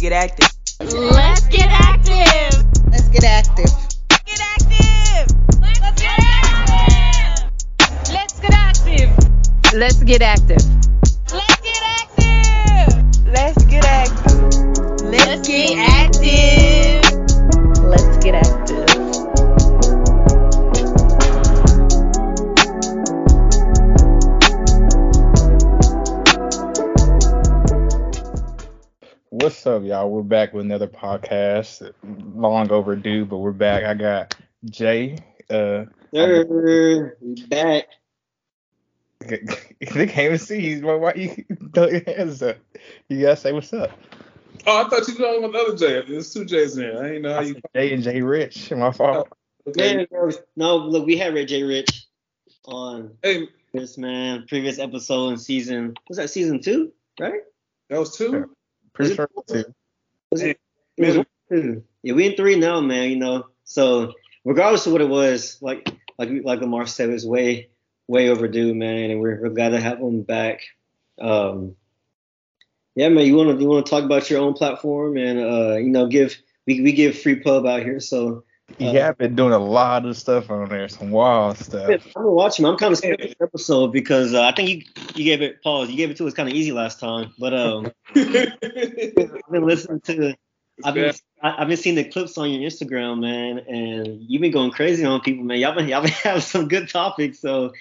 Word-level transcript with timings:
Let's 0.00 0.08
get 0.08 0.12
active. 0.12 0.50
Let's 0.80 1.46
get 1.48 1.68
active. 1.68 2.64
Let's 2.90 3.08
get 3.10 3.24
active. 3.24 3.70
Get 4.24 4.40
active. 4.40 5.36
Let's 5.60 6.00
get 6.00 6.18
active. 6.22 7.50
Let's 8.08 8.40
get 8.40 8.54
active. 8.54 9.74
Let's 9.74 10.02
get 10.02 10.22
active. 10.22 10.79
Y'all? 29.90 30.08
We're 30.08 30.22
back 30.22 30.54
with 30.54 30.64
another 30.64 30.86
podcast. 30.86 31.92
Long 32.04 32.70
overdue, 32.70 33.24
but 33.24 33.38
we're 33.38 33.50
back. 33.50 33.82
I 33.82 33.94
got 33.94 34.36
Jay. 34.66 35.18
Uh, 35.50 35.86
Sir, 36.14 37.16
we 37.20 37.44
back. 37.46 37.86
they 39.26 40.06
can't 40.06 40.18
even 40.18 40.38
see 40.38 40.60
you. 40.60 40.86
Why, 40.86 40.94
why 40.94 41.12
you 41.16 41.44
throw 41.74 41.88
your 41.88 42.04
hands 42.06 42.40
up? 42.40 42.58
You 43.08 43.22
gotta 43.22 43.36
say 43.36 43.52
what's 43.52 43.72
up. 43.72 43.90
Oh, 44.64 44.86
I 44.86 44.88
thought 44.88 45.08
you 45.08 45.14
were 45.14 45.24
talking 45.24 45.42
about 45.42 45.52
the 45.54 45.58
other 45.58 45.76
J. 45.76 46.08
There's 46.08 46.32
two 46.32 46.44
Jays 46.44 46.76
in 46.78 46.84
there. 46.84 47.02
I 47.02 47.08
didn't 47.08 47.22
know 47.22 47.32
how 47.34 47.40
I 47.40 47.42
you. 47.42 47.54
said 47.54 47.62
Jay 47.74 47.92
and 47.92 48.02
Jay 48.04 48.22
Rich. 48.22 48.70
My 48.70 48.92
fault. 48.92 49.28
Okay. 49.66 49.96
Man, 49.96 50.06
there 50.08 50.24
was- 50.24 50.38
no, 50.54 50.76
look, 50.76 51.04
we 51.04 51.16
had 51.16 51.34
Red 51.34 51.48
Jay 51.48 51.64
Rich 51.64 52.06
on 52.66 53.10
Hey, 53.24 53.48
this 53.74 53.98
man 53.98 54.44
previous 54.48 54.78
episode 54.78 55.30
in 55.30 55.38
season. 55.38 55.94
Was 56.08 56.18
that 56.18 56.30
season 56.30 56.62
two? 56.62 56.92
Right? 57.18 57.40
that 57.88 57.98
was 57.98 58.16
two. 58.16 58.54
Pretty 58.92 59.16
sure 59.16 59.28
too. 59.48 59.64
Was 60.30 60.42
it? 60.42 60.60
it 60.96 61.06
was 61.06 61.16
one 61.16 61.26
or. 61.50 61.82
Yeah, 62.02 62.14
we 62.14 62.26
in 62.26 62.36
three 62.36 62.56
now, 62.56 62.80
man. 62.80 63.10
You 63.10 63.16
know, 63.16 63.46
so 63.64 64.14
regardless 64.44 64.86
of 64.86 64.92
what 64.92 65.02
it 65.02 65.08
was, 65.08 65.58
like 65.60 65.88
like 66.18 66.30
like 66.44 66.60
Lamar 66.60 66.86
said, 66.86 67.10
it 67.10 67.12
was 67.12 67.26
way 67.26 67.68
way 68.06 68.28
overdue, 68.28 68.74
man, 68.74 69.10
and 69.10 69.20
we're, 69.20 69.40
we're 69.40 69.50
glad 69.50 69.70
to 69.70 69.80
have 69.80 69.98
him 69.98 70.22
back. 70.22 70.62
Um, 71.20 71.76
yeah, 72.94 73.08
man, 73.08 73.26
you 73.26 73.36
wanna 73.36 73.56
you 73.58 73.66
wanna 73.68 73.82
talk 73.82 74.04
about 74.04 74.30
your 74.30 74.40
own 74.40 74.54
platform 74.54 75.16
and 75.16 75.38
uh, 75.38 75.76
you 75.76 75.90
know, 75.90 76.06
give 76.06 76.36
we 76.66 76.80
we 76.80 76.92
give 76.92 77.18
free 77.18 77.36
pub 77.36 77.66
out 77.66 77.82
here, 77.82 78.00
so. 78.00 78.44
You 78.78 78.98
have 79.00 79.18
been 79.18 79.34
doing 79.34 79.52
a 79.52 79.58
lot 79.58 80.06
of 80.06 80.16
stuff 80.16 80.50
on 80.50 80.68
there, 80.68 80.88
some 80.88 81.10
wild 81.10 81.58
stuff. 81.58 81.88
I'm 81.88 82.00
stuff. 82.00 82.14
gonna 82.14 82.30
watch 82.30 82.58
him. 82.58 82.66
I'm 82.66 82.76
kind 82.76 82.92
of 82.92 82.98
scared 82.98 83.20
of 83.20 83.28
this 83.28 83.36
episode 83.42 83.92
because 83.92 84.34
uh, 84.34 84.42
I 84.42 84.52
think 84.52 84.68
you 84.68 84.82
you 85.14 85.24
gave 85.24 85.42
it 85.42 85.62
pause. 85.62 85.90
You 85.90 85.96
gave 85.96 86.10
it 86.10 86.16
to 86.18 86.26
us 86.26 86.34
kind 86.34 86.48
of 86.48 86.54
easy 86.54 86.72
last 86.72 87.00
time, 87.00 87.32
but 87.38 87.52
um, 87.52 87.92
I've 88.14 89.50
been 89.50 89.66
listening 89.66 90.00
to. 90.02 90.34
I've 90.84 90.94
been 90.94 91.12
I- 91.42 91.62
I've 91.62 91.68
been 91.68 91.76
seeing 91.76 91.96
the 91.96 92.04
clips 92.04 92.38
on 92.38 92.50
your 92.50 92.68
Instagram, 92.68 93.20
man, 93.20 93.58
and 93.58 94.22
you've 94.22 94.40
been 94.42 94.52
going 94.52 94.70
crazy 94.70 95.04
on 95.04 95.20
people, 95.20 95.44
man. 95.44 95.58
Y'all 95.58 95.74
been 95.74 95.88
y'all 95.88 96.02
been 96.02 96.10
having 96.22 96.40
some 96.40 96.68
good 96.68 96.88
topics, 96.88 97.38
so 97.40 97.72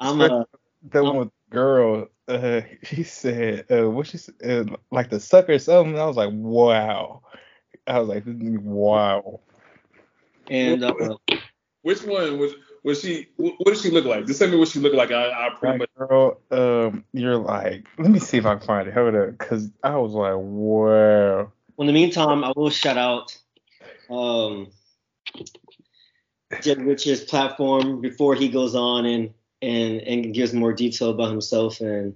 I'm 0.00 0.20
uh, 0.20 0.44
The 0.90 1.02
one 1.02 1.16
with 1.16 1.30
the 1.48 1.54
girl, 1.54 2.08
uh, 2.28 2.60
she 2.82 3.02
said, 3.02 3.66
uh, 3.70 3.90
what 3.90 4.06
she 4.06 4.18
said, 4.18 4.34
uh, 4.44 4.76
like 4.90 5.10
the 5.10 5.20
sucker 5.20 5.52
or 5.52 5.58
something. 5.58 5.98
I 5.98 6.04
was 6.06 6.16
like, 6.16 6.30
wow. 6.32 7.22
I 7.86 8.00
was 8.00 8.08
like, 8.08 8.24
wow. 8.26 9.40
And 10.48 10.84
uh, 10.84 10.94
Which 11.82 12.02
one 12.02 12.38
was 12.38 12.52
was 12.82 13.00
she? 13.00 13.28
What 13.36 13.66
did 13.66 13.78
she 13.78 13.90
look 13.90 14.04
like? 14.04 14.26
Just 14.26 14.38
tell 14.38 14.48
me 14.48 14.56
what 14.56 14.68
she 14.68 14.78
looked 14.78 14.94
like. 14.94 15.10
I, 15.10 15.28
I 15.28 15.50
pretty 15.58 15.78
much. 15.78 15.90
Girl, 15.96 16.40
um, 16.52 17.04
you're 17.12 17.36
like, 17.36 17.86
let 17.98 18.10
me 18.10 18.20
see 18.20 18.38
if 18.38 18.46
I 18.46 18.54
can 18.54 18.66
find 18.66 18.88
it. 18.88 18.94
Hold 18.94 19.14
up, 19.16 19.36
cause 19.38 19.70
I 19.82 19.96
was 19.96 20.12
like, 20.12 20.36
wow. 20.36 21.50
in 21.78 21.86
the 21.86 21.92
meantime, 21.92 22.44
I 22.44 22.52
will 22.54 22.70
shout 22.70 22.96
out 22.96 23.36
um 24.08 24.68
Jay 26.62 26.74
Rich's 26.74 27.24
platform 27.24 28.00
before 28.00 28.36
he 28.36 28.48
goes 28.48 28.74
on 28.74 29.04
and 29.04 29.34
and 29.60 30.00
and 30.02 30.34
gives 30.34 30.52
more 30.52 30.72
detail 30.72 31.10
about 31.10 31.30
himself 31.30 31.80
and 31.80 32.14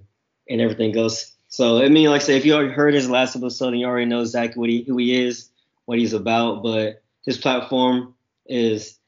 and 0.49 0.61
everything 0.61 0.93
goes. 0.93 1.33
So 1.49 1.83
I 1.83 1.89
mean, 1.89 2.09
like 2.09 2.21
I 2.21 2.25
say, 2.25 2.37
if 2.37 2.45
you 2.45 2.53
already 2.53 2.71
heard 2.71 2.93
his 2.93 3.09
last 3.09 3.35
episode 3.35 3.69
and 3.69 3.79
you 3.79 3.87
already 3.87 4.05
know 4.05 4.21
exactly 4.21 4.59
what 4.59 4.69
he 4.69 4.83
who 4.83 4.95
he 4.97 5.25
is, 5.25 5.49
what 5.85 5.99
he's 5.99 6.13
about, 6.13 6.63
but 6.63 7.03
his 7.25 7.37
platform 7.37 8.15
is 8.51 8.99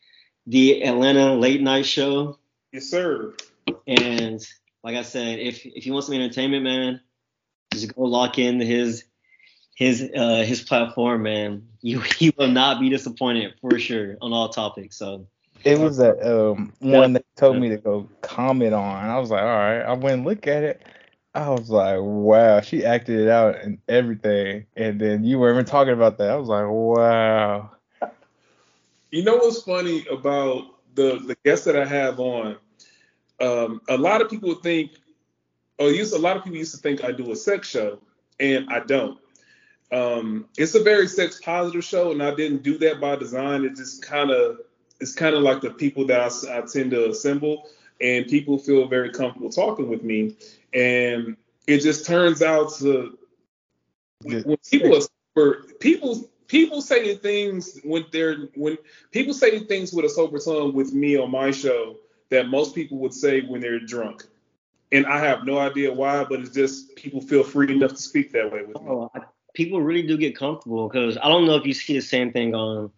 the 0.47 0.83
Atlanta 0.83 1.35
Late 1.35 1.61
Night 1.61 1.85
Show. 1.85 2.39
Yes, 2.71 2.85
sir. 2.85 3.33
And 3.87 4.45
like 4.83 4.95
I 4.95 5.03
said, 5.03 5.39
if 5.39 5.65
if 5.65 5.85
you 5.85 5.93
want 5.93 6.05
some 6.05 6.15
entertainment, 6.15 6.63
man, 6.63 7.01
just 7.73 7.93
go 7.95 8.03
lock 8.03 8.39
in 8.39 8.59
his 8.59 9.05
his 9.75 10.09
uh 10.15 10.43
his 10.45 10.61
platform, 10.61 11.23
man. 11.23 11.67
You 11.81 12.03
you 12.19 12.31
will 12.37 12.47
not 12.49 12.79
be 12.79 12.89
disappointed 12.89 13.53
for 13.61 13.77
sure 13.79 14.17
on 14.21 14.33
all 14.33 14.49
topics. 14.49 14.97
So 14.97 15.27
It 15.63 15.79
was 15.79 15.97
that 15.97 16.21
um 16.23 16.73
one 16.79 17.13
that 17.13 17.25
told 17.35 17.57
me 17.57 17.69
to 17.69 17.77
go 17.77 18.09
comment 18.21 18.73
on. 18.73 19.09
I 19.09 19.19
was 19.19 19.31
like, 19.31 19.41
all 19.41 19.47
right. 19.47 19.81
I 19.81 19.93
went 19.93 20.15
and 20.15 20.25
look 20.25 20.47
at 20.47 20.63
it. 20.63 20.81
I 21.35 21.49
was 21.49 21.69
like, 21.69 21.97
wow, 21.99 22.61
she 22.61 22.85
acted 22.85 23.19
it 23.19 23.29
out 23.29 23.55
and 23.59 23.79
everything. 23.87 24.65
And 24.75 24.99
then 25.01 25.23
you 25.23 25.39
were 25.39 25.51
even 25.51 25.65
talking 25.65 25.93
about 25.93 26.17
that. 26.19 26.29
I 26.29 26.35
was 26.35 26.47
like, 26.49 26.67
wow. 26.67 27.71
You 29.13 29.21
know 29.21 29.35
what's 29.35 29.61
funny 29.61 30.07
about 30.07 30.63
the 30.95 31.19
the 31.19 31.37
guests 31.45 31.65
that 31.65 31.77
I 31.77 31.85
have 31.85 32.19
on? 32.19 32.57
Um, 33.39 33.79
a 33.87 33.95
lot 33.95 34.23
of 34.23 34.29
people 34.29 34.55
think, 34.55 34.93
or 35.77 35.91
used 35.91 36.15
a 36.15 36.17
lot 36.17 36.35
of 36.35 36.43
people 36.43 36.57
used 36.57 36.73
to 36.73 36.81
think 36.81 37.03
I 37.03 37.11
do 37.11 37.31
a 37.31 37.35
sex 37.35 37.69
show, 37.69 37.99
and 38.39 38.67
I 38.71 38.79
don't. 38.79 39.19
Um, 39.91 40.47
it's 40.57 40.73
a 40.73 40.81
very 40.81 41.07
sex 41.07 41.39
positive 41.45 41.83
show, 41.83 42.11
and 42.11 42.23
I 42.23 42.33
didn't 42.33 42.63
do 42.63 42.75
that 42.79 42.99
by 42.99 43.15
design. 43.15 43.65
It 43.65 43.75
just 43.75 44.01
kind 44.01 44.31
of 44.31 44.61
it's 44.99 45.13
kind 45.13 45.35
of 45.35 45.43
like 45.43 45.61
the 45.61 45.69
people 45.69 46.07
that 46.07 46.19
I, 46.19 46.57
I 46.57 46.61
tend 46.61 46.89
to 46.89 47.11
assemble, 47.11 47.69
and 48.01 48.25
people 48.25 48.57
feel 48.57 48.87
very 48.87 49.11
comfortable 49.11 49.51
talking 49.51 49.89
with 49.89 50.01
me, 50.01 50.35
and 50.73 51.37
it 51.67 51.81
just 51.81 52.07
turns 52.07 52.41
out 52.41 52.73
to 52.79 53.15
when 54.23 54.57
people 54.71 54.99
are 55.37 55.63
people 55.79 56.31
people 56.47 56.81
say 56.81 57.15
things 57.15 57.79
when 57.83 58.05
they're 58.11 58.49
when 58.55 58.77
people 59.11 59.33
say 59.33 59.59
things 59.59 59.93
with 59.93 60.05
a 60.05 60.09
sober 60.09 60.39
tongue 60.39 60.73
with 60.73 60.93
me 60.93 61.17
on 61.17 61.31
my 61.31 61.51
show 61.51 61.97
that 62.29 62.49
most 62.49 62.75
people 62.75 62.97
would 62.99 63.13
say 63.13 63.41
when 63.41 63.61
they're 63.61 63.79
drunk. 63.79 64.25
And 64.91 65.05
I 65.05 65.19
have 65.19 65.45
no 65.45 65.57
idea 65.57 65.91
why, 65.91 66.23
but 66.23 66.39
it's 66.39 66.51
just 66.51 66.95
people 66.95 67.21
feel 67.21 67.43
free 67.43 67.71
enough 67.73 67.91
to 67.91 67.97
speak 67.97 68.31
that 68.33 68.51
way 68.51 68.61
with 68.61 68.79
me. 68.79 68.87
oh, 68.87 69.11
people 69.53 69.81
really 69.81 70.03
do 70.03 70.17
get 70.17 70.35
comfortable 70.35 70.87
because 70.87 71.17
I 71.17 71.27
don't 71.27 71.45
know 71.45 71.55
if 71.55 71.65
you 71.65 71.73
see 71.73 71.93
the 71.93 72.01
same 72.01 72.31
thing 72.31 72.53
on 72.53 72.91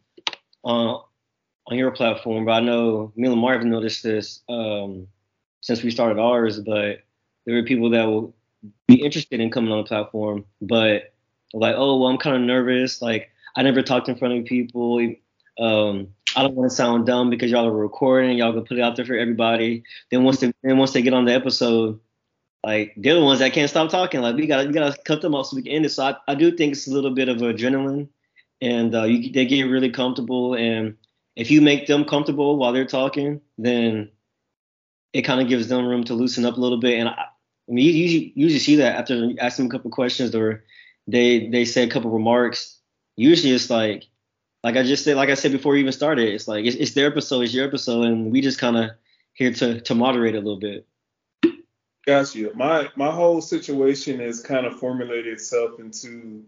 on 0.63 1.03
on 1.67 1.77
your 1.77 1.91
platform, 1.91 2.45
but 2.45 2.51
I 2.51 2.59
know 2.59 3.11
me 3.15 3.27
and 3.27 3.43
have 3.43 3.63
noticed 3.63 4.03
this 4.03 4.41
um, 4.49 5.07
since 5.61 5.83
we 5.83 5.91
started 5.91 6.19
ours. 6.19 6.59
But 6.59 7.03
there 7.45 7.57
are 7.57 7.63
people 7.63 7.89
that 7.91 8.05
will 8.05 8.35
be 8.87 8.95
interested 8.95 9.39
in 9.39 9.51
coming 9.51 9.71
on 9.71 9.79
the 9.79 9.87
platform, 9.87 10.45
but 10.61 11.13
like, 11.53 11.75
oh, 11.77 11.97
well, 11.97 12.09
I'm 12.09 12.17
kind 12.17 12.35
of 12.35 12.41
nervous. 12.41 13.01
Like, 13.01 13.31
I 13.55 13.63
never 13.63 13.81
talked 13.81 14.09
in 14.09 14.15
front 14.15 14.37
of 14.37 14.45
people. 14.45 14.99
Um, 15.59 16.09
I 16.35 16.41
don't 16.41 16.55
want 16.55 16.69
to 16.69 16.75
sound 16.75 17.05
dumb 17.05 17.29
because 17.29 17.49
y'all 17.49 17.67
are 17.67 17.71
recording. 17.71 18.37
Y'all 18.37 18.51
gonna 18.51 18.65
put 18.65 18.77
it 18.77 18.81
out 18.81 18.95
there 18.95 19.05
for 19.05 19.15
everybody. 19.15 19.83
Then 20.11 20.23
once 20.23 20.39
they 20.39 20.53
then 20.63 20.77
once 20.77 20.91
they 20.91 21.01
get 21.01 21.13
on 21.13 21.25
the 21.25 21.33
episode, 21.33 21.99
like 22.63 22.93
they're 22.97 23.13
the 23.13 23.23
ones 23.23 23.39
that 23.39 23.53
can't 23.53 23.69
stop 23.69 23.89
talking. 23.89 24.21
Like 24.21 24.35
we 24.35 24.47
gotta 24.47 24.67
we 24.67 24.73
gotta 24.73 24.97
cut 25.03 25.21
them 25.21 25.35
off 25.35 25.47
so 25.47 25.55
we 25.55 25.61
can 25.61 25.71
end 25.71 25.85
it. 25.85 25.89
So 25.89 26.03
I, 26.03 26.15
I 26.27 26.35
do 26.35 26.55
think 26.55 26.73
it's 26.73 26.87
a 26.87 26.91
little 26.91 27.11
bit 27.11 27.29
of 27.29 27.37
adrenaline, 27.37 28.09
and 28.59 28.93
uh, 28.93 29.03
you, 29.03 29.31
they 29.31 29.45
get 29.45 29.63
really 29.63 29.91
comfortable. 29.91 30.55
And 30.55 30.97
if 31.35 31.51
you 31.51 31.61
make 31.61 31.87
them 31.87 32.03
comfortable 32.05 32.57
while 32.57 32.73
they're 32.73 32.85
talking, 32.85 33.39
then 33.57 34.09
it 35.13 35.21
kind 35.21 35.39
of 35.39 35.47
gives 35.47 35.69
them 35.69 35.85
room 35.85 36.03
to 36.05 36.13
loosen 36.13 36.43
up 36.43 36.57
a 36.57 36.59
little 36.59 36.79
bit. 36.79 36.99
And 36.99 37.07
I, 37.07 37.27
I 37.69 37.71
mean, 37.71 37.85
you 37.85 37.91
usually 37.91 38.33
usually 38.35 38.59
see 38.59 38.75
that 38.77 38.97
after 38.97 39.15
you 39.15 39.37
ask 39.39 39.57
them 39.57 39.67
a 39.67 39.69
couple 39.69 39.89
questions 39.91 40.35
or 40.35 40.63
they 41.07 41.47
they 41.47 41.63
say 41.63 41.83
a 41.83 41.89
couple 41.89 42.11
remarks. 42.11 42.74
Usually 43.15 43.53
it's 43.53 43.69
like 43.69 44.07
like 44.63 44.77
I 44.77 44.83
just 44.83 45.03
said, 45.03 45.15
like 45.15 45.29
I 45.29 45.35
said 45.35 45.51
before 45.51 45.73
we 45.73 45.79
even 45.79 45.91
started, 45.91 46.33
it's 46.33 46.47
like 46.47 46.65
it's, 46.65 46.75
it's 46.75 46.93
their 46.93 47.07
episode, 47.07 47.41
it's 47.41 47.53
your 47.53 47.67
episode, 47.67 48.05
and 48.05 48.31
we 48.31 48.41
just 48.41 48.59
kind 48.59 48.77
of 48.77 48.89
here 49.33 49.53
to 49.53 49.79
to 49.81 49.95
moderate 49.95 50.35
a 50.35 50.39
little 50.39 50.59
bit. 50.59 50.87
Got 52.05 52.33
you. 52.33 52.51
My 52.55 52.89
my 52.95 53.11
whole 53.11 53.41
situation 53.41 54.19
has 54.19 54.41
kind 54.41 54.65
of 54.65 54.79
formulated 54.79 55.33
itself 55.33 55.79
into 55.79 56.43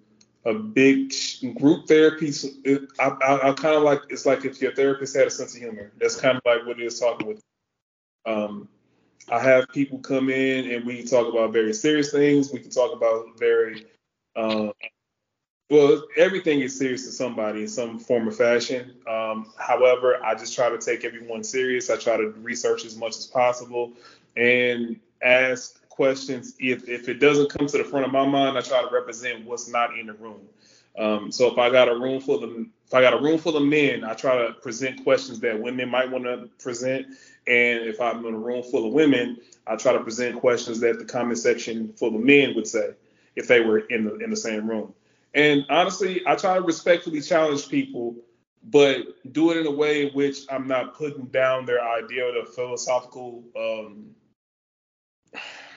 a 0.46 0.54
big 0.54 1.14
group 1.60 1.88
therapy. 1.88 2.32
I, 3.00 3.06
I, 3.06 3.50
I 3.50 3.54
kind 3.54 3.76
of 3.76 3.84
like 3.84 4.02
it's 4.10 4.26
like 4.26 4.46
if 4.46 4.62
your 4.62 4.74
therapist 4.74 5.16
had 5.16 5.28
a 5.28 5.32
sense 5.32 5.54
of 5.54 5.62
humor. 5.62 5.92
That's 6.00 6.16
kind 6.16 6.38
of 6.38 6.44
like 6.46 6.66
what 6.66 6.80
it 6.80 6.86
is 6.86 7.00
talking 7.00 7.28
with. 7.28 7.44
Um, 8.26 8.68
I 9.30 9.40
have 9.42 9.68
people 9.70 10.00
come 10.00 10.30
in 10.30 10.72
and 10.72 10.86
we 10.86 11.04
talk 11.04 11.28
about 11.32 11.54
very 11.54 11.74
serious 11.74 12.12
things. 12.12 12.52
We 12.52 12.60
can 12.60 12.72
talk 12.72 12.94
about 12.94 13.38
very 13.38 13.86
um, 14.36 14.72
well, 15.70 16.04
everything 16.16 16.62
is 16.62 16.78
serious 16.78 17.06
to 17.06 17.12
somebody 17.12 17.62
in 17.62 17.68
some 17.68 18.00
form 18.00 18.28
or 18.28 18.32
fashion. 18.32 18.94
Um, 19.08 19.52
however, 19.58 20.24
I 20.24 20.34
just 20.36 20.56
try 20.56 20.70
to 20.70 20.78
take 20.78 21.04
everyone 21.04 21.44
serious. 21.44 21.90
I 21.90 21.98
try 21.98 22.16
to 22.18 22.30
research 22.42 22.86
as 22.86 22.96
much 22.96 23.18
as 23.18 23.28
possible 23.28 23.92
and 24.38 24.98
ask 25.22 25.88
questions. 25.90 26.56
If 26.60 26.88
if 26.88 27.10
it 27.10 27.16
doesn't 27.16 27.50
come 27.50 27.68
to 27.68 27.78
the 27.78 27.84
front 27.84 28.06
of 28.06 28.14
my 28.14 28.26
mind, 28.26 28.58
I 28.58 28.62
try 28.62 28.82
to 28.82 28.90
represent 28.94 29.46
what's 29.46 29.68
not 29.68 29.98
in 29.98 30.08
the 30.08 30.14
room. 30.14 30.42
Um, 30.98 31.32
so 31.32 31.52
if 31.52 31.58
I 31.58 31.70
got 31.70 31.90
a 31.90 31.96
room 31.96 32.22
full 32.22 32.44
of 32.44 32.52
if 32.54 32.94
I 32.94 33.02
got 33.02 33.14
a 33.14 33.22
room 33.22 33.38
full 33.38 33.58
of 33.58 33.64
men, 33.64 34.06
I 34.06 34.14
try 34.14 34.38
to 34.38 34.54
present 34.54 35.04
questions 35.04 35.42
that 35.42 35.60
women 35.62 35.90
might 35.90 36.10
want 36.10 36.24
to 36.24 36.50
present. 36.64 37.08
And 37.46 37.84
if 37.84 38.00
I'm 38.00 38.26
in 38.26 38.34
a 38.34 38.38
room 38.38 38.64
full 38.64 38.86
of 38.86 38.94
women, 38.94 39.38
I 39.68 39.76
try 39.76 39.92
to 39.94 40.00
present 40.00 40.40
questions 40.40 40.80
that 40.80 40.98
the 40.98 41.06
comment 41.06 41.40
section 41.40 41.92
full 41.94 42.16
of 42.16 42.22
men 42.22 42.56
would 42.56 42.68
say 42.68 42.92
if 43.36 43.48
they 43.48 43.60
were 43.60 43.80
in 43.80 44.06
the 44.06 44.16
in 44.20 44.30
the 44.30 44.38
same 44.38 44.70
room. 44.70 44.94
And 45.38 45.68
honestly, 45.70 46.24
I 46.26 46.36
try 46.36 46.56
to 46.56 46.62
respectfully 46.62 47.22
challenge 47.22 47.70
people, 47.70 48.16
but 48.64 49.06
do 49.34 49.52
it 49.52 49.58
in 49.58 49.68
a 49.68 49.72
way 49.72 50.08
in 50.08 50.14
which 50.14 50.40
I'm 50.50 50.68
not 50.68 50.96
putting 50.96 51.26
down 51.28 51.68
their 51.68 51.80
idea 51.80 52.26
or 52.26 52.44
the 52.44 52.52
philosophical 52.52 53.44
um, 53.56 54.16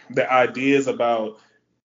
the 0.08 0.32
ideas 0.32 0.86
about 0.86 1.40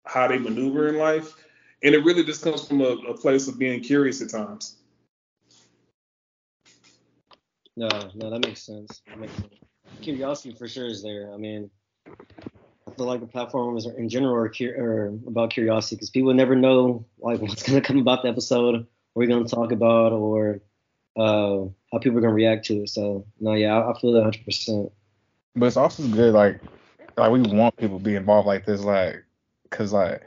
how 0.05 0.27
they 0.27 0.37
maneuver 0.37 0.89
in 0.89 0.97
life. 0.97 1.33
And 1.81 1.95
it 1.95 2.05
really 2.05 2.23
just 2.23 2.43
comes 2.43 2.67
from 2.67 2.81
a, 2.81 2.97
a 3.09 3.17
place 3.17 3.47
of 3.47 3.57
being 3.57 3.81
curious 3.81 4.21
at 4.21 4.29
times. 4.29 4.77
No, 7.75 7.89
no, 8.13 8.29
that 8.29 8.45
makes 8.45 8.61
sense. 8.61 9.01
That 9.07 9.17
makes 9.17 9.33
sense. 9.33 9.55
Curiosity 10.01 10.53
for 10.53 10.67
sure 10.67 10.85
is 10.85 11.01
there. 11.01 11.33
I 11.33 11.37
mean, 11.37 11.71
Feel 12.97 13.07
like 13.07 13.19
the 13.19 13.27
platforms 13.27 13.85
in 13.85 14.07
general 14.07 14.35
are, 14.35 15.07
about 15.27 15.49
curiosity 15.49 15.97
because 15.97 16.09
people 16.09 16.33
never 16.33 16.55
know 16.55 17.05
like 17.19 17.41
what's 17.41 17.63
gonna 17.63 17.81
come 17.81 17.99
about 17.99 18.23
the 18.23 18.29
episode, 18.29 18.75
what 18.75 18.87
we're 19.15 19.27
gonna 19.27 19.47
talk 19.47 19.71
about, 19.71 20.13
or 20.13 20.61
uh, 21.17 21.65
how 21.91 21.99
people 21.99 22.17
are 22.17 22.21
gonna 22.21 22.33
react 22.33 22.65
to 22.67 22.83
it. 22.83 22.89
So 22.89 23.25
no, 23.39 23.53
yeah, 23.53 23.77
I, 23.77 23.91
I 23.91 23.99
feel 23.99 24.13
that 24.13 24.19
100. 24.19 24.45
percent 24.45 24.91
But 25.55 25.65
it's 25.65 25.77
also 25.77 26.07
good, 26.07 26.33
like, 26.33 26.61
like 27.17 27.31
we 27.31 27.41
want 27.41 27.75
people 27.77 27.97
to 27.97 28.03
be 28.03 28.15
involved 28.15 28.47
like 28.47 28.65
this, 28.65 28.81
like, 28.81 29.23
cause 29.71 29.91
like, 29.91 30.21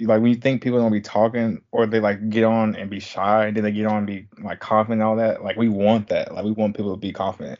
like 0.00 0.20
when 0.20 0.26
you 0.26 0.36
think 0.36 0.62
people 0.62 0.78
gonna 0.78 0.90
be 0.90 1.00
talking 1.00 1.60
or 1.72 1.86
they 1.86 1.98
like 1.98 2.30
get 2.30 2.44
on 2.44 2.76
and 2.76 2.88
be 2.88 3.00
shy, 3.00 3.46
and 3.46 3.56
then 3.56 3.64
they 3.64 3.72
get 3.72 3.86
on 3.86 3.98
and 3.98 4.06
be 4.06 4.28
like 4.42 4.60
confident 4.60 5.00
and 5.00 5.08
all 5.08 5.16
that. 5.16 5.42
Like 5.42 5.56
we 5.56 5.68
want 5.68 6.08
that. 6.08 6.32
Like 6.34 6.44
we 6.44 6.52
want 6.52 6.76
people 6.76 6.94
to 6.94 7.00
be 7.00 7.12
confident. 7.12 7.58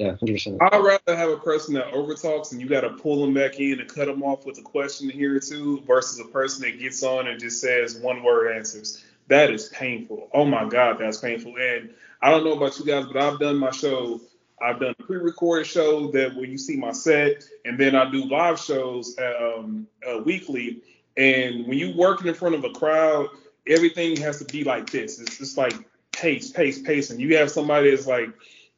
Yeah, 0.00 0.12
100. 0.12 0.32
percent 0.32 0.62
I'd 0.62 0.82
rather 0.82 1.14
have 1.14 1.28
a 1.28 1.36
person 1.36 1.74
that 1.74 1.92
overtalks 1.92 2.52
and 2.52 2.60
you 2.60 2.66
got 2.66 2.80
to 2.80 2.88
pull 2.88 3.20
them 3.20 3.34
back 3.34 3.60
in 3.60 3.80
and 3.80 3.86
cut 3.86 4.06
them 4.06 4.22
off 4.22 4.46
with 4.46 4.56
a 4.56 4.62
question 4.62 5.10
here 5.10 5.36
or 5.36 5.40
two 5.40 5.82
versus 5.82 6.18
a 6.18 6.24
person 6.24 6.62
that 6.62 6.80
gets 6.80 7.02
on 7.02 7.26
and 7.26 7.38
just 7.38 7.60
says 7.60 7.96
one 7.96 8.22
word 8.22 8.56
answers. 8.56 9.04
That 9.28 9.50
is 9.50 9.68
painful. 9.68 10.30
Oh 10.32 10.46
my 10.46 10.66
God, 10.66 10.96
that's 10.98 11.18
painful. 11.18 11.54
And 11.60 11.92
I 12.22 12.30
don't 12.30 12.44
know 12.44 12.54
about 12.54 12.78
you 12.78 12.86
guys, 12.86 13.04
but 13.04 13.18
I've 13.18 13.38
done 13.38 13.58
my 13.58 13.72
show. 13.72 14.22
I've 14.62 14.80
done 14.80 14.94
a 14.98 15.02
pre-recorded 15.02 15.66
show 15.66 16.10
that 16.12 16.34
where 16.34 16.46
you 16.46 16.56
see 16.56 16.78
my 16.78 16.92
set, 16.92 17.44
and 17.66 17.78
then 17.78 17.94
I 17.94 18.10
do 18.10 18.24
live 18.24 18.58
shows 18.58 19.14
um, 19.18 19.86
uh, 20.10 20.20
weekly. 20.20 20.80
And 21.18 21.66
when 21.66 21.76
you 21.76 21.94
working 21.94 22.26
in 22.26 22.34
front 22.34 22.54
of 22.54 22.64
a 22.64 22.70
crowd, 22.70 23.28
everything 23.66 24.16
has 24.16 24.38
to 24.38 24.46
be 24.46 24.64
like 24.64 24.88
this. 24.88 25.20
It's 25.20 25.36
just 25.36 25.58
like 25.58 25.74
pace, 26.12 26.50
pace, 26.50 26.80
pace. 26.80 27.10
And 27.10 27.20
you 27.20 27.36
have 27.36 27.50
somebody 27.50 27.90
that's 27.90 28.06
like 28.06 28.30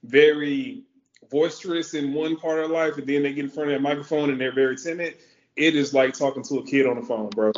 very 0.03 0.83
boisterous 1.33 1.95
in 1.95 2.13
one 2.13 2.37
part 2.37 2.61
of 2.61 2.71
life, 2.71 2.99
and 2.99 3.07
then 3.07 3.25
they 3.25 3.33
get 3.33 3.45
in 3.45 3.51
front 3.51 3.71
of 3.71 3.75
that 3.75 3.83
microphone 3.83 4.31
and 4.31 4.41
they're 4.41 4.55
very 4.55 4.77
timid. 4.77 5.17
It 5.57 5.75
is 5.75 5.93
like 5.93 6.15
talking 6.15 6.45
to 6.45 6.59
a 6.59 6.65
kid 6.65 6.87
on 6.87 6.97
the 6.97 7.03
phone, 7.03 7.31
bro. 7.31 7.53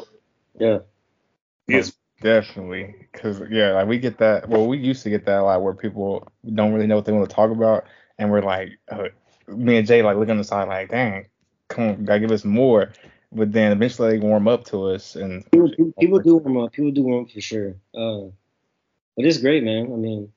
Yeah, 0.59 0.79
It's 1.69 1.93
Definitely, 2.21 2.94
cause 3.12 3.43
yeah, 3.50 3.73
like 3.73 3.87
we 3.87 3.99
get 3.99 4.17
that. 4.19 4.49
Well, 4.49 4.67
we 4.67 4.79
used 4.79 5.03
to 5.03 5.11
get 5.11 5.26
that 5.26 5.41
a 5.41 5.43
lot 5.43 5.62
where 5.62 5.75
people 5.75 6.26
don't 6.55 6.73
really 6.73 6.87
know 6.87 6.97
what 6.97 7.05
they 7.05 7.12
want 7.12 7.29
to 7.29 7.35
talk 7.35 7.50
about, 7.50 7.85
and 8.19 8.31
we're 8.31 8.41
like, 8.41 8.79
uh, 8.88 9.09
me 9.49 9.77
and 9.77 9.87
Jay 9.87 10.03
like 10.03 10.17
look 10.17 10.29
on 10.29 10.38
the 10.38 10.44
side 10.44 10.69
like, 10.69 10.91
dang, 10.91 11.27
come 11.69 11.88
on, 11.88 12.05
gotta 12.05 12.20
give 12.20 12.31
us 12.31 12.44
more. 12.44 12.93
But 13.32 13.53
then 13.53 13.73
eventually 13.73 14.12
they 14.12 14.19
warm 14.19 14.47
up 14.47 14.65
to 14.67 14.87
us, 14.87 15.17
and 15.17 15.44
people, 15.50 15.69
people, 15.69 15.93
people 16.00 16.19
do 16.20 16.37
warm 16.37 16.65
up. 16.65 16.73
People 16.73 16.93
do 16.93 17.03
warm 17.03 17.25
up 17.25 17.31
for 17.31 17.41
sure. 17.41 17.75
Uh, 17.94 18.31
but 19.17 19.27
it's 19.27 19.38
great, 19.38 19.65
man. 19.65 19.93
I 19.93 19.97
mean, 19.97 20.32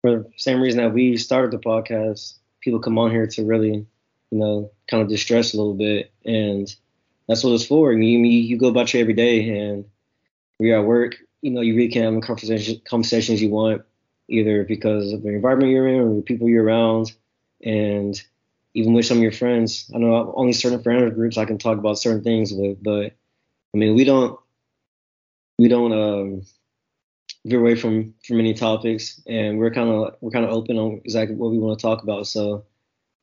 for 0.00 0.10
the 0.10 0.32
same 0.36 0.60
reason 0.60 0.82
that 0.82 0.92
we 0.92 1.16
started 1.16 1.50
the 1.50 1.58
podcast, 1.58 2.34
people 2.60 2.80
come 2.80 2.98
on 2.98 3.10
here 3.10 3.26
to 3.26 3.44
really, 3.44 3.86
you 4.30 4.38
know, 4.38 4.70
kind 4.88 5.02
of 5.02 5.08
distress 5.08 5.54
a 5.54 5.56
little 5.56 5.74
bit, 5.74 6.12
and 6.24 6.74
that's 7.28 7.44
what 7.44 7.52
it's 7.52 7.66
for. 7.66 7.92
And 7.92 8.04
you, 8.04 8.18
you, 8.18 8.58
go 8.58 8.68
about 8.68 8.92
your 8.92 9.02
every 9.02 9.14
day, 9.14 9.48
and 9.48 9.84
when 10.56 10.68
you're 10.68 10.78
at 10.78 10.86
work, 10.86 11.16
you 11.42 11.50
know, 11.50 11.60
you 11.60 11.76
really 11.76 11.90
can't 11.90 12.14
have 12.14 12.84
conversations 12.84 13.42
you 13.42 13.50
want, 13.50 13.82
either 14.28 14.64
because 14.64 15.12
of 15.12 15.22
the 15.22 15.28
environment 15.30 15.72
you're 15.72 15.88
in 15.88 16.00
or 16.00 16.16
the 16.16 16.22
people 16.22 16.48
you're 16.48 16.64
around, 16.64 17.12
and 17.62 18.20
even 18.74 18.94
with 18.94 19.06
some 19.06 19.18
of 19.18 19.22
your 19.22 19.32
friends. 19.32 19.90
I 19.94 19.98
know 19.98 20.32
only 20.36 20.52
certain 20.52 20.82
friend 20.82 21.12
groups 21.14 21.38
I 21.38 21.44
can 21.44 21.58
talk 21.58 21.78
about 21.78 21.98
certain 21.98 22.22
things 22.22 22.52
with, 22.52 22.82
but 22.82 23.12
I 23.74 23.78
mean, 23.78 23.94
we 23.94 24.04
don't 24.04 24.38
we 25.58 25.68
don't 25.68 25.92
um, 25.92 26.42
veer 27.44 27.60
away 27.60 27.74
from 27.74 28.14
from 28.26 28.38
any 28.38 28.54
topics, 28.54 29.20
and 29.26 29.58
we're 29.58 29.70
kind 29.70 29.88
of 29.88 30.14
we're 30.20 30.30
kind 30.30 30.44
of 30.44 30.50
open 30.50 30.76
on 30.78 31.00
exactly 31.04 31.36
what 31.36 31.50
we 31.50 31.58
want 31.58 31.78
to 31.78 31.82
talk 31.82 32.02
about. 32.02 32.26
So 32.26 32.64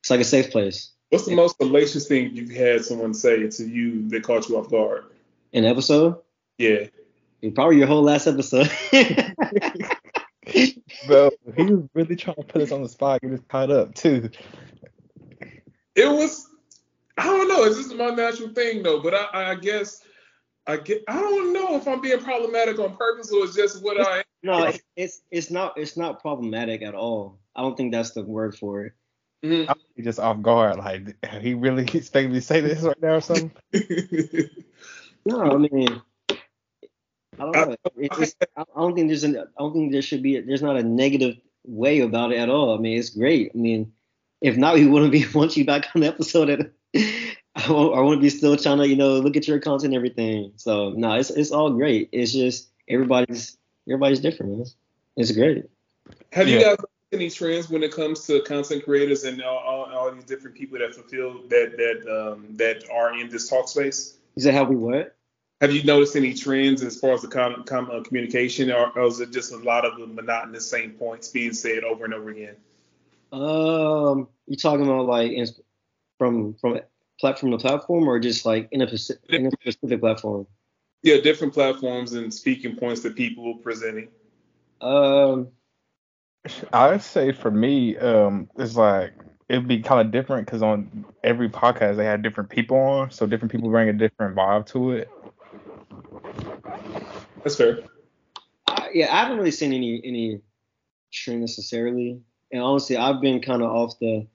it's 0.00 0.10
like 0.10 0.20
a 0.20 0.24
safe 0.24 0.50
place. 0.50 0.90
what's 1.10 1.26
the 1.26 1.34
most 1.34 1.56
salacious 1.60 2.06
thing 2.06 2.34
you've 2.34 2.50
had 2.50 2.84
someone 2.84 3.14
say 3.14 3.48
to 3.48 3.64
you 3.66 4.08
that 4.10 4.22
caught 4.22 4.48
you 4.48 4.58
off 4.58 4.70
guard? 4.70 5.04
An 5.52 5.64
episode, 5.64 6.16
Yeah. 6.58 6.86
probably 7.54 7.78
your 7.78 7.86
whole 7.86 8.02
last 8.02 8.26
episode. 8.26 8.70
bro, 11.06 11.30
he 11.56 11.64
was 11.64 11.88
really 11.94 12.16
trying 12.16 12.36
to 12.36 12.42
put 12.42 12.62
us 12.62 12.72
on 12.72 12.82
the 12.82 12.88
spot, 12.88 13.20
get 13.22 13.32
us 13.32 13.40
caught 13.48 13.70
up 13.70 13.94
too. 13.94 14.30
It 15.94 16.06
was 16.08 16.46
I 17.16 17.24
don't 17.24 17.48
know, 17.48 17.64
it's 17.64 17.76
just 17.76 17.94
my 17.96 18.10
natural 18.10 18.50
thing 18.50 18.82
though, 18.82 19.00
but 19.00 19.14
I, 19.14 19.50
I 19.52 19.54
guess 19.56 20.02
I 20.68 20.76
get 20.76 21.02
I 21.08 21.18
don't 21.20 21.52
know 21.54 21.76
if 21.76 21.88
I'm 21.88 22.00
being 22.00 22.20
problematic 22.20 22.78
on 22.78 22.94
purpose 22.96 23.32
or 23.32 23.44
it's 23.44 23.56
just 23.56 23.82
what 23.82 24.00
I 24.00 24.18
am. 24.18 24.24
no, 24.42 24.64
it's, 24.64 24.80
it's 24.96 25.22
it's 25.30 25.50
not 25.50 25.78
it's 25.78 25.96
not 25.96 26.20
problematic 26.20 26.82
at 26.82 26.94
all. 26.94 27.40
I 27.56 27.62
don't 27.62 27.76
think 27.76 27.90
that's 27.92 28.10
the 28.12 28.22
word 28.22 28.54
for 28.54 28.84
it. 28.84 28.92
Mhm. 29.44 29.74
He 29.96 30.02
just 30.02 30.18
off 30.20 30.42
guard, 30.42 30.76
like 30.76 31.16
he 31.40 31.54
really 31.54 31.82
expected 31.94 32.28
me 32.30 32.34
to 32.36 32.40
say 32.42 32.60
this 32.60 32.82
right 32.82 33.00
now 33.02 33.14
or 33.14 33.20
something. 33.20 33.50
No, 35.26 35.42
I 35.42 35.56
mean, 35.58 36.00
I 36.30 36.36
don't 37.38 37.52
know. 37.52 37.76
It's, 37.98 38.34
I 38.56 38.62
I 38.62 38.80
don't 38.80 38.94
think 38.94 39.08
there's 39.08 39.24
an, 39.24 39.36
I 39.36 39.42
don't 39.58 39.74
think 39.74 39.92
there 39.92 40.00
should 40.00 40.22
be. 40.22 40.36
A, 40.36 40.42
There's 40.42 40.62
not 40.62 40.78
a 40.78 40.82
negative 40.82 41.36
way 41.66 42.00
about 42.00 42.32
it 42.32 42.36
at 42.38 42.48
all. 42.48 42.74
I 42.74 42.80
mean, 42.80 42.98
it's 42.98 43.10
great. 43.10 43.50
I 43.54 43.58
mean, 43.58 43.92
if 44.40 44.56
not, 44.56 44.74
we 44.76 44.86
wouldn't 44.86 45.12
be 45.12 45.26
want 45.34 45.54
you 45.56 45.66
back 45.66 45.88
on 45.94 46.00
the 46.00 46.06
episode. 46.06 46.48
And 46.48 46.70
I 47.66 47.72
won't, 47.72 47.98
I 47.98 48.00
wouldn't 48.00 48.22
be 48.22 48.30
still 48.30 48.56
trying 48.56 48.78
to, 48.78 48.88
you 48.88 48.94
know, 48.94 49.18
look 49.18 49.36
at 49.36 49.48
your 49.48 49.58
content 49.58 49.86
and 49.86 49.94
everything. 49.94 50.52
So 50.56 50.90
no, 50.90 51.14
it's 51.14 51.30
it's 51.30 51.50
all 51.50 51.70
great. 51.70 52.08
It's 52.12 52.32
just 52.32 52.68
everybody's 52.88 53.56
everybody's 53.88 54.20
different. 54.20 54.58
Man. 54.58 54.66
It's 55.16 55.32
great. 55.32 55.64
Have 56.32 56.46
you 56.48 56.60
guys 56.60 56.76
noticed 56.78 56.86
any 57.12 57.30
trends 57.30 57.68
when 57.68 57.82
it 57.82 57.92
comes 57.92 58.26
to 58.26 58.40
content 58.42 58.84
creators 58.84 59.24
and 59.24 59.42
all, 59.42 59.58
all, 59.58 59.84
all 59.92 60.12
these 60.12 60.24
different 60.24 60.56
people 60.56 60.78
that 60.78 60.94
fulfill 60.94 61.42
that 61.48 61.76
that 61.76 62.32
um, 62.32 62.46
that 62.56 62.84
are 62.92 63.18
in 63.18 63.28
this 63.28 63.48
talk 63.48 63.68
space? 63.68 64.18
Is 64.36 64.44
that 64.44 64.54
how 64.54 64.62
we 64.62 64.76
what? 64.76 65.16
Have 65.60 65.72
you 65.72 65.82
noticed 65.82 66.14
any 66.14 66.34
trends 66.34 66.84
as 66.84 67.00
far 67.00 67.14
as 67.14 67.22
the 67.22 67.28
com- 67.28 67.64
com- 67.64 67.90
uh, 67.90 68.04
communication, 68.04 68.70
or, 68.70 68.96
or 68.96 69.06
is 69.06 69.18
it 69.18 69.32
just 69.32 69.52
a 69.52 69.56
lot 69.56 69.84
of 69.84 69.98
the 69.98 70.06
monotonous 70.06 70.70
same 70.70 70.92
points 70.92 71.28
being 71.28 71.52
said 71.52 71.82
over 71.82 72.04
and 72.04 72.14
over 72.14 72.30
again? 72.30 72.54
Um, 73.32 74.28
you 74.46 74.56
talking 74.56 74.84
about 74.84 75.06
like 75.06 75.32
in, 75.32 75.48
from 76.18 76.54
from 76.54 76.80
platform 77.20 77.52
to 77.52 77.58
platform, 77.58 78.08
or 78.08 78.18
just 78.18 78.46
like 78.46 78.68
in 78.72 78.82
a 78.82 78.88
specific, 78.88 79.22
in 79.28 79.46
a 79.46 79.50
specific 79.50 80.00
platform? 80.00 80.46
Yeah, 81.02 81.20
different 81.20 81.54
platforms 81.54 82.12
and 82.12 82.32
speaking 82.32 82.76
points 82.76 83.02
that 83.02 83.14
people 83.14 83.54
are 83.54 83.62
presenting. 83.62 84.08
Um, 84.80 85.48
I'd 86.72 87.02
say 87.02 87.32
for 87.32 87.50
me, 87.50 87.96
um, 87.98 88.48
it's 88.56 88.76
like 88.76 89.12
it'd 89.48 89.68
be 89.68 89.80
kind 89.80 90.00
of 90.00 90.12
different 90.12 90.46
because 90.46 90.62
on 90.62 91.04
every 91.24 91.48
podcast 91.48 91.96
they 91.96 92.04
had 92.04 92.22
different 92.22 92.50
people 92.50 92.76
on, 92.76 93.10
so 93.10 93.26
different 93.26 93.52
people 93.52 93.70
bring 93.70 93.88
a 93.88 93.92
different 93.92 94.36
vibe 94.36 94.66
to 94.66 94.92
it. 94.92 95.10
That's 97.42 97.56
fair. 97.56 97.80
I, 98.66 98.90
yeah, 98.92 99.12
I 99.12 99.20
haven't 99.20 99.38
really 99.38 99.50
seen 99.50 99.72
any 99.72 100.00
any 100.04 100.40
trend 101.12 101.40
necessarily, 101.40 102.20
and 102.52 102.62
honestly, 102.62 102.96
I've 102.96 103.20
been 103.20 103.40
kind 103.40 103.62
of 103.62 103.70
off 103.70 103.98
the 104.00 104.26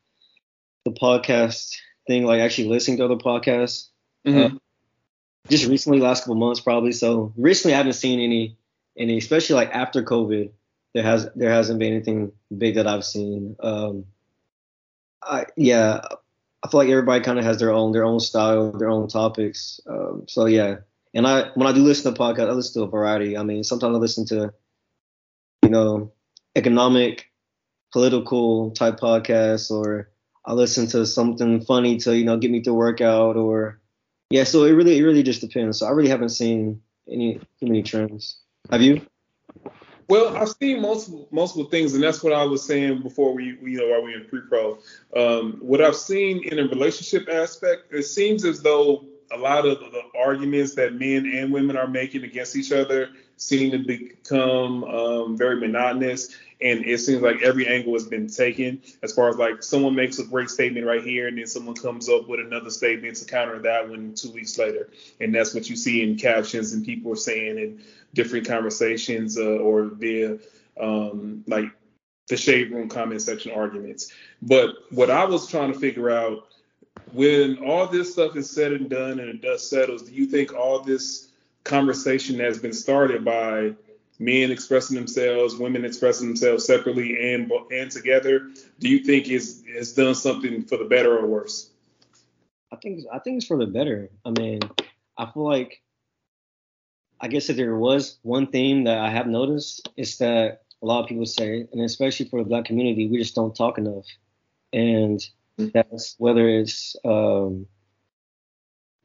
the 0.86 0.92
podcast 0.92 1.76
thing, 2.08 2.26
like 2.26 2.42
actually 2.42 2.68
listening 2.68 2.98
to 2.98 3.06
other 3.06 3.16
podcasts, 3.16 3.90
Mhm. 4.26 4.60
just 5.50 5.68
recently, 5.68 6.00
last 6.00 6.22
couple 6.24 6.36
months 6.36 6.60
probably. 6.60 6.92
So 6.92 7.34
recently, 7.38 7.74
I 7.74 7.78
haven't 7.78 7.94
seen 7.94 8.20
any 8.20 8.58
any, 8.96 9.18
especially 9.18 9.56
like 9.56 9.74
after 9.74 10.04
COVID, 10.04 10.52
there 10.94 11.04
has 11.04 11.30
there 11.36 11.52
hasn't 11.52 11.80
been 11.80 11.94
anything 11.94 12.32
big 12.56 12.76
that 12.76 12.88
I've 12.88 13.06
seen. 13.06 13.56
Um, 13.60 14.06
I 15.24 15.46
yeah, 15.58 16.02
I 16.64 16.70
feel 16.70 16.80
like 16.80 16.90
everybody 16.90 17.24
kind 17.24 17.40
of 17.40 17.46
has 17.46 17.60
their 17.60 17.72
own 17.72 17.92
their 17.92 18.06
own 18.06 18.20
style, 18.20 18.72
their 18.72 18.90
own 18.90 19.08
topics. 19.08 19.80
Um, 19.88 20.26
so 20.28 20.46
yeah, 20.46 20.78
and 21.14 21.26
I 21.28 21.50
when 21.56 21.68
I 21.68 21.72
do 21.72 21.82
listen 21.84 22.14
to 22.14 22.20
podcasts, 22.20 22.50
I 22.50 22.52
listen 22.52 22.82
to 22.82 22.88
a 22.88 22.92
variety. 22.92 23.38
I 23.38 23.44
mean, 23.44 23.64
sometimes 23.64 23.96
I 23.96 24.00
listen 24.00 24.26
to 24.28 24.54
you 25.64 25.70
know 25.70 26.12
economic, 26.56 27.26
political 27.92 28.72
type 28.72 29.00
podcasts, 29.00 29.72
or 29.72 30.10
I 30.46 30.54
listen 30.54 30.88
to 30.88 31.06
something 31.06 31.62
funny 31.62 31.98
to 32.00 32.16
you 32.16 32.26
know 32.26 32.38
get 32.38 32.52
me 32.52 32.62
through 32.62 32.76
workout, 32.76 33.36
or 33.38 33.80
yeah. 34.30 34.44
So 34.44 34.64
it 34.66 34.72
really 34.72 34.98
it 34.98 35.04
really 35.04 35.24
just 35.24 35.42
depends. 35.42 35.80
So 35.80 35.88
I 35.88 35.92
really 35.92 36.10
haven't 36.10 36.30
seen 36.30 36.82
any 37.10 37.36
too 37.60 37.68
many 37.68 37.84
trends. 37.84 38.38
Have 38.72 38.82
you? 38.82 39.02
Well, 40.10 40.36
I've 40.36 40.50
seen 40.50 40.82
multiple 40.82 41.28
multiple 41.32 41.66
things, 41.66 41.94
and 41.94 42.04
that's 42.04 42.22
what 42.24 42.34
I 42.34 42.44
was 42.44 42.64
saying 42.64 43.04
before 43.04 43.34
we, 43.34 43.58
you 43.62 43.78
know, 43.78 43.88
while 43.90 44.04
we 44.04 44.12
were 44.12 44.20
in 44.20 44.28
pre-pro. 44.28 44.78
Um, 45.16 45.58
what 45.62 45.82
I've 45.82 45.96
seen 45.96 46.44
in 46.44 46.60
a 46.60 46.64
relationship 46.64 47.30
aspect, 47.30 47.94
it 47.94 48.04
seems 48.04 48.44
as 48.44 48.62
though 48.62 49.06
a 49.32 49.38
lot 49.38 49.66
of 49.66 49.80
the 49.80 50.02
arguments 50.18 50.76
that 50.76 50.94
men 50.94 51.26
and 51.26 51.52
women 51.52 51.78
are 51.78 51.88
making 51.88 52.24
against 52.24 52.56
each 52.56 52.72
other 52.72 53.10
seem 53.38 53.72
to 53.72 53.80
become 53.80 54.84
um, 54.84 55.38
very 55.38 55.60
monotonous, 55.60 56.36
and 56.62 56.86
it 56.86 57.00
seems 57.00 57.22
like 57.22 57.42
every 57.42 57.68
angle 57.68 57.94
has 57.94 58.06
been 58.06 58.28
taken. 58.28 58.82
As 59.02 59.14
far 59.14 59.30
as 59.30 59.38
like 59.38 59.64
someone 59.64 59.96
makes 59.96 60.20
a 60.20 60.24
great 60.24 60.50
statement 60.50 60.86
right 60.86 61.04
here, 61.04 61.28
and 61.28 61.38
then 61.38 61.48
someone 61.48 61.76
comes 61.76 62.10
up 62.10 62.28
with 62.28 62.40
another 62.40 62.70
statement 62.70 63.18
to 63.18 63.26
counter 63.26 63.60
that 63.60 63.90
one 63.90 64.14
two 64.16 64.32
weeks 64.32 64.58
later, 64.58 64.90
and 65.20 65.34
that's 65.34 65.54
what 65.54 65.70
you 65.70 65.76
see 65.76 66.04
in 66.04 66.18
captions 66.18 66.74
and 66.74 66.86
people 66.86 67.12
are 67.12 67.18
saying 67.18 67.58
in 67.58 67.82
different 68.14 68.48
conversations 68.48 69.38
uh, 69.38 69.58
or 69.58 69.86
via 69.86 70.38
um, 70.80 71.44
like 71.48 71.66
the 72.28 72.38
shade 72.38 72.72
room 72.72 72.88
comment 72.90 73.22
section 73.22 73.52
arguments. 73.52 74.12
But 74.42 74.76
what 74.92 75.10
I 75.10 75.26
was 75.26 75.48
trying 75.48 75.74
to 75.74 75.80
figure 75.80 76.10
out 76.10 76.48
when 77.12 77.58
all 77.58 77.88
this 77.88 78.14
stuff 78.14 78.36
is 78.36 78.50
said 78.50 78.72
and 78.72 78.90
done 78.90 79.20
and 79.20 79.30
the 79.30 79.48
dust 79.48 79.70
settles, 79.70 80.04
do 80.04 80.14
you 80.14 80.26
think 80.26 80.54
all 80.54 80.80
this 80.80 81.33
conversation 81.64 82.38
that's 82.38 82.58
been 82.58 82.74
started 82.74 83.24
by 83.24 83.74
men 84.20 84.52
expressing 84.52 84.96
themselves, 84.96 85.56
women 85.56 85.86
expressing 85.86 86.28
themselves 86.28 86.66
separately 86.66 87.34
and 87.34 87.52
and 87.72 87.92
together, 87.92 88.50
do 88.80 88.90
you 88.90 89.00
think 89.00 89.30
is 89.30 89.64
has 89.76 89.94
done 89.94 90.16
something 90.16 90.64
for 90.64 90.78
the 90.78 90.86
better 90.86 91.18
or 91.18 91.26
worse? 91.26 91.70
I 92.72 92.76
think 92.78 93.06
I 93.12 93.20
think 93.20 93.38
it's 93.38 93.48
for 93.48 93.58
the 93.58 93.68
better. 93.68 94.10
I 94.26 94.32
mean, 94.32 94.62
I 95.18 95.30
feel 95.32 95.48
like 95.48 95.82
I 97.20 97.28
guess 97.28 97.50
if 97.50 97.58
there 97.58 97.76
was 97.76 98.18
one 98.24 98.48
theme 98.48 98.84
that 98.86 98.98
I 98.98 99.10
have 99.10 99.28
noticed, 99.28 99.90
it's 99.96 100.18
that 100.18 100.64
a 100.82 100.86
lot 100.86 101.04
of 101.04 101.08
people 101.08 101.26
say, 101.26 101.66
and 101.72 101.82
especially 101.82 102.28
for 102.28 102.44
the 102.44 102.50
black 102.50 102.66
community, 102.66 103.08
we 103.08 103.18
just 103.18 103.36
don't 103.36 103.56
talk 103.56 103.78
enough. 103.78 104.06
And 104.74 105.26
that's 105.58 106.16
whether 106.18 106.50
it's 106.50 106.96
um, 107.06 107.68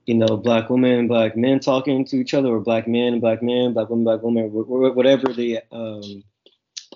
you 0.09 0.15
know 0.15 0.38
black 0.38 0.71
women 0.71 0.93
and 1.00 1.09
black 1.09 1.37
men 1.37 1.61
talking 1.61 2.05
to 2.07 2.17
each 2.17 2.33
other, 2.33 2.49
or 2.49 2.61
black 2.61 2.88
men 2.88 3.12
and 3.12 3.21
black 3.21 3.43
men, 3.43 3.75
black 3.75 3.91
women, 3.91 4.05
black 4.05 4.23
women, 4.23 4.49
wh- 4.50 4.67
wh- 4.67 4.97
whatever 4.97 5.33
the 5.35 5.61
um, 5.71 6.25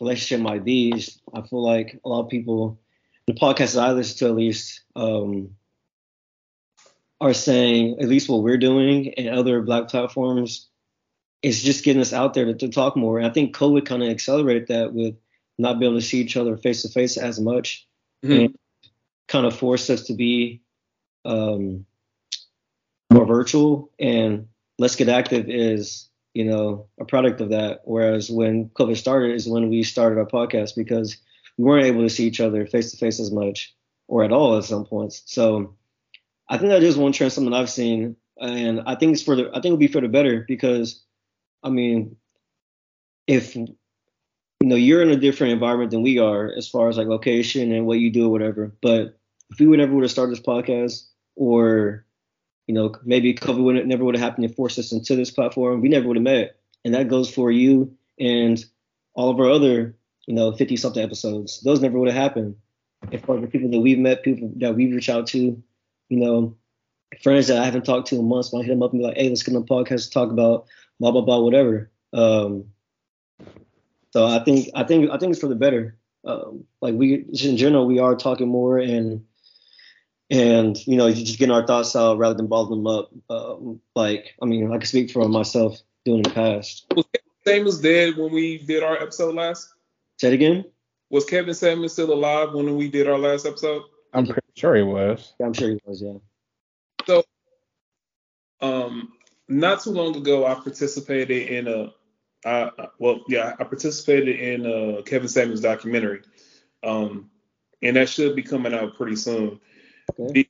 relationship 0.01 0.41
might 0.41 0.65
be. 0.65 0.93
I 1.35 1.43
feel 1.43 1.63
like 1.63 2.01
a 2.05 2.09
lot 2.09 2.23
of 2.25 2.31
people, 2.31 2.81
the 3.27 3.35
podcasts 3.35 3.75
that 3.75 3.83
I 3.87 3.93
listen 3.93 4.17
to 4.19 4.27
at 4.29 4.35
least, 4.35 4.81
um, 4.97 5.51
are 7.21 7.35
saying 7.35 7.99
at 8.01 8.09
least 8.09 8.29
what 8.31 8.43
we're 8.43 8.57
doing 8.57 9.13
and 9.15 9.29
other 9.29 9.61
black 9.61 9.89
platforms 9.89 10.69
is 11.43 11.63
just 11.63 11.85
getting 11.85 12.01
us 12.01 12.13
out 12.13 12.35
there 12.35 12.47
to, 12.47 12.55
to 12.55 12.69
talk 12.69 12.97
more. 12.97 13.19
And 13.19 13.27
I 13.27 13.31
think 13.31 13.55
COVID 13.55 13.85
kind 13.85 14.03
of 14.03 14.09
accelerated 14.09 14.69
that 14.69 14.95
with 14.95 15.17
not 15.59 15.79
being 15.79 15.93
able 15.93 16.01
to 16.01 16.07
see 16.07 16.21
each 16.21 16.37
other 16.37 16.57
face 16.57 16.83
to 16.83 16.89
face 16.89 17.17
as 17.19 17.39
much 17.39 17.87
Mhm. 18.25 18.45
and 18.47 18.59
kind 19.29 19.45
of 19.47 19.55
forced 19.55 19.91
us 19.91 20.05
to 20.05 20.15
be 20.15 20.63
um, 21.25 21.85
more 23.13 23.27
virtual. 23.27 23.91
And 23.99 24.49
Let's 24.79 24.97
Get 24.97 25.09
Active 25.09 25.49
is, 25.49 26.09
you 26.35 26.45
know, 26.45 26.87
a 27.01 27.05
product 27.05 27.41
of 27.41 27.51
that. 27.51 27.83
Whereas 27.85 28.31
when 28.31 28.69
COVID 28.71 28.97
started 28.97 29.35
is 29.35 29.49
when 29.49 29.69
we 29.69 29.83
started 29.83 30.19
our 30.19 30.27
podcast 30.27 30.75
because 30.77 31.17
we 31.59 31.65
weren't 31.65 31.87
able 31.87 32.03
to 32.03 32.11
see 32.11 32.27
each 32.27 32.41
other 32.41 32.67
face 32.67 32.91
to 32.91 32.97
face 32.97 33.21
as 33.21 33.31
much 33.31 33.75
or 34.09 34.25
at 34.25 34.33
all 34.33 34.57
at 34.57 34.65
some 34.65 34.85
points. 34.85 35.23
So 35.27 35.75
I 36.49 36.59
think 36.59 36.71
that 36.71 36.83
is 36.83 36.97
one 36.97 37.13
trend, 37.13 37.33
something 37.33 37.55
I've 37.55 37.71
seen, 37.71 38.17
and 38.41 38.83
I 38.87 38.95
think 38.95 39.13
it's 39.13 39.23
for 39.23 39.37
the 39.37 39.49
I 39.51 39.55
think 39.55 39.67
it'll 39.67 39.77
be 39.77 39.87
for 39.87 40.01
the 40.01 40.09
better 40.09 40.45
because, 40.47 41.03
I 41.63 41.71
mean, 41.71 42.17
if 43.27 43.55
you 43.55 43.69
know 44.61 44.77
you're 44.77 45.03
in 45.03 45.11
a 45.11 45.17
different 45.17 45.53
environment 45.53 45.91
than 45.91 46.03
we 46.03 46.19
are 46.19 46.53
as 46.53 46.69
far 46.69 46.89
as 46.89 46.97
like 46.97 47.07
location 47.07 47.73
and 47.73 47.87
what 47.87 48.01
you 48.01 48.11
do 48.11 48.27
or 48.27 48.31
whatever, 48.31 48.75
but 48.83 49.19
if 49.51 49.61
we 49.61 49.67
would 49.67 49.79
never 49.79 49.95
would 49.95 50.05
have 50.05 50.11
started 50.11 50.37
this 50.37 50.45
podcast 50.45 51.07
or 51.37 52.05
you 52.67 52.75
know 52.75 52.95
maybe 53.05 53.35
COVID 53.35 53.63
would 53.63 53.87
never 53.87 54.05
would 54.05 54.15
have 54.15 54.23
happened 54.23 54.45
and 54.45 54.55
forced 54.55 54.79
us 54.79 54.93
into 54.93 55.17
this 55.17 55.31
platform, 55.31 55.81
we 55.81 55.89
never 55.89 56.07
would 56.09 56.17
have 56.17 56.25
met, 56.25 56.57
and 56.85 56.95
that 56.95 57.09
goes 57.09 57.33
for 57.33 57.51
you 57.51 57.95
and 58.19 58.65
all 59.15 59.31
of 59.31 59.41
our 59.41 59.51
other 59.51 59.95
you 60.27 60.35
know 60.35 60.53
50 60.53 60.77
something 60.77 61.03
episodes. 61.03 61.61
Those 61.61 61.81
never 61.81 61.99
would 61.99 62.09
have 62.09 62.23
happened. 62.23 62.57
If 63.11 63.25
for 63.25 63.41
the 63.41 63.47
people 63.47 63.71
that 63.71 63.81
we've 63.81 63.99
met, 63.99 64.23
people 64.23 64.53
that 64.57 64.77
we 64.77 64.93
reach 64.93 65.09
out 65.09 65.27
to, 65.29 65.39
you 66.09 66.17
know, 66.17 66.57
friends 67.21 67.49
that 67.49 67.59
I 67.59 67.65
haven't 67.65 67.85
talked 67.85 68.09
to 68.09 68.17
in 68.17 68.29
months, 68.29 68.53
might 68.53 68.65
hit 68.65 68.71
them 68.71 68.83
up 68.83 68.93
and 68.93 69.01
be 69.01 69.07
like, 69.07 69.17
hey, 69.17 69.29
let's 69.29 69.43
get 69.43 69.57
on 69.57 69.63
the 69.63 69.67
podcast 69.67 70.05
to 70.05 70.11
talk 70.11 70.31
about 70.31 70.67
blah 71.01 71.11
blah 71.11 71.23
blah 71.23 71.41
whatever. 71.41 71.91
Um, 72.13 72.67
so 74.13 74.27
I 74.27 74.45
think 74.45 74.69
I 74.75 74.85
think 74.85 75.11
I 75.11 75.19
think 75.19 75.33
it's 75.33 75.41
for 75.41 75.49
the 75.49 75.55
better. 75.55 75.97
Um, 76.25 76.65
like 76.81 76.95
we 76.95 77.25
just 77.33 77.45
in 77.45 77.57
general, 77.57 77.87
we 77.87 77.99
are 77.99 78.15
talking 78.15 78.49
more 78.49 78.79
and 78.79 79.25
and 80.33 80.85
you 80.87 80.97
know 80.97 81.13
just 81.13 81.39
getting 81.39 81.55
our 81.55 81.67
thoughts 81.67 81.95
out 81.95 82.17
rather 82.17 82.35
than 82.35 82.47
bottling 82.47 82.83
them 82.83 82.87
up. 82.87 83.11
Um, 83.29 83.81
like 83.95 84.35
I 84.41 84.47
mean, 84.47 84.73
I 84.73 84.79
can 84.79 84.87
speak 84.87 85.11
for 85.11 85.29
myself 85.29 85.79
doing 86.05 86.23
the 86.23 86.31
past. 86.31 86.87
Was 86.97 87.05
Kevin 87.13 87.31
Samuels 87.47 87.81
dead 87.81 88.17
when 88.17 88.33
we 88.33 88.59
did 88.59 88.83
our 88.83 89.01
episode 89.01 89.35
last? 89.35 89.69
Say 90.19 90.29
it 90.29 90.35
again. 90.35 90.65
Was 91.11 91.27
Kevin 91.27 91.55
Samuels 91.55 91.93
still 91.93 92.13
alive 92.13 92.55
when 92.55 92.77
we 92.77 92.89
did 92.89 93.09
our 93.09 93.19
last 93.19 93.47
episode? 93.47 93.83
I'm 94.15 94.27
pretty 94.27 94.41
sure 94.57 94.75
he 94.75 94.83
was. 94.83 95.35
Yeah, 95.39 95.47
I'm 95.47 95.53
sure 95.53 95.69
he 95.69 95.81
was. 95.85 96.01
Yeah. 96.01 96.19
So, 97.07 97.23
um, 98.61 99.13
not 99.49 99.83
too 99.83 99.91
long 99.91 100.17
ago, 100.17 100.47
I 100.47 100.55
participated 100.55 101.49
in 101.49 101.69
a, 101.69 101.93
I, 102.45 102.71
well, 102.99 103.21
yeah, 103.29 103.55
I 103.59 103.65
participated 103.65 104.41
in 104.41 104.65
a 104.65 105.03
Kevin 105.03 105.29
Samuels 105.29 105.61
documentary, 105.61 106.23
um, 106.83 107.31
and 107.83 107.97
that 107.97 108.09
should 108.09 108.35
be 108.35 108.43
coming 108.43 108.73
out 108.73 108.97
pretty 108.97 109.17
soon. 109.17 109.61
Okay. 110.11 110.49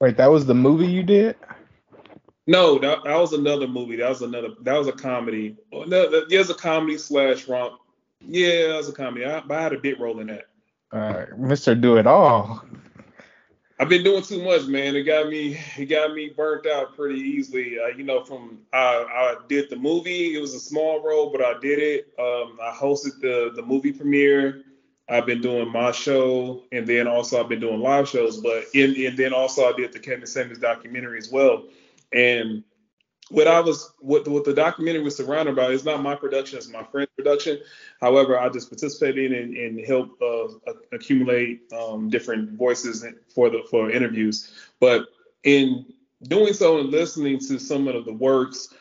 Wait, 0.00 0.16
that 0.16 0.30
was 0.30 0.46
the 0.46 0.54
movie 0.54 0.86
you 0.86 1.02
did? 1.02 1.36
No, 2.46 2.78
that, 2.78 3.04
that 3.04 3.16
was 3.18 3.32
another 3.32 3.68
movie. 3.68 3.96
That 3.96 4.08
was 4.08 4.22
another. 4.22 4.48
That 4.62 4.76
was 4.78 4.88
a 4.88 4.92
comedy. 4.92 5.56
Oh, 5.72 5.84
no, 5.84 6.10
that- 6.10 6.28
There's 6.28 6.50
a 6.50 6.54
comedy 6.54 6.98
slash 6.98 7.46
romp. 7.48 7.74
Yeah, 8.20 8.68
that 8.68 8.76
was 8.76 8.88
a 8.88 8.92
comedy. 8.92 9.24
I, 9.24 9.40
but 9.40 9.56
I 9.58 9.62
had 9.62 9.72
a 9.72 9.78
bit 9.78 10.00
role 10.00 10.20
in 10.20 10.26
that. 10.28 10.46
Uh, 10.92 11.26
Mr. 11.38 11.80
Do 11.80 11.96
It 11.96 12.06
All. 12.06 12.64
I've 13.78 13.88
been 13.88 14.04
doing 14.04 14.22
too 14.22 14.42
much, 14.44 14.66
man. 14.66 14.94
It 14.94 15.04
got 15.04 15.28
me, 15.28 15.58
it 15.78 15.86
got 15.86 16.12
me 16.12 16.28
burnt 16.36 16.66
out 16.66 16.94
pretty 16.94 17.18
easily. 17.18 17.78
Uh, 17.78 17.86
you 17.86 18.04
know, 18.04 18.22
from 18.24 18.58
I, 18.74 18.78
I 19.08 19.36
did 19.48 19.70
the 19.70 19.76
movie. 19.76 20.34
It 20.36 20.40
was 20.40 20.52
a 20.54 20.60
small 20.60 21.02
role, 21.02 21.30
but 21.30 21.42
I 21.42 21.58
did 21.60 21.78
it. 21.78 22.12
Um, 22.18 22.58
I 22.62 22.74
hosted 22.76 23.20
the 23.22 23.52
the 23.54 23.62
movie 23.62 23.92
premiere. 23.92 24.64
I've 25.10 25.26
been 25.26 25.40
doing 25.40 25.70
my 25.72 25.90
show, 25.90 26.62
and 26.70 26.86
then 26.86 27.08
also 27.08 27.40
I've 27.40 27.48
been 27.48 27.60
doing 27.60 27.80
live 27.80 28.08
shows. 28.08 28.40
But 28.40 28.64
in, 28.74 28.94
and 29.06 29.18
then 29.18 29.32
also 29.32 29.68
I 29.68 29.72
did 29.72 29.92
the 29.92 29.98
Kevin 29.98 30.26
Samuels 30.26 30.58
documentary 30.58 31.18
as 31.18 31.30
well. 31.30 31.64
And 32.12 32.62
what 33.28 33.48
I 33.48 33.60
was, 33.60 33.92
what, 33.98 34.26
what 34.28 34.44
the 34.44 34.54
documentary 34.54 35.02
was 35.02 35.16
surrounded 35.16 35.56
by 35.56 35.66
is 35.68 35.84
not 35.84 36.02
my 36.02 36.14
production; 36.14 36.58
it's 36.58 36.68
my 36.68 36.84
friend's 36.84 37.10
production. 37.16 37.58
However, 38.00 38.38
I 38.38 38.48
just 38.50 38.70
participated 38.70 39.32
in 39.32 39.56
and 39.56 39.84
helped 39.84 40.22
uh, 40.22 40.48
accumulate 40.92 41.72
um, 41.72 42.08
different 42.08 42.52
voices 42.52 43.04
for 43.34 43.50
the 43.50 43.64
for 43.68 43.90
interviews. 43.90 44.52
But 44.78 45.06
in 45.42 45.86
doing 46.22 46.52
so 46.52 46.78
and 46.78 46.90
listening 46.90 47.40
to 47.40 47.58
some 47.58 47.88
of 47.88 48.04
the 48.04 48.12
works, 48.12 48.74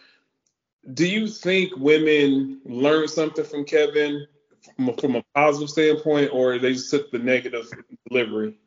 do 0.94 1.08
you 1.08 1.28
think 1.28 1.76
women 1.76 2.62
learned 2.66 3.10
something 3.10 3.46
from 3.46 3.66
Kevin 3.66 4.28
from 5.00 5.16
a, 5.16 5.24
positive 5.36 5.70
standpoint, 5.70 6.32
or 6.34 6.58
they 6.58 6.74
just 6.74 6.90
took 6.90 7.12
the 7.12 7.20
negative 7.20 7.68
delivery? 8.10 8.58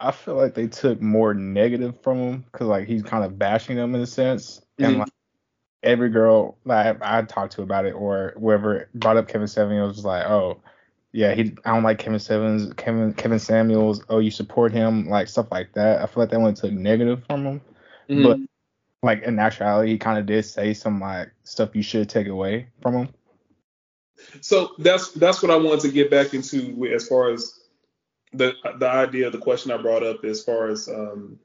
I 0.00 0.10
feel 0.10 0.34
like 0.34 0.54
they 0.54 0.66
took 0.66 1.00
more 1.00 1.32
negative 1.32 2.02
from 2.02 2.18
him 2.18 2.44
because 2.50 2.66
like 2.66 2.88
he's 2.88 3.02
kind 3.02 3.24
of 3.24 3.38
bashing 3.38 3.76
them 3.76 3.94
in 3.94 4.00
a 4.00 4.06
sense, 4.06 4.60
and 4.78 4.96
Mhm. 4.96 4.98
like 5.00 5.12
every 5.82 6.10
girl 6.10 6.56
like 6.64 6.98
I 7.02 7.22
talked 7.22 7.54
to 7.54 7.62
about 7.62 7.86
it 7.86 7.92
or 7.92 8.34
whoever 8.38 8.88
brought 8.94 9.16
up 9.16 9.28
Kevin 9.28 9.48
Samuels 9.48 9.96
was 9.96 10.04
like, 10.04 10.26
oh 10.26 10.60
yeah, 11.12 11.34
he 11.34 11.54
I 11.64 11.74
don't 11.74 11.82
like 11.82 11.98
Kevin 11.98 12.18
Samuels, 12.18 12.72
Kevin 12.74 13.12
Kevin 13.14 13.38
Samuels. 13.38 14.02
Oh, 14.08 14.18
you 14.18 14.30
support 14.30 14.72
him, 14.72 15.08
like 15.08 15.28
stuff 15.28 15.48
like 15.52 15.72
that. 15.74 16.02
I 16.02 16.06
feel 16.06 16.22
like 16.22 16.30
that 16.30 16.40
one 16.40 16.54
took 16.54 16.72
negative 16.72 17.24
from 17.26 17.46
him, 17.46 17.60
but 18.22 18.38
like 19.02 19.22
in 19.22 19.38
actuality, 19.38 19.92
he 19.92 19.98
kind 19.98 20.18
of 20.18 20.26
did 20.26 20.44
say 20.44 20.74
some 20.74 21.00
like 21.00 21.30
stuff 21.44 21.74
you 21.76 21.82
should 21.82 22.08
take 22.08 22.28
away 22.28 22.68
from 22.80 22.94
him. 22.94 23.08
So 24.40 24.72
that's 24.78 25.10
that's 25.12 25.42
what 25.42 25.50
I 25.50 25.56
wanted 25.56 25.80
to 25.80 25.92
get 25.92 26.10
back 26.10 26.34
into 26.34 26.86
as 26.94 27.06
far 27.06 27.30
as 27.30 27.60
the 28.32 28.54
the 28.78 28.88
idea, 28.88 29.30
the 29.30 29.38
question 29.38 29.70
I 29.70 29.76
brought 29.76 30.02
up 30.02 30.24
as 30.24 30.42
far 30.42 30.68
as 30.68 30.88
um, 30.88 31.38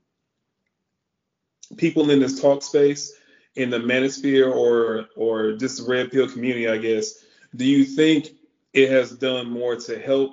people 1.76 2.10
in 2.10 2.20
this 2.20 2.42
talk 2.42 2.64
space 2.64 3.14
in 3.56 3.70
the 3.70 3.80
manosphere 3.80 4.54
or 4.54 5.08
or 5.16 5.54
just 5.54 5.78
the 5.78 5.92
red 5.92 6.12
pill 6.12 6.30
community, 6.30 6.68
I 6.68 6.78
guess. 6.78 7.26
Do 7.56 7.66
you 7.66 7.84
think 7.84 8.30
it 8.74 8.90
has 8.90 9.12
done 9.12 9.50
more 9.50 9.76
to 9.76 10.00
help 10.00 10.32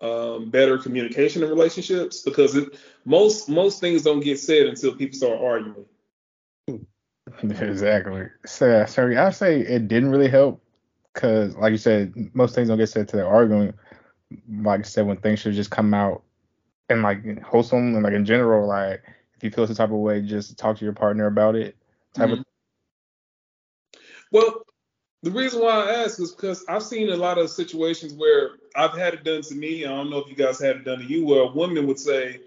um, 0.00 0.50
better 0.50 0.78
communication 0.78 1.42
in 1.42 1.48
relationships? 1.48 2.22
Because 2.22 2.54
it, 2.54 2.78
most 3.04 3.48
most 3.48 3.80
things 3.80 4.02
don't 4.02 4.20
get 4.20 4.38
said 4.38 4.66
until 4.66 4.94
people 4.94 5.16
start 5.16 5.40
arguing. 5.40 5.86
exactly. 7.42 8.26
So, 8.46 8.84
sorry, 8.86 9.16
I 9.16 9.30
say 9.30 9.60
it 9.60 9.88
didn't 9.88 10.10
really 10.10 10.28
help 10.28 10.63
because, 11.14 11.54
like 11.56 11.70
you 11.70 11.78
said, 11.78 12.12
most 12.34 12.54
things 12.54 12.68
don't 12.68 12.78
get 12.78 12.88
said 12.88 13.08
to 13.08 13.16
the 13.16 13.24
arguing. 13.24 13.72
Like 14.50 14.80
I 14.80 14.82
said, 14.82 15.06
when 15.06 15.16
things 15.16 15.38
should 15.38 15.54
just 15.54 15.70
come 15.70 15.94
out 15.94 16.22
and 16.88 17.02
like 17.02 17.42
wholesome 17.42 17.94
and 17.94 18.02
like 18.02 18.12
in 18.12 18.24
general, 18.24 18.66
like 18.66 19.02
if 19.36 19.44
you 19.44 19.50
feel 19.50 19.66
some 19.66 19.76
type 19.76 19.90
of 19.90 19.96
way, 19.96 20.20
just 20.20 20.58
talk 20.58 20.76
to 20.78 20.84
your 20.84 20.92
partner 20.92 21.26
about 21.26 21.54
it. 21.54 21.76
Type 22.14 22.30
of 22.30 22.44
Well, 24.32 24.64
the 25.22 25.30
reason 25.30 25.62
why 25.62 25.84
I 25.84 26.02
ask 26.02 26.20
is 26.20 26.32
because 26.32 26.64
I've 26.68 26.82
seen 26.82 27.10
a 27.10 27.16
lot 27.16 27.38
of 27.38 27.48
situations 27.48 28.12
where 28.12 28.50
I've 28.74 28.96
had 28.96 29.14
it 29.14 29.24
done 29.24 29.42
to 29.42 29.54
me. 29.54 29.84
I 29.84 29.88
don't 29.88 30.10
know 30.10 30.18
if 30.18 30.28
you 30.28 30.36
guys 30.36 30.60
had 30.60 30.76
it 30.76 30.84
done 30.84 30.98
to 30.98 31.04
you, 31.04 31.24
where 31.24 31.42
a 31.42 31.52
woman 31.52 31.86
would 31.86 31.98
say, 31.98 32.40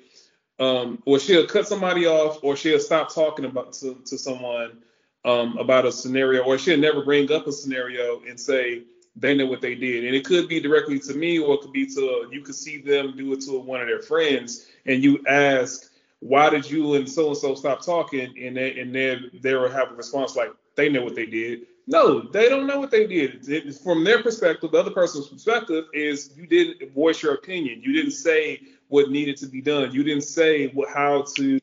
um, 0.60 1.02
or 1.06 1.20
she'll 1.20 1.48
cut 1.48 1.68
somebody 1.68 2.06
off, 2.06 2.44
or 2.44 2.56
she'll 2.56 2.80
stop 2.80 3.14
talking 3.14 3.46
about 3.46 3.74
to, 3.74 3.96
to 4.06 4.18
someone 4.18 4.84
um, 5.28 5.58
about 5.58 5.86
a 5.86 5.92
scenario, 5.92 6.44
or 6.44 6.58
she'll 6.58 6.80
never 6.80 7.04
bring 7.04 7.32
up 7.32 7.46
a 7.48 7.52
scenario 7.52 8.22
and 8.28 8.40
say 8.40 8.84
they 9.16 9.36
know 9.36 9.46
what 9.46 9.62
they 9.62 9.76
did. 9.76 10.06
And 10.06 10.16
it 10.16 10.24
could 10.24 10.48
be 10.48 10.60
directly 10.62 11.00
to 11.00 11.14
me, 11.14 11.38
or 11.38 11.56
it 11.56 11.62
could 11.62 11.74
be 11.74 11.86
to 11.86 12.30
you 12.32 12.42
could 12.42 12.56
see 12.56 12.80
them 12.82 13.16
do 13.16 13.34
it 13.34 13.42
to 13.42 13.60
one 13.60 13.82
of 13.82 13.88
their 13.88 14.02
friends, 14.02 14.68
and 14.86 15.04
you 15.04 15.24
ask, 15.28 15.92
why 16.20 16.50
did 16.50 16.70
you 16.70 16.96
and 16.96 17.08
so 17.10 17.28
and 17.28 17.38
so 17.38 17.54
stop 17.56 17.86
talking? 17.86 18.34
And 18.42 18.56
they 18.56 18.80
and 18.80 18.96
they 18.96 19.20
they 19.42 19.54
will 19.54 19.70
have 19.70 19.92
a 19.92 19.96
response 19.96 20.36
like 20.36 20.52
they 20.76 20.88
know 20.90 21.04
what 21.04 21.16
they 21.16 21.26
did. 21.26 21.68
No, 21.88 22.22
they 22.22 22.50
don't 22.50 22.68
know 22.68 22.80
what 22.80 22.92
they 22.92 23.08
did. 23.08 23.48
It, 23.50 23.76
from 23.76 24.04
their 24.04 24.22
perspective, 24.22 24.72
the 24.72 24.80
other 24.80 24.92
person's 24.92 25.28
perspective 25.28 25.86
is 25.94 26.32
you 26.36 26.46
didn't 26.48 26.94
voice 26.94 27.22
your 27.24 27.34
opinion. 27.34 27.82
You 27.82 27.94
didn't 27.94 28.12
say 28.12 28.62
what 28.90 29.10
needed 29.10 29.38
to 29.38 29.48
be 29.48 29.62
done. 29.62 29.94
You 29.94 30.04
didn't 30.04 30.24
say 30.24 30.68
what, 30.68 30.90
how 30.90 31.24
to 31.36 31.60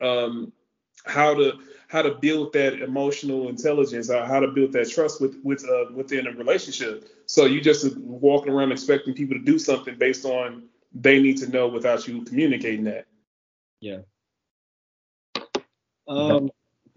um, 0.00 0.52
how 1.04 1.34
to 1.34 1.58
how 1.88 2.02
to 2.02 2.14
build 2.14 2.52
that 2.52 2.80
emotional 2.82 3.48
intelligence 3.48 4.10
or 4.10 4.24
how 4.24 4.40
to 4.40 4.48
build 4.48 4.72
that 4.72 4.90
trust 4.90 5.20
with 5.20 5.36
with 5.42 5.64
uh, 5.68 5.92
within 5.94 6.26
a 6.26 6.32
relationship. 6.32 7.08
So 7.26 7.44
you 7.44 7.60
just 7.60 7.96
walking 7.98 8.52
around 8.52 8.72
expecting 8.72 9.14
people 9.14 9.36
to 9.36 9.42
do 9.42 9.58
something 9.58 9.96
based 9.96 10.24
on 10.24 10.64
they 10.94 11.20
need 11.20 11.36
to 11.38 11.48
know 11.48 11.68
without 11.68 12.06
you 12.08 12.22
communicating 12.22 12.84
that. 12.84 13.06
Yeah. 13.80 13.98
Um, 16.08 16.50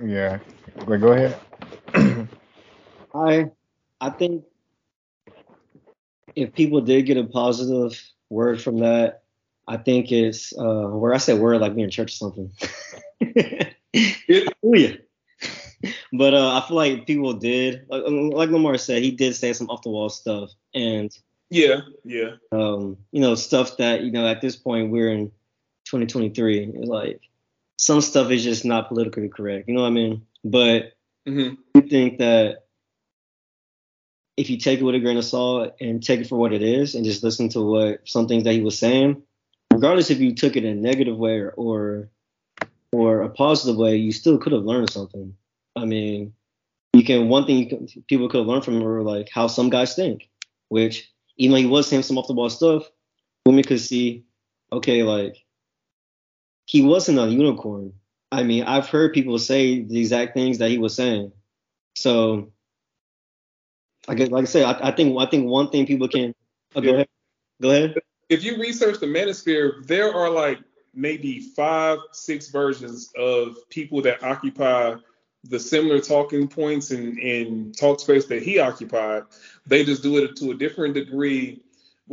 yeah. 0.03 0.39
Like, 0.87 1.01
go 1.01 1.11
ahead. 1.11 1.39
I 3.13 3.49
I 3.99 4.09
think 4.11 4.45
if 6.35 6.53
people 6.53 6.81
did 6.81 7.05
get 7.05 7.17
a 7.17 7.25
positive 7.25 8.01
word 8.29 8.61
from 8.61 8.79
that, 8.79 9.23
I 9.67 9.77
think 9.77 10.11
it's 10.11 10.53
uh 10.57 10.87
where 10.87 11.13
I 11.13 11.17
said 11.17 11.39
word 11.39 11.61
like 11.61 11.75
being 11.75 11.85
in 11.85 11.91
church 11.91 12.13
or 12.13 12.31
something. 12.31 12.51
Hallelujah. 14.27 14.97
but 16.13 16.33
uh, 16.33 16.57
I 16.61 16.67
feel 16.67 16.75
like 16.77 17.07
people 17.07 17.33
did, 17.33 17.85
like, 17.89 18.03
like 18.07 18.49
Lamar 18.49 18.77
said, 18.77 19.01
he 19.01 19.11
did 19.11 19.35
say 19.35 19.53
some 19.53 19.69
off 19.69 19.81
the 19.83 19.89
wall 19.89 20.09
stuff, 20.09 20.51
and 20.73 21.09
Yeah, 21.49 21.81
yeah. 22.03 22.31
um, 22.51 22.97
you 23.11 23.21
know, 23.21 23.35
stuff 23.35 23.77
that 23.77 24.01
you 24.03 24.11
know 24.11 24.27
at 24.27 24.41
this 24.41 24.55
point 24.55 24.91
we're 24.91 25.09
in 25.11 25.27
2023. 25.85 26.71
It's 26.75 26.87
like 26.89 27.21
some 27.77 28.01
stuff 28.01 28.29
is 28.31 28.43
just 28.43 28.65
not 28.65 28.89
politically 28.89 29.29
correct. 29.29 29.67
You 29.69 29.75
know 29.75 29.81
what 29.81 29.87
I 29.87 29.91
mean? 29.91 30.25
But 30.43 30.93
hmm 31.25 31.53
I 31.75 31.81
think 31.81 32.17
that 32.19 32.65
if 34.37 34.49
you 34.49 34.57
take 34.57 34.79
it 34.79 34.83
with 34.83 34.95
a 34.95 34.99
grain 34.99 35.17
of 35.17 35.25
salt 35.25 35.75
and 35.81 36.01
take 36.03 36.21
it 36.21 36.27
for 36.27 36.37
what 36.37 36.53
it 36.53 36.61
is 36.61 36.95
and 36.95 37.03
just 37.05 37.23
listen 37.23 37.49
to 37.49 37.61
what 37.61 38.01
some 38.07 38.27
things 38.27 38.43
that 38.45 38.53
he 38.53 38.61
was 38.61 38.77
saying, 38.79 39.21
regardless 39.73 40.09
if 40.11 40.19
you 40.19 40.33
took 40.33 40.55
it 40.55 40.63
in 40.65 40.77
a 40.77 40.81
negative 40.81 41.17
way 41.17 41.39
or 41.39 41.51
or, 41.51 42.09
or 42.91 43.21
a 43.21 43.29
positive 43.29 43.77
way, 43.77 43.95
you 43.95 44.11
still 44.11 44.37
could 44.37 44.53
have 44.53 44.63
learned 44.63 44.91
something. 44.91 45.35
I 45.75 45.85
mean, 45.85 46.33
you 46.93 47.03
can 47.03 47.29
one 47.29 47.45
thing 47.45 47.57
you 47.57 47.67
can, 47.67 47.87
people 48.07 48.29
could 48.29 48.39
have 48.39 48.47
learned 48.47 48.65
from 48.65 48.81
were 48.81 49.03
like 49.03 49.29
how 49.29 49.47
some 49.47 49.69
guys 49.69 49.95
think, 49.95 50.29
which 50.69 51.11
even 51.37 51.53
though 51.53 51.61
he 51.61 51.67
was 51.67 51.87
saying 51.87 52.03
some 52.03 52.17
off 52.17 52.27
the 52.27 52.33
ball 52.33 52.49
stuff, 52.49 52.89
women 53.45 53.63
could 53.63 53.79
see, 53.79 54.23
okay, 54.71 55.03
like 55.03 55.37
he 56.65 56.81
wasn't 56.81 57.19
a 57.19 57.27
unicorn. 57.27 57.93
I 58.31 58.43
mean, 58.43 58.63
I've 58.63 58.87
heard 58.87 59.13
people 59.13 59.39
say 59.39 59.81
the 59.81 59.99
exact 59.99 60.33
things 60.33 60.59
that 60.59 60.69
he 60.69 60.77
was 60.77 60.95
saying. 60.95 61.31
So, 61.95 62.51
I 64.07 64.15
guess, 64.15 64.29
like 64.29 64.43
I 64.43 64.45
said, 64.45 64.63
I, 64.63 64.89
I 64.89 64.91
think 64.91 65.17
I 65.17 65.25
think 65.25 65.47
one 65.47 65.69
thing 65.69 65.85
people 65.85 66.07
can. 66.07 66.33
Oh, 66.75 66.81
go 66.81 66.93
ahead. 66.93 67.07
Go 67.61 67.71
ahead. 67.71 67.95
If 68.29 68.43
you 68.43 68.59
research 68.59 68.99
the 68.99 69.07
manosphere, 69.07 69.85
there 69.87 70.13
are 70.13 70.29
like 70.29 70.59
maybe 70.93 71.39
five, 71.39 71.99
six 72.11 72.49
versions 72.49 73.11
of 73.17 73.57
people 73.69 74.01
that 74.03 74.23
occupy 74.23 74.95
the 75.45 75.59
similar 75.59 75.99
talking 75.99 76.47
points 76.47 76.91
and 76.91 77.17
in 77.17 77.71
talk 77.71 77.99
space 77.99 78.25
that 78.25 78.43
he 78.43 78.59
occupied. 78.59 79.23
They 79.65 79.85
just 79.85 80.03
do 80.03 80.17
it 80.17 80.35
to 80.37 80.51
a 80.51 80.55
different 80.55 80.95
degree. 80.95 81.61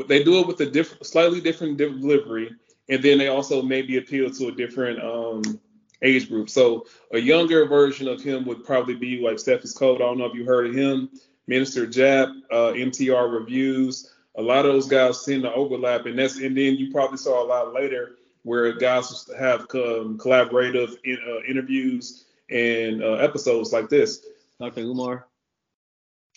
They 0.09 0.23
do 0.23 0.41
it 0.41 0.47
with 0.47 0.61
a 0.61 1.05
slightly 1.05 1.41
different 1.41 1.79
delivery, 1.79 2.55
and 2.89 3.03
then 3.03 3.19
they 3.19 3.29
also 3.29 3.63
maybe 3.63 3.97
appeal 3.97 4.31
to 4.31 4.49
a 4.49 4.53
different 4.53 5.03
um, 5.03 5.61
age 6.03 6.29
group. 6.29 6.51
So 6.51 6.87
a 7.13 7.19
younger 7.19 7.67
version 7.67 8.07
of 8.07 8.23
him 8.23 8.45
would 8.45 8.65
probably 8.65 8.95
be 8.95 9.21
like 9.21 9.39
Stephen's 9.39 9.73
Code. 9.73 10.01
I 10.01 10.05
don't 10.05 10.19
know 10.19 10.27
if 10.27 10.35
you 10.35 10.45
heard 10.45 10.67
of 10.67 10.75
him. 10.75 11.11
Minister 11.49 11.87
Jap, 11.87 12.33
uh, 12.51 12.73
MTR 12.73 13.33
Reviews. 13.33 14.13
A 14.37 14.43
lot 14.43 14.67
of 14.67 14.73
those 14.73 14.89
guys 14.89 15.25
tend 15.25 15.45
to 15.45 15.55
overlap, 15.55 16.07
and 16.07 16.19
that's 16.19 16.37
and 16.37 16.57
then 16.57 16.77
you 16.77 16.93
probably 16.93 17.17
saw 17.17 17.43
a 17.43 17.47
lot 17.47 17.73
later 17.73 18.17
where 18.47 18.73
guys 18.75 19.29
have 19.37 19.63
um, 19.75 20.17
collaborative 20.17 20.95
in, 21.03 21.19
uh, 21.29 21.41
interviews 21.51 22.27
and 22.49 23.03
uh, 23.03 23.15
episodes 23.15 23.73
like 23.73 23.89
this. 23.89 24.25
Dr. 24.61 24.83
Umar. 24.83 25.27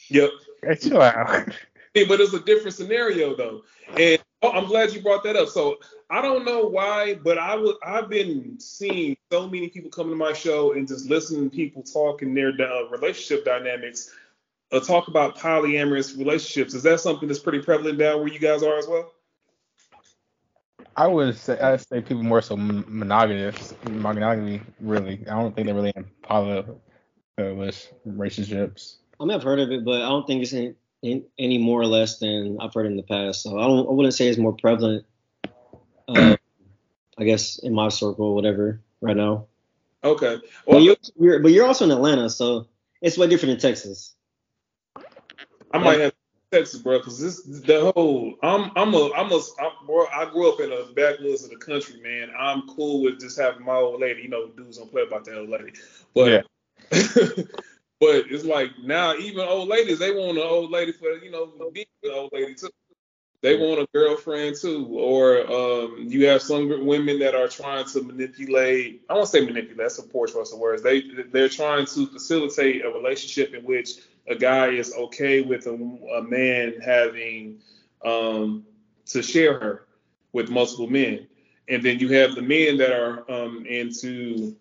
Yep. 0.10 0.32
Hey, 0.63 0.76
chill 0.76 1.02
out. 1.02 1.50
But 2.08 2.22
it's 2.22 2.34
a 2.34 2.39
different 2.39 2.78
scenario 2.78 3.36
though, 3.36 3.63
and 3.98 4.24
oh, 4.41 4.52
I'm 4.52 4.67
glad 4.67 4.93
you 4.93 5.02
brought 5.02 5.22
that 5.26 5.36
up. 5.36 5.50
So 5.50 5.80
I 6.10 6.22
don't 6.22 6.45
know 6.45 6.62
why, 6.65 7.15
but 7.15 7.38
I 7.38 7.56
would 7.56 7.76
I've 7.84 8.08
been 8.08 8.58
seeing 8.58 9.17
so 9.30 9.50
many 9.50 9.67
people 9.67 9.89
come 9.89 10.10
to 10.10 10.15
my 10.15 10.32
show 10.32 10.74
and 10.74 10.88
just 10.88 11.10
listening 11.10 11.50
to 11.50 11.56
people 11.56 11.84
talk 11.84 12.22
in 12.22 12.34
their 12.34 12.50
uh, 12.50 12.88
relationship 12.89 13.43
dynamics, 13.43 14.15
uh, 14.72 14.80
talk 14.80 15.10
about 15.10 15.38
polyamorous 15.38 16.17
relationships. 16.17 16.74
Is 16.74 16.84
that 16.84 17.02
something 17.02 17.28
that's 17.28 17.39
pretty 17.39 17.60
prevalent 17.62 18.00
down 18.00 18.19
where 18.19 18.32
you 18.32 18.39
guys 18.39 18.63
are 18.63 18.78
as 18.78 18.88
well? 18.88 19.12
I 20.95 21.08
would 21.08 21.38
say 21.38 21.60
I'd 21.60 21.82
say 21.82 22.02
people 22.02 22.23
more 22.23 22.41
so 22.41 22.58
monogamous, 22.58 23.73
monogamy. 23.89 24.62
Really, 24.80 25.23
I 25.28 25.41
don't 25.41 25.56
think 25.56 25.65
they're 25.67 25.75
really 25.75 25.93
in 25.95 26.06
polyamorous 26.23 27.88
relationships. 28.06 28.97
I 29.19 29.25
may 29.25 29.34
have 29.34 29.43
heard 29.43 29.60
of 29.60 29.71
it, 29.71 29.86
but 29.86 30.02
I 30.02 30.10
don't 30.10 30.25
think 30.28 30.43
it's 30.43 30.54
in, 30.54 30.75
in, 31.02 31.25
any 31.38 31.58
more 31.58 31.82
or 31.82 31.86
less 31.86 32.19
than 32.19 32.58
I've 32.60 32.73
heard 32.73 32.86
in 32.86 32.97
the 32.97 33.04
past. 33.04 33.43
So 33.43 33.58
I 33.60 33.67
don't. 33.67 33.88
I 33.88 33.91
wouldn't 33.91 34.13
say 34.13 34.28
it's 34.28 34.38
more 34.38 34.54
prevalent. 34.54 35.06
Uh, 36.08 36.36
I 37.17 37.23
guess 37.23 37.60
in 37.60 37.73
my 37.73 37.89
circle, 37.89 38.28
or 38.28 38.36
whatever, 38.36 38.82
right 39.02 39.15
now. 39.15 39.47
Okay. 40.04 40.38
But 40.65 40.73
Well, 40.73 40.82
you're, 40.82 40.95
you're 41.19 41.39
but 41.39 41.52
you're 41.52 41.67
also 41.67 41.86
in 41.86 41.91
Atlanta, 41.91 42.30
so 42.30 42.67
it's 43.02 43.17
way 43.17 43.28
different 43.28 43.54
in 43.54 43.60
Texas. 43.60 44.15
I 45.71 45.78
might 45.78 45.99
have 45.99 46.09
Texas, 46.52 46.82
bro, 46.82 46.98
because 46.98 47.20
this 47.20 47.42
the 47.44 47.92
whole 47.96 48.36
I'm 48.42 48.72
I'm 48.76 48.94
a 48.94 49.12
I'm 49.14 49.32
a 49.32 49.36
I'm, 49.36 49.86
bro, 49.86 50.06
I 50.08 50.26
grew 50.32 50.52
up 50.52 50.60
in 50.60 50.70
the 50.70 50.92
backwoods 50.96 51.44
of 51.44 51.52
the 51.52 51.58
country, 51.58 52.00
man. 52.02 52.32
I'm 52.38 52.68
cool 52.70 53.04
with 53.04 53.20
just 53.20 53.40
having 53.40 53.66
my 53.66 53.76
old 53.76 54.02
lady. 54.02 54.24
You 54.24 54.30
know, 54.30 54.48
dudes 54.48 54.78
don't 54.78 54.92
play 54.92 55.04
about 55.04 55.26
that 55.26 55.38
old 55.38 55.50
lady, 55.50 55.74
but 56.16 56.28
Yeah. 56.32 56.42
but 58.00 58.26
it's 58.32 58.46
like 58.46 58.72
now 58.84 59.14
even 59.16 59.48
old 59.48 59.68
ladies 59.68 60.00
they 60.00 60.12
want 60.12 60.38
an 60.38 60.44
old 60.44 60.72
lady 60.72 60.92
for 60.92 61.14
you 61.18 61.30
know 61.30 61.52
be 61.72 61.86
an 62.04 62.12
old 62.12 62.32
lady 62.34 62.56
too. 62.56 62.70
They 63.42 63.56
want 63.56 63.80
a 63.80 63.88
girlfriend 63.94 64.58
too, 64.58 64.86
or 64.92 65.50
um, 65.50 65.98
you 66.10 66.26
have 66.28 66.42
some 66.42 66.86
women 66.86 67.20
that 67.20 67.36
are 67.36 67.48
trying 67.48 67.86
to 67.86 68.02
manipulate. 68.02 69.04
I 69.10 69.14
won't 69.14 69.30
say 69.30 69.40
manipulate. 69.42 69.78
That's 69.78 69.98
a 70.00 70.04
poor 70.04 70.28
choice 70.28 70.52
of 70.52 70.60
words. 70.60 70.82
They 70.82 71.04
they're 71.32 71.48
trying 71.48 71.86
to 71.86 72.08
facilitate 72.08 72.84
a 72.84 72.90
relationship 72.90 73.54
in 73.54 73.64
which 73.64 73.92
a 74.30 74.36
guy 74.36 74.68
is 74.68 74.94
okay 74.94 75.42
with 75.42 75.65
a, 75.65 75.74
a 75.74 76.24
man 76.24 76.76
having 76.84 77.60
um, 78.06 78.65
to 79.08 79.22
share 79.22 79.60
her 79.60 79.88
with 80.32 80.50
multiple 80.50 80.88
men, 80.88 81.28
and 81.68 81.84
then 81.84 82.00
you 82.00 82.10
have 82.10 82.36
the 82.36 82.42
men 82.42 82.78
that 82.78 82.92
are 82.92 83.30
um, 83.30 83.65
into 83.65 84.56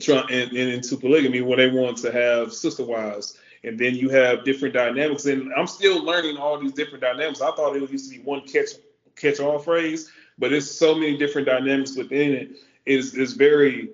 trying 0.00 0.30
and, 0.30 0.50
and 0.52 0.70
into 0.70 0.96
polygamy 0.96 1.40
where 1.40 1.56
they 1.56 1.70
want 1.70 1.96
to 1.98 2.12
have 2.12 2.52
sister 2.52 2.84
wives, 2.84 3.38
and 3.64 3.78
then 3.78 3.94
you 3.94 4.10
have 4.10 4.44
different 4.44 4.74
dynamics. 4.74 5.24
And 5.24 5.52
I'm 5.54 5.66
still 5.66 6.04
learning 6.04 6.36
all 6.36 6.58
these 6.58 6.72
different 6.72 7.02
dynamics. 7.02 7.40
I 7.40 7.50
thought 7.52 7.74
it 7.74 7.90
used 7.90 8.10
to 8.10 8.18
be 8.18 8.22
one 8.22 8.46
catch 8.46 8.70
catch 9.16 9.40
all 9.40 9.58
phrase, 9.58 10.10
but 10.38 10.52
it's 10.52 10.70
so 10.70 10.94
many 10.94 11.16
different 11.16 11.46
dynamics 11.46 11.96
within 11.96 12.32
it. 12.32 12.50
it. 12.50 12.56
Is 12.84 13.14
is 13.14 13.34
very 13.34 13.90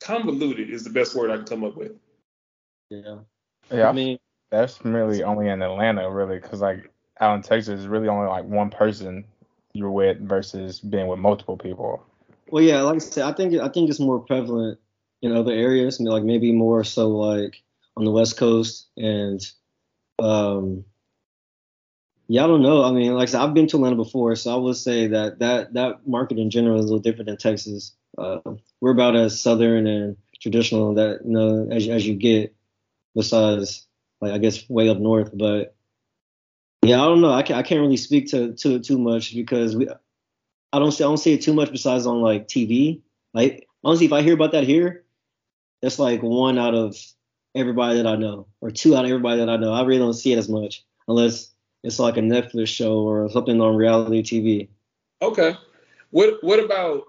convoluted 0.00 0.70
is 0.70 0.82
the 0.82 0.90
best 0.90 1.14
word 1.14 1.30
I 1.30 1.36
can 1.36 1.46
come 1.46 1.64
up 1.64 1.76
with. 1.76 1.92
Yeah. 2.90 3.18
Yeah, 3.70 3.88
I 3.88 3.92
mean, 3.92 4.18
that's 4.54 4.84
really 4.84 5.22
only 5.22 5.48
in 5.48 5.62
Atlanta, 5.62 6.10
really, 6.10 6.38
because 6.38 6.60
like 6.60 6.90
out 7.20 7.36
in 7.36 7.42
Texas, 7.42 7.80
it's 7.80 7.86
really 7.86 8.08
only 8.08 8.28
like 8.28 8.44
one 8.44 8.70
person 8.70 9.24
you're 9.72 9.90
with 9.90 10.20
versus 10.20 10.80
being 10.80 11.08
with 11.08 11.18
multiple 11.18 11.56
people. 11.56 12.04
well, 12.48 12.62
yeah, 12.62 12.82
like 12.82 12.96
I 12.96 12.98
said, 12.98 13.24
I 13.24 13.32
think 13.32 13.54
I 13.54 13.68
think 13.68 13.90
it's 13.90 14.00
more 14.00 14.20
prevalent 14.20 14.78
in 15.22 15.32
other 15.32 15.52
areas, 15.52 16.00
like 16.00 16.22
maybe 16.22 16.52
more 16.52 16.84
so 16.84 17.08
like 17.08 17.62
on 17.96 18.04
the 18.04 18.10
West 18.10 18.36
Coast 18.36 18.86
and 18.96 19.40
um 20.18 20.84
yeah, 22.26 22.44
I 22.44 22.46
don't 22.46 22.62
know. 22.62 22.82
I 22.84 22.90
mean, 22.90 23.12
like 23.12 23.28
I 23.28 23.32
said, 23.32 23.40
I've 23.42 23.52
been 23.52 23.66
to 23.68 23.76
Atlanta 23.76 23.96
before, 23.96 24.34
so 24.34 24.54
I 24.54 24.56
would 24.56 24.76
say 24.76 25.08
that 25.08 25.40
that 25.40 25.74
that 25.74 26.06
market 26.06 26.38
in 26.38 26.50
general 26.50 26.78
is 26.78 26.84
a 26.84 26.88
little 26.88 27.00
different 27.00 27.26
than 27.26 27.36
Texas. 27.36 27.92
Uh, 28.16 28.38
we're 28.80 28.92
about 28.92 29.16
as 29.16 29.40
southern 29.40 29.86
and 29.86 30.16
traditional 30.40 30.94
that 30.94 31.20
you 31.24 31.32
know 31.32 31.68
as 31.70 31.86
as 31.88 32.06
you 32.06 32.14
get, 32.14 32.54
besides 33.14 33.86
like 34.24 34.32
I 34.32 34.38
guess 34.38 34.68
way 34.68 34.88
up 34.88 34.98
north. 34.98 35.30
But 35.32 35.74
yeah, 36.82 37.02
I 37.02 37.06
don't 37.06 37.20
know. 37.20 37.32
I 37.32 37.42
can't 37.42 37.58
I 37.58 37.62
can't 37.62 37.80
really 37.80 37.96
speak 37.96 38.30
to 38.30 38.54
to 38.54 38.76
it 38.76 38.84
too 38.84 38.98
much 38.98 39.34
because 39.34 39.76
we 39.76 39.88
I 40.72 40.78
don't 40.78 40.92
see 40.92 41.04
I 41.04 41.06
don't 41.06 41.18
see 41.18 41.34
it 41.34 41.42
too 41.42 41.54
much 41.54 41.70
besides 41.70 42.06
on 42.06 42.20
like 42.20 42.48
TV. 42.48 43.00
Like 43.32 43.68
honestly, 43.82 44.06
if 44.06 44.12
I 44.12 44.22
hear 44.22 44.34
about 44.34 44.52
that 44.52 44.64
here, 44.64 45.04
that's 45.82 45.98
like 45.98 46.22
one 46.22 46.58
out 46.58 46.74
of 46.74 46.96
everybody 47.54 47.96
that 47.96 48.06
I 48.06 48.16
know, 48.16 48.46
or 48.60 48.70
two 48.70 48.96
out 48.96 49.04
of 49.04 49.10
everybody 49.10 49.38
that 49.40 49.48
I 49.48 49.56
know. 49.56 49.72
I 49.72 49.84
really 49.84 50.00
don't 50.00 50.14
see 50.14 50.32
it 50.32 50.38
as 50.38 50.48
much 50.48 50.84
unless 51.08 51.50
it's 51.82 51.98
like 51.98 52.16
a 52.16 52.20
Netflix 52.20 52.68
show 52.68 53.00
or 53.00 53.28
something 53.30 53.60
on 53.60 53.76
reality 53.76 54.22
TV. 54.22 54.68
Okay. 55.22 55.56
What 56.10 56.42
what 56.42 56.58
about 56.58 57.04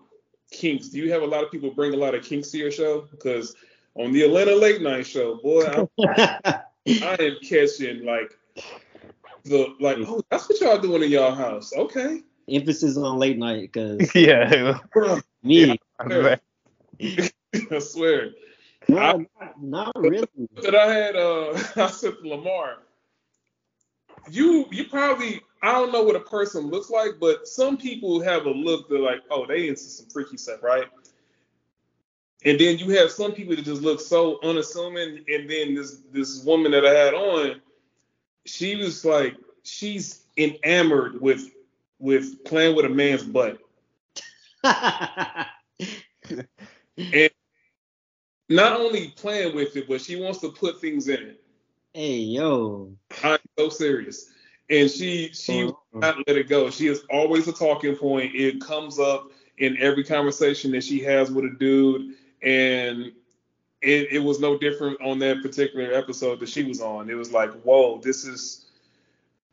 kinks? 0.52 0.90
Do 0.90 1.00
you 1.00 1.12
have 1.12 1.22
a 1.22 1.28
lot 1.28 1.44
of 1.44 1.52
people 1.52 1.72
bring 1.72 1.94
a 1.94 1.98
lot 1.98 2.16
of 2.16 2.24
kinks 2.24 2.52
to 2.52 2.58
your 2.58 2.72
show? 2.72 3.08
Because 3.12 3.56
on 3.96 4.12
the 4.12 4.24
Atlanta 4.24 4.56
Late 4.56 4.82
Night 4.82 5.08
Show, 5.08 5.36
boy, 5.38 5.88
I 6.88 7.18
am 7.20 7.38
catching 7.42 8.06
like 8.06 8.38
the 9.44 9.76
like. 9.80 9.98
Oh, 10.02 10.22
that's 10.30 10.48
what 10.48 10.60
y'all 10.62 10.80
doing 10.80 11.04
in 11.04 11.12
y'all 11.12 11.34
house? 11.34 11.74
Okay. 11.76 12.22
Emphasis 12.48 12.98
on 12.98 13.18
late 13.18 13.38
night 13.38 13.72
because 13.72 14.10
yeah. 14.16 14.80
me, 15.44 15.80
I 16.00 17.80
swear. 17.80 18.32
no, 18.88 19.26
not, 19.40 19.62
not 19.62 19.92
really. 19.96 20.28
That 20.62 20.76
I 20.76 20.94
had, 20.94 21.16
uh, 21.16 21.54
I 21.76 21.90
said 21.90 22.14
to 22.22 22.30
Lamar, 22.30 22.78
you 24.30 24.68
you 24.72 24.86
probably 24.86 25.42
I 25.64 25.72
don't 25.72 25.92
know 25.92 26.04
what 26.04 26.16
a 26.16 26.20
person 26.20 26.68
looks 26.68 26.92
like, 26.92 27.14
but 27.20 27.48
some 27.48 27.78
people 27.78 28.22
have 28.22 28.46
a 28.46 28.52
look 28.52 28.88
that 28.90 29.00
like, 29.00 29.24
oh, 29.32 29.48
they 29.48 29.68
into 29.68 29.82
some 29.82 30.06
freaky 30.08 30.38
stuff, 30.38 30.62
right? 30.62 30.86
And 32.44 32.60
then 32.60 32.78
you 32.78 32.90
have 33.00 33.10
some 33.12 33.32
people 33.32 33.56
that 33.56 33.66
just 33.66 33.82
look 33.82 34.00
so 34.00 34.40
unassuming. 34.44 35.24
And 35.28 35.50
then 35.50 35.74
this 35.76 36.02
this 36.12 36.44
woman 36.44 36.72
that 36.74 36.86
I 36.86 36.92
had 36.94 37.14
on, 37.14 37.62
she 38.46 38.76
was 38.76 39.04
like, 39.06 39.36
she's 39.64 40.26
enamored 40.38 41.20
with 41.22 41.50
with 42.00 42.44
playing 42.44 42.76
with 42.76 42.86
a 42.86 42.90
man's 42.90 43.24
butt. 43.24 43.60
And 46.98 47.30
not 48.50 48.80
only 48.80 49.10
playing 49.10 49.56
with 49.56 49.76
it, 49.76 49.88
but 49.88 50.00
she 50.02 50.16
wants 50.16 50.40
to 50.40 50.50
put 50.50 50.80
things 50.80 51.08
in 51.10 51.22
it. 51.22 51.44
hey 51.94 52.18
yo. 52.20 52.94
I'm 53.24 53.40
so 53.58 53.70
serious. 53.70 54.32
And 54.70 54.90
she 54.90 55.30
she 55.34 55.64
Oh. 55.64 55.80
will 55.92 56.02
not 56.02 56.18
let 56.28 56.38
it 56.38 56.48
go. 56.48 56.70
She 56.70 56.88
is 56.88 57.04
always 57.12 57.48
a 57.48 57.54
talking 57.54 57.96
point. 57.96 58.34
It 58.36 58.62
comes 58.62 58.98
up 59.00 59.30
in 59.58 59.78
every 59.80 60.04
conversation 60.04 60.72
that 60.72 60.84
she 60.84 61.02
has 61.04 61.32
with 61.32 61.46
a 61.46 61.56
dude. 61.60 62.16
And 62.46 63.12
it, 63.82 64.12
it 64.12 64.20
was 64.20 64.40
no 64.40 64.58
different 64.58 65.02
on 65.02 65.20
that 65.20 65.42
particular 65.42 65.94
episode 65.94 66.40
that 66.40 66.50
she 66.50 66.64
was 66.64 66.82
on. 66.82 67.10
It 67.10 67.16
was 67.16 67.32
like, 67.32 67.52
whoa, 67.64 68.00
this 68.00 68.26
is 68.26 68.66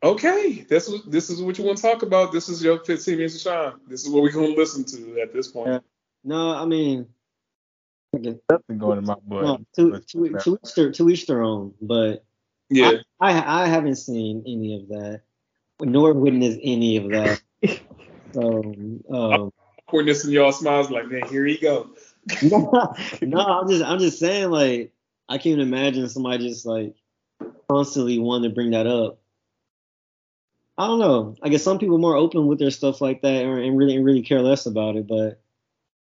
okay. 0.01 0.65
This 0.69 0.87
is 0.87 1.03
this 1.05 1.29
is 1.29 1.41
what 1.41 1.57
you 1.57 1.65
want 1.65 1.77
to 1.77 1.83
talk 1.83 2.03
about. 2.03 2.31
This 2.31 2.49
is 2.49 2.63
your 2.63 2.79
15 2.79 3.17
minutes 3.17 3.35
of 3.35 3.41
shine. 3.41 3.73
This 3.87 4.05
is 4.05 4.09
what 4.09 4.23
we're 4.23 4.31
gonna 4.31 4.47
listen 4.47 4.83
to 4.85 5.19
at 5.21 5.33
this 5.33 5.47
point. 5.47 5.69
Yeah. 5.69 5.79
No, 6.23 6.55
I 6.55 6.65
mean, 6.65 7.07
Nothing 8.13 8.77
going 8.77 8.99
in 8.99 9.05
my 9.05 9.15
butt. 9.27 9.41
no, 9.43 9.65
to, 9.75 9.99
to, 9.99 10.29
to, 10.39 10.59
each 10.63 10.75
their, 10.75 10.91
to 10.91 11.09
each 11.09 11.25
their 11.25 11.41
own. 11.41 11.73
But 11.81 12.23
Yeah. 12.69 12.97
I 13.19 13.63
I 13.63 13.67
haven't 13.67 13.95
seen 13.95 14.43
any 14.45 14.75
of 14.75 14.87
that, 14.89 15.21
nor 15.81 16.13
witnessed 16.13 16.59
any 16.61 16.97
of 16.97 17.09
that. 17.09 17.41
So 18.33 18.73
um, 19.11 19.53
Awkwardness 19.87 20.25
in 20.25 20.31
y'all 20.31 20.51
smiles 20.51 20.89
like, 20.89 21.07
man, 21.07 21.21
here 21.29 21.45
he 21.45 21.55
go. 21.55 21.91
No, 22.43 22.95
no, 23.21 23.39
I'm 23.39 23.69
just 23.69 23.83
I'm 23.83 23.99
just 23.99 24.19
saying 24.19 24.49
like 24.49 24.91
I 25.29 25.37
can't 25.37 25.61
imagine 25.61 26.09
somebody 26.09 26.47
just 26.47 26.65
like 26.65 26.95
constantly 27.69 28.19
wanting 28.19 28.49
to 28.49 28.55
bring 28.55 28.71
that 28.71 28.87
up. 28.87 29.19
I 30.77 30.87
don't 30.87 30.99
know. 30.99 31.35
I 31.43 31.49
guess 31.49 31.63
some 31.63 31.77
people 31.77 31.99
more 31.99 32.15
open 32.15 32.47
with 32.47 32.59
their 32.59 32.71
stuff 32.71 32.99
like 32.99 33.21
that 33.21 33.45
and 33.45 33.77
really 33.77 33.95
and 33.95 34.05
really 34.05 34.23
care 34.23 34.41
less 34.41 34.65
about 34.65 34.95
it, 34.95 35.07
but 35.07 35.41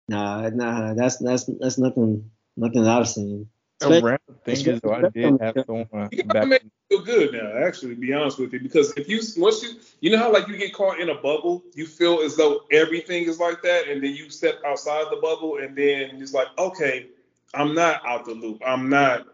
nah, 0.09 0.49
nah, 0.51 0.95
that's 0.95 1.19
that's 1.19 1.45
that's 1.61 1.79
nothing 1.79 2.31
nothing 2.57 2.83
that 2.83 2.99
I've 2.99 3.09
seen. 3.09 3.49
A 3.83 3.89
random 4.01 4.19
thing 4.45 4.67
is, 4.67 4.81
though, 4.81 4.93
I 4.93 5.09
did 5.09 5.25
have 5.25 5.57
Especially- 5.57 5.65
someone 5.91 6.09
You 6.13 6.23
gotta 6.23 6.41
back. 6.41 6.49
make 6.49 6.65
me 6.65 6.71
feel 6.89 7.03
good 7.03 7.33
now, 7.33 7.53
actually, 7.67 7.95
to 7.95 8.01
be 8.01 8.13
honest 8.13 8.39
with 8.39 8.53
you. 8.53 8.61
Because 8.61 8.93
if 8.97 9.09
you 9.09 9.21
once 9.37 9.63
you 9.63 9.71
you 10.01 10.11
know 10.11 10.19
how 10.19 10.33
like 10.33 10.49
you 10.49 10.57
get 10.57 10.73
caught 10.73 11.01
in 11.01 11.11
a 11.11 11.15
bubble, 11.15 11.63
you 11.75 11.87
feel 11.87 12.21
as 12.21 12.37
though 12.37 12.63
everything 12.71 13.25
is 13.25 13.39
like 13.41 13.63
that, 13.63 13.89
and 13.89 14.03
then 14.03 14.15
you 14.15 14.31
step 14.31 14.61
outside 14.65 15.07
the 15.11 15.17
bubble, 15.21 15.59
and 15.59 15.77
then 15.77 16.23
it's 16.23 16.33
like, 16.33 16.49
okay, 16.57 17.09
I'm 17.53 17.75
not 17.75 18.05
out 18.07 18.25
the 18.25 18.33
loop. 18.33 18.63
I'm 18.65 18.89
not 18.89 19.27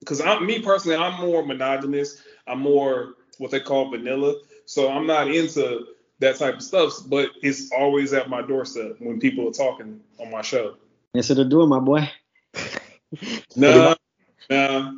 because 0.00 0.20
I'm 0.20 0.46
me 0.46 0.60
personally, 0.60 0.96
I'm 0.96 1.20
more 1.20 1.44
monogamous. 1.44 2.22
I'm 2.46 2.60
more 2.60 3.14
what 3.38 3.50
they 3.50 3.60
call 3.60 3.90
vanilla. 3.90 4.34
So 4.64 4.90
I'm 4.90 5.06
not 5.06 5.30
into 5.30 5.86
that 6.20 6.36
type 6.36 6.54
of 6.56 6.62
stuff, 6.62 6.94
but 7.08 7.30
it's 7.42 7.70
always 7.72 8.12
at 8.14 8.30
my 8.30 8.40
doorstep 8.42 8.96
when 9.00 9.20
people 9.20 9.48
are 9.48 9.52
talking 9.52 10.00
on 10.18 10.30
my 10.30 10.42
show. 10.42 10.76
Answer 11.14 11.34
the 11.34 11.44
door, 11.44 11.66
my 11.66 11.78
boy. 11.78 12.08
Nah, 13.56 13.94
nah. 14.50 14.92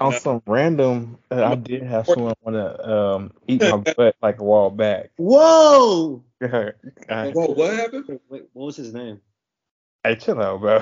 On 0.00 0.12
some 0.12 0.42
random, 0.46 1.18
uh, 1.30 1.44
I 1.44 1.54
did 1.56 1.82
have 1.82 2.06
someone 2.06 2.34
want 2.42 2.56
to 2.56 2.90
um, 2.90 3.32
eat 3.48 3.60
my 3.60 3.76
butt 3.96 4.14
like 4.22 4.38
a 4.38 4.44
while 4.44 4.70
back. 4.70 5.10
Whoa! 5.16 6.22
Whoa, 6.40 6.72
what 7.08 7.74
happened? 7.74 8.04
Wait, 8.08 8.20
wait, 8.28 8.44
what 8.52 8.66
was 8.66 8.76
his 8.76 8.94
name? 8.94 9.20
hey, 10.04 10.14
chill 10.14 10.40
out, 10.40 10.60
bro. 10.60 10.78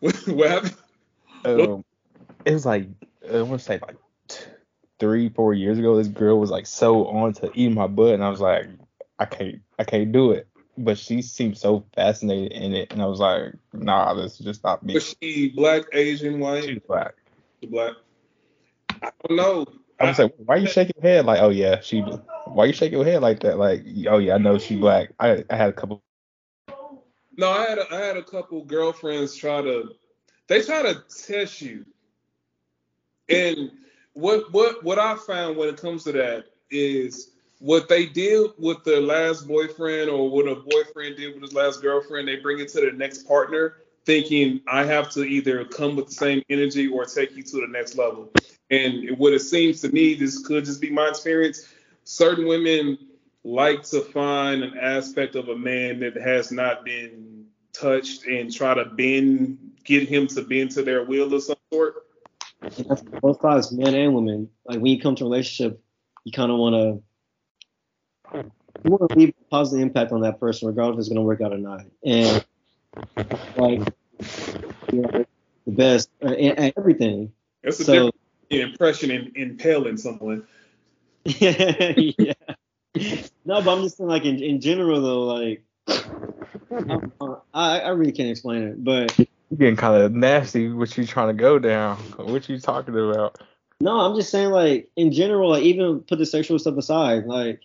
what 0.00 0.48
happened? 0.48 0.76
um, 1.44 1.84
it 2.44 2.52
was 2.52 2.64
like 2.64 2.88
I 3.32 3.42
want 3.42 3.60
to 3.60 3.64
say 3.64 3.78
like 3.82 3.96
t- 4.28 4.44
three, 4.98 5.28
four 5.28 5.54
years 5.54 5.78
ago. 5.78 5.96
This 5.96 6.08
girl 6.08 6.38
was 6.38 6.50
like 6.50 6.66
so 6.66 7.06
on 7.08 7.32
to 7.34 7.50
eating 7.54 7.74
my 7.74 7.86
butt, 7.86 8.14
and 8.14 8.24
I 8.24 8.30
was 8.30 8.40
like, 8.40 8.68
I 9.18 9.24
can't, 9.26 9.60
I 9.78 9.84
can't 9.84 10.12
do 10.12 10.32
it. 10.32 10.48
But 10.78 10.98
she 10.98 11.22
seemed 11.22 11.56
so 11.56 11.86
fascinated 11.94 12.52
in 12.52 12.74
it, 12.74 12.92
and 12.92 13.00
I 13.00 13.06
was 13.06 13.20
like, 13.20 13.54
Nah, 13.72 14.14
this 14.14 14.38
is 14.38 14.46
just 14.46 14.62
not 14.62 14.82
me. 14.82 14.94
Was 14.94 15.14
she 15.22 15.50
black, 15.50 15.84
Asian, 15.92 16.34
She's 16.34 16.40
white? 16.42 16.86
black. 16.86 17.14
Black. 17.68 17.92
I 19.02 19.10
don't 19.26 19.36
know. 19.36 19.66
I 19.98 20.08
was 20.08 20.18
like, 20.18 20.34
why 20.36 20.56
you 20.56 20.66
shaking 20.66 20.92
your 21.02 21.10
head 21.10 21.26
like, 21.26 21.40
oh 21.40 21.48
yeah, 21.48 21.80
she. 21.80 22.00
Why 22.46 22.66
you 22.66 22.72
shaking 22.72 22.98
your 22.98 23.06
head 23.06 23.22
like 23.22 23.40
that? 23.40 23.58
Like, 23.58 23.84
oh 24.08 24.18
yeah, 24.18 24.34
I 24.34 24.38
know 24.38 24.58
she 24.58 24.76
black. 24.76 25.12
I, 25.18 25.44
I 25.48 25.56
had 25.56 25.70
a 25.70 25.72
couple. 25.72 26.02
No, 27.38 27.50
I 27.50 27.66
had 27.66 27.78
a, 27.78 27.94
I 27.94 27.98
had 27.98 28.16
a 28.16 28.22
couple 28.22 28.64
girlfriends 28.64 29.34
try 29.34 29.62
to 29.62 29.90
they 30.48 30.62
try 30.62 30.82
to 30.82 31.02
test 31.08 31.60
you. 31.60 31.84
And 33.28 33.70
what 34.12 34.52
what 34.52 34.84
what 34.84 34.98
I 34.98 35.16
found 35.16 35.56
when 35.56 35.68
it 35.68 35.80
comes 35.80 36.04
to 36.04 36.12
that 36.12 36.44
is 36.70 37.32
what 37.58 37.88
they 37.88 38.06
did 38.06 38.50
with 38.58 38.84
their 38.84 39.00
last 39.00 39.48
boyfriend 39.48 40.10
or 40.10 40.30
what 40.30 40.46
a 40.46 40.56
boyfriend 40.56 41.16
did 41.16 41.34
with 41.34 41.42
his 41.42 41.54
last 41.54 41.80
girlfriend, 41.82 42.28
they 42.28 42.36
bring 42.36 42.58
it 42.58 42.68
to 42.68 42.80
the 42.80 42.92
next 42.92 43.26
partner 43.26 43.76
thinking 44.06 44.60
I 44.68 44.84
have 44.84 45.10
to 45.10 45.24
either 45.24 45.64
come 45.64 45.96
with 45.96 46.06
the 46.06 46.12
same 46.12 46.42
energy 46.48 46.86
or 46.86 47.04
take 47.04 47.36
you 47.36 47.42
to 47.42 47.60
the 47.60 47.66
next 47.66 47.96
level. 47.96 48.32
And 48.70 49.18
what 49.18 49.32
it 49.32 49.40
seems 49.40 49.80
to 49.82 49.88
me, 49.88 50.14
this 50.14 50.46
could 50.46 50.64
just 50.64 50.80
be 50.80 50.90
my 50.90 51.08
experience, 51.08 51.68
certain 52.04 52.46
women 52.46 52.98
like 53.42 53.82
to 53.84 54.00
find 54.00 54.62
an 54.62 54.78
aspect 54.78 55.34
of 55.34 55.48
a 55.48 55.56
man 55.56 56.00
that 56.00 56.16
has 56.16 56.52
not 56.52 56.84
been 56.84 57.46
touched 57.72 58.26
and 58.26 58.52
try 58.52 58.74
to 58.74 58.84
bend, 58.84 59.58
get 59.84 60.08
him 60.08 60.28
to 60.28 60.42
bend 60.42 60.70
to 60.72 60.82
their 60.82 61.04
will 61.04 61.32
of 61.34 61.42
some 61.42 61.56
sort. 61.72 62.06
Both 63.20 63.40
sides, 63.40 63.72
men 63.72 63.94
and 63.94 64.14
women. 64.14 64.48
Like 64.64 64.78
when 64.78 64.86
you 64.86 65.00
come 65.00 65.16
to 65.16 65.24
a 65.24 65.28
relationship, 65.28 65.82
you 66.24 66.32
kind 66.32 66.50
of 66.50 66.58
want 66.58 66.74
to 66.74 67.02
you 68.34 68.90
want 68.90 69.10
to 69.10 69.18
leave 69.18 69.30
a 69.30 69.44
positive 69.50 69.82
impact 69.82 70.12
on 70.12 70.20
that 70.22 70.38
person, 70.40 70.68
regardless 70.68 70.96
if 70.96 71.00
it's 71.00 71.08
going 71.08 71.16
to 71.16 71.22
work 71.22 71.40
out 71.40 71.52
or 71.52 71.58
not. 71.58 71.84
And 72.04 72.44
like 73.56 73.80
you 74.92 75.00
know, 75.00 75.24
the 75.66 75.72
best 75.72 76.10
uh, 76.22 76.28
and, 76.28 76.58
and 76.58 76.72
everything. 76.76 77.32
That's 77.62 77.80
a 77.80 77.84
So 77.84 78.10
different 78.48 78.72
impression 78.72 79.10
in 79.10 79.32
impaling 79.34 79.96
someone. 79.96 80.46
yeah. 81.24 82.32
No, 83.44 83.60
but 83.60 83.68
I'm 83.68 83.82
just 83.82 83.98
saying, 83.98 84.08
like 84.08 84.24
in, 84.24 84.42
in 84.42 84.60
general 84.60 85.02
though, 85.02 85.24
like 85.24 85.62
I 87.54 87.80
I 87.80 87.88
really 87.90 88.12
can't 88.12 88.30
explain 88.30 88.62
it, 88.62 88.84
but 88.84 89.18
You 89.18 89.26
getting 89.56 89.76
kind 89.76 90.02
of 90.02 90.12
nasty. 90.12 90.70
What 90.70 90.96
you 90.96 91.06
trying 91.06 91.28
to 91.28 91.34
go 91.34 91.58
down? 91.58 91.96
What 92.16 92.48
you 92.48 92.58
talking 92.58 92.94
about? 92.94 93.40
No, 93.80 94.00
I'm 94.00 94.16
just 94.16 94.30
saying 94.30 94.50
like 94.50 94.88
in 94.96 95.12
general, 95.12 95.50
like 95.50 95.64
even 95.64 96.00
put 96.00 96.18
the 96.18 96.26
sexual 96.26 96.58
stuff 96.58 96.76
aside, 96.76 97.26
like 97.26 97.60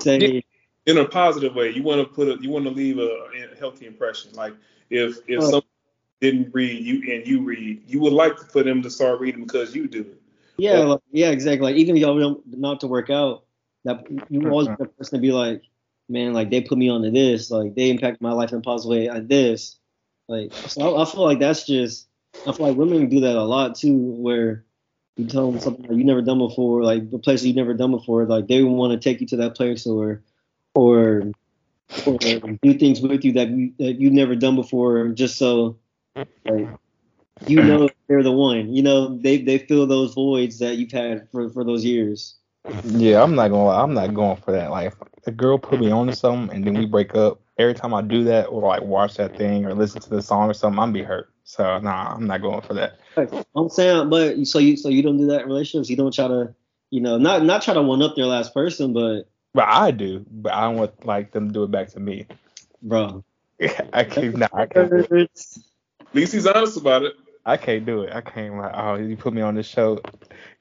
say 0.00 0.42
in 0.86 0.98
a 0.98 1.04
positive 1.04 1.54
way. 1.54 1.70
You 1.70 1.82
want 1.82 2.00
to 2.00 2.14
put 2.14 2.28
a, 2.28 2.42
you 2.42 2.50
want 2.50 2.64
to 2.64 2.70
leave 2.70 2.98
a, 2.98 3.26
a 3.52 3.58
healthy 3.58 3.86
impression. 3.86 4.32
Like 4.34 4.54
if 4.90 5.18
if 5.28 5.40
Oh. 5.40 5.46
someone 5.46 5.62
didn't 6.20 6.54
read 6.54 6.82
you 6.84 7.14
and 7.14 7.26
you 7.26 7.42
read, 7.42 7.82
you 7.86 8.00
would 8.00 8.12
like 8.12 8.38
for 8.38 8.62
them 8.62 8.82
to 8.82 8.90
start 8.90 9.20
reading 9.20 9.44
because 9.44 9.74
you 9.74 9.88
do. 9.88 10.06
Yeah, 10.56 10.78
like, 10.80 11.00
yeah, 11.10 11.30
exactly. 11.30 11.72
Like 11.72 11.76
even 11.76 11.96
if 11.96 12.02
y'all 12.02 12.18
don't 12.18 12.42
not 12.46 12.80
to 12.80 12.86
work 12.86 13.10
out, 13.10 13.44
that 13.84 14.06
you 14.30 14.48
always 14.48 14.68
be 14.68 14.74
the 14.78 14.86
person 14.86 15.18
to 15.18 15.22
be 15.22 15.32
like, 15.32 15.62
man, 16.08 16.32
like 16.32 16.50
they 16.50 16.60
put 16.60 16.78
me 16.78 16.88
onto 16.88 17.10
this, 17.10 17.50
like 17.50 17.74
they 17.74 17.90
impact 17.90 18.22
my 18.22 18.32
life 18.32 18.52
in 18.52 18.58
a 18.58 18.62
positive 18.62 18.90
way 18.90 19.08
on 19.08 19.26
this. 19.26 19.76
Like 20.28 20.52
so 20.54 20.96
I, 20.96 21.02
I 21.02 21.04
feel 21.04 21.24
like 21.24 21.40
that's 21.40 21.66
just 21.66 22.08
I 22.46 22.52
feel 22.52 22.68
like 22.68 22.76
women 22.76 23.08
do 23.08 23.20
that 23.20 23.36
a 23.36 23.42
lot 23.42 23.74
too, 23.74 23.96
where 23.96 24.64
you 25.16 25.26
tell 25.26 25.50
them 25.50 25.60
something 25.60 25.86
that 25.86 25.94
you've 25.94 26.06
never 26.06 26.22
done 26.22 26.38
before, 26.38 26.82
like 26.82 27.10
the 27.10 27.18
place 27.18 27.44
you've 27.44 27.56
never 27.56 27.74
done 27.74 27.92
before, 27.92 28.24
like 28.26 28.48
they 28.48 28.62
want 28.62 28.92
to 28.92 28.98
take 28.98 29.20
you 29.20 29.26
to 29.28 29.36
that 29.36 29.54
place 29.54 29.86
or 29.86 30.22
or 30.74 31.22
or 32.06 32.18
do 32.62 32.74
things 32.74 33.00
with 33.00 33.24
you 33.24 33.32
that 33.32 33.48
you 33.48 33.72
that 33.78 34.00
you've 34.00 34.12
never 34.12 34.34
done 34.34 34.56
before, 34.56 35.08
just 35.08 35.36
so 35.36 35.76
like 36.16 36.68
you 37.46 37.62
know 37.62 37.88
they're 38.08 38.22
the 38.22 38.32
one. 38.32 38.74
You 38.74 38.82
know 38.82 39.16
they 39.18 39.38
they 39.38 39.58
fill 39.58 39.86
those 39.86 40.14
voids 40.14 40.58
that 40.58 40.76
you've 40.76 40.92
had 40.92 41.28
for 41.30 41.48
for 41.50 41.64
those 41.64 41.84
years. 41.84 42.36
Yeah, 42.84 43.22
I'm 43.22 43.34
not 43.34 43.48
gonna 43.48 43.70
I'm 43.70 43.94
not 43.94 44.14
going 44.14 44.36
for 44.36 44.52
that. 44.52 44.70
Like, 44.70 44.94
a 45.26 45.30
girl 45.30 45.58
put 45.58 45.80
me 45.80 45.90
on 45.90 46.06
to 46.08 46.16
something 46.16 46.54
and 46.54 46.64
then 46.64 46.74
we 46.74 46.86
break 46.86 47.14
up. 47.14 47.40
Every 47.56 47.74
time 47.74 47.94
I 47.94 48.02
do 48.02 48.24
that 48.24 48.46
or 48.46 48.62
like 48.62 48.82
watch 48.82 49.16
that 49.16 49.36
thing 49.36 49.64
or 49.64 49.74
listen 49.74 50.00
to 50.00 50.10
the 50.10 50.22
song 50.22 50.50
or 50.50 50.54
something, 50.54 50.78
I'm 50.78 50.92
be 50.92 51.02
hurt. 51.02 51.33
So 51.44 51.78
nah, 51.78 52.14
I'm 52.14 52.26
not 52.26 52.42
going 52.42 52.62
for 52.62 52.74
that. 52.74 52.98
I'm 53.54 53.68
saying, 53.68 54.08
but 54.10 54.46
so 54.46 54.58
you 54.58 54.76
so 54.76 54.88
you 54.88 55.02
don't 55.02 55.18
do 55.18 55.26
that 55.26 55.42
in 55.42 55.46
relationships. 55.46 55.90
You 55.90 55.96
don't 55.96 56.12
try 56.12 56.26
to, 56.26 56.54
you 56.90 57.00
know, 57.00 57.18
not 57.18 57.44
not 57.44 57.62
try 57.62 57.74
to 57.74 57.82
one 57.82 58.02
up 58.02 58.16
their 58.16 58.26
last 58.26 58.54
person, 58.54 58.92
but 58.92 59.28
But 59.52 59.68
I 59.68 59.90
do. 59.90 60.24
But 60.30 60.52
I 60.54 60.62
don't 60.62 60.76
want 60.76 61.06
like 61.06 61.32
them 61.32 61.48
to 61.48 61.52
do 61.52 61.64
it 61.64 61.70
back 61.70 61.88
to 61.90 62.00
me. 62.00 62.26
bro, 62.82 63.22
I 63.92 64.04
can't. 64.04 64.36
Nah, 64.38 64.48
I 64.52 64.66
can't. 64.66 64.90
Do 64.90 64.96
it. 64.96 65.12
it's, 65.12 65.58
At 66.00 66.14
least 66.14 66.32
he's 66.32 66.46
honest 66.46 66.76
about 66.78 67.02
it. 67.02 67.14
I 67.46 67.58
can't 67.58 67.84
do 67.84 68.02
it. 68.02 68.12
I 68.14 68.22
can't 68.22 68.56
like. 68.56 68.72
Oh, 68.74 68.94
you 68.96 69.16
put 69.16 69.34
me 69.34 69.42
on 69.42 69.54
this 69.54 69.66
show. 69.66 70.00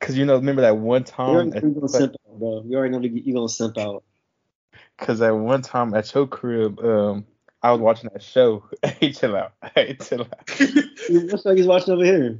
Cause 0.01 0.17
you 0.17 0.25
know, 0.25 0.35
remember 0.35 0.63
that 0.63 0.75
one 0.77 1.01
you 1.01 1.05
time? 1.05 1.29
already 1.29 1.49
know 1.51 1.59
you're 1.61 1.71
gonna 1.71 1.87
simp 1.87 2.13
out, 2.27 2.39
bro. 2.39 2.63
You 2.67 2.77
already 2.77 2.91
know 2.91 3.01
you're 3.01 3.33
gonna 3.35 3.47
simp 3.49 3.77
out. 3.77 4.03
Cause 4.97 5.19
that 5.19 5.31
one 5.31 5.61
time 5.61 5.93
at 5.95 6.13
your 6.13 6.27
crib, 6.27 6.79
um, 6.79 7.25
I 7.63 7.71
was 7.71 7.79
watching 7.79 8.09
that 8.13 8.21
show. 8.21 8.65
hey, 8.83 9.13
chill 9.13 9.35
out. 9.35 9.53
Hey, 9.75 9.95
chill 9.95 10.21
out. 10.21 10.59
You- 10.59 11.27
What's 11.27 11.45
like 11.45 11.57
he's 11.57 11.65
watching 11.65 11.93
over 11.93 12.03
here? 12.03 12.39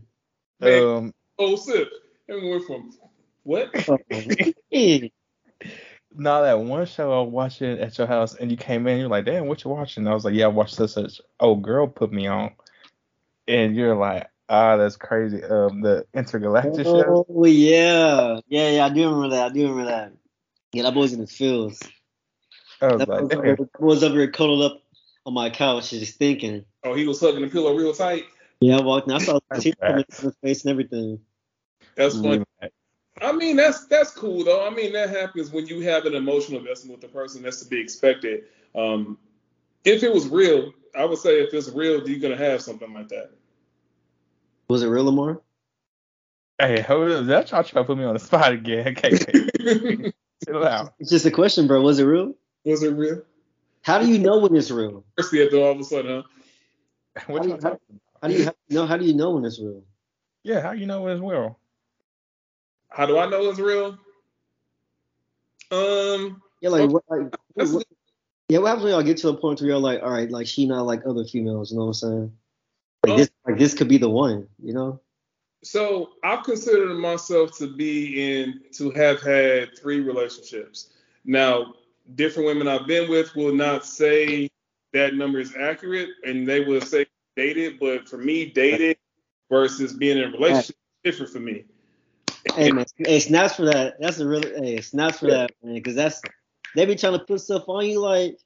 Man. 0.60 0.84
Um, 0.84 1.14
oh, 1.40 1.56
sip. 1.56 1.90
And 2.28 2.42
we 2.42 2.50
went 2.50 2.66
from 2.66 2.92
what? 3.44 3.74
now 6.16 6.42
that 6.42 6.60
one 6.60 6.86
show 6.86 7.12
I 7.12 7.22
was 7.24 7.32
watching 7.32 7.80
at 7.80 7.98
your 7.98 8.08
house, 8.08 8.36
and 8.36 8.52
you 8.52 8.58
came 8.58 8.88
in, 8.88 9.00
you're 9.00 9.10
like, 9.10 9.26
"Damn, 9.26 9.48
what 9.48 9.64
you 9.64 9.72
watching?" 9.72 10.08
I 10.08 10.14
was 10.14 10.24
like, 10.26 10.34
"Yeah, 10.34 10.46
I 10.46 10.50
watched 10.50 10.76
such 10.76 10.92
such." 10.92 11.20
Oh, 11.40 11.56
girl, 11.56 11.88
put 11.88 12.14
me 12.14 12.28
on, 12.28 12.52
and 13.48 13.76
you're 13.76 13.96
like, 13.96 14.30
"Ah, 14.48 14.78
that's 14.78 14.96
crazy." 14.96 15.44
Um, 15.44 15.82
the 15.82 16.06
intergalactic 16.14 16.86
show. 16.86 17.26
Oh 17.28 17.46
yeah, 17.46 18.40
yeah, 18.48 18.70
yeah. 18.70 18.86
I 18.86 18.90
do 18.90 19.06
remember 19.06 19.36
that. 19.36 19.52
I 19.52 19.54
do 19.54 19.62
remember 19.64 19.86
that. 19.86 20.14
Yeah, 20.72 20.84
that 20.84 20.94
boy's 20.94 21.12
in 21.14 21.20
his 21.20 21.36
feels. 21.36 21.82
I 22.82 22.88
was 22.88 23.00
That 23.00 23.10
like, 23.10 23.20
boy's, 23.22 23.30
"Damn." 23.30 23.40
over, 23.48 23.70
boy's 23.80 24.04
over 24.04 24.18
here 24.18 24.32
cuddled 24.32 24.62
up 24.64 24.83
on 25.26 25.34
my 25.34 25.50
couch, 25.50 25.92
just 25.92 26.18
thinking. 26.18 26.66
Oh, 26.84 26.94
he 26.94 27.08
was 27.08 27.20
hugging 27.20 27.42
the 27.42 27.48
pillow 27.48 27.76
real 27.76 27.94
tight. 27.94 28.26
Yeah, 28.60 28.78
I 28.78 28.82
walked. 28.82 29.08
in, 29.08 29.14
I 29.14 29.20
saw 29.20 29.34
the 29.34 29.42
That's 29.50 29.64
tears 29.64 29.76
bad. 29.80 29.88
coming 29.90 30.06
from 30.10 30.26
his 30.26 30.38
face 30.38 30.64
and 30.64 30.72
everything. 30.72 31.20
That's 31.96 32.16
funny. 32.16 32.44
Mm. 32.62 32.70
I 33.22 33.32
mean, 33.32 33.56
that's 33.56 33.86
that's 33.86 34.12
cool 34.12 34.44
though. 34.44 34.66
I 34.66 34.70
mean, 34.70 34.94
that 34.94 35.10
happens 35.10 35.52
when 35.52 35.68
you 35.68 35.82
have 35.82 36.06
an 36.06 36.16
emotional 36.16 36.60
investment 36.60 37.00
with 37.00 37.02
the 37.02 37.16
person. 37.16 37.44
That's 37.44 37.62
to 37.62 37.70
be 37.70 37.80
expected. 37.80 38.46
Um, 38.76 39.18
if 39.86 40.02
it 40.02 40.12
was 40.12 40.28
real, 40.28 40.74
I 40.96 41.06
would 41.06 41.20
say 41.20 41.42
if 41.42 41.54
it's 41.54 41.70
real, 41.70 42.08
you're 42.08 42.20
gonna 42.20 42.38
have 42.38 42.62
something 42.62 42.92
like 42.94 43.10
that. 43.10 43.32
Was 44.68 44.82
it 44.82 44.88
real, 44.88 45.06
Lamar? 45.06 45.42
Hey, 46.60 46.82
hold 46.82 47.12
up. 47.12 47.26
That's 47.26 47.52
y'all 47.52 47.64
trying 47.64 47.84
to 47.84 47.88
put 47.88 47.98
me 47.98 48.04
on 48.04 48.14
the 48.14 48.20
spot 48.20 48.52
again. 48.52 48.88
Okay, 48.98 49.12
chill 50.46 50.66
out. 50.66 50.94
It's 51.00 51.12
just 51.12 51.26
a 51.26 51.32
question, 51.32 51.68
bro. 51.68 51.82
Was 51.82 52.00
it 52.00 52.06
real? 52.06 52.34
was 52.66 52.82
it 52.82 52.94
real? 52.94 53.22
How 53.84 54.00
do 54.00 54.08
you 54.08 54.18
know 54.18 54.40
when 54.40 54.56
it's 54.56 54.72
real? 54.72 55.06
First, 55.18 55.34
after 55.34 55.58
all 55.58 55.72
of 55.72 55.80
a 55.80 55.84
sudden, 55.84 56.24
huh? 57.16 57.24
What 57.28 57.48
you 57.48 57.58
talking 57.58 57.80
How 58.22 58.28
do 58.28 58.34
you 58.34 58.50
know? 58.70 58.86
How 58.88 58.98
do 58.98 59.06
you 59.06 59.14
know 59.14 59.32
when 59.32 59.46
it's 59.46 59.60
real? 59.60 59.84
Yeah, 60.44 60.62
how 60.62 60.74
do 60.74 60.80
you 60.80 60.88
know 60.88 61.06
as 61.08 61.22
well? 61.22 61.60
How 62.90 63.06
do 63.06 63.18
I 63.18 63.30
know 63.30 63.50
it's 63.50 63.60
real? 63.60 63.98
Um, 65.72 66.42
Yeah, 66.62 66.70
like 66.70 66.90
what? 66.90 67.04
Like, 67.08 67.36
what 67.56 67.86
yeah, 68.50 68.60
what 68.60 68.68
happens 68.68 68.84
when 68.84 68.94
y'all 68.94 69.04
get 69.04 69.18
to 69.18 69.30
a 69.30 69.38
point 69.38 69.62
where 69.62 69.70
you're 69.70 69.80
like, 69.80 70.02
all 70.04 70.12
right, 70.12 70.30
like 70.30 70.48
she 70.48 70.66
not 70.66 70.86
like 70.86 71.06
other 71.06 71.24
females, 71.26 71.72
you 71.72 71.78
know 71.78 71.86
what 71.86 71.90
I'm 71.90 71.94
saying? 71.94 72.32
Like 73.04 73.14
Oh. 73.14 73.18
this, 73.18 73.32
like 73.48 73.58
this 73.58 73.74
could 73.74 73.88
be 73.88 73.98
the 73.98 74.10
one, 74.10 74.48
you 74.62 74.74
know? 74.74 75.00
So 75.64 76.12
I've 76.24 76.44
considered 76.44 76.94
myself 76.96 77.58
to 77.58 77.74
be 77.74 78.42
in 78.42 78.62
to 78.74 78.92
have 78.92 79.22
had 79.22 79.78
three 79.78 80.02
relationships. 80.02 80.90
Now, 81.26 81.74
different 82.16 82.48
women 82.48 82.68
I've 82.68 82.88
been 82.88 83.10
with 83.10 83.36
will 83.36 83.54
not 83.54 83.86
say 83.86 84.50
that 84.94 85.16
number 85.16 85.40
is 85.40 85.56
accurate, 85.56 86.10
and 86.24 86.48
they 86.48 86.62
will 86.62 86.82
say 86.82 87.06
dated. 87.36 87.80
But 87.80 88.08
for 88.08 88.18
me, 88.18 88.46
dated 88.46 88.98
versus 89.50 89.94
being 89.94 90.18
in 90.18 90.26
a 90.26 90.32
relationship 90.32 90.76
is 91.04 91.12
different 91.12 91.32
for 91.32 91.40
me. 91.40 91.66
Hey 92.56 92.72
man, 92.72 92.86
hey, 92.98 93.20
snaps 93.20 93.56
for 93.56 93.66
that. 93.66 93.96
That's 94.00 94.20
a 94.20 94.28
really 94.28 94.54
hey, 94.56 94.82
snaps 94.82 95.20
for 95.20 95.32
that, 95.32 95.52
man, 95.64 95.76
because 95.76 95.96
that's 95.96 96.22
they 96.76 96.86
be 96.86 96.96
trying 96.96 97.14
to 97.14 97.20
put 97.20 97.42
stuff 97.42 97.64
on 97.68 97.86
you 97.86 98.00
like, 98.00 98.38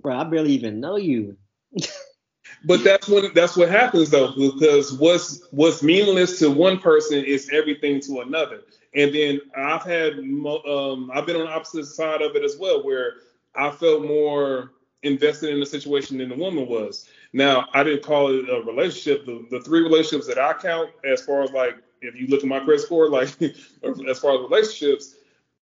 bro, 0.00 0.16
I 0.16 0.24
barely 0.24 0.52
even 0.52 0.80
know 0.80 0.96
you. 0.96 1.36
But 2.66 2.82
that's 2.82 3.08
when 3.08 3.32
that's 3.34 3.56
what 3.56 3.68
happens 3.68 4.10
though, 4.10 4.32
because 4.32 4.92
what's 4.94 5.46
what's 5.50 5.82
meaningless 5.82 6.38
to 6.38 6.50
one 6.50 6.78
person 6.78 7.22
is 7.24 7.50
everything 7.52 8.00
to 8.02 8.20
another. 8.20 8.62
And 8.94 9.14
then 9.14 9.40
I've 9.56 9.82
had 9.82 10.18
um, 10.18 11.10
I've 11.12 11.26
been 11.26 11.36
on 11.36 11.46
the 11.46 11.52
opposite 11.52 11.86
side 11.86 12.22
of 12.22 12.36
it 12.36 12.44
as 12.44 12.56
well, 12.56 12.84
where 12.84 13.14
I 13.54 13.70
felt 13.70 14.04
more 14.04 14.72
invested 15.02 15.50
in 15.50 15.60
the 15.60 15.66
situation 15.66 16.18
than 16.18 16.30
the 16.30 16.36
woman 16.36 16.66
was. 16.66 17.08
Now 17.32 17.68
I 17.74 17.82
didn't 17.82 18.04
call 18.04 18.28
it 18.30 18.48
a 18.48 18.62
relationship. 18.62 19.26
The, 19.26 19.46
the 19.50 19.60
three 19.60 19.80
relationships 19.80 20.26
that 20.28 20.38
I 20.38 20.54
count, 20.54 20.90
as 21.04 21.22
far 21.22 21.42
as 21.42 21.50
like 21.50 21.76
if 22.00 22.14
you 22.14 22.26
look 22.28 22.42
at 22.42 22.48
my 22.48 22.60
credit 22.60 22.82
score, 22.82 23.08
like 23.08 23.28
as 23.42 24.18
far 24.20 24.34
as 24.34 24.40
relationships, 24.50 25.16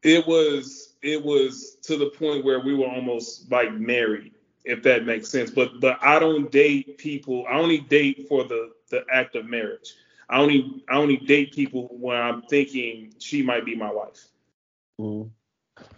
it 0.03 0.27
was 0.27 0.95
it 1.03 1.23
was 1.23 1.77
to 1.83 1.97
the 1.97 2.11
point 2.11 2.45
where 2.45 2.61
we 2.61 2.75
were 2.75 2.87
almost 2.87 3.51
like 3.51 3.73
married 3.73 4.33
if 4.69 4.83
that 4.83 5.07
makes 5.07 5.29
sense. 5.31 5.51
But 5.51 5.81
but 5.81 5.99
I 6.03 6.19
don't 6.19 6.53
date 6.53 6.99
people. 6.99 7.47
I 7.49 7.55
only 7.55 7.79
date 7.79 8.27
for 8.29 8.45
the 8.45 8.73
the 8.91 9.05
act 9.13 9.35
of 9.35 9.47
marriage. 9.47 9.95
I 10.29 10.41
only 10.41 10.85
I 10.89 10.97
only 10.97 11.17
date 11.17 11.55
people 11.55 11.89
when 11.93 12.17
I'm 12.17 12.43
thinking 12.43 13.15
she 13.19 13.43
might 13.43 13.65
be 13.65 13.75
my 13.75 13.91
wife. 13.91 14.29
Mm. 15.01 15.31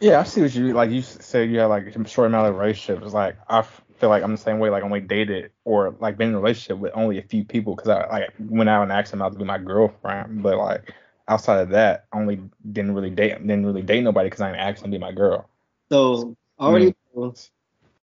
Yeah, 0.01 0.21
I 0.21 0.25
see 0.25 0.43
what 0.43 0.55
you 0.55 0.73
like. 0.73 0.91
You 0.91 1.03
said 1.03 1.51
you 1.51 1.59
had 1.59 1.67
like 1.67 1.87
a 1.87 2.09
short 2.09 2.29
amount 2.29 2.49
of 2.49 2.57
relationships. 2.57 3.13
Like 3.13 3.37
I 3.49 3.63
feel 3.63 4.09
like 4.09 4.23
I'm 4.23 4.33
the 4.33 4.39
same 4.39 4.59
way. 4.59 4.71
Like 4.71 4.83
only 4.83 5.01
dated 5.01 5.53
or 5.65 5.97
like 6.01 6.17
been 6.17 6.31
in 6.31 6.35
a 6.35 6.41
relationship 6.41 6.79
with 6.79 6.93
only 6.95 7.19
a 7.19 7.23
few 7.23 7.45
people 7.45 7.75
because 7.75 7.91
I 7.91 8.09
like 8.09 8.35
went 8.39 8.71
out 8.71 8.83
and 8.83 8.93
asked 8.93 9.11
them 9.11 9.23
out 9.23 9.33
to 9.33 9.39
be 9.39 9.45
my 9.45 9.59
girlfriend. 9.59 10.43
But 10.43 10.59
like 10.59 10.95
outside 11.29 11.61
of 11.61 11.71
that, 11.71 12.07
only 12.13 12.41
didn't 12.71 12.95
really 12.95 13.11
date 13.11 13.39
didn't 13.41 13.67
really 13.67 13.83
date 13.83 14.03
nobody 14.03 14.29
because 14.29 14.43
I 14.43 14.51
didn't 14.51 14.63
ask 14.63 14.83
them 14.83 14.91
to 14.91 14.99
be 14.99 15.01
my 15.01 15.13
girl. 15.13 15.49
So 15.91 16.37
already 16.59 16.95
know 17.15 17.35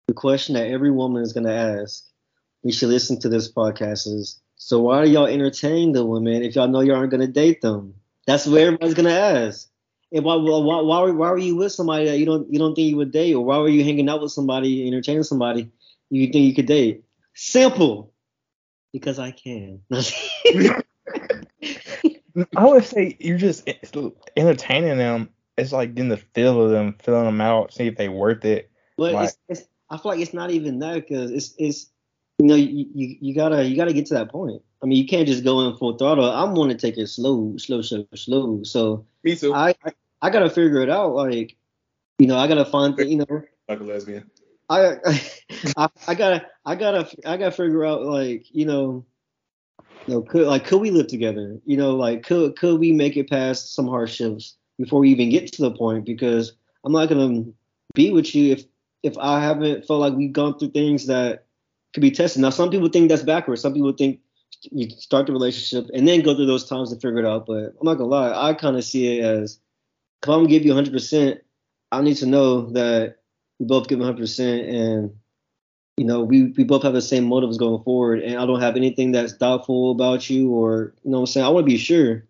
the 0.08 0.14
question 0.14 0.56
that 0.56 0.68
every 0.68 0.92
woman 0.92 1.24
is 1.24 1.34
gonna 1.34 1.54
ask. 1.54 2.06
when 2.62 2.74
she 2.74 2.86
listens 2.86 3.20
to 3.20 3.30
this 3.30 3.52
podcast 3.52 4.08
is 4.08 4.43
so 4.66 4.80
why 4.80 5.04
do 5.04 5.12
y'all 5.12 5.28
entertain 5.28 5.92
the 5.92 6.06
women 6.06 6.42
if 6.42 6.56
y'all 6.56 6.70
know 6.70 6.80
you 6.80 6.94
aren't 6.94 7.12
gonna 7.12 7.28
date 7.28 7.60
them? 7.60 7.96
That's 8.26 8.48
what 8.48 8.62
everybody's 8.62 8.94
gonna 8.94 9.10
ask. 9.10 9.70
And 10.14 10.24
why, 10.24 10.36
why, 10.36 10.58
why, 10.60 10.80
why, 10.80 11.02
were- 11.02 11.14
why 11.14 11.32
were 11.32 11.38
you 11.38 11.58
with 11.58 11.74
somebody 11.74 12.06
that 12.06 12.18
you 12.18 12.26
don't 12.26 12.52
you 12.52 12.60
don't 12.60 12.74
think 12.74 12.90
you 12.90 12.96
would 12.96 13.12
date, 13.12 13.34
or 13.34 13.44
why 13.44 13.58
were 13.58 13.68
you 13.68 13.84
hanging 13.84 14.08
out 14.08 14.22
with 14.22 14.32
somebody, 14.32 14.88
entertaining 14.88 15.24
somebody 15.24 15.70
you 16.10 16.28
think 16.28 16.46
you 16.46 16.56
could 16.56 16.68
date? 16.68 17.04
Simple, 17.34 18.14
because 18.94 19.20
I 19.20 19.32
can. 19.32 19.82
I 22.56 22.66
would 22.66 22.86
say 22.86 23.18
you're 23.20 23.38
just 23.38 23.70
entertaining 24.38 24.98
them. 24.98 25.30
It's 25.58 25.74
like 25.74 25.94
getting 25.94 26.08
the 26.08 26.18
feel 26.18 26.62
of 26.62 26.72
them, 26.72 26.96
filling 27.04 27.26
them 27.26 27.42
out, 27.42 27.74
see 27.74 27.88
if 27.88 27.98
they 27.98 28.08
worth 28.08 28.46
it. 28.46 28.72
But 28.96 29.14
Right. 29.14 29.26
it's, 29.26 29.38
it's, 29.50 29.68
I 29.90 29.98
feel 29.98 30.12
like 30.14 30.22
it's 30.22 30.34
not 30.34 30.52
even 30.52 30.80
that 30.80 30.96
because 30.96 31.32
it's 31.32 31.54
it's 31.58 31.90
you 32.44 32.50
know 32.50 32.56
you, 32.56 32.86
you 32.94 33.16
you 33.22 33.34
gotta 33.34 33.64
you 33.64 33.78
gotta 33.78 33.94
get 33.94 34.06
to 34.08 34.16
that 34.16 34.30
point. 34.30 34.62
I 34.82 34.86
mean 34.86 34.98
you 34.98 35.08
can't 35.08 35.26
just 35.26 35.46
go 35.46 35.62
in 35.62 35.78
full 35.78 35.98
throttle. 35.98 36.30
I'm 36.30 36.54
gonna 36.54 36.76
take 36.76 36.98
it 36.98 37.08
slow, 37.08 37.56
slow, 37.56 37.82
slow, 37.82 38.06
slow. 38.16 38.64
So 38.64 39.06
Me 39.24 39.34
too. 39.38 39.54
I, 39.54 39.70
I 39.86 39.94
I 40.22 40.30
gotta 40.30 40.50
figure 40.50 40.82
it 40.82 40.90
out. 40.90 41.16
Like 41.16 41.56
you 42.20 42.28
know 42.28 42.38
I 42.38 42.50
gotta 42.50 42.66
find 42.66 43.00
you 43.00 43.16
know 43.16 43.44
like 43.70 43.80
a 43.80 43.84
lesbian. 43.84 44.30
I, 44.70 44.98
I 45.78 45.88
I 46.06 46.16
gotta 46.16 46.46
I 46.66 46.76
gotta 46.76 47.10
I 47.26 47.38
gotta 47.38 47.52
figure 47.52 47.86
out 47.86 48.02
like 48.02 48.54
you 48.54 48.66
know 48.66 49.06
you 50.06 50.16
know 50.16 50.22
could 50.24 50.46
like 50.46 50.66
could 50.66 50.82
we 50.82 50.92
live 50.92 51.08
together? 51.08 51.62
You 51.66 51.78
know 51.78 51.96
like 51.96 52.24
could 52.24 52.58
could 52.58 52.78
we 52.78 52.92
make 52.92 53.16
it 53.16 53.30
past 53.30 53.74
some 53.74 53.88
hardships 53.88 54.58
before 54.78 55.00
we 55.00 55.12
even 55.12 55.30
get 55.30 55.50
to 55.54 55.62
the 55.62 55.72
point? 55.72 56.04
Because 56.04 56.52
I'm 56.84 56.92
not 56.92 57.08
gonna 57.08 57.46
be 57.94 58.12
with 58.12 58.36
you 58.36 58.52
if 58.52 58.66
if 59.02 59.18
I 59.18 59.40
haven't 59.40 59.88
felt 59.88 60.02
like 60.02 60.14
we've 60.14 60.34
gone 60.34 60.60
through 60.60 60.72
things 60.72 61.06
that 61.08 61.46
could 61.94 62.02
be 62.02 62.12
tested. 62.12 62.42
Now, 62.42 62.50
some 62.50 62.70
people 62.70 62.90
think 62.90 63.10
that's 63.10 63.24
backwards. 63.24 63.62
Some 63.62 63.74
people 63.74 63.94
think 63.94 64.20
you 64.72 64.90
start 64.90 65.28
the 65.28 65.34
relationship 65.34 65.90
and 65.94 66.08
then 66.08 66.22
go 66.22 66.36
through 66.36 66.46
those 66.46 66.68
times 66.68 66.92
to 66.92 66.96
figure 66.96 67.20
it 67.20 67.26
out. 67.26 67.46
But 67.46 67.74
I'm 67.80 67.84
not 67.84 67.96
gonna 67.96 68.10
lie, 68.10 68.50
I 68.50 68.54
kind 68.54 68.78
of 68.78 68.84
see 68.84 69.20
it 69.20 69.24
as 69.24 69.60
if 70.22 70.30
I'm 70.30 70.40
gonna 70.40 70.50
give 70.50 70.66
you 70.66 70.74
100%, 70.74 71.40
I 71.92 72.02
need 72.02 72.18
to 72.18 72.26
know 72.26 72.70
that 72.72 73.18
we 73.60 73.66
both 73.66 73.88
give 73.88 74.00
100% 74.00 74.70
and 74.70 75.14
you 75.98 76.06
know 76.06 76.24
we, 76.24 76.54
we 76.58 76.64
both 76.64 76.84
have 76.84 76.94
the 76.94 77.02
same 77.02 77.26
motives 77.26 77.58
going 77.58 77.84
forward 77.84 78.22
and 78.22 78.38
I 78.38 78.46
don't 78.46 78.62
have 78.62 78.76
anything 78.76 79.12
that's 79.12 79.34
doubtful 79.34 79.92
about 79.92 80.28
you 80.30 80.52
or 80.52 80.96
you 81.04 81.12
know 81.12 81.18
what 81.18 81.22
I'm 81.22 81.28
saying 81.28 81.46
I 81.46 81.50
want 81.50 81.66
to 81.66 81.72
be 81.72 81.78
sure. 81.78 82.26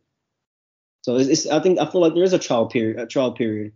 So 1.04 1.16
it's, 1.18 1.30
it's 1.30 1.48
I 1.48 1.60
think 1.62 1.80
I 1.80 1.90
feel 1.90 2.02
like 2.02 2.14
there 2.14 2.24
is 2.24 2.34
a 2.34 2.40
trial 2.40 2.68
period 2.68 3.00
a 3.00 3.06
trial 3.06 3.32
period. 3.32 3.74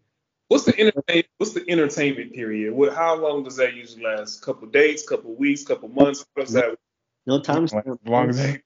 What's 0.48 0.64
the 0.64 0.80
entertain, 0.80 1.24
What's 1.38 1.54
the 1.54 1.70
entertainment 1.70 2.34
period? 2.34 2.74
What, 2.74 2.94
how 2.94 3.16
long 3.16 3.44
does 3.44 3.58
that 3.58 3.76
usually 3.76 4.04
last? 4.04 4.42
Couple 4.42 4.68
days, 4.68 5.08
couple 5.08 5.34
weeks, 5.36 5.64
couple 5.64 5.90
months? 5.90 6.26
What's 6.34 6.54
that? 6.54 6.78
No 7.26 7.42
time 7.42 7.66
As 7.66 7.74
long 8.06 8.30
as 8.30 8.38
they, 8.42 8.62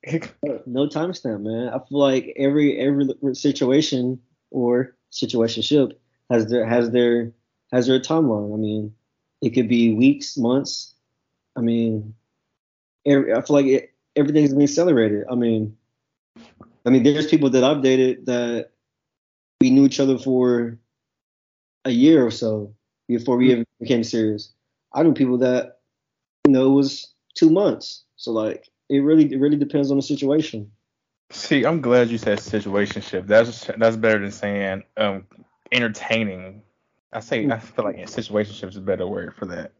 no 0.67 0.87
timestamp, 0.87 1.41
man. 1.41 1.69
I 1.69 1.79
feel 1.79 1.97
like 1.97 2.33
every 2.37 2.77
every 2.77 3.07
situation 3.33 4.19
or 4.51 4.95
situationship 5.11 5.93
has 6.29 6.47
their 6.47 6.67
has 6.67 6.91
their 6.91 7.31
has 7.71 7.87
their 7.87 7.99
timeline. 7.99 8.53
I 8.53 8.57
mean, 8.57 8.93
it 9.41 9.49
could 9.51 9.67
be 9.67 9.95
weeks, 9.95 10.37
months. 10.37 10.93
I 11.55 11.61
mean, 11.61 12.13
every, 13.03 13.33
I 13.33 13.41
feel 13.41 13.55
like 13.55 13.65
it, 13.65 13.93
everything's 14.15 14.53
been 14.53 14.61
accelerated. 14.61 15.25
I 15.29 15.33
mean, 15.33 15.75
I 16.85 16.91
mean, 16.91 17.01
there's 17.01 17.27
people 17.27 17.49
that 17.49 17.63
I've 17.63 17.81
dated 17.81 18.27
that 18.27 18.69
we 19.59 19.71
knew 19.71 19.85
each 19.85 19.99
other 19.99 20.19
for 20.19 20.77
a 21.85 21.91
year 21.91 22.25
or 22.25 22.31
so 22.31 22.73
before 23.07 23.37
we 23.37 23.51
even 23.51 23.65
became 23.79 24.03
serious. 24.03 24.53
I 24.93 25.03
knew 25.03 25.13
people 25.13 25.37
that 25.39 25.79
you 26.45 26.53
know 26.53 26.71
it 26.71 26.75
was 26.75 27.13
two 27.33 27.49
months. 27.49 28.03
So 28.15 28.31
like 28.31 28.69
it 28.89 28.99
really 28.99 29.31
it 29.31 29.39
really 29.39 29.57
depends 29.57 29.91
on 29.91 29.97
the 29.97 30.03
situation. 30.03 30.71
See, 31.31 31.65
I'm 31.65 31.81
glad 31.81 32.09
you 32.09 32.17
said 32.17 32.39
situationship. 32.39 33.27
That's 33.27 33.69
that's 33.77 33.95
better 33.95 34.19
than 34.19 34.31
saying 34.31 34.83
um 34.97 35.25
entertaining. 35.71 36.63
I 37.13 37.19
say 37.19 37.49
I 37.49 37.59
feel 37.59 37.85
like 37.85 37.97
situationship 37.97 38.69
is 38.69 38.77
a 38.77 38.81
better 38.81 39.07
word 39.07 39.35
for 39.35 39.45
that. 39.47 39.71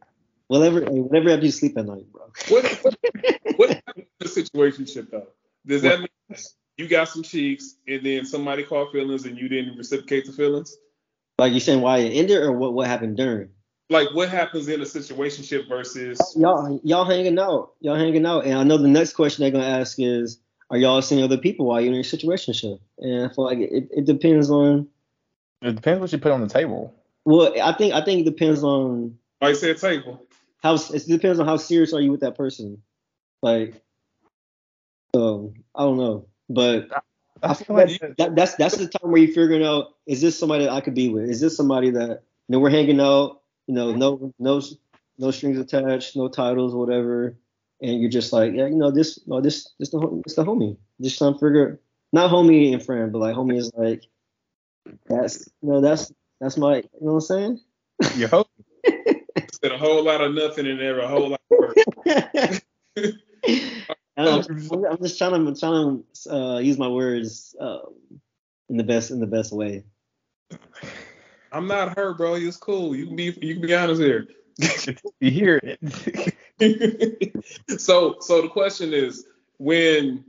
Whatever 0.48 0.80
whatever 0.80 1.30
helps 1.30 1.44
you 1.44 1.50
sleep 1.50 1.78
at 1.78 1.86
night, 1.86 2.10
bro. 2.10 2.32
What 2.48 2.64
what, 2.82 2.96
what 3.56 3.70
happens 3.70 4.06
in 4.20 4.26
a 4.26 4.30
situationship 4.30 5.10
though? 5.10 5.28
Does 5.66 5.82
that 5.82 6.00
mean 6.00 6.38
you 6.76 6.88
got 6.88 7.08
some 7.08 7.22
cheeks 7.22 7.76
and 7.86 8.04
then 8.04 8.24
somebody 8.24 8.64
caught 8.64 8.92
feelings 8.92 9.24
and 9.24 9.38
you 9.38 9.48
didn't 9.48 9.76
reciprocate 9.76 10.26
the 10.26 10.32
feelings? 10.32 10.76
Like 11.38 11.52
you 11.52 11.60
saying 11.60 11.80
why 11.80 11.98
it 11.98 12.10
ended 12.10 12.42
or 12.42 12.52
what 12.52 12.74
what 12.74 12.86
happened 12.86 13.16
during? 13.16 13.48
Like 13.90 14.08
what 14.14 14.28
happens 14.28 14.68
in 14.68 14.80
a 14.80 14.84
situationship 14.84 15.68
versus 15.68 16.18
Y'all 16.38 16.80
y'all 16.84 17.04
hanging 17.04 17.38
out. 17.38 17.72
Y'all 17.80 17.96
hanging 17.96 18.24
out. 18.26 18.44
And 18.44 18.54
I 18.58 18.64
know 18.64 18.78
the 18.78 18.88
next 18.88 19.14
question 19.14 19.42
they're 19.42 19.50
gonna 19.50 19.64
ask 19.64 19.98
is 19.98 20.38
are 20.70 20.78
y'all 20.78 21.02
seeing 21.02 21.22
other 21.22 21.36
people 21.36 21.66
while 21.66 21.80
you're 21.80 21.92
in 21.92 22.00
a 22.00 22.02
situationship? 22.02 22.78
And 22.98 23.26
I 23.26 23.34
feel 23.34 23.44
like 23.44 23.58
it, 23.58 23.88
it 23.90 24.04
depends 24.06 24.50
on 24.50 24.88
It 25.60 25.74
depends 25.76 26.00
what 26.00 26.12
you 26.12 26.18
put 26.18 26.32
on 26.32 26.40
the 26.40 26.48
table. 26.48 26.94
well, 27.24 27.52
I 27.62 27.72
think 27.74 27.92
I 27.92 28.04
think 28.04 28.20
it 28.26 28.30
depends 28.30 28.62
on 28.62 29.18
like 29.40 29.56
said 29.56 29.78
table? 29.78 30.24
how 30.62 30.74
it 30.74 31.04
depends 31.06 31.40
on 31.40 31.46
how 31.46 31.56
serious 31.56 31.92
are 31.92 32.00
you 32.00 32.12
with 32.12 32.20
that 32.20 32.36
person. 32.36 32.82
Like 33.42 33.82
so 35.14 35.52
I 35.74 35.82
don't 35.82 35.98
know. 35.98 36.26
But 36.48 36.74
I 36.74 36.78
feel 36.78 36.88
like 36.90 37.02
that, 37.42 38.32
that's 38.36 38.54
that's 38.54 38.76
the 38.76 38.88
time 38.88 39.10
where 39.10 39.20
you're 39.20 39.34
figuring 39.34 39.64
out 39.64 39.94
is 40.06 40.20
this 40.20 40.38
somebody 40.38 40.64
that 40.64 40.72
I 40.72 40.80
could 40.80 40.94
be 40.94 41.08
with? 41.08 41.28
Is 41.28 41.40
this 41.40 41.56
somebody 41.56 41.90
that 41.90 42.08
you 42.10 42.52
know 42.52 42.60
we're 42.60 42.70
hanging 42.70 43.00
out, 43.00 43.42
you 43.66 43.74
know, 43.74 43.92
no 43.92 44.32
no 44.38 44.62
no 45.18 45.30
strings 45.30 45.58
attached, 45.58 46.16
no 46.16 46.28
titles, 46.28 46.74
whatever, 46.74 47.36
and 47.80 48.00
you're 48.00 48.10
just 48.10 48.32
like, 48.32 48.52
yeah, 48.54 48.66
you 48.66 48.76
know, 48.76 48.90
this 48.90 49.20
no 49.26 49.40
this 49.40 49.68
this 49.78 49.90
the 49.90 49.98
hom- 49.98 50.22
this 50.24 50.36
the 50.36 50.44
homie. 50.44 50.76
Just 51.00 51.18
trying 51.18 51.34
to 51.34 51.38
figure 51.38 51.80
not 52.12 52.30
homie 52.30 52.72
and 52.72 52.84
friend, 52.84 53.12
but 53.12 53.18
like 53.18 53.34
homie 53.34 53.58
is 53.58 53.72
like 53.74 54.04
that's 55.06 55.48
you 55.62 55.70
know 55.70 55.80
that's 55.80 56.12
that's 56.40 56.56
my 56.56 56.76
you 56.76 56.82
know 57.00 57.14
what 57.14 57.14
I'm 57.14 57.20
saying? 57.20 57.60
you 58.16 58.28
hope. 58.28 58.48
Said 59.62 59.72
a 59.72 59.78
whole 59.78 60.04
lot 60.04 60.20
of 60.20 60.34
nothing 60.34 60.66
in 60.66 60.78
there, 60.78 61.00
a 61.00 61.08
whole 61.08 61.30
lot 61.30 61.40
of 61.50 61.58
work. 61.58 61.76
I 64.16 64.24
don't 64.24 64.70
know, 64.70 64.86
I'm 64.90 64.98
just 64.98 65.16
trying 65.16 65.30
to 65.30 65.36
I'm 65.36 65.56
trying 65.56 66.04
to 66.24 66.34
uh, 66.34 66.58
use 66.58 66.78
my 66.78 66.88
words 66.88 67.56
um, 67.58 67.94
in 68.68 68.76
the 68.76 68.84
best 68.84 69.10
in 69.10 69.20
the 69.20 69.26
best 69.26 69.52
way. 69.52 69.84
I'm 71.50 71.66
not 71.66 71.96
hurt, 71.96 72.18
bro. 72.18 72.34
It's 72.34 72.56
cool. 72.56 72.94
You 72.94 73.06
can 73.06 73.16
be 73.16 73.36
you 73.40 73.54
can 73.54 73.62
be 73.66 73.74
honest 73.74 74.00
here. 74.00 74.26
you 75.20 75.30
hear 75.30 75.60
it. 75.62 77.44
so 77.80 78.16
so 78.20 78.42
the 78.42 78.48
question 78.48 78.92
is 78.92 79.26
when 79.58 80.24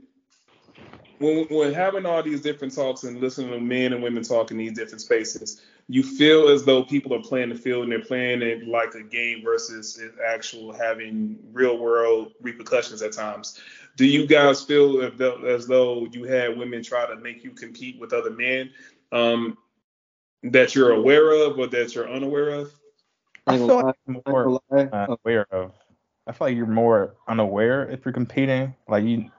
when 1.18 1.46
when 1.50 1.74
having 1.74 2.06
all 2.06 2.22
these 2.22 2.40
different 2.40 2.74
talks 2.74 3.04
and 3.04 3.20
listening 3.20 3.50
to 3.50 3.60
men 3.60 3.92
and 3.92 4.02
women 4.02 4.22
talk 4.22 4.50
in 4.50 4.58
these 4.58 4.72
different 4.72 5.00
spaces, 5.00 5.60
you 5.88 6.02
feel 6.02 6.48
as 6.48 6.64
though 6.64 6.82
people 6.82 7.14
are 7.14 7.22
playing 7.22 7.50
the 7.50 7.54
field 7.54 7.84
and 7.84 7.92
they're 7.92 8.00
playing 8.00 8.42
it 8.42 8.66
like 8.66 8.94
a 8.94 9.02
game 9.02 9.42
versus 9.44 9.98
it 9.98 10.12
actual 10.24 10.72
having 10.72 11.38
real 11.52 11.78
world 11.78 12.32
repercussions 12.40 13.02
at 13.02 13.12
times. 13.12 13.60
Do 13.96 14.06
you 14.06 14.26
guys 14.26 14.62
feel 14.62 15.02
as 15.02 15.66
though, 15.66 16.06
you 16.10 16.24
had 16.24 16.56
women 16.58 16.82
try 16.82 17.06
to 17.06 17.16
make 17.16 17.44
you 17.44 17.50
compete 17.50 18.00
with 18.00 18.12
other 18.12 18.30
men 18.30 18.70
um, 19.12 19.58
that 20.42 20.74
you're 20.74 20.92
aware 20.92 21.32
of 21.46 21.58
or 21.58 21.66
that 21.68 21.94
you're 21.94 22.10
unaware 22.10 22.50
of? 22.50 22.72
I 23.46 23.54
I 23.54 23.58
feel 23.58 23.76
like 23.76 23.84
I 23.84 24.12
ain't 24.12 24.26
more 24.26 24.60
gonna 24.70 24.90
uh, 24.90 25.16
aware 25.24 25.46
of. 25.52 25.72
I 26.26 26.32
feel 26.32 26.48
like 26.48 26.56
you're 26.56 26.66
more 26.66 27.14
unaware 27.28 27.88
if 27.90 28.04
you're 28.04 28.14
competing. 28.14 28.74
Like 28.88 29.04
you 29.04 29.30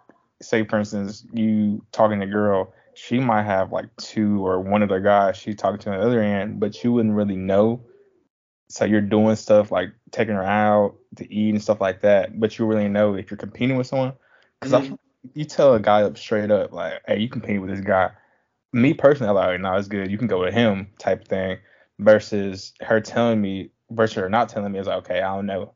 say, 0.41 0.63
for 0.63 0.77
instance, 0.77 1.25
you 1.34 1.84
talking 1.91 2.19
to 2.19 2.27
a 2.27 2.29
girl, 2.29 2.73
she 2.95 3.19
might 3.19 3.43
have 3.43 3.71
like 3.71 3.95
two 3.97 4.45
or 4.45 4.60
one 4.60 4.81
of 4.81 4.89
the 4.89 4.99
guys 4.99 5.38
she's 5.38 5.55
talking 5.55 5.79
to 5.79 5.91
on 5.91 5.99
the 5.99 6.05
other 6.05 6.21
end, 6.21 6.60
but 6.60 6.84
you 6.84 6.93
wouldn't 6.93 7.13
really 7.13 7.36
know. 7.36 7.86
So 8.69 8.86
you're 8.86 9.01
doing 9.01 9.36
stuff 9.36 9.71
like 9.71 9.89
taking 10.12 10.36
her 10.36 10.43
out 10.43 10.95
to 11.17 11.31
eat 11.31 11.49
and 11.49 11.62
stuff 11.62 11.81
like 11.81 12.01
that, 12.01 12.39
but 12.39 12.58
you 12.58 12.65
really 12.65 12.88
know 12.88 13.13
if 13.15 13.29
you're 13.29 13.38
competing 13.38 13.77
with 13.77 13.88
someone. 13.88 14.13
Because 14.60 14.73
I 14.73 14.81
Mhm. 14.81 14.97
you 15.34 15.45
tell 15.45 15.73
a 15.73 15.79
guy 15.79 16.03
up 16.03 16.17
straight 16.17 16.51
up, 16.51 16.71
like, 16.71 17.01
hey, 17.08 17.19
you 17.19 17.29
competing 17.29 17.62
with 17.62 17.69
this 17.69 17.81
guy. 17.81 18.12
Me 18.73 18.93
personally, 18.93 19.29
I'm 19.29 19.36
like, 19.36 19.60
no, 19.60 19.75
it's 19.75 19.88
good. 19.88 20.10
You 20.10 20.17
can 20.17 20.27
go 20.27 20.41
with 20.41 20.53
him 20.53 20.88
type 20.97 21.27
thing. 21.27 21.58
Versus 21.99 22.73
her 22.81 22.99
telling 22.99 23.39
me, 23.41 23.71
versus 23.89 24.15
her 24.15 24.29
not 24.29 24.49
telling 24.49 24.71
me, 24.71 24.79
it's 24.79 24.88
like, 24.88 24.97
okay, 24.99 25.21
I 25.21 25.36
don't 25.36 25.45
know. 25.45 25.73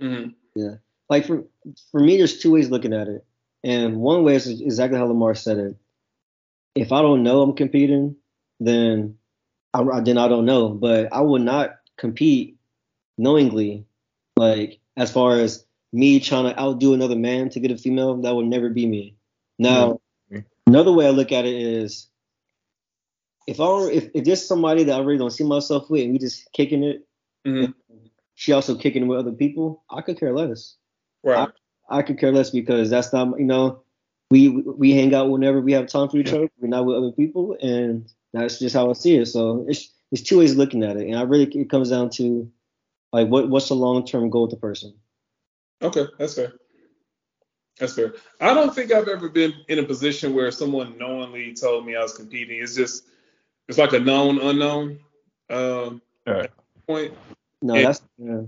Mm-hmm. 0.00 0.74
like 1.08 1.26
for 1.26 1.44
for 1.90 2.00
me, 2.00 2.16
there's 2.16 2.38
two 2.38 2.52
ways 2.52 2.70
looking 2.70 2.92
at 2.92 3.08
it, 3.08 3.24
and 3.64 3.96
one 4.00 4.24
way 4.24 4.34
is 4.34 4.48
exactly 4.60 4.98
how 4.98 5.06
Lamar 5.06 5.34
said 5.34 5.58
it. 5.58 5.76
If 6.74 6.92
I 6.92 7.02
don't 7.02 7.22
know 7.22 7.42
I'm 7.42 7.54
competing, 7.54 8.16
then 8.60 9.18
I 9.74 10.00
then 10.00 10.18
I 10.18 10.28
don't 10.28 10.44
know. 10.46 10.70
But 10.70 11.12
I 11.12 11.20
would 11.20 11.42
not 11.42 11.76
compete 11.96 12.56
knowingly, 13.18 13.86
like 14.36 14.80
as 14.96 15.12
far 15.12 15.38
as 15.38 15.64
me 15.92 16.20
trying 16.20 16.44
to 16.44 16.58
outdo 16.58 16.94
another 16.94 17.16
man 17.16 17.50
to 17.50 17.60
get 17.60 17.70
a 17.70 17.76
female. 17.76 18.16
That 18.22 18.34
would 18.34 18.46
never 18.46 18.70
be 18.70 18.86
me. 18.86 19.14
Now, 19.58 20.00
Yeah. 20.30 20.40
another 20.66 20.92
way 20.92 21.06
I 21.06 21.10
look 21.10 21.32
at 21.32 21.44
it 21.44 21.54
is. 21.54 22.08
If 23.46 23.60
I 23.60 23.64
don't- 23.64 23.92
if, 23.92 24.08
if 24.14 24.24
there's 24.24 24.46
somebody 24.46 24.84
that 24.84 24.98
I 24.98 25.02
really 25.02 25.18
don't 25.18 25.30
see 25.32 25.44
myself 25.44 25.90
with 25.90 26.04
and 26.04 26.12
we 26.12 26.18
just 26.18 26.50
kicking 26.52 26.84
it, 26.84 27.06
Mhm. 27.44 27.74
she 28.34 28.52
also 28.52 28.76
kicking 28.76 29.08
with 29.08 29.18
other 29.18 29.32
people, 29.32 29.82
I 29.90 30.00
could 30.00 30.18
care 30.18 30.32
less. 30.32 30.76
Right. 31.24 31.48
I 31.92 32.02
could 32.02 32.18
care 32.18 32.32
less 32.32 32.50
because 32.50 32.90
that's 32.90 33.12
not 33.12 33.38
you 33.38 33.44
know 33.44 33.82
we 34.30 34.48
we 34.48 34.92
hang 34.92 35.14
out 35.14 35.30
whenever 35.30 35.60
we 35.60 35.72
have 35.72 35.86
time 35.86 36.08
for 36.08 36.16
each 36.16 36.32
other. 36.32 36.48
We're 36.58 36.68
not 36.68 36.86
with 36.86 36.96
other 36.96 37.12
people, 37.12 37.56
and 37.60 38.10
that's 38.32 38.58
just 38.58 38.74
how 38.74 38.88
I 38.90 38.94
see 38.94 39.16
it. 39.16 39.26
So 39.26 39.66
it's 39.68 39.92
it's 40.10 40.22
two 40.22 40.38
ways 40.38 40.52
of 40.52 40.58
looking 40.58 40.82
at 40.82 40.96
it, 40.96 41.06
and 41.06 41.16
I 41.18 41.22
really 41.22 41.44
it 41.44 41.70
comes 41.70 41.90
down 41.90 42.10
to 42.10 42.50
like 43.12 43.28
what 43.28 43.50
what's 43.50 43.68
the 43.68 43.74
long 43.74 44.06
term 44.06 44.30
goal 44.30 44.42
with 44.42 44.52
the 44.52 44.56
person. 44.56 44.94
Okay, 45.82 46.06
that's 46.18 46.34
fair. 46.34 46.54
That's 47.78 47.94
fair. 47.94 48.14
I 48.40 48.54
don't 48.54 48.74
think 48.74 48.92
I've 48.92 49.08
ever 49.08 49.28
been 49.28 49.52
in 49.68 49.78
a 49.78 49.82
position 49.82 50.34
where 50.34 50.50
someone 50.50 50.96
knowingly 50.98 51.54
told 51.54 51.84
me 51.84 51.96
I 51.96 52.02
was 52.02 52.14
competing. 52.14 52.62
It's 52.62 52.74
just 52.74 53.04
it's 53.68 53.78
like 53.78 53.92
a 53.92 53.98
known 53.98 54.40
unknown 54.40 54.98
um, 55.50 56.00
Yeah. 56.26 56.46
point. 56.86 57.14
No, 57.60 57.76
Yeah. 57.76 57.82
that's 57.82 58.02
yeah. 58.18 58.40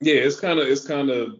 Yeah, 0.00 0.14
it's 0.14 0.40
kind 0.40 0.58
of 0.58 0.66
it's 0.66 0.86
kind 0.86 1.10
of 1.10 1.38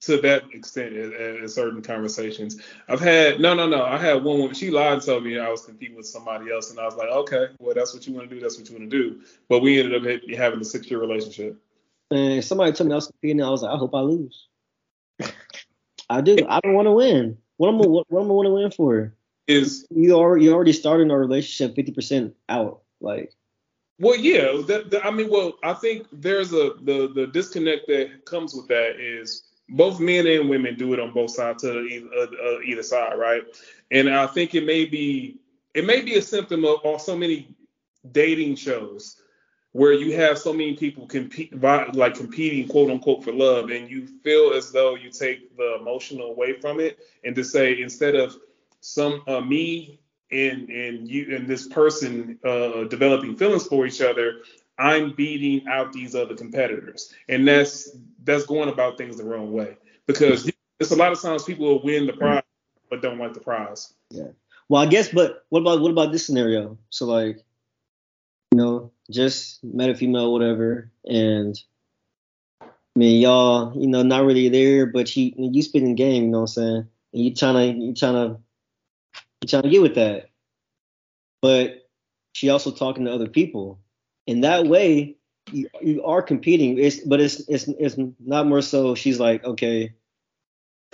to 0.00 0.20
that 0.20 0.44
extent 0.52 0.94
in, 0.94 1.12
in 1.12 1.48
certain 1.48 1.82
conversations. 1.82 2.60
I've 2.88 3.00
had 3.00 3.40
no 3.40 3.54
no 3.54 3.66
no. 3.68 3.84
I 3.84 3.96
had 3.98 4.22
one 4.22 4.38
woman. 4.38 4.54
She 4.54 4.70
lied 4.70 4.92
and 4.94 5.02
told 5.02 5.24
me 5.24 5.38
I 5.38 5.48
was 5.48 5.62
competing 5.64 5.96
with 5.96 6.06
somebody 6.06 6.52
else, 6.52 6.70
and 6.70 6.78
I 6.78 6.84
was 6.84 6.96
like, 6.96 7.08
okay, 7.08 7.46
well 7.58 7.74
that's 7.74 7.94
what 7.94 8.06
you 8.06 8.14
want 8.14 8.28
to 8.28 8.34
do. 8.34 8.40
That's 8.40 8.58
what 8.58 8.68
you 8.68 8.76
want 8.76 8.90
to 8.90 8.96
do. 8.96 9.20
But 9.48 9.60
we 9.60 9.78
ended 9.80 9.94
up 9.94 10.08
ha- 10.08 10.36
having 10.36 10.60
a 10.60 10.64
six 10.64 10.90
year 10.90 11.00
relationship. 11.00 11.56
And 12.10 12.44
somebody 12.44 12.72
told 12.72 12.88
me 12.88 12.92
I 12.94 12.96
was 12.96 13.06
competing, 13.08 13.42
I 13.42 13.50
was 13.50 13.62
like, 13.62 13.74
I 13.74 13.78
hope 13.78 13.94
I 13.94 14.00
lose. 14.00 14.46
I 16.08 16.20
do. 16.20 16.36
I 16.48 16.60
don't 16.60 16.74
want 16.74 16.86
to 16.86 16.92
win. 16.92 17.38
What 17.56 17.68
am 17.68 17.76
I 17.82 17.86
what, 17.86 18.06
what 18.08 18.20
am 18.22 18.30
I 18.30 18.34
want 18.34 18.46
to 18.46 18.52
win 18.54 18.70
for? 18.70 19.14
Is 19.46 19.86
You 19.90 20.12
already 20.14 20.44
you 20.44 20.52
already 20.52 20.72
starting 20.72 21.10
a 21.10 21.18
relationship 21.18 21.74
fifty 21.74 21.92
percent 21.92 22.34
out. 22.48 22.82
Like 23.00 23.32
Well, 23.98 24.16
yeah. 24.16 24.62
That, 24.66 24.90
that- 24.90 25.04
I 25.06 25.10
mean, 25.10 25.30
well, 25.30 25.54
I 25.62 25.72
think 25.74 26.06
there's 26.12 26.52
a 26.52 26.74
the 26.82 27.10
the 27.14 27.26
disconnect 27.26 27.86
that 27.88 28.24
comes 28.24 28.54
with 28.54 28.68
that 28.68 29.00
is 29.00 29.42
both 29.68 30.00
men 30.00 30.26
and 30.26 30.48
women 30.48 30.76
do 30.76 30.92
it 30.92 31.00
on 31.00 31.12
both 31.12 31.30
sides 31.30 31.62
to 31.62 31.80
either, 31.80 32.08
uh, 32.16 32.26
uh, 32.26 32.60
either 32.60 32.82
side, 32.82 33.18
right? 33.18 33.42
And 33.90 34.08
I 34.08 34.26
think 34.26 34.54
it 34.54 34.64
may 34.64 34.84
be 34.84 35.38
it 35.74 35.84
may 35.84 36.00
be 36.00 36.14
a 36.14 36.22
symptom 36.22 36.64
of, 36.64 37.00
so 37.00 37.16
many 37.16 37.54
dating 38.12 38.56
shows 38.56 39.20
where 39.72 39.92
you 39.92 40.16
have 40.16 40.38
so 40.38 40.52
many 40.52 40.74
people 40.74 41.06
compete 41.06 41.52
like 41.60 42.14
competing 42.14 42.66
quote 42.66 42.90
unquote 42.90 43.22
for 43.22 43.32
love 43.32 43.68
and 43.70 43.90
you 43.90 44.06
feel 44.24 44.54
as 44.54 44.72
though 44.72 44.94
you 44.94 45.10
take 45.10 45.54
the 45.58 45.76
emotional 45.78 46.30
away 46.30 46.58
from 46.58 46.80
it 46.80 46.98
and 47.24 47.34
to 47.34 47.44
say 47.44 47.82
instead 47.82 48.14
of 48.14 48.34
some 48.80 49.22
uh, 49.26 49.40
me 49.40 50.00
and 50.30 50.70
and 50.70 51.08
you 51.08 51.36
and 51.36 51.46
this 51.46 51.68
person 51.68 52.38
uh, 52.44 52.84
developing 52.84 53.36
feelings 53.36 53.66
for 53.66 53.86
each 53.86 54.00
other 54.00 54.40
i'm 54.78 55.12
beating 55.12 55.66
out 55.68 55.92
these 55.92 56.14
other 56.14 56.34
competitors 56.34 57.12
and 57.28 57.46
that's 57.46 57.96
that's 58.24 58.44
going 58.46 58.68
about 58.68 58.98
things 58.98 59.16
the 59.16 59.24
wrong 59.24 59.52
way 59.52 59.76
because 60.06 60.50
it's 60.80 60.90
a 60.90 60.96
lot 60.96 61.12
of 61.12 61.20
times 61.20 61.44
people 61.44 61.66
will 61.66 61.82
win 61.82 62.06
the 62.06 62.12
prize 62.12 62.42
but 62.90 63.02
don't 63.02 63.18
like 63.18 63.34
the 63.34 63.40
prize 63.40 63.94
Yeah. 64.10 64.28
Well, 64.68 64.82
I 64.82 64.86
guess, 64.86 65.08
but 65.08 65.44
what 65.50 65.60
about 65.60 65.80
what 65.80 65.90
about 65.90 66.12
this 66.12 66.26
scenario? 66.26 66.78
So 66.90 67.06
like, 67.06 67.38
you 68.52 68.58
know, 68.58 68.90
just 69.10 69.62
met 69.62 69.90
a 69.90 69.94
female, 69.94 70.32
whatever, 70.32 70.90
and 71.04 71.56
I 72.62 72.66
mean, 72.98 73.20
y'all, 73.20 73.78
you 73.78 73.86
know, 73.86 74.02
not 74.02 74.24
really 74.24 74.48
there, 74.48 74.86
but 74.86 75.14
you 75.16 75.32
you 75.36 75.62
spitting 75.62 75.94
game, 75.94 76.24
you 76.24 76.30
know 76.30 76.40
what 76.40 76.42
I'm 76.42 76.46
saying? 76.48 76.88
And 77.12 77.24
you 77.24 77.34
trying 77.34 77.54
to 77.54 77.84
you 77.84 77.94
trying 77.94 78.14
to 78.14 78.40
you 79.42 79.48
trying 79.48 79.62
to 79.62 79.68
get 79.68 79.82
with 79.82 79.94
that, 79.94 80.30
but 81.42 81.88
she 82.32 82.50
also 82.50 82.70
talking 82.70 83.04
to 83.04 83.12
other 83.12 83.28
people, 83.28 83.78
and 84.26 84.44
that 84.44 84.66
way 84.66 85.16
you, 85.52 85.68
you 85.80 86.04
are 86.04 86.22
competing. 86.22 86.78
It's 86.78 87.00
but 87.00 87.20
it's 87.20 87.40
it's 87.48 87.68
it's 87.68 87.96
not 88.18 88.46
more 88.46 88.62
so. 88.62 88.94
She's 88.94 89.20
like, 89.20 89.44
okay, 89.44 89.92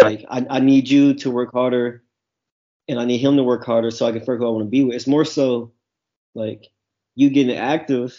like 0.01 0.24
I, 0.28 0.47
I 0.49 0.61
need 0.61 0.89
you 0.89 1.14
to 1.14 1.30
work 1.30 1.53
harder 1.53 2.03
and 2.89 3.01
I 3.01 3.05
need 3.05 3.18
him 3.18 3.37
to 3.37 3.43
work 3.43 3.64
harder 3.64 3.91
so 3.91 4.07
I 4.07 4.12
can 4.12 4.20
figure 4.20 4.35
out 4.35 4.39
who 4.39 4.47
I 4.47 4.51
want 4.51 4.66
to 4.66 4.70
be 4.70 4.85
with. 4.85 4.97
It's 4.97 5.07
more 5.07 5.24
so 5.24 5.72
like 6.35 6.68
you 7.14 7.30
getting 7.30 7.57
active 7.57 8.14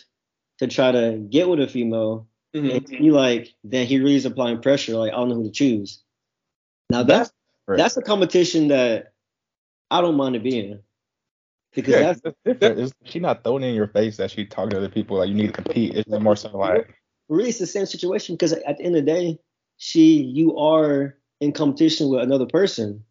to 0.60 0.68
try 0.68 0.92
to 0.92 1.18
get 1.30 1.50
with 1.50 1.60
a 1.60 1.68
female, 1.68 2.28
mm-hmm. 2.56 2.70
and 2.70 2.90
you 2.90 3.12
like 3.12 3.54
then 3.64 3.88
he 3.88 4.00
really 4.00 4.16
is 4.16 4.26
applying 4.26 4.62
pressure. 4.62 4.96
Like 4.96 5.14
I 5.14 5.16
don't 5.16 5.30
know 5.30 5.36
who 5.36 5.44
to 5.44 5.52
choose. 5.52 6.02
Now 6.90 7.04
that's 7.04 7.32
Right. 7.66 7.78
that's 7.78 7.96
a 7.96 8.02
competition 8.02 8.68
that 8.70 9.14
I 9.90 10.02
don't 10.02 10.18
mind 10.18 10.34
to 10.34 10.40
be 10.40 10.60
in 10.60 10.80
because 11.74 11.94
Yeah, 11.94 12.02
that's 12.02 12.22
it's 12.24 12.38
different. 12.46 12.80
It's, 12.80 12.94
she 13.04 13.20
not 13.20 13.44
throwing 13.44 13.64
in 13.64 13.76
your 13.76 13.88
face 13.88 14.18
that 14.18 14.32
she 14.32 14.46
talking 14.46 14.72
to 14.72 14.78
other 14.78 14.90
people 14.90 15.18
like 15.18 15.30
you 15.30 15.36
need 15.36 15.54
to 15.54 15.62
compete. 15.62 15.96
It's 15.96 16.10
just 16.10 16.22
more 16.22 16.36
so 16.36 16.56
like 16.58 16.96
really 17.30 17.50
it's 17.50 17.60
the 17.60 17.68
same 17.68 17.86
situation 17.86 18.36
because 18.36 18.54
at 18.54 18.78
the 18.78 18.84
end 18.84 18.96
of 18.96 19.06
the 19.06 19.12
day, 19.12 19.40
she 19.78 20.22
you 20.22 20.58
are 20.58 21.18
in 21.40 21.52
competition 21.52 22.10
with 22.10 22.22
another 22.22 22.46
person. 22.46 23.04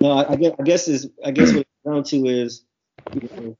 No, 0.00 0.12
I, 0.12 0.32
I 0.32 0.36
guess 0.36 0.54
I 0.58 0.62
guess 0.62 0.88
is 0.88 1.10
I 1.24 1.30
guess 1.30 1.52
what 1.52 1.60
it's 1.60 1.70
down 1.84 2.04
to 2.04 2.26
is 2.26 2.64
you 3.14 3.28
know, 3.36 3.56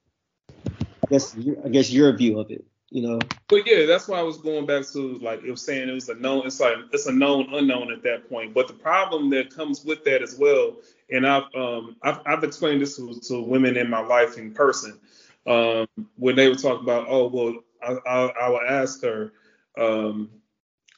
I 0.66 1.06
guess 1.10 1.36
I 1.64 1.68
guess 1.68 1.90
your 1.90 2.16
view 2.16 2.40
of 2.40 2.50
it. 2.50 2.64
You 2.90 3.00
know, 3.00 3.20
But 3.48 3.66
yeah, 3.66 3.86
that's 3.86 4.06
why 4.06 4.18
I 4.18 4.22
was 4.22 4.36
going 4.36 4.66
back 4.66 4.84
to 4.92 5.18
like 5.18 5.42
it 5.42 5.50
was 5.50 5.64
saying 5.64 5.88
it 5.88 5.92
was 5.92 6.10
a 6.10 6.14
known. 6.14 6.46
It's 6.46 6.60
like 6.60 6.76
it's 6.92 7.06
a 7.06 7.12
known 7.12 7.48
unknown 7.54 7.90
at 7.90 8.02
that 8.02 8.28
point. 8.28 8.52
But 8.52 8.68
the 8.68 8.74
problem 8.74 9.30
that 9.30 9.48
comes 9.48 9.82
with 9.82 10.04
that 10.04 10.20
as 10.20 10.36
well, 10.36 10.76
and 11.12 11.26
I've 11.26 11.44
um 11.54 11.96
I've, 12.02 12.20
I've 12.26 12.44
explained 12.44 12.82
this 12.82 12.96
to, 12.96 13.20
to 13.28 13.42
women 13.42 13.76
in 13.76 13.90
my 13.90 14.00
life 14.00 14.38
in 14.38 14.52
person, 14.52 14.98
um 15.46 15.86
when 16.16 16.36
they 16.36 16.48
would 16.48 16.60
talk 16.60 16.80
about 16.82 17.06
oh 17.08 17.28
well 17.28 17.54
I 17.82 18.10
I, 18.10 18.26
I 18.46 18.48
would 18.50 18.66
ask 18.68 19.02
her, 19.02 19.32
um 19.78 20.30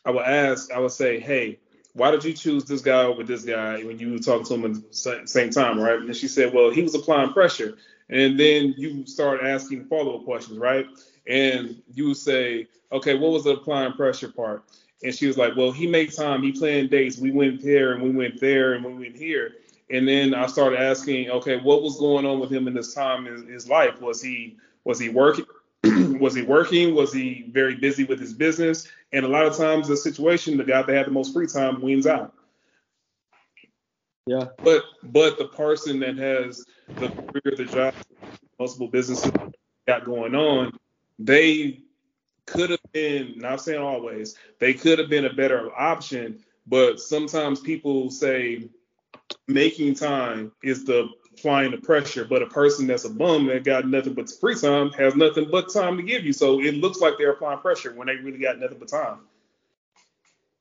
I 0.05 0.11
would 0.11 0.25
ask 0.25 0.73
I 0.73 0.79
would 0.79 0.93
say 0.93 1.21
hey 1.21 1.59
why 1.95 2.11
did 2.11 2.25
you 2.25 2.33
choose 2.33 2.65
this 2.65 2.81
guy 2.81 3.05
over 3.05 3.23
this 3.23 3.45
guy 3.45 3.85
when 3.85 3.99
you 4.01 4.12
were 4.12 4.19
talking 4.19 4.45
to 4.47 4.55
him 4.55 4.65
at 4.65 4.93
the 4.93 5.23
same 5.27 5.51
time 5.51 5.81
right? 5.81 6.01
And 6.01 6.17
she 6.17 6.29
said 6.29 6.55
well 6.55 6.71
he 6.71 6.83
was 6.83 6.95
applying 6.95 7.33
pressure, 7.33 7.77
and 8.09 8.39
then 8.39 8.75
you 8.77 9.07
start 9.07 9.41
asking 9.43 9.87
follow 9.87 10.19
up 10.19 10.25
questions 10.25 10.59
right? 10.59 10.87
and 11.27 11.83
you 11.95 12.15
say, 12.15 12.67
okay, 12.93 13.15
what 13.15 13.33
was 13.33 13.45
the 13.45 13.53
applying 13.53 13.93
pressure 13.95 14.31
part? 14.31 14.65
And 15.03 15.15
she 15.15 15.27
was 15.27 15.37
like, 15.37 15.57
well, 15.57 15.73
he 15.73 15.87
made 15.87 16.15
time, 16.15 16.43
he 16.43 16.53
planned 16.53 16.91
dates, 16.91 17.19
we 17.19 17.31
went 17.31 17.62
there 17.62 17.93
and 17.93 18.03
we 18.03 18.11
went 18.11 18.41
there 18.41 18.75
and 18.75 18.85
we 18.85 18.95
went 18.95 19.17
here. 19.17 19.53
And 19.95 20.09
then 20.09 20.34
I 20.34 20.47
started 20.47 20.80
asking, 20.80 21.30
okay, 21.30 21.57
what 21.57 21.80
was 21.84 21.99
going 21.99 22.26
on 22.26 22.40
with 22.40 22.51
him 22.53 22.66
in 22.66 22.74
this 22.74 22.92
time 22.92 23.28
in 23.28 23.47
his 23.47 23.68
life? 23.68 24.01
Was 24.01 24.20
he 24.20 24.57
was 24.82 24.99
he 24.99 25.09
working? 25.09 25.47
was 26.18 26.34
he 26.34 26.42
working? 26.42 26.97
Was 26.97 27.12
he 27.12 27.47
very 27.53 27.76
busy 27.76 28.03
with 28.03 28.18
his 28.18 28.32
business? 28.32 28.88
And 29.12 29.24
a 29.24 29.28
lot 29.28 29.47
of 29.47 29.57
times, 29.57 29.86
the 29.86 29.97
situation, 29.97 30.57
the 30.57 30.64
guy 30.64 30.82
that 30.82 30.92
had 30.92 31.07
the 31.07 31.12
most 31.12 31.32
free 31.32 31.47
time 31.47 31.80
wins 31.80 32.09
out. 32.09 32.34
yeah, 34.26 34.47
But 34.64 34.82
but 35.05 35.38
the 35.38 35.47
person 35.47 36.01
that 36.01 36.18
has 36.18 36.64
the 36.97 37.11
career, 37.11 37.55
the 37.57 37.64
job, 37.64 37.95
multiple 38.59 38.88
businesses 38.88 39.30
got 39.86 40.05
going 40.05 40.34
on, 40.34 40.72
they 41.20 41.82
could 42.47 42.70
have 42.70 42.82
been, 42.92 43.34
not 43.36 43.61
saying 43.61 43.80
always, 43.80 44.36
they 44.59 44.74
could 44.74 44.99
have 44.99 45.09
been 45.09 45.26
a 45.26 45.32
better 45.32 45.70
option. 45.78 46.40
But 46.66 46.99
sometimes 46.99 47.61
people 47.61 48.11
say 48.11 48.70
making 49.49 49.95
time 49.95 50.53
is 50.62 50.85
the 50.85 51.09
applying 51.37 51.73
the 51.73 51.79
pressure, 51.79 52.25
but 52.25 52.43
a 52.43 52.47
person 52.47 52.87
that's 52.87 53.05
a 53.05 53.11
bum 53.11 53.47
that 53.47 53.65
got 53.65 53.87
nothing 53.89 54.15
but 54.15 54.31
free 54.41 54.55
time 54.55 54.91
has 54.93 55.17
nothing 55.17 55.51
but 55.51 55.73
time 55.73 55.97
to 55.97 56.03
give 56.03 56.25
you. 56.25 56.33
So 56.33 56.61
it 56.61 56.75
looks 56.75 57.01
like 57.01 57.15
they're 57.19 57.33
applying 57.33 57.59
pressure 57.59 57.93
when 57.93 58.07
they 58.07 58.17
really 58.17 58.39
got 58.39 58.59
nothing 58.59 58.79
but 58.79 58.89
time. 58.89 59.21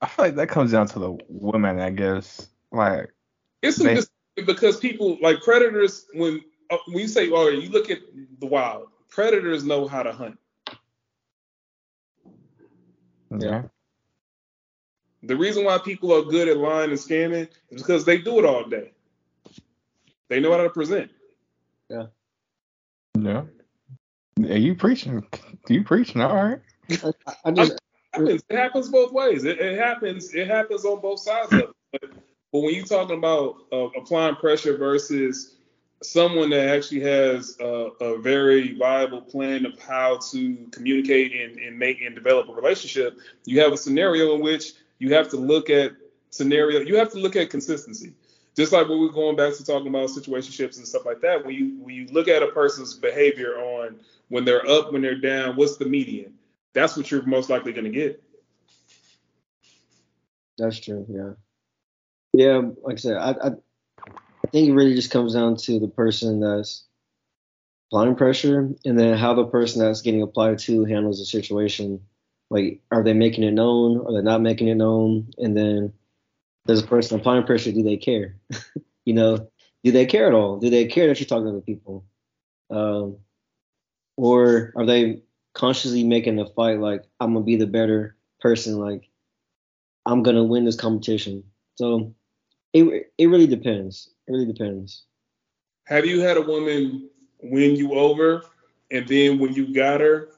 I 0.02 0.08
feel 0.08 0.26
like 0.26 0.36
that 0.36 0.50
comes 0.50 0.72
down 0.72 0.88
to 0.88 1.00
the 1.00 1.18
women, 1.30 1.80
I 1.80 1.90
guess. 1.92 2.48
Like 2.72 3.14
It's 3.62 3.78
They- 3.78 4.04
because 4.36 4.78
people 4.80 5.18
like 5.22 5.42
predators 5.42 6.08
when 6.14 6.42
uh, 6.72 6.78
when 6.88 6.98
you 7.00 7.08
say 7.08 7.30
oh 7.32 7.50
you 7.50 7.70
look 7.70 7.92
at 7.92 8.00
the 8.40 8.48
wild 8.48 8.88
predators 9.10 9.64
know 9.64 9.88
how 9.88 10.02
to 10.02 10.12
hunt. 10.12 10.40
yeah. 13.38 13.64
The 15.24 15.36
reason 15.38 15.64
why 15.64 15.78
people 15.78 16.14
are 16.14 16.24
good 16.24 16.50
at 16.50 16.58
lying 16.58 16.90
and 16.90 17.00
scamming 17.00 17.48
is 17.70 17.82
because 17.82 18.06
they 18.06 18.18
do 18.18 18.40
it 18.40 18.46
all 18.46 18.66
day. 18.66 18.92
They 20.30 20.40
know 20.40 20.52
how 20.52 20.64
to 20.64 20.70
present. 20.70 21.12
Yeah. 21.90 22.08
Yeah, 23.18 23.44
Are 24.40 24.58
you 24.58 24.76
preaching. 24.76 25.26
You 25.70 25.84
preaching, 25.84 26.22
all 26.22 26.36
right. 26.36 26.60
I, 27.04 27.14
I 27.46 27.52
just 27.52 27.74
It 28.16 28.22
happens, 28.22 28.44
it 28.50 28.56
happens 28.56 28.90
both 28.90 29.12
ways. 29.12 29.44
It, 29.44 29.60
it 29.60 29.80
happens. 29.80 30.36
It 30.36 30.48
happens 30.48 30.86
on 30.86 31.02
both 31.02 31.20
sides 31.20 31.52
of 31.52 31.60
it. 31.60 31.70
But, 31.92 32.02
but 32.52 32.60
when 32.60 32.76
you're 32.76 32.86
talking 32.86 33.18
about 33.18 33.56
uh, 33.72 33.88
applying 33.98 34.36
pressure 34.36 34.78
versus 34.78 35.56
someone 36.04 36.50
that 36.52 36.68
actually 36.68 37.02
has 37.02 37.58
a, 37.60 37.90
a 38.02 38.20
very 38.20 38.78
viable 38.78 39.22
plan 39.22 39.66
of 39.66 39.80
how 39.80 40.20
to 40.32 40.68
communicate 40.72 41.34
and, 41.34 41.58
and 41.58 41.80
make 41.80 42.02
and 42.02 42.14
develop 42.14 42.50
a 42.50 42.54
relationship, 42.54 43.18
you 43.46 43.60
have 43.62 43.74
a 43.74 43.78
scenario 43.78 44.36
in 44.36 44.42
which 44.42 44.74
you 45.00 45.14
have 45.14 45.30
to 45.30 45.38
look 45.38 45.70
at 45.70 45.94
scenario. 46.30 46.80
You 46.82 46.98
have 46.98 47.12
to 47.12 47.20
look 47.20 47.36
at 47.36 47.50
consistency. 47.50 48.14
Just 48.56 48.72
like 48.72 48.88
when 48.88 49.00
we're 49.00 49.10
going 49.10 49.36
back 49.36 49.56
to 49.56 49.66
talking 49.66 49.88
about 49.88 50.10
situationships 50.10 50.78
and 50.78 50.88
stuff 50.88 51.06
like 51.06 51.22
that, 51.22 51.44
when 51.44 51.56
you 51.56 51.78
when 51.80 51.96
you 51.96 52.08
look 52.08 52.28
at 52.28 52.44
a 52.44 52.48
person's 52.48 52.94
behavior 52.94 53.58
on 53.58 53.96
when 54.30 54.46
they're 54.46 54.68
up, 54.68 54.94
when 54.94 55.02
they're 55.02 55.20
down, 55.20 55.56
what's 55.56 55.78
the 55.78 55.86
median? 55.86 56.34
That's 56.74 56.96
what 56.96 57.10
you're 57.10 57.24
most 57.24 57.50
likely 57.50 57.74
going 57.74 57.86
to 57.86 57.90
get. 57.92 58.22
That's 60.58 60.80
true. 60.80 61.06
Yeah. 61.10 61.34
Yeah. 62.34 62.70
Like 62.84 62.94
I 62.94 62.98
said, 62.98 63.18
I, 63.18 63.32
I 63.32 63.52
I 64.46 64.50
think 64.50 64.70
it 64.70 64.74
really 64.74 64.94
just 64.94 65.12
comes 65.12 65.34
down 65.34 65.56
to 65.58 65.80
the 65.80 65.88
person 65.88 66.40
that's 66.40 66.86
applying 67.88 68.16
pressure, 68.16 68.70
and 68.86 69.00
then 69.00 69.18
how 69.18 69.34
the 69.34 69.46
person 69.46 69.82
that's 69.82 70.02
getting 70.02 70.22
applied 70.22 70.60
to 70.60 70.86
handles 70.86 71.20
the 71.20 71.26
situation. 71.26 72.02
Like, 72.54 72.82
are 72.92 73.02
they 73.02 73.14
making 73.14 73.44
it 73.46 73.54
known? 73.54 74.06
Are 74.06 74.14
they 74.14 74.22
not 74.22 74.40
making 74.40 74.68
it 74.68 74.76
known? 74.76 75.32
And 75.40 75.58
then 75.58 75.92
does 76.68 76.84
a 76.84 76.86
person 76.86 77.20
applying 77.20 77.46
pressure 77.46 77.72
do 77.72 77.82
they 77.82 77.98
care? 77.98 78.36
you 79.06 79.16
know, 79.16 79.50
do 79.84 79.92
they 79.92 80.06
care 80.06 80.28
at 80.28 80.36
all? 80.36 80.60
Do 80.60 80.70
they 80.70 80.86
care 80.86 81.08
that 81.08 81.20
you're 81.20 81.26
talking 81.26 81.52
to 81.52 81.66
people? 81.66 82.06
Um, 82.70 83.18
or 84.18 84.72
are 84.76 84.86
they 84.86 85.24
consciously 85.56 86.04
making 86.04 86.40
a 86.40 86.46
fight 86.46 86.80
like 86.80 87.02
I'm 87.20 87.34
gonna 87.34 87.44
be 87.44 87.56
the 87.56 87.66
better 87.66 88.16
person? 88.40 88.78
Like 88.78 89.10
I'm 90.06 90.22
gonna 90.22 90.44
win 90.44 90.66
this 90.66 90.76
competition. 90.76 91.44
So 91.74 92.14
it 92.72 93.12
it 93.18 93.26
really 93.26 93.48
depends. 93.48 94.12
It 94.28 94.32
really 94.32 94.46
depends. 94.46 95.06
Have 95.86 96.06
you 96.06 96.22
had 96.22 96.38
a 96.38 96.42
woman 96.42 97.10
win 97.42 97.76
you 97.76 97.94
over, 97.94 98.44
and 98.92 99.08
then 99.08 99.40
when 99.40 99.54
you 99.54 99.74
got 99.74 100.02
her, 100.02 100.30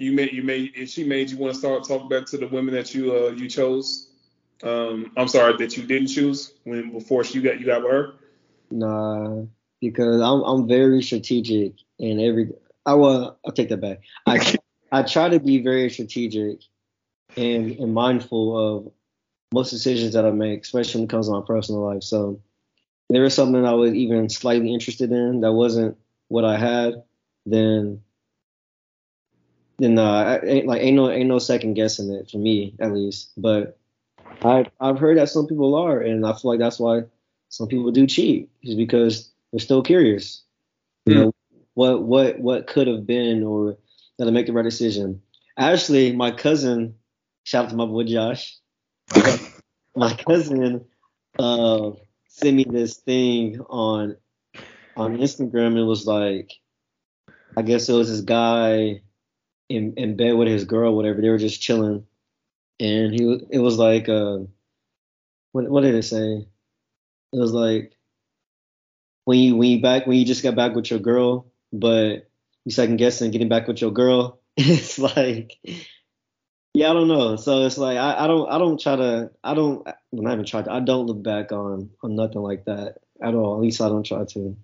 you 0.00 0.12
made 0.12 0.32
you 0.32 0.42
made 0.42 0.88
she 0.88 1.04
made 1.04 1.30
you 1.30 1.36
want 1.36 1.52
to 1.52 1.58
start 1.58 1.86
talking 1.86 2.08
back 2.08 2.24
to 2.26 2.38
the 2.38 2.48
women 2.48 2.74
that 2.74 2.94
you 2.94 3.14
uh 3.14 3.30
you 3.30 3.48
chose? 3.48 4.08
Um, 4.62 5.12
I'm 5.16 5.28
sorry 5.28 5.56
that 5.58 5.76
you 5.76 5.84
didn't 5.84 6.08
choose 6.08 6.54
when 6.64 6.90
before 6.90 7.22
you 7.24 7.42
got 7.42 7.60
you 7.60 7.66
got 7.66 7.82
with 7.82 7.92
her. 7.92 8.12
Nah, 8.70 9.42
because 9.80 10.20
I'm 10.20 10.42
I'm 10.42 10.66
very 10.66 11.02
strategic 11.02 11.74
in 11.98 12.18
every 12.18 12.50
I 12.86 12.94
will. 12.94 13.36
I'll 13.44 13.52
take 13.52 13.68
that 13.68 13.80
back. 13.80 14.00
I 14.26 14.54
I 14.92 15.02
try 15.02 15.28
to 15.28 15.38
be 15.38 15.62
very 15.62 15.90
strategic 15.90 16.60
and, 17.36 17.72
and 17.78 17.94
mindful 17.94 18.58
of 18.58 18.92
most 19.52 19.70
decisions 19.70 20.14
that 20.14 20.24
I 20.24 20.30
make, 20.30 20.62
especially 20.62 21.00
when 21.00 21.08
it 21.08 21.10
comes 21.10 21.26
to 21.26 21.32
my 21.32 21.42
personal 21.46 21.82
life. 21.82 22.02
So 22.02 22.40
there 23.08 23.22
was 23.22 23.34
something 23.34 23.66
I 23.66 23.74
was 23.74 23.92
even 23.92 24.28
slightly 24.28 24.72
interested 24.72 25.12
in 25.12 25.42
that 25.42 25.52
wasn't 25.52 25.98
what 26.28 26.44
I 26.44 26.56
had, 26.56 27.02
then 27.44 28.02
then 29.80 29.98
uh, 29.98 30.40
like 30.66 30.82
ain't 30.82 30.96
no 30.96 31.10
ain't 31.10 31.28
no 31.28 31.38
second 31.38 31.74
guessing 31.74 32.12
it 32.12 32.30
for 32.30 32.36
me 32.36 32.74
at 32.80 32.92
least. 32.92 33.30
But 33.36 33.78
I 34.42 34.66
I've 34.78 34.98
heard 34.98 35.16
that 35.16 35.30
some 35.30 35.46
people 35.46 35.74
are, 35.74 36.00
and 36.00 36.24
I 36.26 36.34
feel 36.34 36.50
like 36.50 36.60
that's 36.60 36.78
why 36.78 37.02
some 37.48 37.66
people 37.66 37.90
do 37.90 38.06
cheat, 38.06 38.50
is 38.62 38.74
because 38.74 39.30
they're 39.50 39.60
still 39.60 39.82
curious. 39.82 40.42
You 41.06 41.14
know 41.14 41.32
what 41.74 42.02
what 42.02 42.38
what 42.40 42.66
could 42.66 42.86
have 42.86 43.06
been, 43.06 43.42
or 43.42 43.78
that 44.18 44.28
I 44.28 44.30
make 44.30 44.46
the 44.46 44.52
right 44.52 44.62
decision. 44.62 45.22
Actually, 45.56 46.14
my 46.14 46.30
cousin, 46.30 46.94
shout 47.44 47.64
out 47.64 47.70
to 47.70 47.76
my 47.76 47.86
boy 47.86 48.04
Josh. 48.04 48.58
my 49.96 50.12
cousin 50.14 50.84
uh, 51.38 51.90
sent 52.28 52.56
me 52.56 52.64
this 52.68 52.98
thing 52.98 53.60
on 53.70 54.16
on 54.94 55.16
Instagram. 55.16 55.78
It 55.78 55.84
was 55.84 56.06
like, 56.06 56.52
I 57.56 57.62
guess 57.62 57.88
it 57.88 57.94
was 57.94 58.10
this 58.10 58.20
guy 58.20 59.00
in 59.70 59.94
in 59.96 60.16
bed 60.16 60.34
with 60.34 60.48
his 60.48 60.64
girl, 60.64 60.94
whatever. 60.94 61.20
They 61.22 61.30
were 61.30 61.38
just 61.38 61.62
chilling, 61.62 62.06
and 62.78 63.12
he 63.12 63.46
it 63.50 63.60
was 63.60 63.78
like, 63.78 64.08
uh, 64.08 64.40
what 65.52 65.70
what 65.70 65.82
did 65.82 65.94
it 65.94 66.02
say? 66.02 66.46
It 67.32 67.38
was 67.38 67.52
like 67.52 67.96
when 69.24 69.38
you 69.38 69.56
when 69.56 69.70
you 69.70 69.80
back 69.80 70.06
when 70.06 70.18
you 70.18 70.24
just 70.24 70.42
got 70.42 70.56
back 70.56 70.74
with 70.74 70.90
your 70.90 70.98
girl, 70.98 71.46
but 71.72 72.28
you 72.64 72.72
second 72.72 72.96
guessing 72.96 73.30
getting 73.30 73.48
back 73.48 73.68
with 73.68 73.80
your 73.80 73.92
girl. 73.92 74.38
It's 74.56 74.98
like 74.98 75.58
yeah, 76.74 76.90
I 76.90 76.92
don't 76.92 77.08
know. 77.08 77.36
So 77.36 77.64
it's 77.64 77.78
like 77.78 77.96
I, 77.96 78.24
I 78.24 78.26
don't 78.26 78.50
I 78.50 78.58
don't 78.58 78.80
try 78.80 78.96
to 78.96 79.30
I 79.42 79.54
don't 79.54 79.84
well, 79.84 80.22
not 80.22 80.34
even 80.34 80.44
try 80.44 80.62
to 80.62 80.72
I 80.72 80.80
don't 80.80 81.06
look 81.06 81.22
back 81.22 81.52
on 81.52 81.90
on 82.02 82.16
nothing 82.16 82.42
like 82.42 82.64
that 82.66 82.96
at 83.22 83.34
all. 83.34 83.54
At 83.54 83.62
least 83.62 83.80
I 83.80 83.88
don't 83.88 84.04
try 84.04 84.24
to. 84.24 84.56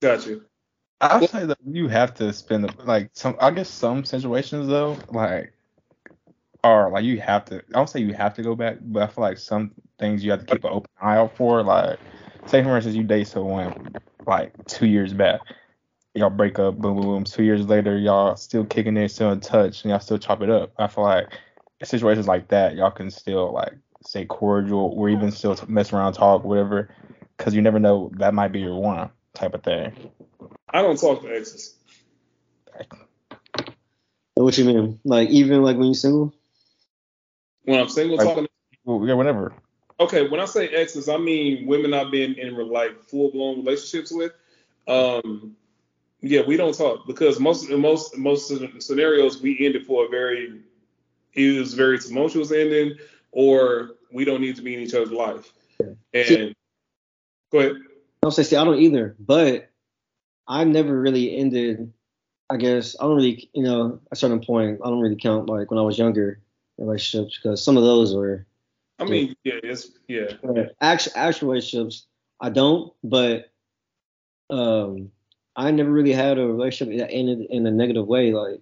Got 0.00 0.26
you. 0.26 0.44
I'll 1.00 1.26
say 1.26 1.46
that 1.46 1.58
you 1.66 1.88
have 1.88 2.14
to 2.14 2.32
spend 2.32 2.74
like 2.84 3.10
some. 3.12 3.36
I 3.40 3.50
guess 3.50 3.68
some 3.68 4.04
situations 4.04 4.68
though, 4.68 4.96
like, 5.10 5.52
are 6.62 6.90
like 6.90 7.04
you 7.04 7.20
have 7.20 7.44
to. 7.46 7.56
I 7.56 7.72
don't 7.72 7.88
say 7.88 8.00
you 8.00 8.14
have 8.14 8.34
to 8.34 8.42
go 8.42 8.54
back, 8.54 8.78
but 8.80 9.02
I 9.02 9.06
feel 9.06 9.22
like 9.22 9.38
some 9.38 9.72
things 9.98 10.24
you 10.24 10.30
have 10.30 10.40
to 10.40 10.46
keep 10.46 10.64
an 10.64 10.70
open 10.72 10.90
eye 11.00 11.16
out 11.16 11.36
for. 11.36 11.62
Like, 11.62 11.98
say 12.46 12.62
for 12.62 12.76
instance, 12.76 12.96
you 12.96 13.02
date 13.02 13.28
someone 13.28 13.94
like 14.26 14.52
two 14.66 14.86
years 14.86 15.12
back, 15.12 15.40
y'all 16.14 16.30
break 16.30 16.58
up, 16.58 16.78
boom, 16.78 16.96
boom, 16.96 17.04
boom. 17.04 17.24
Two 17.24 17.42
years 17.42 17.66
later, 17.66 17.98
y'all 17.98 18.36
still 18.36 18.64
kicking 18.64 18.96
it, 18.96 19.10
still 19.10 19.32
in 19.32 19.40
touch, 19.40 19.82
and 19.82 19.90
y'all 19.90 20.00
still 20.00 20.18
chop 20.18 20.42
it 20.42 20.50
up. 20.50 20.72
I 20.78 20.86
feel 20.86 21.04
like 21.04 21.26
situations 21.82 22.26
like 22.26 22.48
that, 22.48 22.76
y'all 22.76 22.90
can 22.90 23.10
still 23.10 23.52
like 23.52 23.74
stay 24.02 24.24
cordial, 24.24 24.94
or 24.96 25.08
even 25.10 25.30
still 25.32 25.58
mess 25.68 25.92
around, 25.92 26.14
talk, 26.14 26.44
whatever, 26.44 26.88
because 27.36 27.54
you 27.54 27.62
never 27.62 27.78
know 27.78 28.10
that 28.16 28.32
might 28.32 28.52
be 28.52 28.60
your 28.60 28.80
one 28.80 29.10
type 29.34 29.54
of 29.54 29.62
thing. 29.62 29.92
I 30.74 30.82
don't 30.82 30.98
talk 31.00 31.22
to 31.22 31.28
exes. 31.28 31.76
What 34.34 34.58
you 34.58 34.64
mean? 34.64 34.98
Like 35.04 35.30
even 35.30 35.62
like 35.62 35.76
when 35.76 35.86
you're 35.86 35.94
single? 35.94 36.34
When 37.62 37.80
I'm 37.80 37.88
single, 37.88 38.16
Like- 38.16 38.26
talking. 38.26 38.48
Well, 38.84 39.06
yeah, 39.06 39.14
whatever. 39.14 39.54
Okay, 40.00 40.28
when 40.28 40.40
I 40.40 40.44
say 40.44 40.68
exes, 40.68 41.08
I 41.08 41.16
mean 41.16 41.66
women 41.66 41.94
I've 41.94 42.10
been 42.10 42.34
in 42.34 42.56
like 42.68 43.00
full 43.04 43.30
blown 43.30 43.58
relationships 43.58 44.12
with. 44.12 44.32
Um, 44.88 45.56
yeah, 46.20 46.42
we 46.44 46.56
don't 46.56 46.76
talk 46.76 47.06
because 47.06 47.38
most 47.38 47.70
most 47.70 48.18
most 48.18 48.50
of 48.50 48.58
the 48.60 48.80
scenarios 48.80 49.40
we 49.40 49.64
ended 49.64 49.86
for 49.86 50.06
a 50.06 50.08
very 50.08 50.60
it 51.34 51.58
was 51.58 51.74
very 51.74 52.00
tumultuous 52.00 52.50
ending, 52.50 52.96
or 53.30 53.92
we 54.12 54.24
don't 54.24 54.40
need 54.40 54.56
to 54.56 54.62
be 54.62 54.74
in 54.74 54.80
each 54.80 54.94
other's 54.94 55.12
life. 55.12 55.52
And 56.12 56.54
go 57.52 57.60
ahead. 57.60 57.76
I 57.76 57.80
don't 58.22 58.32
say, 58.32 58.42
see, 58.42 58.56
I 58.56 58.64
don't 58.64 58.78
either, 58.80 59.14
but 59.20 59.70
I 60.46 60.64
never 60.64 60.98
really 61.00 61.36
ended. 61.36 61.92
I 62.50 62.56
guess 62.56 62.94
I 63.00 63.04
don't 63.04 63.16
really, 63.16 63.48
you 63.54 63.62
know, 63.62 64.00
at 64.06 64.12
a 64.12 64.16
certain 64.16 64.40
point, 64.40 64.80
I 64.84 64.88
don't 64.88 65.00
really 65.00 65.16
count 65.16 65.48
like 65.48 65.70
when 65.70 65.78
I 65.78 65.82
was 65.82 65.98
younger 65.98 66.40
relationships 66.78 67.38
because 67.38 67.64
some 67.64 67.76
of 67.76 67.84
those 67.84 68.14
were 68.14 68.46
I 68.98 69.04
mean, 69.04 69.36
yeah, 69.44 69.54
it's 69.62 69.90
yeah. 70.06 70.28
actual 70.80 71.12
actual 71.16 71.48
relationships. 71.50 72.06
I 72.40 72.50
don't, 72.50 72.92
but 73.02 73.50
um, 74.50 75.10
I 75.56 75.70
never 75.70 75.90
really 75.90 76.12
had 76.12 76.38
a 76.38 76.46
relationship 76.46 76.98
that 76.98 77.10
ended 77.10 77.46
in 77.50 77.66
a 77.66 77.70
negative 77.70 78.06
way. 78.06 78.32
Like, 78.32 78.60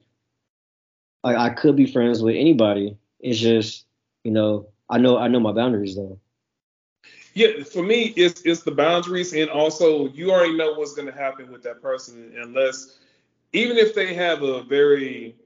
like 1.22 1.37
I 1.37 1.51
could 1.51 1.76
be 1.76 1.87
friends 1.87 2.22
with 2.22 2.37
anybody. 2.37 2.97
It's 3.20 3.39
just, 3.39 3.85
you 4.24 4.33
know, 4.33 4.68
I 4.89 4.99
know 4.99 5.18
I 5.18 5.28
know 5.28 5.41
my 5.41 5.53
boundaries 5.53 5.97
though. 5.97 6.18
Yeah, 7.35 7.62
for 7.64 7.83
me, 7.83 8.12
it's 8.16 8.43
it's 8.43 8.62
the 8.62 8.72
boundaries, 8.72 9.33
and 9.33 9.49
also 9.49 10.09
you 10.09 10.30
already 10.30 10.57
know 10.57 10.74
what's 10.74 10.95
going 10.95 11.11
to 11.11 11.14
happen 11.18 11.51
with 11.51 11.62
that 11.62 11.80
person, 11.80 12.33
unless 12.37 12.99
even 13.53 13.76
if 13.78 13.95
they 13.95 14.14
have 14.14 14.43
a 14.43 14.62
very, 14.62 15.37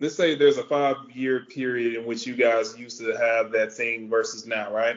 let's 0.00 0.16
say 0.16 0.34
there's 0.34 0.58
a 0.58 0.64
five 0.64 0.96
year 1.12 1.44
period 1.44 1.94
in 1.94 2.06
which 2.06 2.26
you 2.26 2.34
guys 2.34 2.76
used 2.76 3.00
to 3.00 3.16
have 3.16 3.52
that 3.52 3.72
thing 3.72 4.08
versus 4.08 4.46
now, 4.46 4.72
right? 4.72 4.96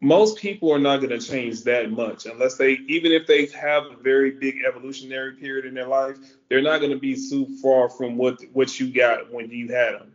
Most 0.00 0.38
people 0.38 0.72
are 0.72 0.80
not 0.80 0.96
going 0.96 1.18
to 1.18 1.24
change 1.24 1.62
that 1.62 1.90
much 1.90 2.26
unless 2.26 2.56
they, 2.56 2.72
even 2.88 3.12
if 3.12 3.26
they 3.26 3.46
have 3.46 3.84
a 3.84 3.96
very 4.02 4.32
big 4.32 4.56
evolutionary 4.66 5.34
period 5.34 5.64
in 5.64 5.74
their 5.74 5.86
life, 5.86 6.16
they're 6.48 6.60
not 6.62 6.78
going 6.78 6.90
to 6.90 6.98
be 6.98 7.14
so 7.14 7.46
far 7.62 7.88
from 7.88 8.16
what 8.16 8.42
what 8.52 8.80
you 8.80 8.92
got 8.92 9.32
when 9.32 9.50
you 9.50 9.68
had 9.68 9.94
them. 9.94 10.12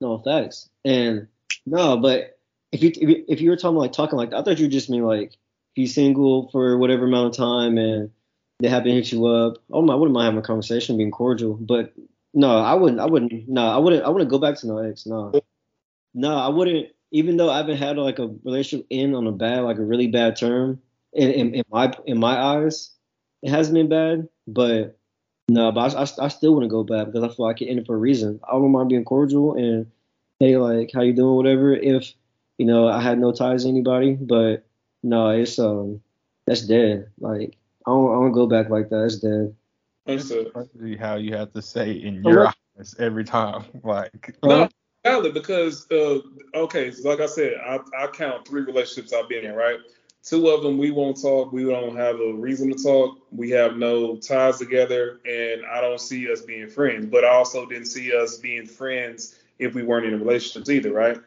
No 0.00 0.18
thanks, 0.18 0.68
And 0.84 1.28
no, 1.66 1.96
but 1.96 2.35
if 2.72 2.82
you 2.82 3.24
if 3.28 3.40
you, 3.40 3.50
were 3.50 3.56
talking 3.56 3.76
like 3.76 3.92
talking 3.92 4.18
like 4.18 4.30
that, 4.30 4.38
I 4.38 4.42
thought 4.42 4.58
you 4.58 4.68
just 4.68 4.90
mean 4.90 5.04
like 5.04 5.36
you 5.74 5.86
single 5.86 6.48
for 6.50 6.78
whatever 6.78 7.04
amount 7.04 7.28
of 7.28 7.36
time 7.36 7.78
and 7.78 8.10
they 8.58 8.68
happen 8.68 8.88
to 8.88 8.94
hit 8.94 9.12
you 9.12 9.26
up. 9.26 9.58
Oh 9.70 9.82
my, 9.82 9.92
I 9.92 9.96
wouldn't 9.96 10.14
mind 10.14 10.26
having 10.26 10.38
a 10.38 10.42
conversation, 10.42 10.96
being 10.96 11.10
cordial. 11.10 11.54
But 11.54 11.92
no, 12.34 12.56
I 12.58 12.74
wouldn't. 12.74 13.00
I 13.00 13.06
wouldn't. 13.06 13.48
No, 13.48 13.66
I 13.66 13.78
wouldn't. 13.78 14.04
I 14.04 14.08
wouldn't 14.08 14.30
go 14.30 14.38
back 14.38 14.56
to 14.58 14.66
no 14.66 14.78
ex. 14.78 15.06
No, 15.06 15.32
no, 16.14 16.36
I 16.36 16.48
wouldn't. 16.48 16.88
Even 17.12 17.36
though 17.36 17.50
I 17.50 17.58
haven't 17.58 17.76
had 17.76 17.98
like 17.98 18.18
a 18.18 18.28
relationship 18.44 18.86
end 18.90 19.14
on 19.14 19.26
a 19.26 19.32
bad, 19.32 19.60
like 19.60 19.78
a 19.78 19.84
really 19.84 20.08
bad 20.08 20.36
term, 20.36 20.80
in 21.12 21.30
in, 21.30 21.54
in 21.54 21.64
my 21.70 21.92
in 22.06 22.18
my 22.18 22.38
eyes, 22.38 22.90
it 23.42 23.50
hasn't 23.50 23.74
been 23.74 23.88
bad. 23.88 24.28
But 24.46 24.98
no, 25.48 25.70
but 25.70 25.94
I, 25.94 26.00
I, 26.00 26.26
I 26.26 26.28
still 26.28 26.54
wouldn't 26.54 26.72
go 26.72 26.82
back 26.82 27.06
because 27.06 27.22
I 27.22 27.28
feel 27.28 27.46
like 27.46 27.62
it 27.62 27.66
ended 27.66 27.86
for 27.86 27.94
a 27.94 27.98
reason. 27.98 28.40
I 28.48 28.52
don't 28.52 28.72
mind 28.72 28.88
being 28.88 29.04
cordial 29.04 29.54
and 29.54 29.86
hey, 30.40 30.56
like 30.56 30.90
how 30.92 31.02
you 31.02 31.12
doing, 31.12 31.36
whatever. 31.36 31.74
If 31.74 32.12
you 32.58 32.66
know 32.66 32.88
I 32.88 33.00
had 33.00 33.18
no 33.18 33.32
ties 33.32 33.64
to 33.64 33.68
anybody, 33.68 34.14
but 34.14 34.66
no, 35.02 35.30
it's 35.30 35.58
um 35.58 36.00
that's 36.46 36.62
dead. 36.62 37.10
Like 37.18 37.56
I 37.86 37.90
don't 37.90 38.10
I 38.10 38.14
don't 38.14 38.32
go 38.32 38.46
back 38.46 38.70
like 38.70 38.88
that. 38.90 39.04
It's 39.04 39.16
dead. 39.16 39.54
That's 40.06 40.32
Crazy 40.52 40.96
how 40.96 41.16
you 41.16 41.34
have 41.34 41.52
to 41.52 41.62
say 41.62 41.92
in 41.92 42.22
your 42.22 42.44
what? 42.44 42.56
eyes 42.78 42.94
every 42.98 43.24
time. 43.24 43.64
Like, 43.82 44.36
No, 44.42 44.68
valid 45.04 45.34
because 45.34 45.86
uh, 45.90 46.20
okay, 46.54 46.90
so 46.92 47.08
like 47.08 47.20
I 47.20 47.26
said, 47.26 47.54
I, 47.64 47.78
I 47.98 48.06
count 48.08 48.46
three 48.46 48.62
relationships 48.62 49.12
I've 49.12 49.28
been 49.28 49.44
in, 49.44 49.54
right? 49.54 49.78
Two 50.22 50.48
of 50.48 50.62
them 50.62 50.78
we 50.78 50.90
won't 50.90 51.20
talk. 51.20 51.52
We 51.52 51.64
don't 51.64 51.96
have 51.96 52.20
a 52.20 52.32
reason 52.32 52.72
to 52.72 52.82
talk. 52.82 53.18
We 53.30 53.50
have 53.50 53.76
no 53.76 54.16
ties 54.16 54.58
together, 54.58 55.20
and 55.24 55.64
I 55.64 55.80
don't 55.80 56.00
see 56.00 56.30
us 56.30 56.40
being 56.40 56.68
friends. 56.68 57.06
But 57.06 57.24
I 57.24 57.28
also 57.28 57.66
didn't 57.66 57.86
see 57.86 58.12
us 58.14 58.36
being 58.38 58.66
friends 58.66 59.38
if 59.58 59.74
we 59.74 59.84
weren't 59.84 60.06
in 60.06 60.18
relationships 60.18 60.68
either, 60.68 60.92
right? 60.92 61.18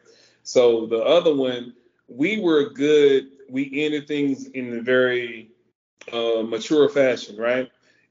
So 0.50 0.84
the 0.86 0.98
other 0.98 1.32
one, 1.32 1.74
we 2.08 2.40
were 2.40 2.70
good. 2.70 3.28
We 3.48 3.70
ended 3.84 4.08
things 4.08 4.46
in 4.46 4.78
a 4.78 4.80
very 4.82 5.52
uh, 6.12 6.42
mature 6.42 6.88
fashion, 6.88 7.36
right? 7.36 7.70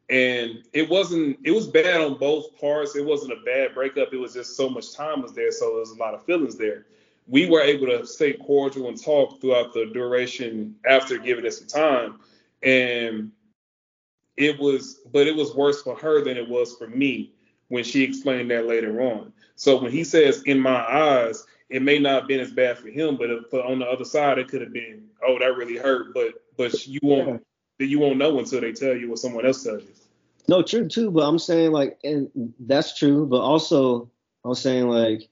And 0.09 0.63
it 0.71 0.89
wasn't. 0.89 1.39
It 1.43 1.51
was 1.51 1.67
bad 1.67 1.99
on 1.99 2.17
both 2.17 2.57
parts. 2.57 2.95
It 2.95 3.05
wasn't 3.05 3.33
a 3.33 3.43
bad 3.43 3.73
breakup. 3.73 4.13
It 4.13 4.17
was 4.19 4.33
just 4.35 4.55
so 4.55 4.69
much 4.69 4.93
time 4.93 5.21
was 5.21 5.33
there, 5.33 5.51
so 5.51 5.65
there 5.65 5.79
was 5.79 5.91
a 5.91 5.97
lot 5.97 6.13
of 6.13 6.23
feelings 6.23 6.55
there. 6.55 6.85
We 7.27 7.49
were 7.49 7.59
able 7.59 7.87
to 7.87 8.07
stay 8.07 8.31
cordial 8.31 8.87
and 8.87 9.01
talk 9.01 9.41
throughout 9.41 9.73
the 9.73 9.87
duration 9.93 10.75
after 10.85 11.17
giving 11.17 11.45
it 11.45 11.51
some 11.51 11.67
time, 11.67 12.21
and 12.63 13.33
it 14.37 14.57
was. 14.57 15.01
But 15.11 15.27
it 15.27 15.35
was 15.35 15.53
worse 15.53 15.81
for 15.81 15.97
her 15.97 16.23
than 16.23 16.37
it 16.37 16.47
was 16.47 16.77
for 16.77 16.87
me 16.87 17.33
when 17.67 17.83
she 17.83 18.01
explained 18.01 18.49
that 18.51 18.65
later 18.65 19.01
on. 19.01 19.33
So 19.57 19.81
when 19.81 19.91
he 19.91 20.05
says 20.05 20.41
"in 20.43 20.57
my 20.57 20.79
eyes," 20.89 21.45
it 21.69 21.81
may 21.81 21.99
not 21.99 22.21
have 22.21 22.27
been 22.27 22.39
as 22.39 22.51
bad 22.51 22.77
for 22.77 22.89
him, 22.89 23.15
but, 23.17 23.29
if, 23.29 23.49
but 23.51 23.65
on 23.65 23.79
the 23.79 23.85
other 23.85 24.05
side, 24.05 24.39
it 24.39 24.47
could 24.47 24.61
have 24.61 24.73
been, 24.73 25.07
"Oh, 25.25 25.37
that 25.39 25.55
really 25.55 25.77
hurt," 25.77 26.13
but 26.13 26.33
but 26.57 26.87
you 26.87 26.99
won't 27.03 27.43
you 27.77 27.99
won't 27.99 28.17
know 28.17 28.39
until 28.39 28.61
they 28.61 28.73
tell 28.73 28.95
you 28.95 29.13
or 29.13 29.17
someone 29.17 29.45
else 29.45 29.63
tells 29.63 29.83
you. 29.83 29.89
No, 30.47 30.61
true 30.61 30.87
too. 30.87 31.11
But 31.11 31.27
I'm 31.27 31.39
saying 31.39 31.71
like, 31.71 31.99
and 32.03 32.53
that's 32.59 32.97
true. 32.97 33.25
But 33.27 33.41
also, 33.41 34.09
I'm 34.43 34.55
saying 34.55 34.87
like, 34.87 35.29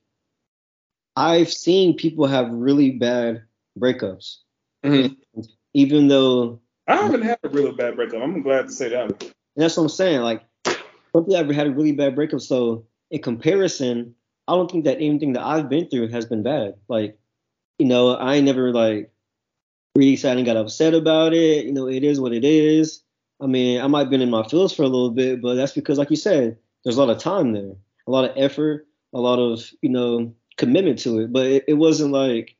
I've 1.16 1.52
seen 1.52 1.96
people 1.96 2.28
have 2.28 2.52
really 2.52 2.92
bad 2.92 3.44
breakups, 3.78 4.38
mm-hmm. 4.86 5.42
even 5.74 6.08
though 6.08 6.62
I 6.88 6.98
haven't 6.98 7.24
had 7.24 7.40
a 7.44 7.50
really 7.50 7.74
bad 7.74 7.96
breakup. 7.96 8.22
I'm 8.22 8.42
glad 8.42 8.68
to 8.68 8.72
say 8.72 8.90
that. 8.90 9.24
And 9.24 9.34
that's 9.56 9.76
what 9.76 9.84
I'm 9.84 9.90
saying. 9.90 10.22
Like, 10.22 10.44
of 11.14 11.26
them 11.28 11.50
had 11.50 11.68
a 11.68 11.72
really 11.72 11.92
bad 11.92 12.16
breakup. 12.16 12.42
So 12.42 12.86
in 13.10 13.22
comparison, 13.22 14.16
I 14.48 14.54
don't 14.54 14.72
think 14.72 14.86
that 14.86 14.98
anything 14.98 15.34
that 15.34 15.46
I've 15.46 15.70
been 15.70 15.90
through 15.90 16.10
has 16.10 16.26
been 16.26 16.44
bad. 16.44 16.76
Like, 16.88 17.18
you 17.80 17.86
know, 17.86 18.18
I 18.18 18.40
never 18.40 18.72
like 18.72 19.12
really 19.96 20.16
sat 20.16 20.38
and 20.38 20.46
got 20.46 20.58
upset 20.58 20.94
about 20.94 21.34
it. 21.34 21.66
You 21.66 21.74
know, 21.74 21.88
it 21.88 22.04
is 22.04 22.20
what 22.20 22.34
it 22.34 22.44
is. 22.44 23.02
I 23.42 23.48
mean, 23.48 23.82
I 23.82 23.88
might 23.88 24.02
have 24.02 24.10
been 24.10 24.22
in 24.22 24.30
my 24.30 24.48
feels 24.48 24.74
for 24.74 24.84
a 24.84 24.88
little 24.88 25.12
bit, 25.12 25.42
but 25.42 25.56
that's 25.56 25.74
because, 25.74 25.98
like 25.98 26.10
you 26.10 26.16
said, 26.16 26.58
there's 26.84 26.98
a 26.98 27.04
lot 27.04 27.16
of 27.16 27.22
time 27.22 27.52
there, 27.52 27.74
a 28.08 28.12
lot 28.12 28.26
of 28.26 28.32
effort, 28.36 28.88
a 29.14 29.20
lot 29.20 29.40
of, 29.40 29.70
you 29.82 29.90
know, 29.90 30.34
commitment 30.58 31.00
to 31.00 31.20
it. 31.20 31.34
But 31.34 31.46
it, 31.46 31.64
it 31.68 31.74
wasn't 31.76 32.12
like 32.12 32.56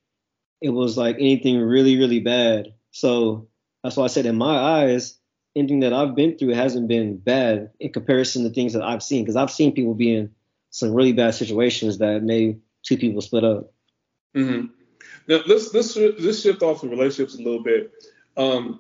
it 0.62 0.70
was 0.70 0.98
like 0.98 1.16
anything 1.16 1.60
really, 1.60 1.98
really 1.98 2.20
bad. 2.20 2.74
So 2.92 3.48
that's 3.84 3.96
why 3.96 4.06
I 4.06 4.08
said 4.08 4.26
in 4.26 4.36
my 4.36 4.58
eyes, 4.58 5.18
anything 5.56 5.80
that 5.80 5.94
I've 5.94 6.16
been 6.16 6.38
through 6.38 6.54
hasn't 6.54 6.88
been 6.88 7.18
bad 7.18 7.72
in 7.80 7.92
comparison 7.92 8.44
to 8.44 8.50
things 8.50 8.74
that 8.74 8.84
I've 8.84 9.04
seen. 9.04 9.24
Because 9.24 9.36
I've 9.36 9.52
seen 9.52 9.74
people 9.74 9.94
be 9.94 10.14
in 10.16 10.32
some 10.78 10.94
really 10.94 11.12
bad 11.12 11.34
situations 11.34 11.98
that 11.98 12.22
made 12.22 12.62
two 12.84 12.98
people 12.98 13.20
split 13.20 13.44
up. 13.44 13.74
Mm-hmm. 14.36 14.68
Now 15.28 15.40
let's 15.48 15.74
let's 15.74 15.96
let's 15.96 16.42
shift 16.42 16.62
off 16.62 16.82
the 16.82 16.88
relationships 16.88 17.34
a 17.34 17.42
little 17.42 17.64
bit. 17.64 17.92
Um, 18.38 18.80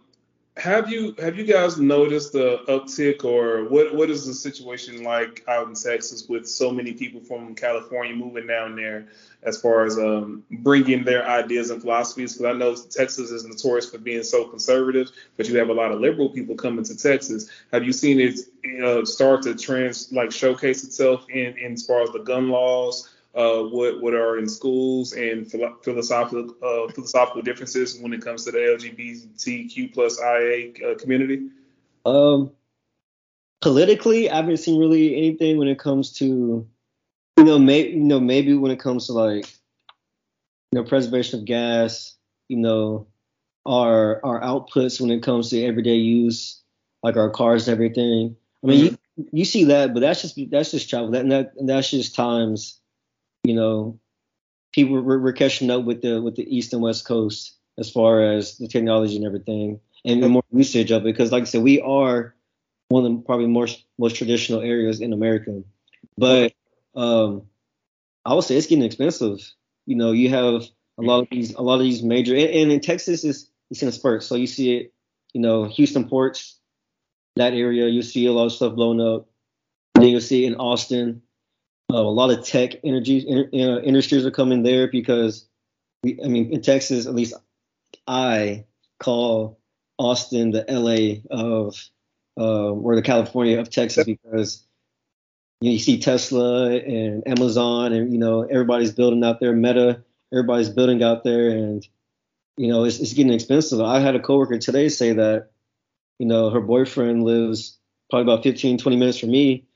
have 0.57 0.89
you 0.89 1.13
have 1.19 1.37
you 1.37 1.45
guys 1.45 1.77
noticed 1.77 2.33
the 2.33 2.59
uptick 2.67 3.23
or 3.23 3.65
what 3.65 3.93
what 3.93 4.09
is 4.09 4.25
the 4.25 4.33
situation 4.33 5.03
like 5.03 5.43
out 5.47 5.67
in 5.67 5.75
Texas 5.75 6.27
with 6.27 6.47
so 6.47 6.71
many 6.71 6.93
people 6.93 7.21
from 7.21 7.53
California 7.53 8.15
moving 8.15 8.47
down 8.47 8.75
there 8.75 9.07
as 9.43 9.61
far 9.61 9.85
as 9.85 9.97
um, 9.99 10.43
bringing 10.49 11.03
their 11.03 11.27
ideas 11.27 11.69
and 11.69 11.81
philosophies? 11.81 12.33
Because 12.33 12.55
I 12.55 12.57
know 12.57 12.75
Texas 12.75 13.29
is 13.29 13.45
notorious 13.45 13.89
for 13.89 13.99
being 13.99 14.23
so 14.23 14.45
conservative 14.45 15.11
but 15.37 15.47
you 15.47 15.57
have 15.57 15.69
a 15.69 15.73
lot 15.73 15.91
of 15.91 15.99
liberal 15.99 16.29
people 16.29 16.55
coming 16.55 16.83
to 16.85 16.97
Texas. 16.97 17.49
Have 17.71 17.83
you 17.83 17.93
seen 17.93 18.19
it 18.19 18.39
uh, 18.83 19.05
start 19.05 19.43
to 19.43 19.55
trans 19.55 20.11
like 20.11 20.31
showcase 20.31 20.83
itself 20.83 21.29
in, 21.29 21.57
in 21.57 21.73
as 21.73 21.85
far 21.85 22.01
as 22.01 22.09
the 22.11 22.19
gun 22.19 22.49
laws 22.49 23.13
uh, 23.37 23.61
what 23.61 24.01
what 24.01 24.15
are 24.15 24.39
in 24.39 24.49
schools 24.49 25.13
and 25.13 25.49
philosophical 25.49 26.55
uh, 26.63 26.91
philosophical 26.91 27.43
differences 27.43 27.99
when 27.99 28.11
it 28.11 28.21
comes 28.21 28.43
to 28.45 28.51
the 28.51 28.57
LGBTQ 28.57 29.93
plus 29.93 30.19
IA 30.19 30.73
uh, 30.83 30.95
community? 30.95 31.47
Um, 32.03 32.51
politically, 33.61 34.29
I 34.29 34.37
haven't 34.37 34.57
seen 34.57 34.79
really 34.79 35.15
anything 35.15 35.57
when 35.57 35.67
it 35.67 35.77
comes 35.77 36.13
to 36.13 36.67
you 37.37 37.43
know 37.43 37.59
maybe 37.59 37.91
you 37.91 38.03
know 38.03 38.19
maybe 38.19 38.55
when 38.55 38.71
it 38.71 38.79
comes 38.79 39.05
to 39.05 39.13
like 39.13 39.45
you 40.71 40.79
know 40.79 40.83
preservation 40.83 41.39
of 41.39 41.45
gas, 41.45 42.15
you 42.47 42.57
know 42.57 43.05
our 43.67 44.19
our 44.25 44.41
outputs 44.41 44.99
when 44.99 45.11
it 45.11 45.21
comes 45.21 45.51
to 45.51 45.63
everyday 45.63 45.97
use, 45.97 46.59
like 47.03 47.17
our 47.17 47.29
cars 47.29 47.67
and 47.67 47.73
everything. 47.73 48.35
I 48.63 48.67
mean, 48.67 48.85
mm-hmm. 48.85 49.21
you, 49.21 49.29
you 49.31 49.45
see 49.45 49.65
that, 49.65 49.93
but 49.93 49.99
that's 49.99 50.23
just 50.23 50.39
that's 50.49 50.71
just 50.71 50.89
travel. 50.89 51.11
That, 51.11 51.21
and 51.21 51.31
that 51.31 51.53
and 51.59 51.69
that's 51.69 51.91
just 51.91 52.15
times 52.15 52.79
you 53.47 53.55
know, 53.55 53.97
people 54.73 55.01
we're, 55.01 55.19
we're 55.19 55.31
catching 55.31 55.71
up 55.71 55.85
with 55.85 56.01
the 56.01 56.21
with 56.21 56.35
the 56.35 56.55
east 56.55 56.73
and 56.73 56.81
west 56.81 57.05
coast 57.05 57.55
as 57.77 57.89
far 57.89 58.21
as 58.21 58.57
the 58.57 58.67
technology 58.67 59.15
and 59.15 59.25
everything, 59.25 59.79
and 60.03 60.21
the 60.21 60.27
more 60.27 60.43
usage 60.51 60.91
of 60.91 61.03
it. 61.03 61.05
Because 61.05 61.31
like 61.31 61.43
I 61.43 61.45
said, 61.45 61.63
we 61.63 61.79
are 61.79 62.35
one 62.89 63.05
of 63.05 63.11
the 63.11 63.17
probably 63.21 63.47
most 63.47 63.85
most 63.97 64.17
traditional 64.17 64.61
areas 64.61 64.99
in 64.99 65.13
America, 65.13 65.63
but 66.17 66.53
um, 66.95 67.43
I 68.25 68.33
would 68.33 68.43
say 68.43 68.57
it's 68.57 68.67
getting 68.67 68.83
expensive. 68.83 69.39
You 69.85 69.95
know, 69.95 70.11
you 70.11 70.29
have 70.29 70.63
a 70.97 71.01
lot 71.01 71.19
of 71.21 71.27
these 71.31 71.53
a 71.53 71.61
lot 71.61 71.75
of 71.75 71.81
these 71.81 72.03
major 72.03 72.35
and, 72.35 72.49
and 72.49 72.71
in 72.71 72.81
Texas 72.81 73.23
is 73.23 73.49
it's 73.71 73.81
in 73.81 73.87
a 73.87 73.93
spurt. 73.93 74.23
So 74.23 74.35
you 74.35 74.47
see 74.47 74.75
it, 74.75 74.93
you 75.33 75.39
know, 75.39 75.65
Houston 75.65 76.09
ports, 76.09 76.59
that 77.37 77.53
area, 77.53 77.87
you 77.87 78.01
see 78.01 78.25
a 78.25 78.33
lot 78.33 78.47
of 78.47 78.51
stuff 78.51 78.75
blown 78.75 78.99
up. 78.99 79.27
Then 79.95 80.09
you'll 80.09 80.21
see 80.21 80.45
in 80.45 80.55
Austin, 80.55 81.21
uh, 81.93 81.97
a 81.97 82.01
lot 82.01 82.31
of 82.31 82.45
tech 82.45 82.75
energy 82.83 83.19
in, 83.19 83.49
industries 83.83 84.25
are 84.25 84.31
coming 84.31 84.63
there 84.63 84.87
because, 84.87 85.47
we, 86.03 86.19
I 86.23 86.27
mean, 86.27 86.51
in 86.51 86.61
Texas, 86.61 87.07
at 87.07 87.15
least 87.15 87.33
I 88.05 88.65
call 88.99 89.59
Austin 89.97 90.51
the 90.51 90.65
LA 90.67 91.21
of, 91.35 91.75
uh, 92.37 92.71
or 92.71 92.95
the 92.95 93.01
California 93.01 93.59
of 93.59 93.69
Texas 93.69 94.03
because 94.05 94.65
you, 95.61 95.69
know, 95.69 95.73
you 95.73 95.79
see 95.79 95.99
Tesla 95.99 96.71
and 96.71 97.25
Amazon 97.27 97.93
and, 97.93 98.11
you 98.11 98.19
know, 98.19 98.41
everybody's 98.43 98.91
building 98.91 99.23
out 99.23 99.39
there, 99.39 99.53
Meta, 99.53 100.03
everybody's 100.31 100.69
building 100.69 101.01
out 101.03 101.23
there 101.23 101.49
and, 101.49 101.87
you 102.57 102.67
know, 102.67 102.83
it's, 102.83 102.99
it's 102.99 103.13
getting 103.13 103.33
expensive. 103.33 103.79
I 103.79 103.99
had 103.99 104.15
a 104.15 104.19
coworker 104.19 104.57
today 104.57 104.89
say 104.89 105.13
that, 105.13 105.51
you 106.19 106.25
know, 106.25 106.49
her 106.49 106.61
boyfriend 106.61 107.23
lives 107.23 107.77
probably 108.09 108.31
about 108.31 108.43
15, 108.43 108.77
20 108.77 108.97
minutes 108.97 109.19
from 109.19 109.31
me 109.31 109.66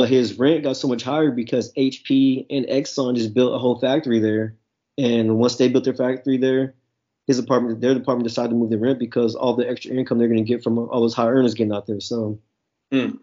but 0.00 0.08
his 0.08 0.38
rent 0.38 0.62
got 0.62 0.78
so 0.78 0.88
much 0.88 1.02
higher 1.02 1.30
because 1.30 1.74
HP 1.74 2.46
and 2.48 2.64
Exxon 2.64 3.16
just 3.16 3.34
built 3.34 3.54
a 3.54 3.58
whole 3.58 3.78
factory 3.78 4.18
there. 4.18 4.56
And 4.96 5.36
once 5.36 5.56
they 5.56 5.68
built 5.68 5.84
their 5.84 5.92
factory 5.92 6.38
there, 6.38 6.74
his 7.26 7.38
apartment, 7.38 7.82
their 7.82 7.92
department 7.92 8.26
decided 8.26 8.48
to 8.48 8.54
move 8.54 8.70
the 8.70 8.78
rent 8.78 8.98
because 8.98 9.34
all 9.34 9.52
the 9.52 9.68
extra 9.68 9.90
income 9.90 10.16
they're 10.16 10.26
going 10.26 10.42
to 10.42 10.48
get 10.48 10.64
from 10.64 10.78
all 10.78 11.02
those 11.02 11.12
high 11.12 11.26
earners 11.26 11.52
getting 11.52 11.74
out 11.74 11.86
there. 11.86 12.00
So 12.00 12.40
mm. 12.90 13.18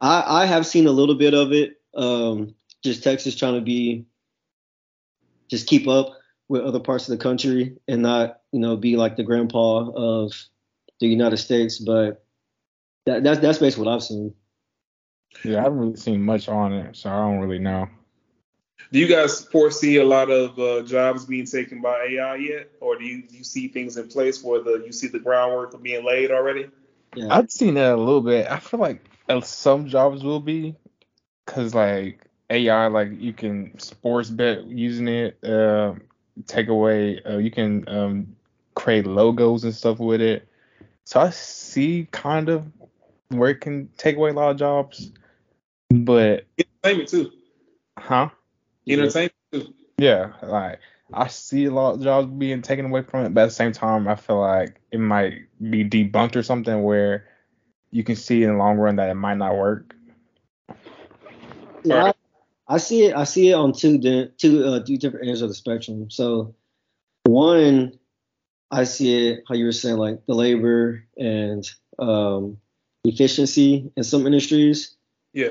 I, 0.00 0.44
I 0.44 0.46
have 0.46 0.64
seen 0.66 0.86
a 0.86 0.90
little 0.90 1.16
bit 1.16 1.34
of 1.34 1.52
it. 1.52 1.78
Um, 1.94 2.54
just 2.82 3.04
Texas 3.04 3.36
trying 3.36 3.56
to 3.56 3.60
be, 3.60 4.06
just 5.50 5.66
keep 5.66 5.86
up 5.86 6.14
with 6.48 6.62
other 6.62 6.80
parts 6.80 7.10
of 7.10 7.18
the 7.18 7.22
country 7.22 7.76
and 7.86 8.00
not, 8.00 8.40
you 8.52 8.60
know, 8.60 8.78
be 8.78 8.96
like 8.96 9.16
the 9.16 9.22
grandpa 9.22 9.90
of 9.94 10.32
the 10.98 11.08
United 11.08 11.36
States. 11.36 11.78
But 11.78 12.24
that, 13.04 13.22
that's 13.22 13.40
that's 13.40 13.58
basically 13.58 13.84
what 13.84 13.94
I've 13.94 14.02
seen. 14.02 14.32
Yeah, 15.44 15.58
I 15.58 15.62
haven't 15.62 15.78
really 15.78 15.96
seen 15.96 16.22
much 16.22 16.48
on 16.48 16.72
it, 16.72 16.96
so 16.96 17.10
I 17.10 17.18
don't 17.18 17.40
really 17.40 17.58
know. 17.58 17.88
Do 18.92 18.98
you 18.98 19.06
guys 19.06 19.44
foresee 19.44 19.96
a 19.96 20.04
lot 20.04 20.30
of 20.30 20.58
uh, 20.58 20.82
jobs 20.82 21.24
being 21.24 21.46
taken 21.46 21.80
by 21.80 22.08
AI 22.10 22.36
yet, 22.36 22.70
or 22.80 22.98
do 22.98 23.04
you, 23.04 23.22
do 23.22 23.36
you 23.36 23.44
see 23.44 23.68
things 23.68 23.96
in 23.96 24.08
place 24.08 24.42
where 24.42 24.62
the 24.62 24.82
you 24.84 24.92
see 24.92 25.08
the 25.08 25.18
groundwork 25.18 25.80
being 25.82 26.04
laid 26.04 26.30
already? 26.30 26.68
Yeah. 27.14 27.28
I've 27.30 27.50
seen 27.50 27.74
that 27.74 27.94
a 27.94 27.96
little 27.96 28.20
bit. 28.20 28.50
I 28.50 28.58
feel 28.58 28.80
like 28.80 29.04
uh, 29.28 29.40
some 29.40 29.86
jobs 29.88 30.22
will 30.22 30.40
be, 30.40 30.76
cause 31.46 31.74
like 31.74 32.20
AI, 32.50 32.86
like 32.88 33.08
you 33.18 33.32
can 33.32 33.78
sports 33.78 34.28
bet 34.28 34.66
using 34.66 35.08
it, 35.08 35.42
uh, 35.42 35.94
take 36.46 36.68
away, 36.68 37.22
uh, 37.22 37.38
you 37.38 37.50
can 37.50 37.88
um, 37.88 38.36
create 38.74 39.06
logos 39.06 39.64
and 39.64 39.74
stuff 39.74 39.98
with 40.00 40.20
it. 40.20 40.48
So 41.04 41.20
I 41.20 41.30
see 41.30 42.08
kind 42.10 42.48
of 42.48 42.70
where 43.28 43.50
it 43.50 43.60
can 43.60 43.88
take 43.96 44.16
away 44.16 44.30
a 44.30 44.34
lot 44.34 44.50
of 44.50 44.56
jobs. 44.58 45.10
But 45.92 46.46
entertainment 46.58 47.08
too. 47.08 47.30
Huh? 47.98 48.30
Entertainment 48.88 49.34
too. 49.52 49.74
Yeah, 49.98 50.32
like 50.42 50.78
I 51.12 51.28
see 51.28 51.66
a 51.66 51.70
lot 51.70 51.94
of 51.94 52.02
jobs 52.02 52.28
being 52.28 52.62
taken 52.62 52.86
away 52.86 53.02
from 53.02 53.26
it, 53.26 53.34
but 53.34 53.42
at 53.42 53.46
the 53.46 53.54
same 53.54 53.72
time, 53.72 54.08
I 54.08 54.16
feel 54.16 54.40
like 54.40 54.80
it 54.90 54.98
might 54.98 55.34
be 55.60 55.84
debunked 55.84 56.36
or 56.36 56.42
something 56.42 56.82
where 56.82 57.28
you 57.90 58.02
can 58.02 58.16
see 58.16 58.42
in 58.42 58.50
the 58.50 58.56
long 58.56 58.78
run 58.78 58.96
that 58.96 59.10
it 59.10 59.14
might 59.14 59.36
not 59.36 59.54
work. 59.54 59.94
Yeah, 61.84 62.04
I, 62.04 62.74
I 62.74 62.78
see 62.78 63.04
it. 63.04 63.14
I 63.14 63.24
see 63.24 63.50
it 63.50 63.54
on 63.54 63.72
two 63.72 63.98
two 64.38 64.64
uh, 64.64 64.82
two 64.82 64.96
different 64.96 65.28
ends 65.28 65.42
of 65.42 65.50
the 65.50 65.54
spectrum. 65.54 66.10
So 66.10 66.54
one, 67.24 67.98
I 68.70 68.84
see 68.84 69.28
it 69.28 69.44
how 69.46 69.54
you 69.54 69.66
were 69.66 69.72
saying 69.72 69.98
like 69.98 70.24
the 70.26 70.34
labor 70.34 71.04
and 71.18 71.70
um, 71.98 72.56
efficiency 73.04 73.92
in 73.94 74.04
some 74.04 74.26
industries 74.26 74.96
yeah. 75.32 75.50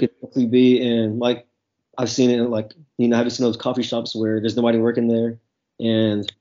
be. 0.50 0.82
And 0.82 1.20
like 1.20 1.48
I've 1.98 2.10
seen 2.10 2.30
it, 2.30 2.42
like 2.50 2.74
you 2.98 3.08
know, 3.08 3.20
I've 3.20 3.32
seen 3.32 3.46
those 3.46 3.58
coffee 3.58 3.84
shops 3.84 4.16
where 4.16 4.40
there's 4.40 4.56
nobody 4.56 4.78
working 4.78 5.08
there, 5.08 5.40
and 5.80 6.32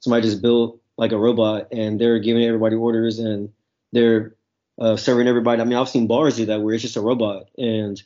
somebody 0.00 0.22
just 0.22 0.42
built 0.42 0.80
like 0.96 1.12
a 1.12 1.18
robot, 1.18 1.68
and 1.72 2.00
they're 2.00 2.18
giving 2.18 2.44
everybody 2.44 2.76
orders, 2.76 3.18
and 3.18 3.52
they're 3.92 4.34
uh, 4.78 4.96
serving 4.96 5.28
everybody. 5.28 5.60
I 5.60 5.64
mean, 5.64 5.78
I've 5.78 5.88
seen 5.88 6.06
bars 6.06 6.36
do 6.36 6.46
that 6.46 6.62
where 6.62 6.74
it's 6.74 6.82
just 6.82 6.96
a 6.96 7.00
robot, 7.00 7.48
and 7.58 8.02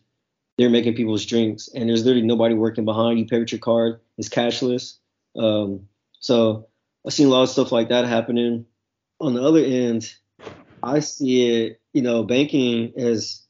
they're 0.56 0.70
making 0.70 0.94
people's 0.94 1.26
drinks, 1.26 1.68
and 1.74 1.88
there's 1.88 2.04
literally 2.04 2.26
nobody 2.26 2.54
working 2.54 2.84
behind. 2.84 3.18
You 3.18 3.26
pay 3.26 3.38
with 3.38 3.52
your 3.52 3.60
card. 3.60 4.00
It's 4.18 4.28
cashless. 4.28 4.96
Um, 5.36 5.88
so 6.20 6.68
I've 7.06 7.12
seen 7.12 7.26
a 7.26 7.30
lot 7.30 7.42
of 7.42 7.50
stuff 7.50 7.72
like 7.72 7.88
that 7.88 8.06
happening. 8.06 8.66
On 9.20 9.34
the 9.34 9.42
other 9.42 9.60
end, 9.60 10.12
I 10.82 11.00
see 11.00 11.64
it. 11.64 11.80
You 11.92 12.02
know, 12.02 12.24
banking 12.24 12.92
as 12.96 13.43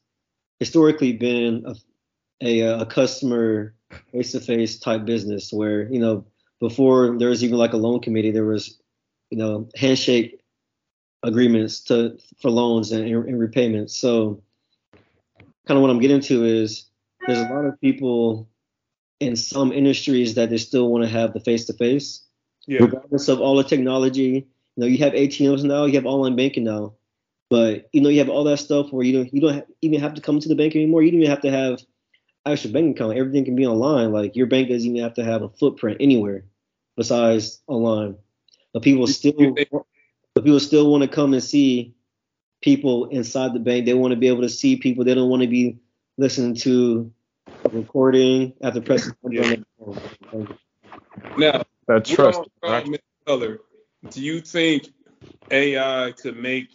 historically 0.59 1.13
been 1.13 1.63
a, 1.65 1.75
a, 2.41 2.81
a 2.81 2.85
customer 2.85 3.73
face-to-face 4.11 4.79
type 4.79 5.05
business 5.05 5.51
where 5.53 5.91
you 5.91 5.99
know 5.99 6.25
before 6.59 7.17
there 7.17 7.29
was 7.29 7.43
even 7.43 7.57
like 7.57 7.73
a 7.73 7.77
loan 7.77 7.99
committee 8.01 8.31
there 8.31 8.45
was 8.45 8.79
you 9.29 9.37
know 9.37 9.69
handshake 9.75 10.41
agreements 11.23 11.81
to 11.81 12.17
for 12.41 12.51
loans 12.51 12.91
and, 12.91 13.07
and 13.07 13.39
repayments. 13.39 13.95
So 13.95 14.41
kind 15.67 15.77
of 15.77 15.81
what 15.81 15.89
i'm 15.89 15.99
getting 15.99 16.21
to 16.21 16.45
is 16.45 16.85
there's 17.25 17.39
a 17.39 17.53
lot 17.53 17.65
of 17.65 17.79
people 17.81 18.47
in 19.19 19.35
some 19.35 19.71
industries 19.71 20.35
that 20.35 20.49
they 20.49 20.57
still 20.57 20.89
want 20.89 21.03
to 21.03 21.09
have 21.09 21.33
the 21.33 21.39
face-to-face. 21.39 22.21
Yeah. 22.67 22.79
regardless 22.81 23.27
of 23.27 23.39
all 23.39 23.55
the 23.57 23.63
technology 23.63 24.47
you 24.75 24.77
know 24.77 24.87
you 24.87 24.97
have 24.97 25.13
atms 25.13 25.63
now 25.63 25.85
you 25.85 25.93
have 25.93 26.05
online 26.07 26.35
banking 26.35 26.63
now 26.63 26.93
but 27.55 27.87
you 27.93 28.01
know, 28.01 28.09
you 28.09 28.19
have 28.19 28.27
all 28.27 28.43
that 28.43 28.57
stuff 28.57 28.91
where 28.91 29.05
you 29.05 29.13
don't 29.13 29.33
you 29.33 29.39
don't 29.39 29.65
even 29.81 30.01
have 30.01 30.13
to 30.15 30.21
come 30.21 30.41
to 30.41 30.49
the 30.49 30.55
bank 30.55 30.75
anymore. 30.75 31.01
You 31.01 31.11
don't 31.11 31.21
even 31.21 31.29
have 31.29 31.43
to 31.43 31.51
have 31.51 31.79
actual 32.45 32.73
bank 32.73 32.97
account. 32.97 33.17
Everything 33.17 33.45
can 33.45 33.55
be 33.55 33.65
online. 33.65 34.11
Like 34.11 34.35
your 34.35 34.47
bank 34.47 34.67
doesn't 34.67 34.89
even 34.89 35.01
have 35.01 35.13
to 35.13 35.23
have 35.23 35.41
a 35.41 35.47
footprint 35.47 35.99
anywhere 36.01 36.43
besides 36.97 37.61
online. 37.67 38.17
But 38.73 38.83
people 38.83 39.07
still, 39.07 39.55
but 40.33 40.43
people 40.43 40.59
still 40.59 40.91
want 40.91 41.03
to 41.03 41.07
come 41.07 41.31
and 41.31 41.41
see 41.41 41.95
people 42.61 43.05
inside 43.05 43.53
the 43.53 43.59
bank. 43.59 43.85
They 43.85 43.93
want 43.93 44.11
to 44.11 44.17
be 44.17 44.27
able 44.27 44.41
to 44.41 44.49
see 44.49 44.75
people. 44.75 45.05
They 45.05 45.15
don't 45.15 45.29
want 45.29 45.43
to 45.43 45.47
be 45.47 45.77
listening 46.17 46.55
to 46.55 47.09
a 47.63 47.69
recording 47.69 48.51
after 48.61 48.81
pressing. 48.81 49.13
Yeah. 49.29 49.55
Now, 51.37 51.63
That 51.87 52.03
trust. 52.03 52.37
on- 52.37 52.49
we're 52.61 52.75
on 52.75 52.97
Color. 53.25 53.61
Do 54.09 54.21
you 54.21 54.41
think 54.41 54.89
AI 55.51 56.11
could 56.11 56.35
make 56.35 56.67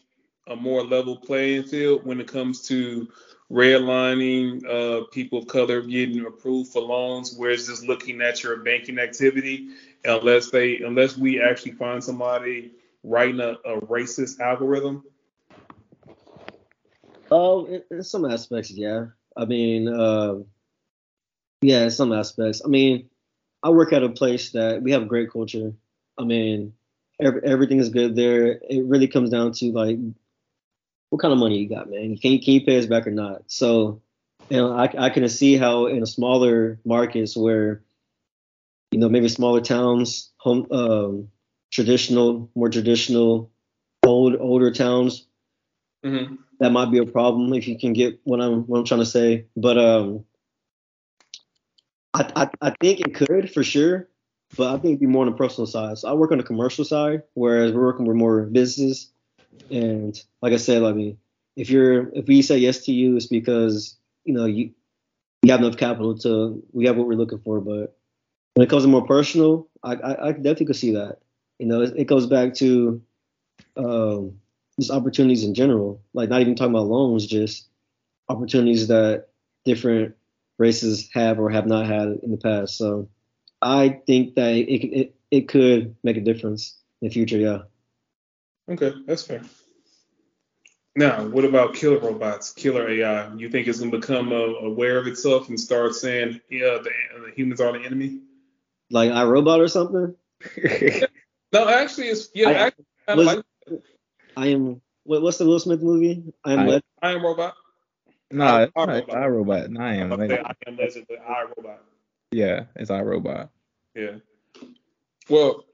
a 0.51 0.57
more 0.57 0.85
level 0.85 1.17
playing 1.17 1.63
field 1.63 2.05
when 2.05 2.21
it 2.21 2.27
comes 2.27 2.61
to 2.69 3.09
redlining 3.51 4.65
uh, 4.69 5.05
people 5.07 5.39
of 5.39 5.47
color 5.47 5.81
getting 5.81 6.27
approved 6.27 6.73
for 6.73 6.83
loans, 6.83 7.35
where 7.37 7.51
it's 7.51 7.67
just 7.67 7.85
looking 7.85 8.21
at 8.21 8.43
your 8.43 8.59
banking 8.59 8.99
activity, 8.99 9.69
unless 10.05 10.51
they 10.51 10.79
unless 10.79 11.17
we 11.17 11.41
actually 11.41 11.73
find 11.73 12.03
somebody 12.03 12.73
writing 13.03 13.41
a, 13.41 13.57
a 13.65 13.81
racist 13.83 14.41
algorithm? 14.41 15.05
Oh, 17.31 17.65
in, 17.67 17.83
in 17.91 18.03
some 18.03 18.25
aspects, 18.25 18.71
yeah. 18.71 19.07
I 19.37 19.45
mean, 19.45 19.89
uh, 19.89 20.41
yeah, 21.63 21.85
in 21.85 21.91
some 21.91 22.13
aspects. 22.13 22.63
I 22.65 22.69
mean, 22.69 23.09
I 23.63 23.71
work 23.71 23.93
at 23.93 24.03
a 24.03 24.09
place 24.09 24.51
that 24.53 24.83
we 24.83 24.93
have 24.93 25.09
great 25.09 25.31
culture. 25.31 25.73
I 26.19 26.25
mean, 26.25 26.73
every, 27.21 27.43
everything 27.45 27.79
is 27.79 27.89
good 27.89 28.17
there. 28.17 28.61
It 28.69 28.85
really 28.85 29.09
comes 29.09 29.31
down 29.31 29.53
to 29.53 29.73
like, 29.73 29.99
what 31.11 31.21
kind 31.21 31.33
of 31.33 31.39
money 31.39 31.59
you 31.59 31.69
got, 31.69 31.91
man? 31.91 32.17
Can 32.17 32.33
you 32.33 32.41
can 32.41 32.55
you 32.55 32.65
pay 32.65 32.79
us 32.79 32.87
back 32.87 33.07
or 33.07 33.11
not? 33.11 33.43
So, 33.47 34.01
you 34.49 34.57
know, 34.57 34.73
I 34.73 34.91
I 34.99 35.11
can 35.11 35.29
see 35.29 35.57
how 35.57 35.87
in 35.87 36.03
a 36.03 36.07
smaller 36.07 36.81
markets 36.85 37.37
where, 37.37 37.83
you 38.91 38.99
know, 38.99 39.09
maybe 39.09 39.29
smaller 39.29 39.61
towns, 39.61 40.31
home, 40.39 40.67
um, 40.71 41.29
traditional, 41.71 42.51
more 42.55 42.69
traditional, 42.69 43.51
old 44.05 44.37
older 44.41 44.73
towns 44.73 45.27
Mm-hmm. 46.05 46.37
that 46.61 46.73
might 46.73 46.91
be 46.91 46.99
a 46.99 47.05
problem 47.05 47.53
if 47.53 47.69
you 47.69 47.79
can 47.79 47.93
get 47.93 48.21
what 48.25 48.41
I'm 48.41 48.63
what 48.63 48.79
I'm 48.79 48.85
trying 48.85 49.01
to 49.01 49.07
say. 49.07 49.47
But 49.57 49.77
um, 49.77 50.25
I 52.15 52.33
I, 52.37 52.51
I 52.69 52.75
think 52.81 53.01
it 53.01 53.15
could 53.15 53.53
for 53.53 53.63
sure, 53.63 54.09
but 54.57 54.69
I 54.69 54.73
think 54.79 54.87
it'd 54.87 55.01
be 55.01 55.07
more 55.07 55.27
on 55.27 55.31
the 55.31 55.37
personal 55.37 55.67
side. 55.67 55.99
So 55.99 56.09
I 56.09 56.15
work 56.15 56.33
on 56.33 56.39
the 56.39 56.45
commercial 56.45 56.87
side, 56.87 57.23
whereas 57.35 57.73
we're 57.73 57.83
working 57.83 58.07
with 58.07 58.17
more 58.17 58.43
businesses. 58.43 59.11
And 59.71 60.21
like 60.43 60.53
I 60.53 60.57
said, 60.57 60.83
I 60.83 60.93
mean, 60.93 61.19
if 61.57 61.71
you're 61.71 62.11
if 62.15 62.27
we 62.27 62.43
say 62.43 62.59
yes 62.59 62.85
to 62.85 62.93
you, 62.93 63.17
it's 63.17 63.27
because 63.27 63.97
you 64.25 64.35
know 64.35 64.47
you 64.47 64.71
you 65.43 65.53
have 65.53 65.61
enough 65.61 65.77
capital 65.77 66.17
to 66.19 66.63
we 66.73 66.87
have 66.87 66.97
what 66.97 67.07
we're 67.07 67.15
looking 67.15 67.41
for. 67.41 67.61
But 67.61 67.97
when 68.55 68.67
it 68.67 68.71
comes 68.71 68.85
to 68.85 68.89
more 68.89 69.07
personal, 69.07 69.69
I 69.83 69.95
I, 69.95 70.29
I 70.29 70.33
definitely 70.33 70.67
could 70.67 70.77
see 70.77 70.93
that. 70.93 71.19
You 71.59 71.67
know, 71.67 71.83
it, 71.83 71.95
it 71.97 72.05
goes 72.07 72.27
back 72.27 72.55
to 72.55 73.03
um, 73.77 74.39
just 74.79 74.91
opportunities 74.91 75.45
in 75.45 75.55
general. 75.55 76.03
Like 76.15 76.29
not 76.31 76.41
even 76.41 76.55
talking 76.55 76.75
about 76.75 76.87
loans, 76.87 77.27
just 77.27 77.69
opportunities 78.29 78.89
that 78.89 79.29
different 79.65 80.15
races 80.59 81.09
have 81.13 81.39
or 81.39 81.51
have 81.51 81.67
not 81.67 81.87
had 81.87 82.21
in 82.23 82.31
the 82.31 82.37
past. 82.37 82.77
So 82.77 83.09
I 83.63 84.01
think 84.07 84.35
that 84.37 84.55
it 84.55 84.67
it, 84.67 85.15
it 85.31 85.49
could 85.49 85.97
make 86.03 86.17
a 86.17 86.21
difference 86.21 86.77
in 87.01 87.09
the 87.09 87.13
future. 87.13 87.39
Yeah. 87.39 87.63
Okay, 88.71 88.93
that's 89.07 89.23
fair. 89.23 89.43
Now, 90.97 91.25
what 91.27 91.45
about 91.45 91.75
killer 91.75 91.99
robots, 91.99 92.53
killer 92.53 92.89
AI? 92.89 93.33
You 93.35 93.49
think 93.49 93.67
it's 93.69 93.79
gonna 93.81 93.91
become 93.91 94.33
uh, 94.33 94.37
aware 94.37 94.99
of 94.99 95.07
itself 95.07 95.49
and 95.49 95.59
start 95.59 95.95
saying, 95.95 96.41
yeah, 96.51 96.79
the, 96.83 96.91
the 97.27 97.33
humans 97.35 97.61
are 97.61 97.73
the 97.73 97.85
enemy? 97.85 98.21
Like 98.91 99.11
iRobot 99.11 99.59
or 99.59 99.69
something. 99.69 100.15
No, 101.53 101.69
actually, 101.69 102.07
it's 102.07 102.29
yeah, 102.33 102.49
I- 102.49 102.53
actually, 102.53 102.85
kind 103.09 103.19
was- 103.19 103.27
like 103.27 103.45
I 104.37 104.47
am. 104.49 104.81
What, 105.03 105.21
what's 105.23 105.39
the 105.39 105.47
Will 105.47 105.59
Smith 105.59 105.83
movie? 105.83 106.23
I 106.45 106.53
am. 106.53 106.59
I- 106.61 106.67
Led- 106.67 106.83
I 107.03 107.11
am 107.13 107.25
robot. 107.25 107.55
Nah, 108.31 108.61
it's 108.61 108.73
I- 108.77 108.87
not 108.87 109.11
I- 109.11 109.27
iRobot. 109.27 109.69
Nah, 109.71 109.85
I 109.85 109.89
I'm 109.95 110.01
am. 110.01 110.13
about 110.13 110.29
to 110.29 110.29
say 110.37 110.43
I 110.45 110.53
am 110.69 110.77
legend, 110.77 111.07
but 111.09 111.19
I 111.29 111.43
robot. 111.57 111.83
Yeah, 112.31 112.67
it's 112.77 112.89
iRobot. 112.89 113.49
Yeah. 113.97 114.13
Well, 115.29 115.65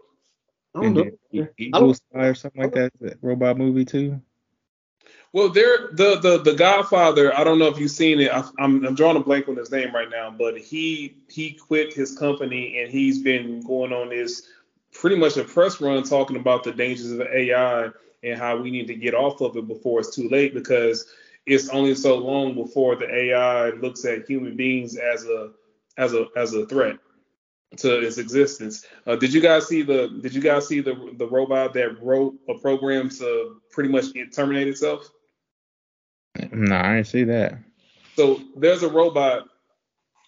I 0.77 0.83
don't 0.83 0.95
know. 0.95 1.01
And 1.03 1.11
then 1.11 1.19
I 1.33 1.37
don't- 1.37 1.51
Eagle 1.59 1.95
Spy 1.95 2.27
or 2.27 2.35
something 2.35 2.63
like 2.63 2.75
that. 2.75 2.93
Is 3.01 3.11
that 3.11 3.19
robot 3.23 3.59
movie 3.59 3.85
too? 3.85 4.21
well, 5.33 5.49
there 5.49 5.89
the 5.93 6.19
the 6.21 6.39
the 6.39 6.55
Godfather. 6.55 7.37
I 7.37 7.45
don't 7.45 7.59
know 7.59 7.69
if 7.69 7.79
you've 7.79 7.91
seen 7.91 8.21
it. 8.21 8.31
I, 8.33 8.43
I'm 8.59 8.85
I'm 8.85 8.95
drawing 8.95 9.17
a 9.17 9.21
blank 9.21 9.49
on 9.49 9.57
his 9.57 9.71
name 9.71 9.95
right 9.95 10.09
now, 10.09 10.31
but 10.31 10.57
he 10.59 11.17
he 11.29 11.53
quit 11.53 11.93
his 11.93 12.17
company 12.17 12.81
and 12.81 12.91
he's 12.91 13.23
been 13.23 13.61
going 13.61 13.93
on 13.93 14.11
this 14.11 14.49
pretty 14.93 15.17
much 15.17 15.37
a 15.37 15.45
press 15.45 15.81
run 15.81 16.03
talking 16.03 16.37
about 16.37 16.65
the 16.65 16.73
dangers 16.73 17.11
of 17.11 17.21
AI 17.21 17.91
and 18.23 18.39
how 18.39 18.57
we 18.57 18.71
need 18.71 18.87
to 18.87 18.95
get 18.95 19.15
off 19.15 19.41
of 19.41 19.57
it 19.57 19.69
before 19.69 20.01
it's 20.01 20.15
too 20.15 20.29
late 20.29 20.55
because 20.55 21.07
it's 21.45 21.69
only 21.69 21.95
so 21.95 22.17
long 22.17 22.55
before 22.55 22.97
the 22.97 23.15
AI 23.15 23.71
looks 23.71 24.05
at 24.05 24.27
human 24.27 24.57
beings 24.57 24.97
as 24.97 25.25
a 25.27 25.51
as 25.99 26.15
a 26.15 26.27
as 26.37 26.55
a 26.55 26.67
threat 26.67 26.97
to 27.77 28.01
its 28.01 28.19
existence. 28.19 28.87
Uh, 29.07 29.17
did 29.17 29.33
you 29.33 29.41
guys 29.41 29.67
see 29.67 29.83
the 29.83 30.09
Did 30.23 30.35
you 30.35 30.41
guys 30.41 30.67
see 30.67 30.81
the 30.81 31.15
the 31.17 31.27
robot 31.27 31.75
that 31.75 32.03
wrote 32.03 32.35
a 32.49 32.55
program 32.55 33.11
to 33.11 33.61
pretty 33.71 33.91
much 33.91 34.07
terminate 34.33 34.69
itself? 34.69 35.11
Nah, 36.53 36.91
I 36.91 36.95
didn't 36.97 37.07
see 37.07 37.25
that. 37.25 37.59
So 38.15 38.41
there's 38.57 38.83
a 38.83 38.89
robot 38.89 39.49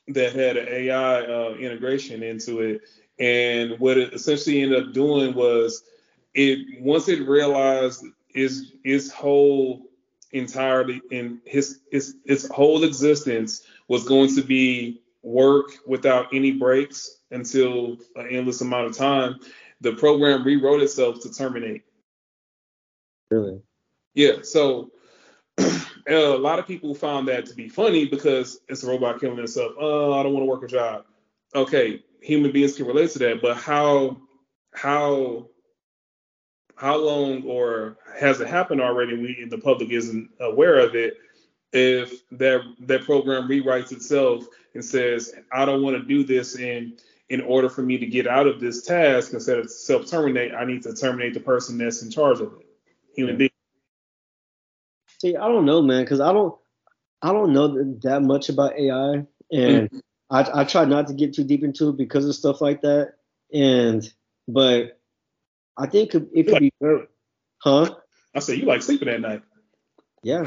that 0.09 0.33
had 0.35 0.57
an 0.57 0.69
AI 0.69 1.21
uh, 1.23 1.55
integration 1.55 2.23
into 2.23 2.61
it, 2.61 2.83
and 3.19 3.79
what 3.79 3.99
it 3.99 4.13
essentially 4.13 4.63
ended 4.63 4.89
up 4.89 4.93
doing 4.93 5.35
was 5.35 5.85
it 6.35 6.81
once 6.81 7.09
it 7.09 7.27
realized 7.27 8.05
its 8.31 8.73
its 8.85 9.11
whole 9.11 9.83
entirety 10.33 11.01
in 11.11 11.41
his 11.45 11.81
its 11.91 12.15
its 12.25 12.49
whole 12.49 12.85
existence 12.85 13.63
was 13.89 14.05
going 14.05 14.35
to 14.35 14.43
be 14.43 15.01
work 15.23 15.73
without 15.87 16.27
any 16.33 16.53
breaks 16.53 17.19
until 17.31 17.97
an 18.17 18.29
endless 18.31 18.61
amount 18.61 18.87
of 18.87 18.97
time. 18.97 19.37
The 19.81 19.93
program 19.93 20.45
rewrote 20.45 20.83
itself 20.83 21.21
to 21.23 21.33
terminate. 21.33 21.83
Really. 23.31 23.61
Yeah, 24.15 24.43
so 24.43 24.91
uh, 25.59 25.67
a 26.09 26.39
lot 26.39 26.59
of 26.59 26.67
people 26.67 26.95
found 26.95 27.29
that 27.29 27.47
to 27.47 27.55
be 27.55 27.69
funny 27.69 28.07
because 28.07 28.61
it's 28.69 28.83
a 28.83 28.89
robot 28.89 29.21
killing 29.21 29.39
itself. 29.39 29.73
Oh, 29.79 30.13
I 30.13 30.23
don't 30.23 30.33
want 30.33 30.43
to 30.43 30.51
work 30.51 30.63
a 30.63 30.67
job. 30.67 31.05
Okay, 31.55 32.03
human 32.21 32.53
beings 32.53 32.77
can 32.77 32.87
relate 32.87 33.11
to 33.11 33.19
that, 33.21 33.43
but 33.43 33.57
how 33.57 34.19
how 34.75 35.49
how 36.77 36.97
long 36.97 37.43
or 37.45 37.99
has 38.19 38.41
it 38.41 38.49
happened 38.49 38.81
already? 38.81 39.17
We 39.17 39.47
the 39.49 39.59
public 39.59 39.91
isn't 39.91 40.31
aware 40.41 40.79
of 40.79 40.95
it. 40.95 41.15
If 41.73 42.29
that 42.33 42.63
that 42.81 43.05
program 43.05 43.49
rewrites 43.49 43.93
itself 43.93 44.47
and 44.75 44.85
says, 44.85 45.35
I 45.53 45.65
don't 45.65 45.83
want 45.83 45.97
to 45.97 46.03
do 46.03 46.25
this, 46.25 46.57
and 46.57 47.01
in 47.29 47.41
order 47.43 47.69
for 47.69 47.83
me 47.83 47.99
to 47.99 48.07
get 48.07 48.27
out 48.27 48.47
of 48.47 48.61
this 48.61 48.83
task, 48.85 49.33
instead 49.33 49.59
of 49.59 49.71
self 49.71 50.07
terminate, 50.07 50.55
I 50.55 50.65
need 50.65 50.83
to 50.85 50.95
terminate 50.95 51.35
the 51.35 51.41
person 51.41 51.79
that's 51.79 52.03
in 52.03 52.11
charge 52.11 52.41
of 52.41 52.53
it. 52.55 52.67
Human 53.15 53.37
being. 53.37 53.51
See, 55.21 55.37
I 55.37 55.49
don't 55.49 55.67
know, 55.67 55.83
man, 55.83 56.05
because 56.05 56.21
I 56.21 56.33
don't, 56.33 56.55
I 57.21 57.33
don't 57.33 57.53
know 57.53 57.95
that 58.03 58.23
much 58.23 58.49
about 58.49 58.79
AI, 58.79 59.27
and 59.53 59.91
mm. 59.91 60.01
I, 60.31 60.61
I 60.61 60.65
try 60.65 60.85
not 60.85 61.09
to 61.09 61.15
get 61.15 61.35
too 61.35 61.45
deep 61.45 61.65
into 61.65 61.89
it 61.89 61.97
because 61.97 62.27
of 62.27 62.35
stuff 62.35 62.61
like 62.61 62.83
that. 62.83 63.15
And, 63.53 64.09
but 64.47 65.01
I 65.77 65.87
think 65.87 66.15
it, 66.15 66.29
it 66.35 66.47
could 66.47 66.61
be, 66.61 66.73
very 66.81 67.07
huh? 67.59 67.95
I 68.35 68.41
said 68.41 68.59
you 68.59 68.67
like 68.67 68.83
sleeping 68.83 69.09
at 69.09 69.21
night. 69.21 69.43
Yeah, 70.23 70.47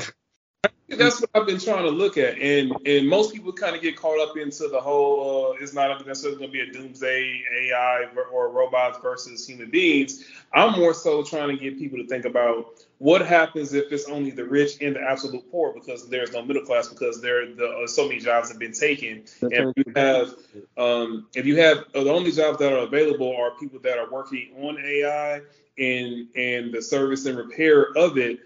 That's 0.97 1.21
what 1.21 1.29
I've 1.33 1.45
been 1.45 1.59
trying 1.59 1.83
to 1.83 1.89
look 1.89 2.17
at, 2.17 2.37
and 2.37 2.75
and 2.85 3.07
most 3.07 3.33
people 3.33 3.53
kind 3.53 3.75
of 3.75 3.81
get 3.81 3.95
caught 3.95 4.19
up 4.19 4.35
into 4.35 4.67
the 4.67 4.79
whole. 4.79 5.51
Uh, 5.51 5.63
it's 5.63 5.73
not 5.73 6.05
necessarily 6.05 6.37
going 6.37 6.51
to 6.51 6.53
be 6.53 6.59
a 6.59 6.71
doomsday 6.71 7.43
AI 7.61 8.07
or 8.31 8.49
robots 8.49 8.99
versus 9.01 9.47
human 9.47 9.69
beings. 9.69 10.25
I'm 10.53 10.77
more 10.77 10.93
so 10.93 11.23
trying 11.23 11.49
to 11.49 11.57
get 11.57 11.79
people 11.79 11.97
to 11.97 12.07
think 12.07 12.25
about 12.25 12.83
what 12.97 13.25
happens 13.25 13.73
if 13.73 13.91
it's 13.91 14.07
only 14.09 14.31
the 14.31 14.43
rich 14.43 14.81
and 14.81 14.95
the 14.95 15.01
absolute 15.01 15.49
poor, 15.49 15.73
because 15.73 16.09
there's 16.09 16.33
no 16.33 16.43
middle 16.43 16.63
class, 16.63 16.89
because 16.89 17.21
there 17.21 17.45
the 17.55 17.83
uh, 17.83 17.87
so 17.87 18.07
many 18.07 18.19
jobs 18.19 18.49
have 18.49 18.59
been 18.59 18.73
taken. 18.73 19.23
And 19.41 19.73
if 19.75 19.87
you 19.87 19.93
have 19.95 20.35
um, 20.77 21.27
if 21.33 21.45
you 21.45 21.55
have 21.57 21.85
uh, 21.95 22.03
the 22.03 22.11
only 22.11 22.31
jobs 22.33 22.59
that 22.59 22.73
are 22.73 22.83
available 22.83 23.33
are 23.35 23.51
people 23.51 23.79
that 23.79 23.97
are 23.97 24.09
working 24.11 24.51
on 24.61 24.77
AI 24.77 25.41
and 25.77 26.27
and 26.35 26.73
the 26.73 26.81
service 26.81 27.25
and 27.25 27.37
repair 27.37 27.87
of 27.95 28.17
it. 28.17 28.39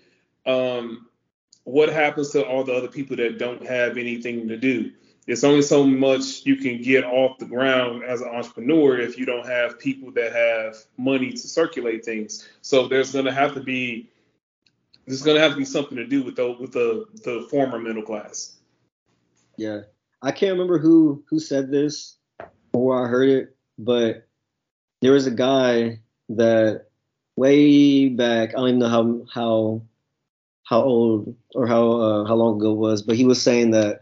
Um, 0.45 1.07
what 1.65 1.89
happens 1.89 2.29
to 2.31 2.45
all 2.45 2.63
the 2.63 2.73
other 2.73 2.87
people 2.87 3.17
that 3.17 3.37
don't 3.37 3.65
have 3.65 3.97
anything 3.97 4.47
to 4.47 4.57
do? 4.57 4.91
It's 5.27 5.43
only 5.43 5.63
so 5.63 5.83
much 5.85 6.45
you 6.45 6.55
can 6.55 6.81
get 6.81 7.03
off 7.03 7.39
the 7.39 7.45
ground 7.45 8.03
as 8.03 8.21
an 8.21 8.29
entrepreneur 8.29 8.99
if 8.99 9.17
you 9.17 9.25
don't 9.25 9.45
have 9.45 9.79
people 9.79 10.11
that 10.11 10.31
have 10.31 10.77
money 10.97 11.31
to 11.31 11.47
circulate 11.47 12.05
things. 12.05 12.47
So 12.61 12.87
there's 12.87 13.11
going 13.11 13.25
to 13.25 13.33
have 13.33 13.55
to 13.55 13.61
be 13.61 14.09
there's 15.07 15.23
going 15.23 15.35
to 15.35 15.41
have 15.41 15.53
to 15.53 15.57
be 15.57 15.65
something 15.65 15.97
to 15.97 16.05
do 16.05 16.23
with 16.23 16.35
the 16.35 16.55
with 16.59 16.71
the 16.71 17.05
the 17.23 17.47
former 17.49 17.79
middle 17.79 18.03
class. 18.03 18.53
yeah. 19.57 19.81
I 20.21 20.31
can't 20.31 20.53
remember 20.53 20.79
who 20.79 21.23
who 21.29 21.39
said 21.39 21.71
this 21.71 22.17
or 22.73 22.85
where 22.85 23.05
I 23.05 23.07
heard 23.07 23.29
it, 23.29 23.55
but 23.77 24.27
there 25.01 25.11
was 25.11 25.27
a 25.27 25.31
guy 25.31 26.01
that 26.29 26.87
way 27.35 28.09
back. 28.09 28.49
I 28.49 28.53
don't 28.53 28.69
even 28.69 28.79
know 28.79 28.89
how 28.89 29.25
how 29.31 29.81
how 30.65 30.81
old 30.81 31.35
or 31.53 31.65
how 31.67 31.91
uh, 31.91 32.25
how 32.25 32.35
long 32.35 32.57
ago 32.57 32.71
it 32.71 32.77
was, 32.77 33.01
but 33.01 33.15
he 33.15 33.23
was 33.23 33.41
saying 33.41 33.71
that 33.71 34.01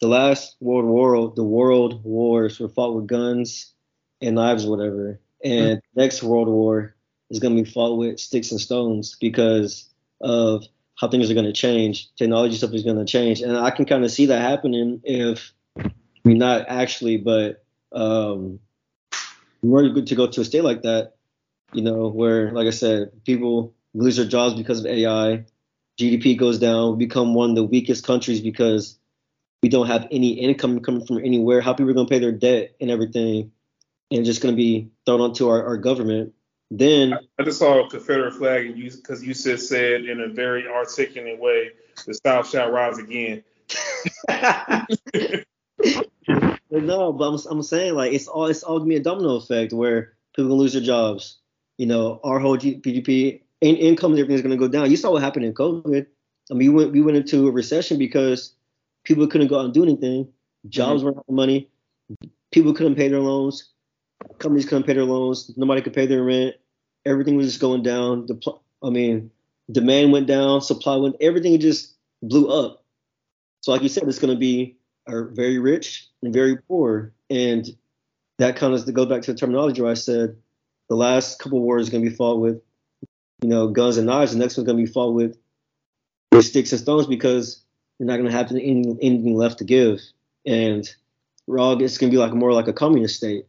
the 0.00 0.08
last 0.08 0.56
world 0.60 0.86
war, 0.86 1.32
the 1.34 1.44
world 1.44 2.02
wars 2.04 2.58
were 2.58 2.68
fought 2.68 2.94
with 2.94 3.06
guns 3.06 3.74
and 4.22 4.36
knives 4.36 4.64
or 4.64 4.70
whatever, 4.70 5.20
and 5.44 5.82
next 5.94 6.22
world 6.22 6.48
war 6.48 6.94
is 7.30 7.40
going 7.40 7.54
to 7.54 7.62
be 7.62 7.70
fought 7.70 7.98
with 7.98 8.18
sticks 8.18 8.50
and 8.50 8.60
stones 8.60 9.16
because 9.20 9.90
of 10.20 10.64
how 10.94 11.08
things 11.08 11.30
are 11.30 11.34
going 11.34 11.46
to 11.46 11.52
change. 11.52 12.08
Technology 12.16 12.56
stuff 12.56 12.72
is 12.72 12.84
going 12.84 12.98
to 12.98 13.04
change, 13.04 13.42
and 13.42 13.56
I 13.56 13.70
can 13.70 13.84
kind 13.84 14.04
of 14.04 14.10
see 14.10 14.26
that 14.26 14.40
happening 14.40 15.00
if 15.04 15.52
I 15.76 15.90
mean 16.24 16.38
not 16.38 16.66
actually, 16.68 17.16
but 17.16 17.64
um, 17.92 18.60
we're 19.62 19.88
good 19.88 20.06
to 20.06 20.14
go 20.14 20.28
to 20.28 20.40
a 20.40 20.44
state 20.44 20.62
like 20.62 20.82
that, 20.82 21.14
you 21.72 21.82
know, 21.82 22.08
where 22.08 22.52
like 22.52 22.68
I 22.68 22.70
said, 22.70 23.10
people 23.24 23.74
lose 23.94 24.16
their 24.16 24.26
jobs 24.26 24.54
because 24.54 24.80
of 24.80 24.86
AI. 24.86 25.44
GDP 25.98 26.36
goes 26.36 26.58
down, 26.58 26.92
we 26.92 27.06
become 27.06 27.34
one 27.34 27.50
of 27.50 27.56
the 27.56 27.64
weakest 27.64 28.04
countries 28.04 28.40
because 28.40 28.98
we 29.62 29.68
don't 29.68 29.88
have 29.88 30.06
any 30.10 30.30
income 30.30 30.80
coming 30.80 31.04
from 31.04 31.18
anywhere. 31.18 31.60
How 31.60 31.72
people 31.72 31.90
are 31.90 31.94
going 31.94 32.06
to 32.06 32.10
pay 32.10 32.20
their 32.20 32.32
debt 32.32 32.76
and 32.80 32.90
everything, 32.90 33.52
and 34.10 34.24
just 34.24 34.40
going 34.40 34.54
to 34.54 34.56
be 34.56 34.90
thrown 35.04 35.20
onto 35.20 35.48
our, 35.48 35.66
our 35.66 35.76
government. 35.76 36.34
Then 36.70 37.14
I 37.38 37.42
just 37.42 37.58
saw 37.58 37.84
a 37.84 37.90
Confederate 37.90 38.34
flag, 38.34 38.66
and 38.66 38.78
you 38.78 38.90
because 38.90 39.24
you 39.24 39.34
said 39.34 39.60
said 39.60 40.04
in 40.04 40.20
a 40.20 40.28
very 40.28 40.68
articulate 40.68 41.40
way, 41.40 41.70
"The 42.06 42.14
South 42.14 42.48
shall 42.48 42.70
rise 42.70 42.98
again." 42.98 43.42
No, 46.70 47.12
but 47.12 47.28
I'm, 47.28 47.38
I'm 47.50 47.62
saying 47.62 47.94
like 47.94 48.12
it's 48.12 48.28
all 48.28 48.46
it's 48.46 48.62
all 48.62 48.78
gonna 48.78 48.88
be 48.88 48.96
a 48.96 49.00
domino 49.00 49.36
effect 49.36 49.72
where 49.72 50.14
people 50.34 50.50
gonna 50.50 50.60
lose 50.60 50.74
their 50.74 50.82
jobs. 50.82 51.38
You 51.78 51.86
know, 51.86 52.20
our 52.24 52.38
whole 52.38 52.58
GDP 52.58 53.42
in, 53.60 53.76
income 53.76 54.12
and 54.12 54.20
everything's 54.20 54.42
gonna 54.42 54.56
go 54.56 54.68
down. 54.68 54.90
You 54.90 54.96
saw 54.96 55.10
what 55.12 55.22
happened 55.22 55.44
in 55.44 55.54
COVID. 55.54 56.06
I 56.50 56.54
mean, 56.54 56.72
we 56.72 56.84
went 56.84 56.92
we 56.92 57.00
went 57.00 57.16
into 57.16 57.48
a 57.48 57.50
recession 57.50 57.98
because 57.98 58.54
people 59.04 59.26
couldn't 59.26 59.48
go 59.48 59.58
out 59.58 59.66
and 59.66 59.74
do 59.74 59.82
anything. 59.82 60.28
Jobs 60.68 60.98
mm-hmm. 60.98 61.06
weren't 61.06 61.16
having 61.18 61.36
money. 61.36 61.70
People 62.50 62.74
couldn't 62.74 62.94
pay 62.94 63.08
their 63.08 63.20
loans. 63.20 63.70
Companies 64.38 64.64
couldn't 64.64 64.84
pay 64.84 64.94
their 64.94 65.04
loans. 65.04 65.52
Nobody 65.56 65.82
could 65.82 65.92
pay 65.92 66.06
their 66.06 66.24
rent. 66.24 66.56
Everything 67.04 67.36
was 67.36 67.46
just 67.46 67.60
going 67.60 67.82
down. 67.82 68.26
The 68.26 68.34
pl- 68.34 68.62
I 68.82 68.90
mean, 68.90 69.30
demand 69.70 70.12
went 70.12 70.26
down, 70.26 70.60
supply 70.60 70.96
went. 70.96 71.16
Everything 71.20 71.58
just 71.60 71.94
blew 72.22 72.48
up. 72.48 72.84
So, 73.60 73.72
like 73.72 73.82
you 73.82 73.88
said, 73.88 74.04
it's 74.04 74.18
gonna 74.18 74.36
be 74.36 74.78
are 75.08 75.24
very 75.24 75.58
rich 75.58 76.06
and 76.22 76.32
very 76.32 76.56
poor. 76.56 77.12
And 77.30 77.66
that 78.38 78.56
kind 78.56 78.74
of 78.74 78.94
goes 78.94 79.06
back 79.06 79.22
to 79.22 79.32
the 79.32 79.38
terminology 79.38 79.82
where 79.82 79.90
I 79.90 79.94
said 79.94 80.36
the 80.88 80.94
last 80.94 81.38
couple 81.38 81.60
wars 81.60 81.84
is 81.84 81.90
going 81.90 82.04
to 82.04 82.10
be 82.10 82.16
fought 82.16 82.40
with, 82.40 82.60
you 83.42 83.48
know, 83.48 83.68
guns 83.68 83.96
and 83.96 84.06
knives. 84.06 84.32
The 84.32 84.38
next 84.38 84.56
one's 84.56 84.66
going 84.66 84.78
to 84.78 84.84
be 84.84 84.90
fought 84.90 85.14
with, 85.14 85.36
with 86.32 86.44
sticks 86.44 86.72
and 86.72 86.80
stones 86.80 87.06
because 87.06 87.62
you're 87.98 88.06
not 88.06 88.16
going 88.16 88.30
to 88.30 88.36
have 88.36 88.50
any, 88.50 88.96
anything 89.02 89.34
left 89.36 89.58
to 89.58 89.64
give. 89.64 90.00
And 90.44 90.88
we're 91.46 91.58
all, 91.58 91.80
it's 91.82 91.98
going 91.98 92.10
to 92.10 92.14
be 92.14 92.20
like 92.20 92.34
more 92.34 92.52
like 92.52 92.68
a 92.68 92.72
communist 92.72 93.16
state. 93.16 93.46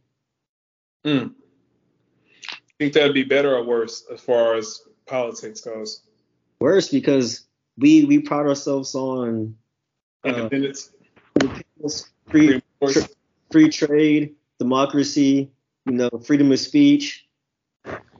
Mm. 1.06 1.34
Think 2.78 2.94
that'd 2.94 3.14
be 3.14 3.24
better 3.24 3.56
or 3.56 3.64
worse 3.64 4.06
as 4.12 4.22
far 4.22 4.56
as 4.56 4.82
politics 5.06 5.62
goes? 5.62 6.02
Worse 6.60 6.90
because 6.90 7.46
we 7.78 8.06
we 8.06 8.20
pride 8.20 8.46
ourselves 8.46 8.96
on 8.96 9.56
uh, 10.26 10.30
Independence, 10.30 10.92
free 12.30 12.62
free, 12.80 13.04
free 13.52 13.70
trade, 13.70 14.36
democracy, 14.60 15.52
you 15.86 15.94
know, 15.94 16.10
freedom 16.26 16.52
of 16.52 16.60
speech. 16.60 17.28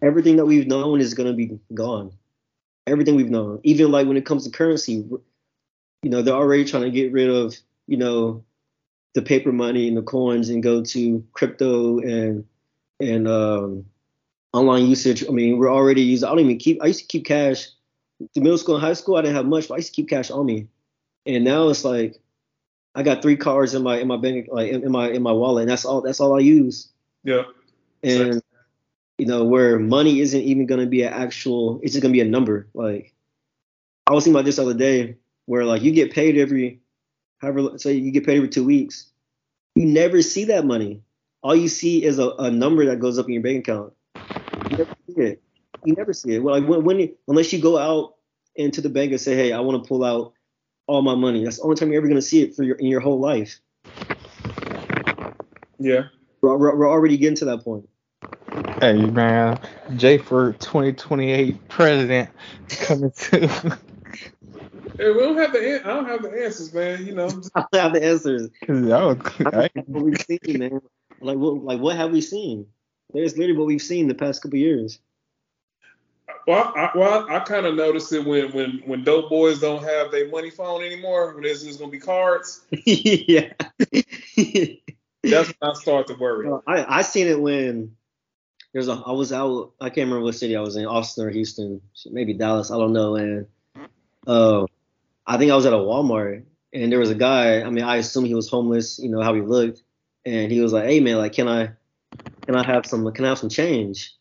Everything 0.02 0.38
that 0.38 0.46
we've 0.46 0.68
known 0.68 1.02
is 1.02 1.14
going 1.14 1.28
to 1.28 1.36
be 1.36 1.60
gone. 1.74 2.12
Everything 2.88 3.16
we've 3.16 3.30
known, 3.30 3.60
even 3.64 3.92
like 3.92 4.08
when 4.08 4.18
it 4.18 4.26
comes 4.26 4.46
to 4.46 4.50
currency, 4.50 4.94
you 6.02 6.10
know, 6.10 6.22
they're 6.22 6.34
already 6.34 6.66
trying 6.66 6.84
to 6.84 6.92
get 6.92 7.12
rid 7.12 7.30
of, 7.30 7.56
you 7.88 7.98
know, 7.98 8.44
the 9.14 9.22
paper 9.22 9.52
money 9.52 9.88
and 9.88 9.98
the 9.98 10.02
coins 10.02 10.50
and 10.50 10.64
go 10.64 10.84
to 10.84 11.24
crypto 11.34 12.00
and 12.00 12.46
and 13.00 13.28
um, 13.28 13.86
online 14.54 14.88
usage. 14.88 15.24
I 15.28 15.32
mean, 15.32 15.58
we're 15.58 15.72
already 15.72 16.02
using. 16.02 16.28
I 16.28 16.32
don't 16.32 16.40
even 16.40 16.58
keep. 16.58 16.82
I 16.82 16.88
used 16.88 17.02
to 17.02 17.06
keep 17.06 17.26
cash. 17.26 17.68
The 18.34 18.42
middle 18.42 18.58
school 18.58 18.76
and 18.76 18.84
high 18.84 18.94
school, 18.94 19.16
I 19.16 19.22
didn't 19.22 19.36
have 19.36 19.46
much, 19.46 19.68
but 19.68 19.76
I 19.76 19.78
used 19.78 19.90
to 19.90 19.96
keep 19.96 20.10
cash 20.10 20.30
on 20.30 20.46
me. 20.46 20.68
And 21.26 21.44
now 21.44 21.70
it's 21.70 21.86
like 21.86 22.20
I 22.96 23.04
got 23.04 23.22
three 23.22 23.38
cards 23.38 23.74
in 23.74 23.84
my 23.84 23.98
in 23.98 24.08
my 24.08 24.18
bank 24.18 24.48
like 24.52 24.72
in, 24.72 24.84
in 24.84 24.92
my 24.92 25.10
in 25.10 25.22
my 25.22 25.32
wallet, 25.32 25.64
and 25.64 25.72
that's 25.72 25.86
all 25.86 26.02
that's 26.02 26.20
all 26.20 26.36
I 26.36 26.40
use. 26.40 26.90
yeah, 27.24 27.44
And 28.04 28.42
you 29.20 29.26
know 29.26 29.44
where 29.44 29.78
money 29.78 30.22
isn't 30.22 30.42
even 30.42 30.66
gonna 30.66 30.86
be 30.86 31.04
an 31.04 31.14
actual, 31.14 31.80
it's 31.84 31.94
just 31.94 32.02
gonna 32.02 32.14
be 32.14 32.22
a 32.22 32.26
number. 32.26 32.68
Like 32.74 33.14
I 34.08 34.14
was 34.14 34.24
thinking 34.24 34.36
about 34.36 34.46
this 34.46 34.56
the 34.56 34.64
other 34.64 34.74
day, 34.74 35.18
where 35.46 35.66
like 35.66 35.82
you 35.82 35.92
get 35.92 36.12
paid 36.12 36.38
every, 36.38 36.80
however, 37.40 37.78
say 37.78 37.94
you 37.94 38.12
get 38.12 38.26
paid 38.26 38.38
every 38.38 38.50
two 38.50 38.64
weeks, 38.64 39.08
you 39.76 39.86
never 39.86 40.22
see 40.22 40.46
that 40.46 40.66
money. 40.66 41.02
All 41.42 41.56
you 41.56 41.68
see 41.68 42.04
is 42.04 42.20
a, 42.20 42.30
a 42.32 42.50
number 42.50 42.86
that 42.86 43.00
goes 43.00 43.20
up 43.20 43.28
in 43.28 43.34
your 43.34 43.44
bank 43.44 43.68
account. 43.68 43.94
You 44.72 44.78
never 44.78 44.96
see 45.08 45.22
it. 45.22 45.42
You 45.86 45.94
never 45.96 46.14
see 46.14 46.34
it. 46.36 46.40
Well, 46.44 46.60
like 46.60 46.70
when, 46.70 46.84
when 46.84 47.16
unless 47.28 47.54
you 47.54 47.62
go 47.62 47.78
out 47.78 48.16
into 48.56 48.82
the 48.82 48.90
bank 48.90 49.12
and 49.12 49.22
say, 49.22 49.36
hey, 49.36 49.54
I 49.54 49.60
want 49.60 49.84
to 49.84 49.88
pull 49.88 50.04
out 50.04 50.34
all 50.88 51.02
my 51.02 51.16
money. 51.16 51.44
That's 51.44 51.58
the 51.58 51.64
only 51.64 51.76
time 51.76 51.92
you're 51.92 52.02
ever 52.02 52.08
gonna 52.08 52.22
see 52.22 52.42
it 52.42 52.56
for 52.56 52.64
your 52.64 52.76
in 52.78 52.88
your 52.88 53.00
whole 53.00 53.20
life. 53.20 53.60
yeah. 55.80 56.04
We're, 56.42 56.58
we're 56.58 56.90
already 56.90 57.18
getting 57.18 57.36
to 57.38 57.46
that 57.46 57.64
point. 57.64 57.88
Hey 58.82 58.94
man, 58.94 59.60
Jay 59.98 60.18
for 60.18 60.54
2028 60.54 61.68
president 61.68 62.30
coming 62.70 63.12
to. 63.12 63.48
Hey, 64.98 65.12
we 65.12 65.20
don't 65.20 65.38
have 65.38 65.52
the 65.52 65.82
I 65.84 65.88
don't 65.88 66.06
have 66.06 66.22
the 66.22 66.32
answers, 66.32 66.74
man. 66.74 67.06
You 67.06 67.14
know, 67.14 67.30
just- 67.30 67.52
I 67.56 67.66
don't 67.74 67.82
have 67.82 67.94
the 67.94 68.06
answers. 68.06 68.50
I 68.70 68.72
was, 68.72 69.18
I, 69.46 69.70
what 69.86 70.04
we've 70.06 70.22
seen, 70.22 70.60
man. 70.60 70.80
Like 71.20 71.38
what 71.38 71.62
like 71.62 71.82
what 71.82 71.98
have 71.98 72.12
we 72.12 72.22
seen? 72.22 72.68
There's 73.14 73.38
literally 73.38 73.58
what 73.58 73.68
we've 73.68 73.82
seen 73.82 74.08
the 74.08 74.16
past 74.16 74.42
couple 74.44 74.60
years. 74.60 75.00
well, 76.48 76.72
I, 76.74 76.92
well, 76.96 77.26
I 77.30 77.40
kind 77.42 77.66
of 77.66 77.76
noticed 77.76 78.14
it 78.14 78.26
when 78.26 78.54
when 78.54 78.82
when 78.86 79.04
dope 79.04 79.30
boys 79.30 79.60
don't 79.60 79.84
have 79.84 80.12
their 80.12 80.30
money 80.30 80.52
phone 80.52 80.84
anymore. 80.84 81.36
When 81.36 81.44
it's 81.44 81.64
just 81.64 81.80
gonna 81.80 81.92
be 81.92 82.00
cards. 82.00 82.62
yeah. 82.86 83.52
That's 85.24 85.50
when 85.50 85.56
I 85.62 85.74
start 85.74 86.08
to 86.08 86.14
worry. 86.14 86.48
Well, 86.48 86.64
I 86.66 87.00
I 87.00 87.02
seen 87.02 87.28
it 87.28 87.42
when 87.42 87.98
there's 88.74 88.88
a 88.88 88.94
I 89.06 89.12
was 89.12 89.32
out 89.32 89.74
I 89.82 89.90
can't 89.90 90.08
remember 90.08 90.26
what 90.26 90.36
city 90.36 90.56
I 90.56 90.62
was 90.62 90.76
in 90.76 90.86
Austin 90.86 91.26
or 91.26 91.30
Houston 91.30 91.82
maybe 92.12 92.34
Dallas 92.34 92.72
I 92.72 92.78
don't 92.78 92.94
know 92.94 93.16
and 93.16 93.48
uh 94.28 94.66
I 95.26 95.38
think 95.38 95.52
I 95.52 95.56
was 95.56 95.66
at 95.66 95.74
a 95.74 95.78
Walmart 95.78 96.44
and 96.74 96.92
there 96.92 97.00
was 97.00 97.10
a 97.10 97.16
guy 97.16 97.62
I 97.62 97.70
mean 97.70 97.84
I 97.84 97.98
assume 97.98 98.26
he 98.26 98.36
was 98.36 98.50
homeless 98.50 99.00
you 99.00 99.10
know 99.10 99.22
how 99.22 99.34
he 99.34 99.42
looked 99.42 99.82
and 100.26 100.52
he 100.52 100.62
was 100.62 100.74
like 100.74 100.86
hey 100.86 101.00
man 101.00 101.18
like 101.18 101.34
can 101.34 101.48
I 101.48 101.72
can 102.46 102.56
I 102.56 102.64
have 102.64 102.86
some 102.86 103.12
can 103.12 103.26
I 103.26 103.30
have 103.30 103.40
some 103.40 103.50
change? 103.50 104.16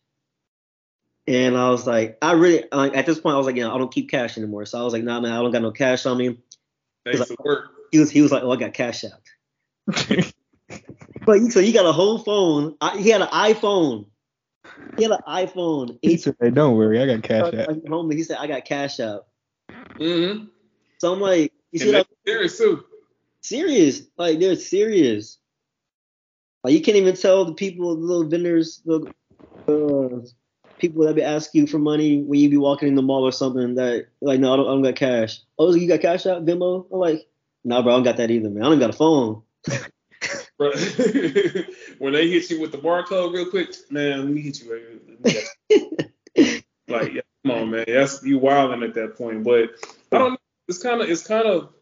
And 1.26 1.56
I 1.56 1.70
was 1.70 1.86
like 1.86 2.18
I 2.22 2.32
really 2.32 2.64
like 2.72 2.96
at 2.96 3.06
this 3.06 3.20
point 3.20 3.34
I 3.34 3.38
was 3.38 3.46
like 3.46 3.56
yeah, 3.56 3.72
I 3.72 3.78
don't 3.78 3.92
keep 3.92 4.10
cash 4.10 4.38
anymore. 4.38 4.66
So 4.66 4.78
I 4.78 4.82
was 4.82 4.92
like 4.92 5.04
nah 5.04 5.20
man 5.20 5.32
I 5.32 5.42
don't 5.42 5.52
got 5.52 5.62
no 5.62 5.72
cash 5.72 6.06
on 6.06 6.18
me. 6.18 6.38
Thanks 7.04 7.26
to 7.28 7.36
work. 7.44 7.70
he 7.92 7.98
was 7.98 8.10
he 8.10 8.22
was 8.22 8.32
like 8.32 8.42
oh 8.42 8.50
I 8.50 8.56
got 8.56 8.74
Cash 8.74 9.04
App. 9.04 10.32
But 11.26 11.40
so 11.52 11.60
he 11.60 11.72
got 11.72 11.84
a 11.84 11.92
whole 11.92 12.18
phone 12.18 12.76
I, 12.80 12.96
he 12.98 13.10
had 13.10 13.20
an 13.20 13.28
iPhone 13.28 14.06
he 14.96 15.04
had 15.04 15.12
an 15.12 15.18
iPhone. 15.28 15.98
he 16.02 16.10
He 16.10 16.16
said, 16.16 16.36
hey, 16.40 16.50
don't 16.50 16.76
worry, 16.76 17.00
I 17.00 17.06
got 17.06 17.22
cash 17.22 17.52
like, 17.52 17.68
out. 17.68 17.88
home, 17.88 18.10
he 18.10 18.22
said, 18.22 18.38
I 18.38 18.46
got 18.46 18.64
Cash 18.64 19.00
App. 19.00 19.22
Mm-hmm. 19.98 20.46
So 20.98 21.12
I'm 21.12 21.20
like, 21.20 21.52
you 21.70 21.78
see 21.78 21.88
And 21.88 21.98
what 21.98 22.08
serious 22.26 22.58
too. 22.58 22.84
serious? 23.42 24.02
Like 24.16 24.38
they're 24.38 24.56
serious. 24.56 25.38
Like 26.64 26.74
you 26.74 26.82
can't 26.82 26.96
even 26.96 27.14
tell 27.14 27.44
the 27.44 27.54
people, 27.54 27.94
the 27.94 28.02
little 28.02 28.24
vendors, 28.24 28.82
the 28.84 29.12
uh, 29.68 30.26
people 30.78 31.04
that 31.04 31.14
be 31.14 31.22
asking 31.22 31.62
you 31.62 31.66
for 31.66 31.78
money 31.78 32.22
when 32.22 32.40
you 32.40 32.50
be 32.50 32.56
walking 32.56 32.88
in 32.88 32.94
the 32.94 33.02
mall 33.02 33.24
or 33.24 33.32
something. 33.32 33.74
That 33.76 34.06
like, 34.20 34.40
no, 34.40 34.52
I 34.52 34.56
don't, 34.56 34.66
I 34.66 34.70
don't 34.70 34.82
got 34.82 34.96
cash. 34.96 35.40
Oh, 35.58 35.74
you 35.74 35.88
got 35.88 36.00
Cash 36.00 36.26
App, 36.26 36.42
Venmo? 36.42 36.86
I'm 36.92 36.98
like, 36.98 37.28
nah, 37.64 37.82
bro, 37.82 37.92
I 37.92 37.96
don't 37.96 38.04
got 38.04 38.16
that 38.16 38.30
either, 38.30 38.50
man. 38.50 38.64
I 38.64 38.68
don't 38.68 38.78
got 38.80 38.90
a 38.90 38.94
phone. 38.94 39.42
When 41.98 42.12
they 42.12 42.28
hit 42.28 42.50
you 42.50 42.60
with 42.60 42.72
the 42.72 42.78
barcode 42.78 43.32
real 43.32 43.50
quick, 43.50 43.74
man, 43.90 44.20
let 44.20 44.28
me 44.28 44.40
hit 44.40 44.60
you. 44.60 45.00
Let 45.08 45.24
me 45.24 45.30
get 45.32 45.44
you. 46.36 46.62
like, 46.88 47.12
yeah, 47.12 47.20
come 47.44 47.52
on, 47.52 47.70
man. 47.70 47.84
That's 47.86 48.22
you 48.22 48.38
wilding 48.38 48.82
at 48.82 48.94
that 48.94 49.16
point. 49.16 49.44
But 49.44 49.70
I 50.12 50.18
don't 50.18 50.32
know. 50.32 50.38
It's 50.68 50.78
kind 50.78 51.00
of 51.00 51.08
it's 51.08 51.26
kind 51.26 51.46
of 51.46 51.72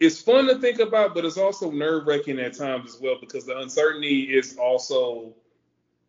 it's 0.00 0.20
fun 0.20 0.46
to 0.48 0.58
think 0.58 0.80
about, 0.80 1.14
but 1.14 1.24
it's 1.24 1.38
also 1.38 1.70
nerve 1.70 2.06
wracking 2.06 2.40
at 2.40 2.56
times 2.56 2.94
as 2.94 3.00
well 3.00 3.16
because 3.20 3.46
the 3.46 3.56
uncertainty 3.58 4.22
is 4.22 4.56
also 4.56 5.32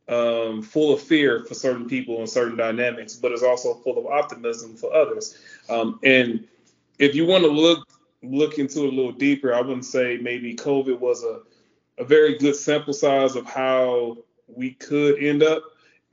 um, 0.07 0.61
full 0.61 0.93
of 0.93 1.01
fear 1.01 1.43
for 1.45 1.53
certain 1.53 1.88
people 1.88 2.18
and 2.18 2.30
certain 2.30 2.57
dynamics, 2.57 3.16
but 3.16 3.32
it's 3.32 3.43
also 3.43 3.76
full 3.76 3.97
of 3.97 4.05
optimism 4.07 4.76
for 4.76 4.93
others. 4.93 5.38
Um, 5.70 5.99
and 6.03 6.47
if 6.99 7.16
you 7.16 7.26
want 7.26 7.43
to 7.43 7.49
look 7.49 7.82
look 8.24 8.57
into 8.57 8.86
it 8.86 8.93
a 8.93 8.95
little 8.95 9.11
deeper, 9.11 9.53
I 9.53 9.61
wouldn't 9.61 9.86
say 9.86 10.17
maybe 10.21 10.55
COVID 10.55 10.99
was 10.99 11.24
a, 11.24 11.41
a 11.97 12.05
very 12.05 12.38
good 12.38 12.55
sample 12.55 12.93
size 12.93 13.36
of 13.36 13.45
how 13.45 14.17
we 14.47 14.71
could 14.71 15.21
end 15.21 15.43
up, 15.43 15.63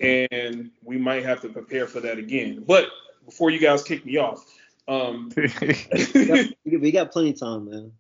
and 0.01 0.71
we 0.83 0.99
might 0.99 1.25
have 1.25 1.41
to 1.43 1.49
prepare 1.49 1.87
for 1.87 2.01
that 2.01 2.19
again. 2.19 2.65
But 2.67 2.87
before 3.25 3.51
you 3.51 3.59
guys 3.59 3.83
kick 3.83 4.05
me 4.05 4.17
off, 4.17 4.45
um, 4.89 5.31
We 5.37 6.27
got, 6.27 6.47
we 6.65 6.91
got 6.91 7.13
plenty 7.13 7.31
of 7.31 7.41
time, 7.41 7.71
man. 7.71 7.93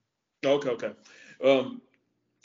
okay, 0.44 0.70
okay. 0.70 0.92
Um, 1.42 1.80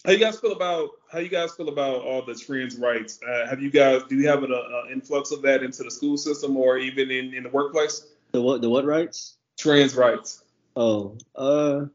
how 0.05 0.11
you 0.11 0.19
guys 0.19 0.39
feel 0.39 0.51
about 0.51 0.89
how 1.11 1.19
you 1.19 1.29
guys 1.29 1.55
feel 1.55 1.69
about 1.69 2.01
all 2.01 2.21
the 2.21 2.35
trans 2.35 2.77
rights? 2.77 3.19
Uh, 3.27 3.47
have 3.47 3.61
you 3.61 3.71
guys 3.71 4.03
do 4.07 4.15
you 4.15 4.27
have 4.27 4.43
an 4.43 4.53
uh, 4.53 4.91
influx 4.91 5.31
of 5.31 5.41
that 5.41 5.63
into 5.63 5.83
the 5.83 5.89
school 5.89 6.15
system 6.15 6.55
or 6.57 6.77
even 6.77 7.09
in, 7.09 7.33
in 7.33 7.43
the 7.43 7.49
workplace? 7.49 8.05
The 8.31 8.41
what? 8.41 8.61
The 8.61 8.69
what 8.69 8.85
rights? 8.85 9.37
Trans 9.57 9.95
rights. 9.95 10.43
Oh, 10.75 11.17
uh, 11.35 11.85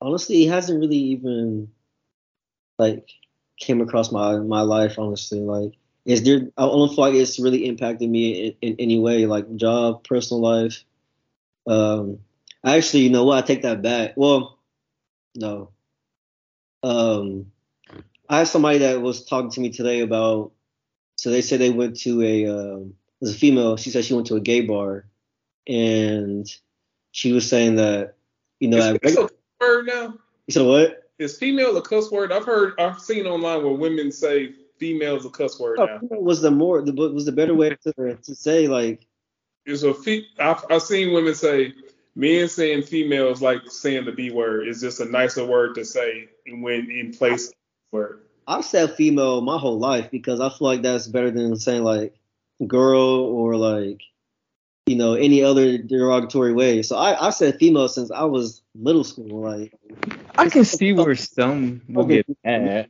honestly, 0.00 0.44
it 0.44 0.50
hasn't 0.50 0.80
really 0.80 0.96
even 0.96 1.68
like 2.78 3.10
came 3.58 3.80
across 3.80 4.12
my 4.12 4.36
my 4.38 4.60
life. 4.60 4.98
Honestly, 4.98 5.40
like, 5.40 5.72
is 6.04 6.22
there? 6.22 6.48
I 6.56 6.66
don't 6.66 6.88
feel 6.88 7.04
like 7.04 7.14
it's 7.14 7.40
really 7.40 7.66
impacted 7.66 8.08
me 8.08 8.48
in, 8.48 8.70
in 8.70 8.76
any 8.78 8.98
way, 8.98 9.26
like 9.26 9.56
job, 9.56 10.04
personal 10.04 10.40
life. 10.40 10.84
Um, 11.66 12.20
actually, 12.64 13.02
you 13.02 13.10
know 13.10 13.24
what? 13.24 13.42
I 13.42 13.46
take 13.46 13.62
that 13.62 13.82
back. 13.82 14.12
Well, 14.16 14.58
no. 15.34 15.70
Um, 16.82 17.50
I 18.28 18.38
had 18.38 18.48
somebody 18.48 18.78
that 18.78 19.00
was 19.00 19.24
talking 19.24 19.50
to 19.50 19.60
me 19.60 19.70
today 19.70 20.00
about. 20.00 20.52
So 21.16 21.30
they 21.30 21.42
said 21.42 21.60
they 21.60 21.70
went 21.70 21.98
to 22.00 22.22
a. 22.22 22.46
Um, 22.46 22.94
it 23.20 23.24
was 23.24 23.34
a 23.34 23.38
female. 23.38 23.76
She 23.76 23.90
said 23.90 24.04
she 24.04 24.14
went 24.14 24.26
to 24.28 24.36
a 24.36 24.40
gay 24.40 24.60
bar, 24.60 25.06
and 25.66 26.46
she 27.16 27.32
was 27.32 27.48
saying 27.48 27.76
that, 27.76 28.14
you 28.60 28.68
know, 28.68 28.76
Is 28.76 28.84
at 28.84 29.00
female 29.00 29.22
reg- 29.22 29.30
a 29.60 29.64
word 29.64 29.86
now? 29.86 30.14
you 30.46 30.52
said 30.52 30.66
what? 30.66 31.10
Is 31.18 31.38
female 31.38 31.74
a 31.78 31.80
cuss 31.80 32.10
word? 32.10 32.30
I've 32.30 32.44
heard 32.44 32.74
I've 32.78 33.00
seen 33.00 33.24
online 33.24 33.64
where 33.64 33.72
women 33.72 34.12
say 34.12 34.52
female 34.78 35.16
is 35.16 35.24
a 35.24 35.30
cuss 35.30 35.58
word 35.58 35.78
Oh, 35.80 35.86
now. 35.86 35.98
was 36.02 36.42
the 36.42 36.50
more 36.50 36.82
the 36.82 36.92
was 36.92 37.24
the 37.24 37.32
better 37.32 37.54
way 37.54 37.70
to, 37.70 38.18
to 38.22 38.34
say 38.34 38.68
like 38.68 39.06
It's 39.64 39.82
a 39.82 39.94
fe- 39.94 40.26
I've, 40.38 40.62
I've 40.68 40.82
seen 40.82 41.14
women 41.14 41.34
say 41.34 41.72
men 42.16 42.48
saying 42.48 42.82
female 42.82 43.30
is 43.30 43.40
like 43.40 43.62
saying 43.70 44.04
the 44.04 44.12
b 44.12 44.30
word. 44.30 44.68
It's 44.68 44.82
just 44.82 45.00
a 45.00 45.06
nicer 45.06 45.46
word 45.46 45.74
to 45.76 45.86
say 45.86 46.28
when 46.46 46.90
in 46.90 47.14
place 47.14 47.50
word. 47.92 48.24
I've 48.46 48.66
said 48.66 48.94
female 48.94 49.40
my 49.40 49.56
whole 49.56 49.78
life 49.78 50.10
because 50.10 50.38
I 50.38 50.50
feel 50.50 50.68
like 50.68 50.82
that's 50.82 51.06
better 51.06 51.30
than 51.30 51.56
saying 51.56 51.82
like 51.82 52.14
girl 52.66 53.00
or 53.00 53.56
like 53.56 54.02
you 54.86 54.96
know 54.96 55.14
any 55.14 55.42
other 55.42 55.78
derogatory 55.78 56.52
way. 56.52 56.82
So 56.82 56.96
I 56.96 57.26
I 57.26 57.30
said 57.30 57.58
female 57.58 57.88
since 57.88 58.10
I 58.10 58.24
was 58.24 58.62
middle 58.74 59.04
school. 59.04 59.42
Like 59.42 59.74
I 60.38 60.48
can 60.48 60.64
see 60.64 60.92
where 60.92 61.14
some 61.16 61.82
will 61.88 62.04
Okay. 62.04 62.22
get 62.26 62.36
mad. 62.44 62.88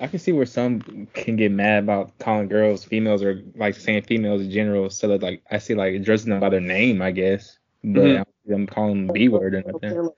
I 0.00 0.06
can 0.06 0.18
see 0.18 0.32
where 0.32 0.46
some 0.46 1.08
can 1.12 1.36
get 1.36 1.52
mad 1.52 1.84
about 1.84 2.18
calling 2.18 2.48
girls 2.48 2.84
females 2.84 3.22
or 3.22 3.42
like 3.54 3.74
saying 3.74 4.02
females 4.02 4.40
in 4.40 4.50
general. 4.50 4.88
So 4.88 5.08
that 5.08 5.22
like 5.22 5.42
I 5.50 5.58
see 5.58 5.74
like 5.74 5.94
addressing 5.94 6.30
them 6.30 6.40
by 6.40 6.48
their 6.48 6.60
name, 6.60 7.02
I 7.02 7.10
guess. 7.10 7.58
But 7.84 8.02
Mhm. 8.02 8.10
I 8.12 8.16
don't 8.16 8.28
them 8.46 8.66
calling 8.66 9.06
them 9.06 9.14
B 9.14 9.28
word 9.28 9.54
or 9.54 9.58
I'm 9.58 9.72
nothing. 9.74 10.04
like, 10.04 10.14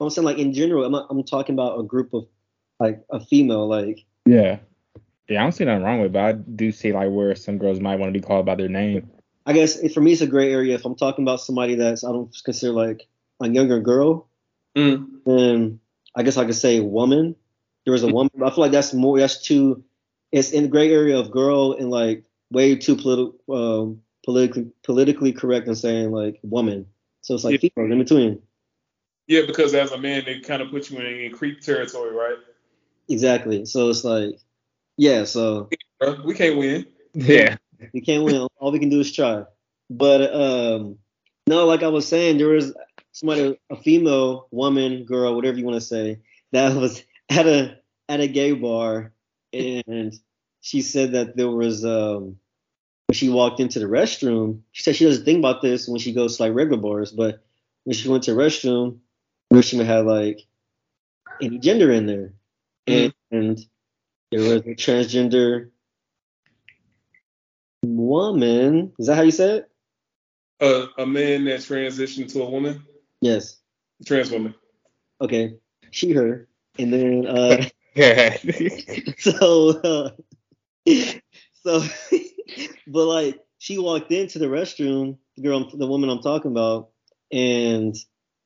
I'm 0.00 0.10
saying 0.10 0.26
like 0.26 0.38
in 0.38 0.52
general. 0.52 0.84
I'm 0.84 0.94
I'm 0.94 1.24
talking 1.24 1.54
about 1.54 1.80
a 1.80 1.82
group 1.82 2.12
of 2.12 2.26
like 2.78 3.02
a 3.10 3.20
female 3.24 3.66
like 3.66 4.04
Yeah. 4.26 4.58
Yeah, 5.28 5.40
I 5.40 5.42
don't 5.44 5.52
see 5.52 5.64
nothing 5.64 5.84
wrong 5.84 6.00
with 6.00 6.06
it, 6.06 6.12
but 6.12 6.22
I 6.22 6.32
do 6.32 6.72
see 6.72 6.92
like 6.92 7.10
where 7.10 7.34
some 7.34 7.56
girls 7.56 7.80
might 7.80 7.98
want 7.98 8.12
to 8.12 8.20
be 8.20 8.24
called 8.26 8.44
by 8.44 8.54
their 8.54 8.68
name. 8.68 9.10
I 9.46 9.52
guess 9.52 9.76
if, 9.76 9.92
for 9.94 10.00
me 10.00 10.12
it's 10.12 10.20
a 10.20 10.26
gray 10.26 10.52
area. 10.52 10.74
If 10.74 10.84
I'm 10.84 10.94
talking 10.94 11.24
about 11.24 11.40
somebody 11.40 11.74
that's 11.74 12.04
I 12.04 12.12
don't 12.12 12.34
consider 12.44 12.72
like 12.72 13.06
a 13.40 13.48
younger 13.48 13.80
girl, 13.80 14.28
Mm. 14.76 15.06
then 15.26 15.80
I 16.14 16.22
guess 16.22 16.36
I 16.38 16.46
could 16.46 16.54
say 16.54 16.80
woman. 16.80 17.36
There 17.84 17.92
was 17.92 18.02
a 18.04 18.08
woman. 18.08 18.30
I 18.42 18.48
feel 18.50 18.60
like 18.60 18.72
that's 18.72 18.94
more. 18.94 19.18
That's 19.18 19.42
too. 19.42 19.84
It's 20.30 20.50
in 20.50 20.62
the 20.62 20.68
gray 20.68 20.90
area 20.92 21.18
of 21.18 21.30
girl 21.30 21.72
and 21.72 21.90
like 21.90 22.24
way 22.50 22.76
too 22.76 22.96
political, 22.96 23.34
um, 23.50 24.02
politically 24.24 24.70
politically 24.82 25.32
correct 25.32 25.66
and 25.66 25.76
saying 25.76 26.10
like 26.10 26.38
woman. 26.42 26.86
So 27.20 27.34
it's 27.34 27.44
like 27.44 27.62
Yeah. 27.62 27.68
female 27.76 27.92
in 27.92 27.98
between. 27.98 28.42
Yeah, 29.26 29.42
because 29.46 29.74
as 29.74 29.92
a 29.92 29.98
man, 29.98 30.22
they 30.24 30.40
kind 30.40 30.62
of 30.62 30.70
put 30.70 30.90
you 30.90 30.98
in, 30.98 31.06
in 31.06 31.32
creep 31.32 31.60
territory, 31.60 32.12
right? 32.14 32.36
Exactly. 33.08 33.64
So 33.66 33.90
it's 33.90 34.04
like, 34.04 34.38
yeah. 34.96 35.24
So 35.24 35.68
We 36.24 36.34
can't 36.34 36.56
win. 36.56 36.86
Yeah. 37.14 37.56
We 37.92 38.00
can't 38.00 38.24
win. 38.24 38.46
All 38.58 38.72
we 38.72 38.78
can 38.78 38.88
do 38.88 39.00
is 39.00 39.12
try. 39.12 39.44
But 39.90 40.34
um, 40.34 40.98
no, 41.46 41.66
like 41.66 41.82
I 41.82 41.88
was 41.88 42.06
saying, 42.06 42.38
there 42.38 42.48
was 42.48 42.72
somebody, 43.12 43.58
a 43.70 43.76
female 43.76 44.48
woman, 44.50 45.04
girl, 45.04 45.34
whatever 45.34 45.58
you 45.58 45.64
want 45.64 45.76
to 45.76 45.86
say, 45.86 46.20
that 46.52 46.74
was 46.74 47.02
at 47.28 47.46
a 47.46 47.78
at 48.08 48.20
a 48.20 48.28
gay 48.28 48.52
bar, 48.52 49.12
and 49.52 50.14
she 50.60 50.80
said 50.80 51.12
that 51.12 51.36
there 51.36 51.50
was 51.50 51.84
um, 51.84 52.38
when 53.06 53.14
she 53.14 53.28
walked 53.28 53.60
into 53.60 53.78
the 53.78 53.86
restroom, 53.86 54.60
she 54.72 54.82
said 54.82 54.96
she 54.96 55.04
doesn't 55.04 55.24
think 55.24 55.38
about 55.38 55.62
this 55.62 55.88
when 55.88 55.98
she 55.98 56.12
goes 56.12 56.36
to 56.36 56.44
like 56.44 56.54
regular 56.54 56.80
bars, 56.80 57.12
but 57.12 57.42
when 57.84 57.94
she 57.94 58.08
went 58.08 58.22
to 58.24 58.34
the 58.34 58.40
restroom, 58.40 58.98
the 59.50 59.56
restroom 59.56 59.84
had 59.84 60.06
like 60.06 60.46
any 61.40 61.58
gender 61.58 61.90
in 61.90 62.06
there, 62.06 62.32
and, 62.86 63.14
and 63.30 63.66
there 64.30 64.40
was 64.40 64.62
a 64.62 64.74
transgender 64.74 65.71
woman. 67.82 68.92
Is 68.98 69.06
that 69.06 69.16
how 69.16 69.22
you 69.22 69.30
say 69.30 69.58
it? 69.58 69.70
A, 70.60 71.02
a 71.02 71.06
man 71.06 71.44
that 71.46 71.60
transitioned 71.60 72.32
to 72.32 72.42
a 72.42 72.50
woman, 72.50 72.82
Yes. 73.20 73.58
trans 74.06 74.30
woman. 74.30 74.54
Okay. 75.20 75.56
She, 75.90 76.12
her. 76.12 76.48
And 76.78 76.92
then, 76.92 77.26
uh, 77.26 77.64
Yeah. 77.94 78.36
so, 79.18 79.70
uh, 79.80 80.10
so, 81.62 81.82
but 82.86 83.06
like, 83.06 83.40
she 83.58 83.78
walked 83.78 84.10
into 84.12 84.38
the 84.38 84.46
restroom, 84.46 85.18
the 85.36 85.42
girl, 85.42 85.70
the 85.72 85.86
woman 85.86 86.10
I'm 86.10 86.20
talking 86.22 86.50
about, 86.50 86.90
and, 87.30 87.94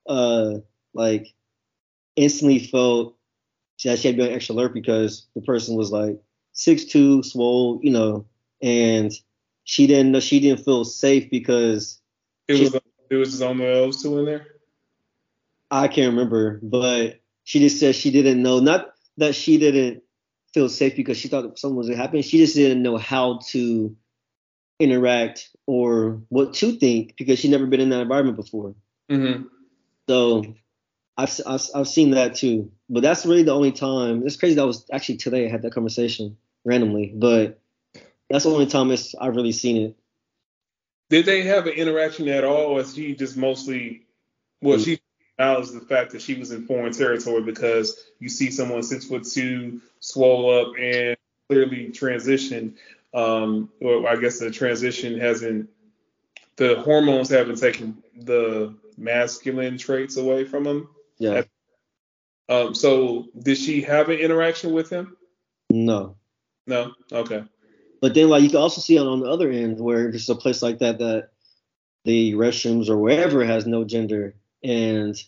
uh, 0.09 0.55
like, 0.95 1.28
instantly 2.16 2.59
felt 2.61 3.16
that 3.84 3.99
she 3.99 4.09
had 4.09 4.16
to 4.16 4.22
be 4.22 4.28
on 4.28 4.34
extra 4.34 4.55
alert 4.55 4.74
because 4.74 5.26
the 5.34 5.43
person 5.43 5.76
was 5.76 5.91
like 5.91 6.18
six 6.53 6.84
two, 6.84 7.22
swole, 7.22 7.80
you 7.82 7.91
know, 7.91 8.26
and 8.62 9.12
she 9.66 9.86
didn't 9.88 10.12
know 10.12 10.20
she 10.20 10.40
didn't 10.40 10.64
feel 10.64 10.84
safe 10.84 11.28
because 11.28 12.00
It 12.48 12.56
She- 12.56 12.62
was 12.64 12.74
it 13.10 13.16
was 13.16 13.42
on 13.42 13.58
the 13.58 13.70
else 13.72 14.02
two 14.02 14.18
in 14.18 14.24
there. 14.24 14.46
I 15.70 15.88
can't 15.88 16.10
remember, 16.12 16.58
but 16.62 17.20
she 17.44 17.58
just 17.60 17.78
said 17.78 17.94
she 17.94 18.10
didn't 18.10 18.42
know. 18.42 18.60
Not 18.60 18.94
that 19.18 19.34
she 19.34 19.58
didn't 19.58 20.02
feel 20.54 20.68
safe 20.68 20.96
because 20.96 21.18
she 21.18 21.28
thought 21.28 21.58
something 21.58 21.76
was 21.76 21.88
going 21.88 21.96
to 21.98 22.02
happen. 22.02 22.22
She 22.22 22.38
just 22.38 22.54
didn't 22.54 22.82
know 22.82 22.96
how 22.96 23.40
to 23.50 23.94
interact 24.78 25.50
or 25.66 26.22
what 26.28 26.54
to 26.54 26.72
think 26.72 27.16
because 27.16 27.38
she 27.38 27.48
never 27.48 27.66
been 27.66 27.80
in 27.80 27.88
that 27.90 28.00
environment 28.02 28.36
before. 28.36 28.74
Mm-hmm. 29.10 29.44
So 30.08 30.54
I've, 31.16 31.40
I've, 31.46 31.62
I've 31.74 31.88
seen 31.88 32.10
that 32.12 32.36
too. 32.36 32.70
But 32.88 33.02
that's 33.02 33.26
really 33.26 33.42
the 33.42 33.54
only 33.54 33.72
time. 33.72 34.24
It's 34.26 34.36
crazy 34.36 34.54
that 34.54 34.66
was 34.66 34.84
actually 34.92 35.16
today 35.18 35.46
I 35.46 35.50
had 35.50 35.62
that 35.62 35.72
conversation 35.72 36.36
randomly, 36.64 37.12
but 37.14 37.60
that's 38.28 38.44
the 38.44 38.50
only 38.50 38.66
time 38.66 38.90
it's, 38.90 39.14
I've 39.14 39.36
really 39.36 39.52
seen 39.52 39.76
it. 39.76 39.96
Did 41.08 41.26
they 41.26 41.42
have 41.42 41.66
an 41.66 41.74
interaction 41.74 42.28
at 42.28 42.44
all, 42.44 42.72
or 42.72 42.80
is 42.80 42.94
she 42.94 43.14
just 43.14 43.36
mostly? 43.36 44.06
Well, 44.60 44.78
she 44.78 44.98
acknowledged 45.38 45.72
the 45.72 45.80
fact 45.80 46.12
that 46.12 46.22
she 46.22 46.34
was 46.34 46.50
in 46.50 46.66
foreign 46.66 46.92
territory 46.92 47.42
because 47.42 47.96
you 48.18 48.28
see 48.28 48.50
someone 48.50 48.82
six 48.82 49.04
foot 49.04 49.24
two, 49.24 49.80
swole 50.00 50.58
up, 50.58 50.72
and 50.78 51.16
clearly 51.48 51.90
transitioned. 51.90 52.74
Um, 53.14 53.70
or 53.80 54.08
I 54.08 54.16
guess 54.16 54.40
the 54.40 54.50
transition 54.50 55.20
hasn't. 55.20 55.70
The 56.56 56.80
hormones 56.80 57.28
haven't 57.28 57.60
taken 57.60 58.02
the 58.16 58.74
masculine 58.96 59.78
traits 59.78 60.16
away 60.16 60.44
from 60.44 60.66
him. 60.66 60.88
Yeah. 61.18 61.42
Um, 62.48 62.74
so 62.74 63.26
did 63.38 63.58
she 63.58 63.82
have 63.82 64.08
an 64.08 64.18
interaction 64.18 64.72
with 64.72 64.90
him? 64.90 65.16
No. 65.70 66.16
No. 66.66 66.92
Okay. 67.12 67.44
But 68.07 68.14
then, 68.14 68.28
like, 68.28 68.44
you 68.44 68.50
can 68.50 68.59
also 68.59 68.80
see 68.80 68.98
on, 69.00 69.09
on 69.09 69.18
the 69.18 69.28
other 69.28 69.50
end 69.50 69.80
where 69.80 70.12
there's 70.12 70.28
a 70.28 70.36
place 70.36 70.62
like 70.62 70.78
that 70.78 71.00
that 71.00 71.30
the 72.04 72.34
restrooms 72.34 72.88
or 72.88 72.96
wherever 72.96 73.44
has 73.44 73.66
no 73.66 73.82
gender, 73.82 74.36
and 74.62 75.20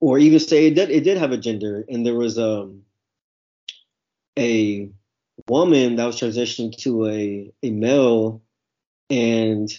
or 0.00 0.18
even 0.18 0.38
say 0.38 0.68
it 0.68 0.74
did 0.74 0.88
it 0.88 1.04
did 1.04 1.18
have 1.18 1.30
a 1.30 1.36
gender, 1.36 1.84
and 1.90 2.06
there 2.06 2.14
was 2.14 2.38
um 2.38 2.84
a 4.38 4.88
woman 5.46 5.96
that 5.96 6.06
was 6.06 6.18
transitioning 6.18 6.74
to 6.78 7.06
a 7.06 7.52
a 7.62 7.70
male, 7.70 8.40
and 9.10 9.70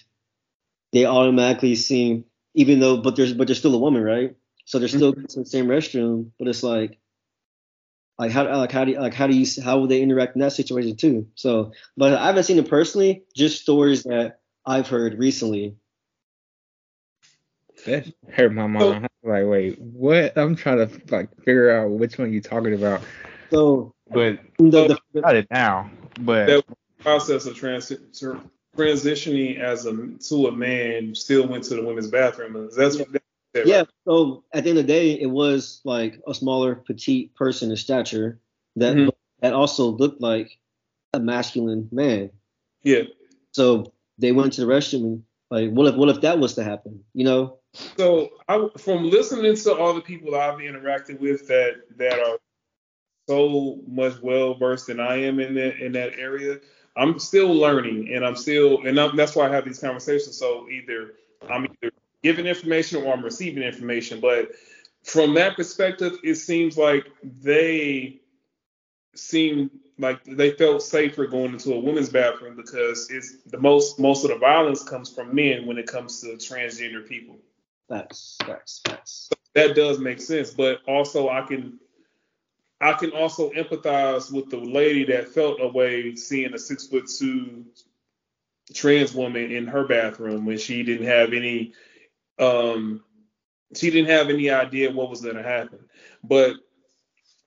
they 0.92 1.08
automatically 1.08 1.74
seem 1.74 2.24
even 2.54 2.82
though 2.82 2.98
but 2.98 3.16
there's 3.16 3.34
but 3.34 3.48
they're 3.48 3.56
still 3.56 3.74
a 3.74 3.80
woman, 3.80 4.04
right? 4.04 4.36
So 4.66 4.78
they're 4.78 4.88
still 4.88 5.14
in 5.14 5.24
the 5.24 5.44
same 5.44 5.66
restroom, 5.66 6.30
but 6.38 6.48
it's 6.48 6.62
like 6.62 7.00
like 8.18 8.32
how 8.32 8.48
like 8.58 8.72
how 8.72 8.86
do 8.86 8.92
you, 8.92 9.00
like 9.00 9.14
how 9.14 9.28
do 9.28 9.36
you 9.36 9.46
how 9.62 9.80
will 9.80 9.88
they 9.88 10.02
interact 10.02 10.36
in 10.36 10.42
that 10.42 10.54
situation 10.54 10.96
too? 10.96 11.28
So, 11.36 11.72
but 11.98 12.14
I 12.14 12.28
haven't 12.28 12.44
seen 12.44 12.60
it 12.60 12.70
personally, 12.70 13.24
just 13.36 13.62
stories 13.62 14.04
that 14.04 14.40
I've 14.66 14.88
heard 14.88 15.18
recently. 15.18 15.76
That 17.86 18.14
hurt 18.32 18.54
my 18.54 18.68
mom. 18.68 18.84
I 18.84 19.00
was 19.00 19.10
like, 19.24 19.46
wait, 19.46 19.80
what? 19.80 20.38
I'm 20.38 20.56
trying 20.56 20.88
to 20.88 21.02
like 21.10 21.36
figure 21.38 21.72
out 21.72 21.90
which 21.90 22.18
one 22.18 22.32
you're 22.32 22.42
talking 22.42 22.74
about. 22.74 23.02
So 23.52 23.94
But 24.10 24.40
the, 24.58 25.00
the, 25.14 25.22
got 25.22 25.36
it 25.36 25.48
now. 25.50 25.90
But 26.20 26.46
That 26.46 26.64
process 27.00 27.46
of 27.46 27.56
trans- 27.56 27.92
tr- 28.18 28.38
transitioning 28.78 29.60
as 29.60 29.86
a 29.86 29.92
to 30.30 30.48
a 30.48 30.52
man 30.52 31.16
still 31.16 31.48
went 31.48 31.64
to 31.66 31.76
the 31.76 31.84
women's 31.84 32.08
bathroom. 32.08 32.70
That's 32.76 32.98
what 32.98 33.12
that, 33.54 33.66
yeah. 33.68 33.84
So 34.06 34.44
at 34.54 34.64
the 34.64 34.72
end 34.72 34.80
of 34.80 34.88
the 34.88 34.94
day, 34.94 35.20
it 35.20 35.30
was 35.30 35.82
like 35.84 36.20
a 36.28 36.34
smaller, 36.34 36.76
petite 36.76 37.34
person 37.36 37.72
in 37.72 37.78
stature 37.78 38.40
that 38.76 38.96
Mhm. 38.96 39.12
that 39.42 39.54
also 39.54 39.90
looked 39.90 40.22
like 40.22 40.58
a 41.14 41.20
masculine 41.20 41.90
man. 41.92 42.32
yeah. 42.84 43.04
So 43.52 43.94
they 44.18 44.32
went 44.32 44.54
to 44.54 44.62
the 44.62 44.68
restroom 44.68 45.04
and 45.04 45.24
like, 45.52 45.70
what 45.72 45.88
if 45.88 45.96
what 45.96 46.10
if 46.10 46.22
that 46.22 46.40
was 46.40 46.56
to 46.56 46.64
happen? 46.64 47.04
You 47.14 47.26
know? 47.26 47.58
So 47.98 48.30
I, 48.48 48.68
from 48.78 49.10
listening 49.10 49.56
to 49.56 49.76
all 49.76 49.94
the 49.94 50.02
people 50.02 50.36
I've 50.36 50.60
interacted 50.60 51.20
with 51.20 51.48
that 51.48 51.82
that 51.98 52.20
are 52.20 52.38
so 53.28 53.80
much 53.88 54.22
well 54.22 54.56
versed 54.56 54.88
than 54.88 55.00
I 55.00 55.16
am 55.24 55.40
in 55.40 55.54
that 55.56 55.80
in 55.80 55.92
that 55.94 56.18
area, 56.18 56.60
I'm 56.96 57.20
still 57.20 57.54
learning 57.54 58.14
and 58.14 58.26
I'm 58.26 58.36
still 58.36 58.86
and 58.86 59.00
I'm, 59.00 59.16
that's 59.16 59.36
why 59.36 59.48
I 59.48 59.52
have 59.52 59.66
these 59.66 59.80
conversations. 59.80 60.38
So 60.38 60.68
either 60.70 61.14
I'm 61.50 61.66
either 61.66 61.92
giving 62.24 62.48
information 62.48 63.04
or 63.04 63.14
I'm 63.14 63.24
receiving 63.24 63.64
information. 63.64 64.20
But 64.20 64.52
from 65.04 65.34
that 65.36 65.56
perspective, 65.56 66.18
it 66.24 66.36
seems 66.36 66.78
like 66.78 67.06
they 67.24 68.22
seem 69.16 69.70
like 70.00 70.24
they 70.24 70.52
felt 70.52 70.82
safer 70.82 71.28
going 71.28 71.54
into 71.54 71.74
a 71.74 71.80
women's 71.80 72.10
bathroom 72.10 72.56
because 72.56 73.12
it's 73.12 73.38
the 73.46 73.60
most 73.60 74.00
most 74.00 74.24
of 74.24 74.32
the 74.32 74.38
violence 74.38 74.84
comes 74.84 75.14
from 75.14 75.36
men 75.36 75.68
when 75.68 75.78
it 75.78 75.86
comes 75.86 76.22
to 76.22 76.28
transgender 76.38 77.08
people 77.08 77.38
Facts, 77.90 78.38
facts, 78.44 78.82
facts. 78.88 79.30
that 79.54 79.76
does 79.76 80.00
make 80.00 80.20
sense. 80.22 80.52
But 80.52 80.80
also, 80.88 81.30
I 81.30 81.42
can 81.42 81.80
I 82.82 82.94
can 82.94 83.12
also 83.12 83.52
empathize 83.52 84.32
with 84.32 84.50
the 84.50 84.58
lady 84.58 85.06
that 85.06 85.28
felt 85.30 85.62
a 85.62 85.68
way 85.68 86.16
seeing 86.16 86.54
a 86.54 86.58
six 86.58 86.88
foot 86.88 87.08
two 87.08 87.66
trans 88.74 89.14
woman 89.14 89.52
in 89.52 89.68
her 89.68 89.86
bathroom 89.86 90.46
when 90.46 90.58
she 90.58 90.82
didn't 90.84 91.06
have 91.08 91.34
any 91.34 91.74
um 92.40 93.04
she 93.76 93.90
didn't 93.90 94.10
have 94.10 94.30
any 94.30 94.50
idea 94.50 94.92
what 94.92 95.10
was 95.10 95.22
going 95.22 95.36
to 95.36 95.44
happen. 95.44 95.80
But 96.24 96.56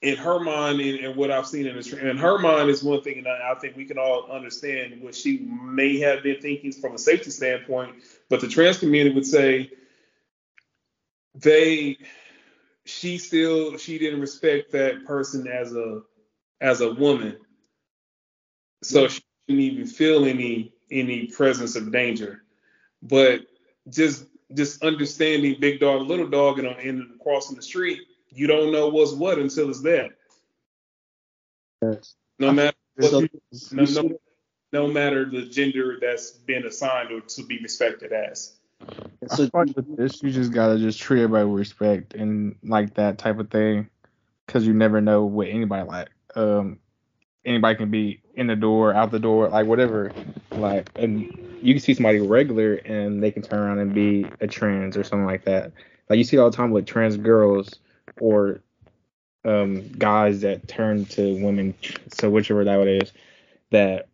in 0.02 0.16
her 0.16 0.40
mind 0.40 0.80
and, 0.80 0.98
and 1.00 1.16
what 1.16 1.30
I've 1.30 1.46
seen 1.46 1.66
in 1.66 1.76
the 1.76 2.10
in 2.10 2.16
her 2.16 2.38
mind 2.38 2.68
is 2.68 2.82
one 2.82 3.02
thing, 3.02 3.18
and 3.18 3.28
I, 3.28 3.52
I 3.52 3.58
think 3.58 3.76
we 3.76 3.84
can 3.84 3.98
all 3.98 4.30
understand 4.30 5.00
what 5.02 5.14
she 5.14 5.38
may 5.38 5.98
have 6.00 6.22
been 6.22 6.40
thinking 6.40 6.72
from 6.72 6.94
a 6.94 6.98
safety 6.98 7.30
standpoint. 7.30 7.96
But 8.28 8.40
the 8.40 8.48
trans 8.48 8.78
community 8.78 9.14
would 9.14 9.26
say 9.26 9.70
they 11.34 11.98
she 12.84 13.18
still 13.18 13.76
she 13.76 13.98
didn't 13.98 14.20
respect 14.20 14.72
that 14.72 15.04
person 15.04 15.46
as 15.48 15.74
a 15.74 16.02
as 16.60 16.80
a 16.80 16.92
woman 16.94 17.36
so 18.82 19.08
she 19.08 19.20
didn't 19.48 19.62
even 19.62 19.86
feel 19.86 20.24
any 20.24 20.72
any 20.90 21.26
presence 21.26 21.74
of 21.74 21.92
danger 21.92 22.42
but 23.02 23.40
just 23.90 24.24
just 24.54 24.82
understanding 24.82 25.56
big 25.60 25.80
dog 25.80 26.06
little 26.06 26.28
dog 26.28 26.58
and, 26.58 26.68
and 26.68 27.20
crossing 27.20 27.56
the 27.56 27.62
street 27.62 28.00
you 28.30 28.46
don't 28.46 28.72
know 28.72 28.88
what's 28.88 29.12
what 29.12 29.38
until 29.38 29.68
it's 29.68 29.82
there 29.82 30.08
Facts. 31.80 32.16
no 32.38 32.52
matter 32.52 32.76
So, 33.00 33.26
no, 33.72 33.84
no, 33.84 34.18
no 34.72 34.86
matter 34.86 35.24
the 35.28 35.42
gender 35.42 35.98
that's 36.00 36.30
been 36.30 36.64
assigned 36.66 37.12
or 37.12 37.20
to 37.20 37.42
be 37.44 37.58
respected 37.62 38.12
as 38.12 38.56
so 39.28 39.48
with 39.52 39.96
this, 39.96 40.22
you 40.22 40.30
just 40.30 40.52
gotta 40.52 40.78
just 40.78 41.00
treat 41.00 41.22
everybody 41.22 41.46
with 41.46 41.58
respect 41.58 42.14
and 42.14 42.56
like 42.62 42.94
that 42.94 43.18
type 43.18 43.38
of 43.38 43.50
thing, 43.50 43.88
because 44.46 44.66
you 44.66 44.74
never 44.74 45.00
know 45.00 45.24
what 45.24 45.48
anybody 45.48 45.86
like. 45.88 46.08
Um, 46.34 46.78
anybody 47.44 47.76
can 47.76 47.90
be 47.90 48.20
in 48.34 48.46
the 48.46 48.56
door, 48.56 48.94
out 48.94 49.10
the 49.10 49.18
door, 49.18 49.48
like 49.48 49.66
whatever. 49.66 50.12
Like, 50.50 50.90
and 50.96 51.45
you 51.60 51.74
can 51.74 51.80
see 51.80 51.94
somebody 51.94 52.20
regular 52.20 52.74
and 52.74 53.22
they 53.22 53.30
can 53.30 53.42
turn 53.42 53.58
around 53.58 53.78
and 53.78 53.94
be 53.94 54.26
a 54.40 54.46
trans 54.46 54.96
or 54.96 55.04
something 55.04 55.26
like 55.26 55.44
that. 55.44 55.72
Like 56.08 56.18
you 56.18 56.24
see 56.24 56.38
all 56.38 56.50
the 56.50 56.56
time 56.56 56.70
with 56.70 56.86
trans 56.86 57.16
girls 57.16 57.78
or 58.20 58.60
um 59.44 59.88
guys 59.92 60.40
that 60.40 60.68
turn 60.68 61.04
to 61.06 61.42
women, 61.42 61.74
so 62.08 62.30
whichever 62.30 62.64
that 62.64 62.76
that 62.76 62.88
is, 62.88 63.12
that 63.70 64.08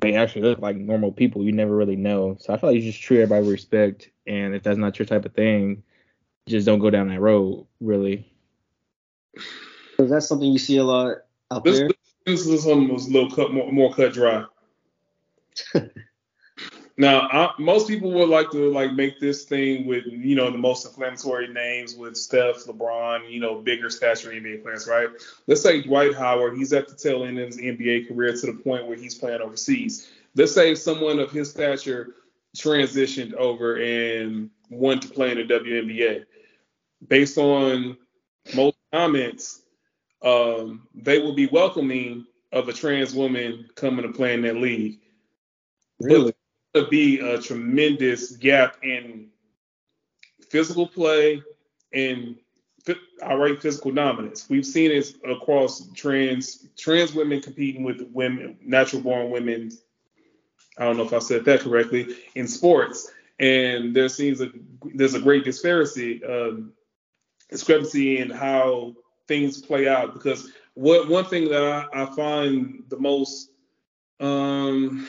they 0.00 0.14
actually 0.14 0.42
look 0.42 0.58
like 0.58 0.76
normal 0.76 1.12
people. 1.12 1.44
You 1.44 1.52
never 1.52 1.74
really 1.74 1.96
know. 1.96 2.36
So 2.40 2.52
I 2.52 2.56
feel 2.56 2.70
like 2.70 2.76
you 2.76 2.82
just 2.90 3.02
treat 3.02 3.18
everybody 3.20 3.42
with 3.42 3.52
respect, 3.52 4.10
and 4.26 4.54
if 4.54 4.62
that's 4.62 4.78
not 4.78 4.98
your 4.98 5.06
type 5.06 5.24
of 5.24 5.34
thing, 5.34 5.82
just 6.48 6.66
don't 6.66 6.78
go 6.78 6.90
down 6.90 7.08
that 7.08 7.20
road. 7.20 7.66
Really. 7.80 8.30
is 9.98 10.10
that 10.10 10.22
something 10.22 10.50
you 10.50 10.58
see 10.58 10.76
a 10.76 10.84
lot 10.84 11.18
out 11.50 11.64
This, 11.64 11.78
there? 11.78 11.88
this 12.26 12.46
is 12.46 12.64
something 12.64 12.92
was 12.92 13.06
a 13.06 13.12
little 13.12 13.30
cut 13.30 13.52
more, 13.52 13.70
more 13.72 13.92
cut 13.92 14.12
dry. 14.12 14.44
now, 16.96 17.28
I, 17.32 17.50
most 17.58 17.88
people 17.88 18.12
would 18.12 18.28
like 18.28 18.50
to 18.52 18.70
like 18.70 18.92
make 18.92 19.18
this 19.18 19.44
thing 19.44 19.86
with 19.86 20.04
you 20.06 20.36
know 20.36 20.50
the 20.50 20.58
most 20.58 20.86
inflammatory 20.86 21.48
names 21.48 21.96
with 21.96 22.16
Steph, 22.16 22.64
LeBron, 22.64 23.30
you 23.30 23.40
know 23.40 23.56
bigger 23.56 23.90
stature 23.90 24.30
NBA 24.30 24.62
players, 24.62 24.86
right? 24.86 25.08
Let's 25.48 25.62
say 25.62 25.82
Dwight 25.82 26.14
Howard, 26.14 26.56
he's 26.56 26.72
at 26.72 26.86
the 26.88 26.94
tail 26.94 27.24
end 27.24 27.38
of 27.38 27.48
his 27.48 27.58
NBA 27.58 28.08
career 28.08 28.32
to 28.36 28.46
the 28.46 28.52
point 28.52 28.86
where 28.86 28.96
he's 28.96 29.14
playing 29.14 29.40
overseas. 29.40 30.08
Let's 30.36 30.54
say 30.54 30.74
someone 30.76 31.18
of 31.18 31.32
his 31.32 31.50
stature 31.50 32.14
transitioned 32.56 33.34
over 33.34 33.76
and 33.76 34.50
went 34.70 35.02
to 35.02 35.08
play 35.08 35.32
in 35.32 35.38
the 35.38 35.54
WNBA. 35.54 36.24
Based 37.08 37.36
on 37.38 37.96
most 38.54 38.76
comments, 38.92 39.62
um, 40.22 40.86
they 40.94 41.18
will 41.18 41.34
be 41.34 41.46
welcoming 41.46 42.24
of 42.52 42.68
a 42.68 42.72
trans 42.72 43.14
woman 43.14 43.68
coming 43.74 44.06
to 44.06 44.12
play 44.12 44.34
in 44.34 44.42
that 44.42 44.56
league. 44.56 45.00
Really? 46.00 46.26
But 46.26 46.36
to 46.74 46.86
be 46.88 47.20
a 47.20 47.40
tremendous 47.40 48.32
gap 48.32 48.76
in 48.82 49.28
physical 50.48 50.86
play 50.86 51.42
and 51.92 52.36
outright 53.22 53.62
physical 53.62 53.92
dominance. 53.92 54.48
We've 54.48 54.66
seen 54.66 54.90
it 54.90 55.14
across 55.28 55.88
trans 55.94 56.66
trans 56.76 57.14
women 57.14 57.40
competing 57.40 57.82
with 57.84 58.02
women, 58.12 58.58
natural 58.62 59.02
born 59.02 59.30
women. 59.30 59.70
I 60.76 60.84
don't 60.84 60.96
know 60.96 61.04
if 61.04 61.12
I 61.12 61.20
said 61.20 61.44
that 61.44 61.60
correctly 61.60 62.16
in 62.34 62.48
sports, 62.48 63.10
and 63.38 63.94
there 63.94 64.08
seems 64.08 64.40
a 64.40 64.50
there's 64.94 65.14
a 65.14 65.20
great 65.20 65.44
disparity 65.44 66.22
um, 66.24 66.72
discrepancy 67.48 68.18
in 68.18 68.30
how 68.30 68.94
things 69.28 69.62
play 69.62 69.88
out 69.88 70.12
because 70.12 70.50
what 70.74 71.08
one 71.08 71.24
thing 71.24 71.48
that 71.48 71.62
I, 71.62 72.02
I 72.02 72.06
find 72.14 72.82
the 72.88 72.98
most 72.98 73.50
um, 74.20 75.08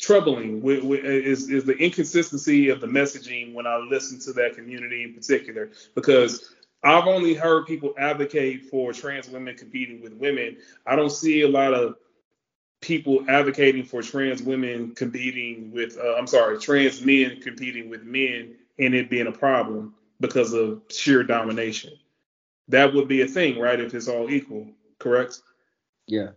troubling 0.00 0.62
with, 0.62 0.82
with, 0.82 1.04
is 1.04 1.50
is 1.50 1.64
the 1.64 1.76
inconsistency 1.76 2.68
of 2.68 2.80
the 2.80 2.86
messaging 2.86 3.52
when 3.52 3.66
I 3.66 3.76
listen 3.76 4.18
to 4.20 4.32
that 4.34 4.54
community 4.54 5.04
in 5.04 5.14
particular 5.14 5.70
because 5.94 6.54
I've 6.82 7.06
only 7.06 7.34
heard 7.34 7.66
people 7.66 7.94
advocate 7.98 8.66
for 8.66 8.92
trans 8.92 9.28
women 9.28 9.56
competing 9.56 10.00
with 10.00 10.14
women. 10.14 10.56
I 10.86 10.96
don't 10.96 11.12
see 11.12 11.42
a 11.42 11.48
lot 11.48 11.74
of 11.74 11.96
people 12.80 13.24
advocating 13.28 13.84
for 13.84 14.00
trans 14.00 14.42
women 14.42 14.94
competing 14.94 15.70
with 15.72 15.98
uh, 15.98 16.14
I'm 16.14 16.26
sorry, 16.26 16.58
trans 16.58 17.04
men 17.04 17.40
competing 17.40 17.90
with 17.90 18.02
men 18.02 18.54
and 18.78 18.94
it 18.94 19.10
being 19.10 19.26
a 19.26 19.32
problem 19.32 19.94
because 20.20 20.54
of 20.54 20.82
sheer 20.88 21.22
domination. 21.22 21.92
That 22.68 22.94
would 22.94 23.08
be 23.08 23.22
a 23.22 23.26
thing, 23.26 23.58
right? 23.58 23.80
If 23.80 23.94
it's 23.94 24.08
all 24.08 24.30
equal, 24.30 24.68
correct? 24.98 25.40
Yeah. 26.06 26.28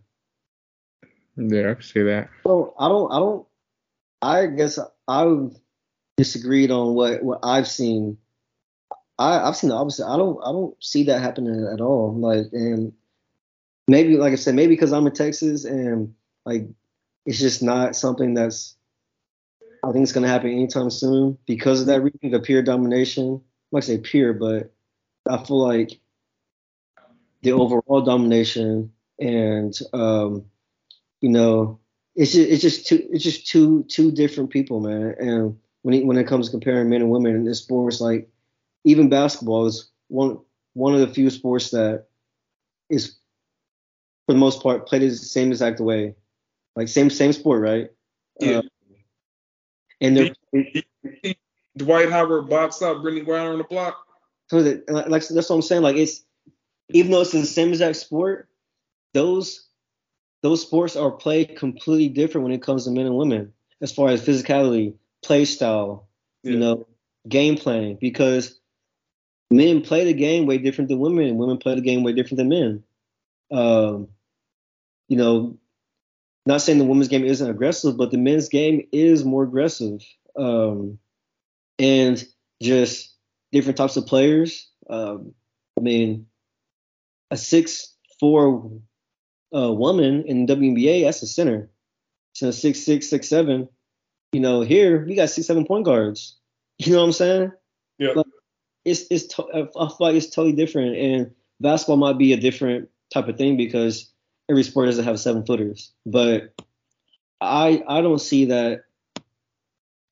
Yeah, 1.37 1.71
I 1.71 1.73
can 1.75 1.83
see 1.83 2.03
that. 2.03 2.29
Well, 2.43 2.75
I 2.77 2.87
don't, 2.87 3.11
I 3.11 3.19
don't, 3.19 3.45
I 4.23 4.47
guess 4.47 4.79
I've 5.07 5.51
disagreed 6.15 6.71
on 6.71 6.95
what 6.95 7.21
what 7.23 7.39
I've 7.43 7.67
seen. 7.67 8.17
I 9.19 9.39
I've 9.39 9.57
seen 9.57 9.69
the 9.69 9.75
opposite. 9.75 10.07
I 10.07 10.17
don't 10.17 10.39
I 10.43 10.51
don't 10.51 10.81
see 10.81 11.03
that 11.03 11.21
happening 11.21 11.69
at 11.71 11.81
all. 11.81 12.15
Like 12.15 12.47
and 12.53 12.93
maybe 13.87 14.15
like 14.17 14.31
I 14.31 14.37
said, 14.37 14.55
maybe 14.55 14.73
because 14.75 14.93
I'm 14.93 15.07
in 15.07 15.13
Texas 15.13 15.65
and 15.65 16.15
like 16.45 16.67
it's 17.25 17.39
just 17.39 17.61
not 17.61 17.97
something 17.97 18.33
that's 18.33 18.75
I 19.83 19.91
think 19.91 20.03
it's 20.03 20.13
gonna 20.13 20.29
happen 20.29 20.51
anytime 20.51 20.89
soon 20.89 21.37
because 21.45 21.81
of 21.81 21.87
that 21.87 22.01
reason, 22.01 22.31
the 22.31 22.39
peer 22.39 22.63
domination. 22.63 23.33
I'm 23.33 23.41
not 23.77 23.83
say 23.83 23.97
peer, 23.97 24.33
but 24.33 24.71
I 25.29 25.43
feel 25.43 25.59
like 25.59 25.99
the 27.41 27.51
overall 27.51 28.01
domination 28.01 28.93
and 29.19 29.77
um, 29.91 30.45
you 31.19 31.29
know 31.29 31.79
it's 32.15 32.33
just 32.33 32.49
it's 32.49 32.61
just 32.61 32.87
two 32.87 33.07
it's 33.11 33.23
just 33.23 33.47
two 33.47 33.83
two 33.89 34.11
different 34.11 34.49
people, 34.49 34.79
man. 34.79 35.15
And 35.19 35.57
when 35.81 35.95
it, 35.95 36.05
when 36.05 36.17
it 36.17 36.27
comes 36.27 36.47
to 36.47 36.51
comparing 36.51 36.89
men 36.89 37.01
and 37.01 37.09
women 37.09 37.35
in 37.35 37.43
this 37.43 37.59
sports, 37.59 37.99
like 37.99 38.29
even 38.83 39.09
basketball 39.09 39.65
is 39.65 39.89
one 40.07 40.39
one 40.73 40.93
of 40.93 41.01
the 41.01 41.07
few 41.07 41.29
sports 41.29 41.71
that 41.71 42.05
is 42.89 43.15
for 44.25 44.33
the 44.33 44.39
most 44.39 44.61
part 44.61 44.87
played 44.87 45.01
the 45.01 45.11
same 45.15 45.51
exact 45.51 45.79
way, 45.79 46.15
like 46.75 46.87
same 46.87 47.09
same 47.09 47.33
sport, 47.33 47.61
right? 47.61 47.89
Yeah. 48.39 48.59
Uh, 48.59 48.61
and 50.01 50.17
they're 50.17 51.33
Dwight 51.77 52.11
Howard 52.11 52.49
box 52.49 52.81
out 52.81 52.97
Brittney 52.97 53.25
Griner 53.25 53.53
on 53.53 53.57
the 53.57 53.63
block. 53.63 54.05
so 54.47 54.61
that, 54.61 54.87
like, 54.89 55.27
that's 55.27 55.49
what 55.49 55.55
I'm 55.55 55.61
saying. 55.61 55.81
Like 55.81 55.95
it's 55.95 56.23
even 56.89 57.11
though 57.11 57.21
it's 57.21 57.31
the 57.31 57.45
same 57.45 57.69
exact 57.69 57.95
sport, 57.95 58.49
those 59.13 59.67
those 60.43 60.61
sports 60.61 60.95
are 60.95 61.09
played 61.09 61.55
completely 61.57 62.09
different 62.09 62.43
when 62.43 62.53
it 62.53 62.61
comes 62.61 62.83
to 62.83 62.91
men 62.91 63.05
and 63.05 63.15
women 63.15 63.53
as 63.81 63.93
far 63.93 64.09
as 64.09 64.23
physicality, 64.23 64.93
play 65.23 65.45
style, 65.45 66.07
you 66.43 66.57
know, 66.57 66.85
game 67.27 67.57
playing. 67.57 67.97
Because 67.99 68.59
men 69.49 69.81
play 69.81 70.03
the 70.03 70.13
game 70.13 70.45
way 70.45 70.57
different 70.57 70.89
than 70.89 70.99
women, 70.99 71.27
and 71.27 71.37
women 71.37 71.57
play 71.57 71.75
the 71.75 71.81
game 71.81 72.03
way 72.03 72.11
different 72.11 72.37
than 72.37 72.49
men. 72.49 72.83
Um, 73.51 74.09
you 75.07 75.17
know, 75.17 75.57
not 76.45 76.61
saying 76.61 76.77
the 76.77 76.85
women's 76.85 77.07
game 77.07 77.23
isn't 77.23 77.49
aggressive, 77.49 77.95
but 77.95 78.11
the 78.11 78.17
men's 78.17 78.49
game 78.49 78.85
is 78.91 79.23
more 79.23 79.43
aggressive. 79.43 80.01
Um, 80.37 80.99
and 81.79 82.23
just 82.61 83.15
different 83.53 83.77
types 83.77 83.95
of 83.95 84.07
players. 84.07 84.69
Um, 84.89 85.33
I 85.77 85.81
mean, 85.81 86.27
a 87.31 87.37
six 87.37 87.93
four 88.19 88.71
uh, 89.55 89.71
woman 89.71 90.23
in 90.23 90.47
WNBA, 90.47 91.03
that's 91.03 91.21
a 91.21 91.27
center. 91.27 91.69
So 92.33 92.51
six 92.51 92.79
six 92.79 93.09
six 93.09 93.27
seven. 93.27 93.69
You 94.31 94.39
know, 94.39 94.61
here 94.61 95.05
we 95.05 95.15
got 95.15 95.29
six 95.29 95.47
seven 95.47 95.65
point 95.65 95.85
guards. 95.85 96.37
You 96.79 96.93
know 96.93 97.01
what 97.01 97.05
I'm 97.05 97.11
saying? 97.13 97.51
Yeah. 97.99 98.13
Like, 98.15 98.25
it's 98.83 99.05
it's 99.11 99.27
to, 99.35 99.43
I 99.53 99.87
feel 99.87 99.97
like 99.99 100.15
it's 100.15 100.29
totally 100.29 100.53
different, 100.53 100.97
and 100.97 101.31
basketball 101.61 101.97
might 101.97 102.17
be 102.17 102.33
a 102.33 102.37
different 102.37 102.89
type 103.13 103.27
of 103.27 103.37
thing 103.37 103.57
because 103.57 104.11
every 104.49 104.63
sport 104.63 104.87
doesn't 104.87 105.05
have 105.05 105.19
seven 105.19 105.45
footers. 105.45 105.91
But 106.05 106.53
I 107.39 107.83
I 107.87 108.01
don't 108.01 108.19
see 108.19 108.45
that. 108.45 108.85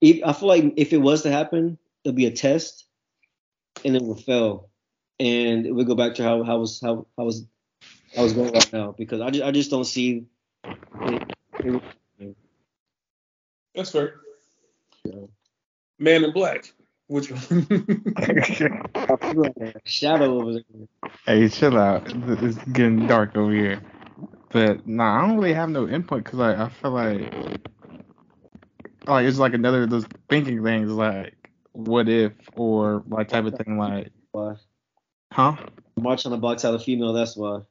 If, 0.01 0.23
I 0.23 0.33
feel 0.33 0.47
like 0.47 0.73
if 0.77 0.93
it 0.93 0.97
was 0.97 1.23
to 1.23 1.31
happen, 1.31 1.77
it'll 2.03 2.15
be 2.15 2.27
a 2.27 2.31
test, 2.31 2.85
and 3.83 3.95
it 3.95 4.03
will 4.03 4.15
fail, 4.15 4.69
and 5.19 5.65
it 5.65 5.71
would 5.73 5.87
go 5.87 5.95
back 5.95 6.15
to 6.15 6.23
how 6.23 6.43
how 6.43 6.59
was 6.59 6.79
how 6.79 7.07
how 7.17 7.25
was 7.25 7.45
how 8.15 8.23
was 8.23 8.33
going 8.33 8.53
right 8.53 8.73
now 8.73 8.93
because 8.97 9.21
I 9.21 9.29
just 9.29 9.43
I 9.43 9.51
just 9.51 9.71
don't 9.71 9.85
see. 9.85 10.25
It, 10.63 11.81
it, 12.19 12.35
That's 13.75 13.91
fair. 13.91 14.15
Yeah. 15.03 15.25
Man 15.99 16.23
in 16.23 16.31
Black. 16.31 16.71
Which 17.07 17.29
I 17.31 17.37
feel 17.37 19.35
like 19.35 19.57
a 19.57 19.73
shadow 19.83 20.39
over 20.39 20.53
there. 20.53 21.11
hey, 21.25 21.49
chill 21.49 21.77
out. 21.77 22.03
It's 22.41 22.57
getting 22.71 23.05
dark 23.05 23.35
over 23.35 23.51
here. 23.51 23.81
But 24.49 24.87
nah, 24.87 25.17
I 25.17 25.27
don't 25.27 25.35
really 25.35 25.53
have 25.53 25.69
no 25.69 25.89
input 25.89 26.23
because 26.23 26.39
like 26.39 26.57
I 26.57 26.69
feel 26.69 26.91
like 26.91 27.33
like 29.07 29.25
it's 29.25 29.39
like 29.39 29.53
another 29.53 29.83
of 29.83 29.89
those 29.89 30.05
thinking 30.29 30.63
things 30.63 30.91
like 30.91 31.33
what 31.73 32.07
if 32.07 32.33
or 32.55 33.03
like 33.07 33.29
type 33.29 33.45
of 33.45 33.55
thing 33.55 33.77
like 33.77 34.11
Why? 34.31 34.55
huh? 35.31 35.55
March 35.97 36.25
on 36.25 36.31
the 36.31 36.37
box 36.37 36.63
out 36.63 36.75
a 36.75 36.79
female. 36.79 37.13
That's 37.13 37.35
why. 37.35 37.61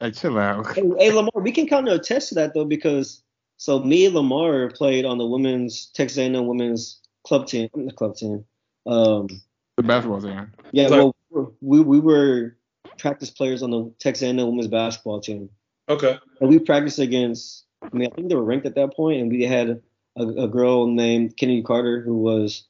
Hey, 0.00 0.10
chill 0.10 0.38
out. 0.38 0.66
Hey, 0.74 0.82
hey, 0.98 1.12
Lamar, 1.12 1.30
we 1.42 1.52
can 1.52 1.66
kind 1.66 1.86
of 1.88 1.94
attest 1.94 2.30
to 2.30 2.34
that 2.36 2.54
though 2.54 2.64
because 2.64 3.22
so 3.58 3.80
me 3.80 4.06
and 4.06 4.14
Lamar 4.14 4.70
played 4.70 5.04
on 5.04 5.18
the 5.18 5.26
women's 5.26 5.86
Texas 5.94 6.18
A&M 6.18 6.46
women's 6.46 6.98
club 7.26 7.46
team, 7.46 7.68
the 7.74 7.92
club 7.92 8.16
team. 8.16 8.44
Um, 8.86 9.28
The 9.76 9.82
basketball 9.82 10.22
team. 10.22 10.50
yeah, 10.72 10.88
So- 10.88 11.14
well, 11.30 11.54
we 11.60 11.80
we 11.80 12.00
were 12.00 12.56
practice 12.98 13.30
players 13.30 13.62
on 13.62 13.70
the 13.70 13.92
Texas 14.00 14.22
A&M 14.26 14.36
women's 14.36 14.66
basketball 14.66 15.20
team, 15.20 15.48
okay. 15.88 16.18
and 16.40 16.48
we 16.48 16.58
practiced 16.58 16.98
against. 16.98 17.64
I 17.82 17.96
mean, 17.96 18.08
I 18.10 18.14
think 18.14 18.28
they 18.28 18.34
were 18.34 18.44
ranked 18.44 18.66
at 18.66 18.74
that 18.74 18.94
point, 18.94 19.20
and 19.20 19.30
we 19.30 19.42
had 19.44 19.80
a, 20.16 20.26
a 20.26 20.48
girl 20.48 20.86
named 20.86 21.36
Kennedy 21.36 21.62
Carter 21.62 22.00
who 22.02 22.14
was 22.18 22.64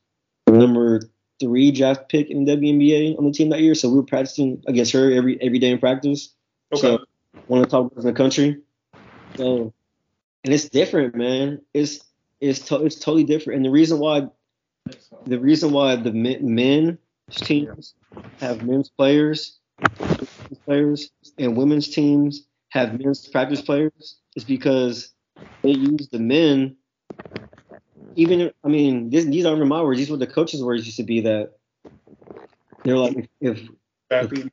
number 0.49 1.01
three 1.41 1.71
draft 1.73 2.09
pick 2.09 2.29
in 2.31 2.45
the 2.45 2.57
WNBA 2.57 3.19
on 3.19 3.25
the 3.25 3.33
team 3.33 3.49
that 3.49 3.61
year. 3.61 3.75
So 3.75 3.89
we 3.89 3.97
were 3.97 4.03
practicing 4.05 4.63
against 4.67 4.93
her 4.93 5.11
every 5.11 5.41
every 5.41 5.59
day 5.59 5.71
in 5.71 5.79
practice. 5.79 6.35
Okay. 6.73 6.81
So 6.81 7.05
one 7.47 7.61
of 7.61 7.67
the 7.67 7.71
top 7.71 7.95
girls 7.95 8.05
in 8.05 8.13
the 8.13 8.17
country. 8.17 8.61
So, 9.37 9.73
and 10.45 10.55
it's 10.55 10.69
different, 10.69 11.15
man. 11.15 11.63
It's 11.75 12.05
it's 12.41 12.61
to, 12.67 12.85
it's 12.85 12.97
totally 12.97 13.25
different. 13.25 13.59
And 13.59 13.65
the 13.65 13.71
reason 13.71 13.99
why 13.99 14.29
the 15.27 15.39
reason 15.39 15.73
why 15.73 15.97
the 15.97 16.13
men, 16.13 16.99
teams 17.31 17.95
have 18.41 18.65
men's 18.65 18.89
players, 18.89 19.59
players, 20.65 21.11
and 21.39 21.57
women's 21.57 21.89
teams 21.89 22.47
have 22.71 22.99
men's 22.99 23.29
practice 23.29 23.61
players 23.61 24.17
is 24.37 24.45
because 24.45 25.13
they 25.63 25.71
use 25.71 26.09
the 26.11 26.19
men. 26.19 26.77
Even 28.17 28.51
I 28.65 28.69
mean, 28.69 29.11
this, 29.11 29.25
these 29.27 29.47
aren't 29.47 29.65
my 29.67 29.83
words. 29.83 29.99
These 29.99 30.11
were 30.11 30.17
the 30.17 30.27
coaches' 30.27 30.63
words. 30.65 30.87
Used 30.87 30.97
to 30.97 31.05
be 31.05 31.21
that 31.21 31.53
they're 32.85 32.97
like, 32.97 33.29
if 33.41 33.61
Happy. 34.11 34.51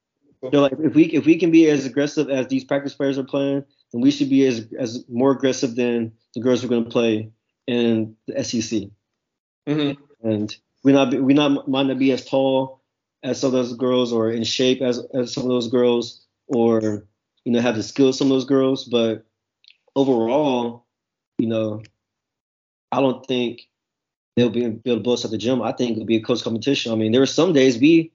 They're 0.52 0.62
like, 0.62 0.74
if 0.80 0.96
we 0.96 1.06
if 1.06 1.26
we 1.26 1.38
can 1.38 1.52
be 1.52 1.70
as 1.70 1.86
aggressive 1.86 2.30
as 2.30 2.48
these 2.48 2.64
practice 2.64 2.94
players 2.94 3.18
are 3.18 3.24
playing, 3.24 3.64
then 3.92 4.02
we 4.02 4.12
should 4.12 4.30
be 4.30 4.46
as 4.46 4.68
as 4.80 5.04
more 5.10 5.32
aggressive 5.32 5.76
than 5.76 6.14
the 6.34 6.42
girls 6.42 6.62
who 6.62 6.68
are 6.68 6.70
going 6.70 6.84
to 6.84 6.90
play 6.90 7.32
in 7.68 8.16
the 8.28 8.44
SEC. 8.44 8.84
hmm 9.68 9.92
And 10.24 10.56
we 10.84 10.94
not 10.94 11.12
be, 11.12 11.20
we 11.20 11.34
not 11.34 11.68
might 11.68 11.88
not 11.88 12.00
be 12.00 12.12
as 12.12 12.26
tall 12.26 12.82
as 13.24 13.40
some 13.40 13.48
of 13.48 13.54
those 13.54 13.74
girls, 13.74 14.14
or 14.14 14.32
in 14.32 14.44
shape 14.44 14.82
as 14.82 15.00
as 15.14 15.34
some 15.34 15.44
of 15.44 15.50
those 15.50 15.70
girls, 15.70 16.26
or 16.48 17.08
you 17.44 17.52
know 17.52 17.62
have 17.62 17.76
the 17.76 17.84
skills 17.84 18.16
of 18.16 18.20
some 18.20 18.28
of 18.28 18.36
those 18.36 18.46
girls. 18.46 18.86
But 18.86 19.26
overall, 19.96 20.86
you 21.38 21.48
know, 21.48 21.82
I 22.92 23.02
don't 23.02 23.26
think 23.26 23.62
they'll 24.36 24.50
be 24.50 24.68
be 24.70 24.92
able 24.92 25.02
to 25.02 25.10
bust 25.10 25.26
at 25.26 25.32
the 25.32 25.38
gym. 25.38 25.62
I 25.62 25.72
think 25.72 25.94
it'll 25.94 26.06
be 26.06 26.18
a 26.18 26.24
close 26.24 26.42
competition. 26.42 26.92
I 26.92 26.96
mean, 26.96 27.12
there 27.12 27.22
were 27.22 27.26
some 27.26 27.54
days 27.54 27.78
we 27.78 28.12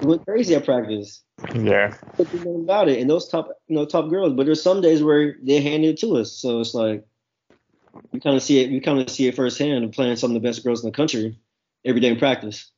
went 0.00 0.24
crazy 0.24 0.54
at 0.54 0.64
practice 0.64 1.22
Yeah. 1.54 1.94
nothing 2.18 2.62
about 2.64 2.88
it. 2.88 3.00
And 3.00 3.08
those 3.08 3.28
top, 3.28 3.50
you 3.68 3.76
know, 3.76 3.84
top 3.84 4.08
girls. 4.10 4.34
But 4.34 4.46
there's 4.46 4.62
some 4.62 4.80
days 4.80 5.02
where 5.02 5.36
they 5.42 5.60
hand 5.60 5.84
it 5.84 5.98
to 6.00 6.16
us. 6.16 6.32
So 6.32 6.60
it's 6.60 6.74
like 6.74 7.04
we 8.12 8.20
kind 8.20 8.36
of 8.36 8.42
see 8.42 8.60
it. 8.60 8.70
We 8.70 8.80
kind 8.80 9.00
of 9.00 9.10
see 9.10 9.26
it 9.28 9.36
firsthand 9.36 9.84
and 9.84 9.92
playing 9.92 10.16
some 10.16 10.30
of 10.30 10.34
the 10.34 10.46
best 10.46 10.64
girls 10.64 10.82
in 10.82 10.90
the 10.90 10.96
country 10.96 11.38
every 11.84 12.00
day 12.00 12.08
in 12.08 12.18
practice. 12.18 12.70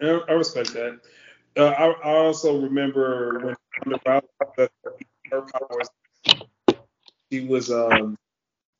I 0.00 0.20
I 0.28 0.32
respect 0.32 0.72
that. 0.74 1.00
Uh, 1.56 1.64
I, 1.68 1.86
I 1.86 2.16
also 2.18 2.60
remember 2.60 3.38
when 3.38 3.56
Ronda 4.04 4.26
Rousey, 4.42 4.68
her 5.30 5.40
powers, 5.40 5.88
she 7.32 7.46
was 7.46 7.70
um, 7.70 8.18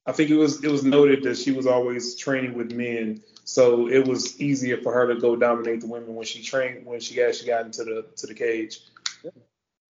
I 0.04 0.12
think 0.12 0.30
it 0.30 0.36
was 0.36 0.62
it 0.62 0.70
was 0.70 0.84
noted 0.84 1.22
that 1.24 1.38
she 1.38 1.52
was 1.52 1.66
always 1.66 2.16
training 2.16 2.54
with 2.54 2.72
men, 2.72 3.22
so 3.46 3.88
it 3.88 4.06
was 4.06 4.40
easier 4.40 4.76
for 4.76 4.92
her 4.92 5.06
to 5.06 5.20
go 5.20 5.36
dominate 5.36 5.80
the 5.80 5.86
women 5.86 6.16
when 6.16 6.26
she 6.26 6.42
trained 6.42 6.84
when 6.84 6.98
she 6.98 7.22
actually 7.22 7.46
got 7.46 7.64
into 7.64 7.84
the 7.84 8.04
to 8.16 8.26
the 8.26 8.34
cage. 8.34 8.80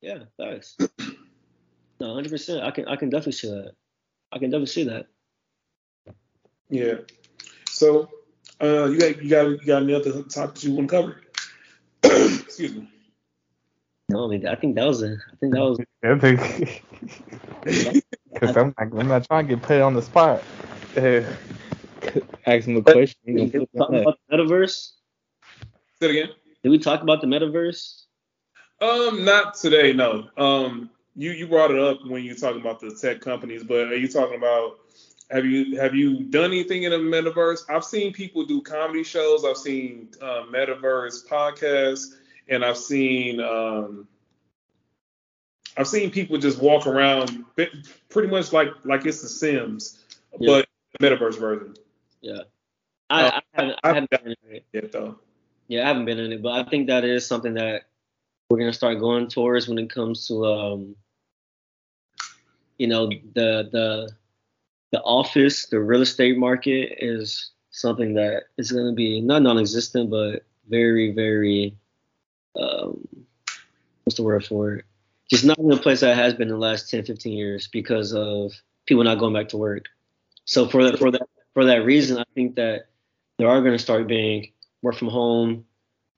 Yeah, 0.00 0.20
thanks. 0.38 0.76
No, 1.98 2.12
hundred 2.12 2.28
percent. 2.28 2.62
I 2.62 2.70
can 2.72 2.86
I 2.88 2.96
can 2.96 3.08
definitely 3.08 3.32
see 3.32 3.48
that. 3.48 3.72
I 4.30 4.38
can 4.38 4.50
definitely 4.50 4.66
see 4.66 4.84
that. 4.84 5.06
Yeah. 6.68 6.96
So 7.70 8.10
uh, 8.60 8.84
you 8.84 8.98
got 8.98 9.22
you 9.22 9.30
got 9.30 9.48
you 9.48 9.58
got 9.64 9.82
any 9.82 9.94
other 9.94 10.22
topics 10.24 10.62
you 10.62 10.74
want 10.74 10.90
to 10.90 10.94
cover? 10.94 11.22
Excuse 12.02 12.74
me. 12.74 12.90
No, 14.10 14.26
I 14.26 14.28
mean 14.28 14.46
I 14.46 14.56
think 14.56 14.74
that 14.74 14.86
was 14.86 15.02
a. 15.02 15.16
I 15.32 15.36
think 15.40 15.54
that 15.54 15.60
was. 15.62 15.80
I 16.04 16.18
think 16.18 18.04
because 18.30 18.54
I'm 18.58 18.74
not, 18.76 19.00
I'm 19.00 19.08
not 19.08 19.26
trying 19.26 19.48
to 19.48 19.56
get 19.56 19.62
put 19.62 19.80
on 19.80 19.94
the 19.94 20.02
spot. 20.02 20.42
Uh, 20.98 21.22
ask 22.46 22.66
him 22.66 22.76
a 22.76 22.82
question. 22.82 23.36
Did 23.36 23.52
we 23.60 23.66
talk 23.78 23.88
about 23.88 24.18
the 24.28 24.36
metaverse? 24.36 24.92
Say 26.00 26.06
it 26.06 26.10
again. 26.10 26.28
Did 26.62 26.70
we 26.70 26.78
talk 26.78 27.02
about 27.02 27.20
the 27.20 27.26
metaverse? 27.26 28.02
Um, 28.80 29.24
not 29.24 29.54
today, 29.54 29.92
no. 29.92 30.28
Um, 30.36 30.90
you 31.14 31.30
you 31.30 31.46
brought 31.46 31.70
it 31.70 31.78
up 31.78 31.98
when 32.06 32.24
you're 32.24 32.34
talking 32.34 32.60
about 32.60 32.80
the 32.80 32.90
tech 33.00 33.20
companies, 33.20 33.64
but 33.64 33.88
are 33.88 33.96
you 33.96 34.08
talking 34.08 34.36
about 34.36 34.78
have 35.30 35.46
you 35.46 35.78
have 35.78 35.94
you 35.94 36.24
done 36.24 36.46
anything 36.50 36.82
in 36.82 36.90
the 36.92 36.98
metaverse? 36.98 37.60
I've 37.70 37.84
seen 37.84 38.12
people 38.12 38.44
do 38.44 38.60
comedy 38.60 39.02
shows. 39.02 39.44
I've 39.44 39.56
seen 39.56 40.08
uh, 40.20 40.42
metaverse 40.50 41.26
podcasts, 41.26 42.16
and 42.48 42.64
I've 42.64 42.76
seen 42.76 43.40
um, 43.40 44.06
I've 45.78 45.88
seen 45.88 46.10
people 46.10 46.38
just 46.38 46.60
walk 46.60 46.86
around 46.86 47.44
pretty 48.08 48.28
much 48.28 48.52
like 48.52 48.68
like 48.84 49.06
it's 49.06 49.22
The 49.22 49.28
Sims, 49.28 50.04
Yeah. 50.38 50.48
but 50.48 50.68
the 50.98 51.06
metaverse 51.06 51.38
version. 51.38 51.74
Yeah. 52.26 52.42
I, 53.08 53.22
Oh, 53.22 53.28
I 53.28 53.40
haven't. 53.52 53.80
I 53.84 53.88
haven't 53.88 54.10
been 54.10 54.26
in 54.26 54.56
it. 54.56 54.66
Yet 54.72 54.92
though. 54.92 55.18
Yeah, 55.68 55.84
I 55.84 55.86
haven't 55.86 56.06
been 56.06 56.18
in 56.18 56.32
it, 56.32 56.42
but 56.42 56.52
I 56.52 56.68
think 56.68 56.88
that 56.88 57.04
is 57.04 57.24
something 57.24 57.54
that 57.54 57.84
we're 58.50 58.58
gonna 58.58 58.72
start 58.72 58.98
going 58.98 59.28
towards 59.28 59.68
when 59.68 59.78
it 59.78 59.90
comes 59.90 60.26
to 60.26 60.44
um, 60.44 60.96
you 62.78 62.88
know, 62.88 63.06
the 63.06 63.68
the 63.70 64.10
the 64.90 65.00
office, 65.02 65.66
the 65.66 65.80
real 65.80 66.02
estate 66.02 66.36
market 66.36 66.98
is 66.98 67.52
something 67.70 68.14
that 68.14 68.44
is 68.58 68.72
gonna 68.72 68.92
be 68.92 69.20
not 69.20 69.42
non-existent, 69.42 70.10
but 70.10 70.42
very, 70.68 71.12
very 71.12 71.76
um, 72.58 73.06
what's 74.02 74.16
the 74.16 74.24
word 74.24 74.44
for 74.44 74.74
it? 74.74 74.84
Just 75.30 75.44
not 75.44 75.58
in 75.58 75.68
the 75.68 75.76
place 75.76 76.00
that 76.00 76.16
has 76.16 76.34
been 76.34 76.48
in 76.48 76.54
the 76.54 76.60
last 76.60 76.90
10, 76.90 77.04
15 77.04 77.32
years 77.32 77.68
because 77.68 78.12
of 78.14 78.52
people 78.86 79.04
not 79.04 79.18
going 79.18 79.34
back 79.34 79.48
to 79.50 79.56
work. 79.56 79.84
So 80.44 80.66
for 80.66 80.84
that 80.84 80.98
for 80.98 81.10
that 81.10 81.28
for 81.56 81.64
that 81.64 81.86
reason, 81.86 82.18
I 82.18 82.24
think 82.34 82.56
that 82.56 82.88
there 83.38 83.48
are 83.48 83.62
going 83.62 83.72
to 83.72 83.78
start 83.78 84.06
being 84.06 84.52
work 84.82 84.94
from 84.94 85.08
home, 85.08 85.64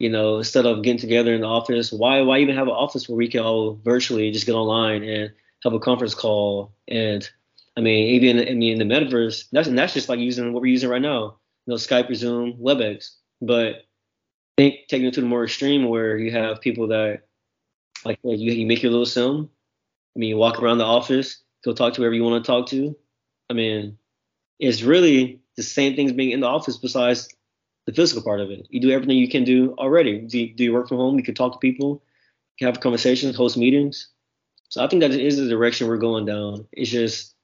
you 0.01 0.11
know, 0.11 0.39
instead 0.39 0.67
of 0.67 0.83
getting 0.83 0.99
together 0.99 1.33
in 1.33 1.43
the 1.43 1.47
office, 1.47 1.93
why 1.93 2.23
why 2.23 2.39
even 2.39 2.57
have 2.57 2.67
an 2.67 2.73
office 2.73 3.09
where 3.09 3.15
we 3.15 3.29
can 3.29 3.43
all 3.43 3.79
virtually 3.85 4.33
just 4.33 4.47
get 4.47 4.57
online 4.57 5.05
and 5.05 5.33
have 5.63 5.73
a 5.73 5.79
conference 5.79 6.13
call? 6.13 6.73
And 6.89 7.31
I 7.77 7.83
mean, 7.83 8.17
even 8.17 8.41
I 8.49 8.55
mean, 8.55 8.81
in 8.81 8.89
the 8.89 8.93
metaverse, 8.93 9.45
that's 9.53 9.69
and 9.69 9.79
that's 9.79 9.95
just 9.95 10.09
like 10.09 10.19
using 10.19 10.53
what 10.53 10.61
we're 10.61 10.73
using 10.73 10.91
right 10.91 11.01
now, 11.01 11.37
you 11.67 11.71
know, 11.71 11.77
Skype, 11.77 12.13
Zoom, 12.17 12.55
WebEx. 12.55 13.13
But 13.41 13.77
I 13.77 13.83
think 14.57 14.89
taking 14.89 15.07
it 15.07 15.15
to 15.15 15.21
the 15.21 15.29
more 15.29 15.45
extreme 15.45 15.89
where 15.89 16.19
you 16.19 16.33
have 16.33 16.61
people 16.61 16.89
that 16.89 17.29
like 18.05 18.19
you, 18.25 18.51
you 18.51 18.67
make 18.67 18.83
your 18.83 18.91
little 18.91 19.07
sim. 19.07 19.49
I 20.17 20.19
mean, 20.19 20.31
you 20.31 20.37
walk 20.37 20.61
around 20.61 20.79
the 20.79 20.85
office, 20.85 21.45
go 21.65 21.73
talk 21.73 21.95
to 21.95 22.01
whoever 22.01 22.15
you 22.17 22.25
want 22.25 22.45
to 22.45 22.51
talk 22.51 22.67
to. 22.71 22.97
I 23.49 23.53
mean, 23.53 23.98
it's 24.59 24.83
really 24.83 25.41
the 25.57 25.63
same 25.63 25.97
things 25.97 26.13
being 26.13 26.31
in 26.31 26.41
the 26.41 26.47
office 26.47 26.77
besides 26.77 27.29
the 27.87 27.93
physical 27.93 28.23
part 28.23 28.41
of 28.41 28.51
it. 28.51 28.67
You 28.71 28.81
do 28.81 28.91
everything 28.91 29.17
you 29.17 29.29
can 29.29 29.45
do 29.45 29.75
already. 29.79 30.21
Do 30.21 30.39
you, 30.39 30.55
do 30.55 30.65
you 30.65 30.73
work 30.73 30.89
from 30.89 30.99
home? 30.99 31.17
You 31.17 31.25
can 31.25 31.35
talk 31.35 31.53
to 31.53 31.59
people, 31.59 32.03
you 32.59 32.67
can 32.67 32.75
have 32.75 32.81
conversations, 32.81 33.37
host 33.37 33.57
meetings. 33.57 34.09
So 34.69 34.85
I 34.85 34.89
think 34.89 35.01
that 35.01 35.13
is 35.13 35.39
the 35.39 35.49
direction 35.49 35.89
we're 35.89 35.97
going 35.97 36.27
down. 36.27 36.67
It's 36.73 36.91
just 36.91 37.35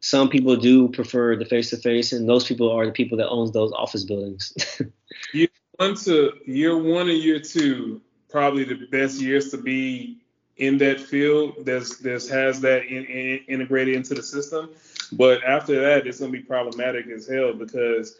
some 0.00 0.28
people 0.28 0.56
do 0.56 0.88
prefer 0.88 1.36
the 1.36 1.44
face 1.44 1.70
to 1.70 1.78
face, 1.78 2.12
and 2.12 2.28
those 2.28 2.44
people 2.44 2.70
are 2.70 2.86
the 2.86 2.92
people 2.92 3.18
that 3.18 3.28
owns 3.28 3.52
those 3.52 3.72
office 3.72 4.04
buildings. 4.04 4.52
year 5.32 5.48
one 5.78 5.94
to 5.96 6.32
year 6.44 6.76
one 6.76 7.08
and 7.08 7.18
year 7.18 7.40
two, 7.40 8.00
probably 8.28 8.64
the 8.64 8.86
best 8.90 9.20
years 9.20 9.50
to 9.50 9.56
be 9.56 10.18
in 10.58 10.78
that 10.78 11.00
field. 11.00 11.54
There's 11.64 11.98
has 12.28 12.60
that 12.60 12.84
in, 12.84 13.04
in, 13.04 13.38
integrated 13.48 13.94
into 13.94 14.14
the 14.14 14.22
system, 14.22 14.70
but 15.12 15.42
after 15.44 15.80
that, 15.80 16.06
it's 16.06 16.20
gonna 16.20 16.32
be 16.32 16.40
problematic 16.40 17.06
as 17.08 17.26
hell 17.28 17.52
because 17.52 18.18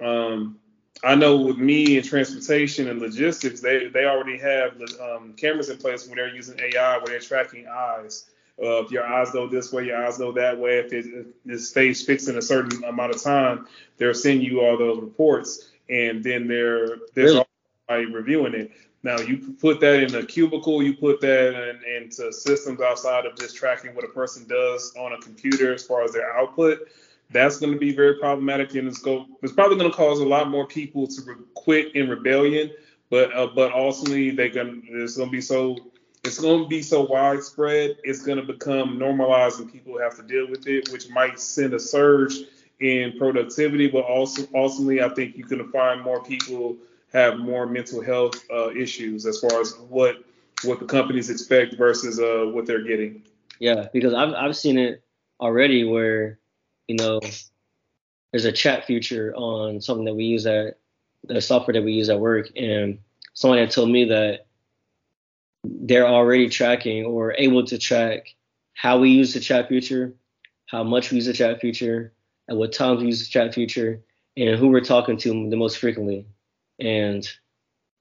um, 0.00 0.58
I 1.04 1.14
know 1.14 1.36
with 1.36 1.58
me 1.58 1.96
and 1.96 2.04
transportation 2.06 2.88
and 2.88 3.00
logistics, 3.00 3.60
they 3.60 3.88
they 3.88 4.04
already 4.04 4.38
have 4.38 4.80
um, 5.00 5.34
cameras 5.34 5.68
in 5.68 5.78
place 5.78 6.06
where 6.06 6.16
they're 6.16 6.34
using 6.34 6.58
AI, 6.60 6.96
where 6.98 7.06
they're 7.06 7.20
tracking 7.20 7.66
eyes. 7.68 8.30
Uh, 8.62 8.82
if 8.82 8.90
your 8.90 9.06
eyes 9.06 9.30
go 9.32 9.46
this 9.46 9.70
way, 9.72 9.84
your 9.84 10.04
eyes 10.04 10.16
go 10.18 10.32
that 10.32 10.58
way. 10.58 10.78
If 10.78 10.92
it, 10.92 11.06
if 11.06 11.26
it 11.46 11.58
stays 11.60 12.04
fixed 12.04 12.28
in 12.28 12.38
a 12.38 12.42
certain 12.42 12.84
amount 12.84 13.14
of 13.14 13.22
time, 13.22 13.66
they're 13.98 14.14
sending 14.14 14.46
you 14.46 14.62
all 14.62 14.78
those 14.78 15.00
reports, 15.00 15.68
and 15.90 16.24
then 16.24 16.48
they're 16.48 16.96
there's 17.14 17.34
Really? 17.88 18.06
reviewing 18.12 18.54
it. 18.54 18.72
Now 19.02 19.18
you 19.18 19.54
put 19.60 19.80
that 19.80 20.02
in 20.02 20.14
a 20.14 20.24
cubicle, 20.24 20.82
you 20.82 20.94
put 20.94 21.20
that 21.20 21.54
in, 21.54 22.02
into 22.02 22.32
systems 22.32 22.80
outside 22.80 23.24
of 23.24 23.36
just 23.36 23.56
tracking 23.56 23.94
what 23.94 24.04
a 24.04 24.08
person 24.08 24.46
does 24.48 24.94
on 24.98 25.12
a 25.12 25.18
computer 25.18 25.72
as 25.72 25.84
far 25.84 26.02
as 26.02 26.12
their 26.12 26.36
output. 26.36 26.88
That's 27.30 27.58
going 27.58 27.72
to 27.72 27.78
be 27.78 27.94
very 27.94 28.18
problematic 28.18 28.74
and 28.74 28.88
it's 28.88 28.98
go. 28.98 29.26
It's 29.42 29.52
probably 29.52 29.78
going 29.78 29.90
to 29.90 29.96
cause 29.96 30.20
a 30.20 30.26
lot 30.26 30.48
more 30.48 30.66
people 30.66 31.06
to 31.06 31.22
re- 31.22 31.34
quit 31.54 31.94
in 31.94 32.08
rebellion. 32.08 32.70
But 33.10 33.32
uh, 33.34 33.48
but 33.54 33.72
ultimately 33.72 34.30
they 34.30 34.48
going 34.48 34.82
it's 34.88 35.16
going 35.16 35.28
to 35.28 35.32
be 35.32 35.40
so 35.40 35.76
it's 36.24 36.40
going 36.40 36.64
to 36.64 36.68
be 36.68 36.82
so 36.82 37.02
widespread. 37.02 37.98
It's 38.02 38.22
going 38.22 38.38
to 38.38 38.44
become 38.44 38.98
normalized 38.98 39.60
and 39.60 39.72
people 39.72 39.98
have 40.00 40.16
to 40.16 40.22
deal 40.22 40.48
with 40.48 40.66
it, 40.66 40.90
which 40.90 41.08
might 41.10 41.38
send 41.38 41.74
a 41.74 41.80
surge 41.80 42.34
in 42.80 43.16
productivity. 43.16 43.86
But 43.88 44.04
also 44.04 44.42
ultimately, 44.54 45.02
I 45.02 45.08
think 45.10 45.36
going 45.48 45.64
to 45.64 45.70
find 45.70 46.02
more 46.02 46.22
people 46.22 46.76
have 47.12 47.38
more 47.38 47.66
mental 47.66 48.02
health 48.02 48.44
uh, 48.50 48.70
issues 48.70 49.26
as 49.26 49.40
far 49.40 49.60
as 49.60 49.74
what 49.88 50.16
what 50.64 50.80
the 50.80 50.86
companies 50.86 51.30
expect 51.30 51.76
versus 51.76 52.18
uh, 52.18 52.50
what 52.52 52.66
they're 52.66 52.82
getting. 52.82 53.22
Yeah, 53.58 53.88
because 53.92 54.14
I've 54.14 54.34
I've 54.34 54.56
seen 54.56 54.78
it 54.78 55.02
already 55.40 55.84
where, 55.84 56.38
you 56.88 56.96
know, 56.96 57.20
there's 58.30 58.44
a 58.44 58.52
chat 58.52 58.86
feature 58.86 59.34
on 59.36 59.80
something 59.80 60.04
that 60.06 60.14
we 60.14 60.24
use 60.24 60.46
at 60.46 60.78
the 61.24 61.40
software 61.40 61.74
that 61.74 61.84
we 61.84 61.92
use 61.92 62.08
at 62.08 62.20
work, 62.20 62.50
and 62.56 62.98
someone 63.34 63.58
had 63.58 63.70
told 63.70 63.90
me 63.90 64.04
that 64.06 64.46
they're 65.64 66.06
already 66.06 66.48
tracking 66.48 67.04
or 67.04 67.34
able 67.36 67.64
to 67.66 67.78
track 67.78 68.34
how 68.74 68.98
we 68.98 69.10
use 69.10 69.34
the 69.34 69.40
chat 69.40 69.68
feature, 69.68 70.14
how 70.66 70.84
much 70.84 71.10
we 71.10 71.16
use 71.16 71.26
the 71.26 71.32
chat 71.32 71.60
feature, 71.60 72.12
at 72.48 72.56
what 72.56 72.72
times 72.72 73.00
we 73.00 73.06
use 73.06 73.20
the 73.20 73.26
chat 73.26 73.54
feature, 73.54 74.00
and 74.36 74.58
who 74.58 74.68
we're 74.68 74.80
talking 74.80 75.16
to 75.16 75.50
the 75.50 75.56
most 75.56 75.78
frequently. 75.78 76.26
And 76.78 77.26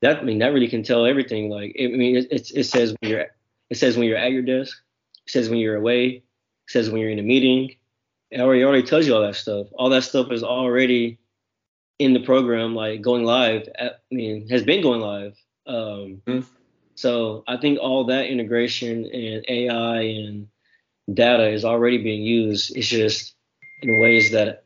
that 0.01 0.19
I 0.19 0.23
mean 0.23 0.39
that 0.39 0.53
really 0.53 0.67
can 0.67 0.83
tell 0.83 1.05
everything. 1.05 1.49
Like 1.49 1.73
it, 1.75 1.93
I 1.93 1.97
mean 1.97 2.17
it, 2.17 2.27
it, 2.31 2.51
it 2.53 2.63
says 2.65 2.95
when 2.99 3.11
you're 3.11 3.25
it 3.69 3.77
says 3.77 3.97
when 3.97 4.07
you're 4.07 4.17
at 4.17 4.31
your 4.31 4.43
desk, 4.43 4.77
it 5.25 5.31
says 5.31 5.49
when 5.49 5.59
you're 5.59 5.75
away, 5.77 6.07
it 6.07 6.23
says 6.67 6.89
when 6.89 7.01
you're 7.01 7.11
in 7.11 7.19
a 7.19 7.23
meeting. 7.23 7.75
It 8.31 8.41
already, 8.41 8.61
it 8.61 8.65
already 8.65 8.83
tells 8.83 9.07
you 9.07 9.15
all 9.15 9.21
that 9.21 9.35
stuff. 9.35 9.67
All 9.73 9.89
that 9.89 10.03
stuff 10.03 10.31
is 10.31 10.43
already 10.43 11.19
in 11.99 12.13
the 12.13 12.19
program, 12.19 12.75
like 12.75 13.01
going 13.01 13.23
live. 13.23 13.69
At, 13.77 14.01
I 14.11 14.15
mean, 14.15 14.49
has 14.49 14.63
been 14.63 14.81
going 14.81 14.99
live. 14.99 15.35
Um, 15.67 16.21
Mhm. 16.27 16.45
So 16.95 17.43
I 17.47 17.57
think 17.57 17.79
all 17.79 18.05
that 18.05 18.27
integration 18.27 19.05
and 19.05 19.45
AI 19.47 20.01
and 20.01 20.47
data 21.13 21.49
is 21.49 21.65
already 21.65 21.97
being 22.01 22.23
used. 22.23 22.75
It's 22.75 22.87
just 22.87 23.35
in 23.81 23.99
ways 23.99 24.31
that 24.31 24.64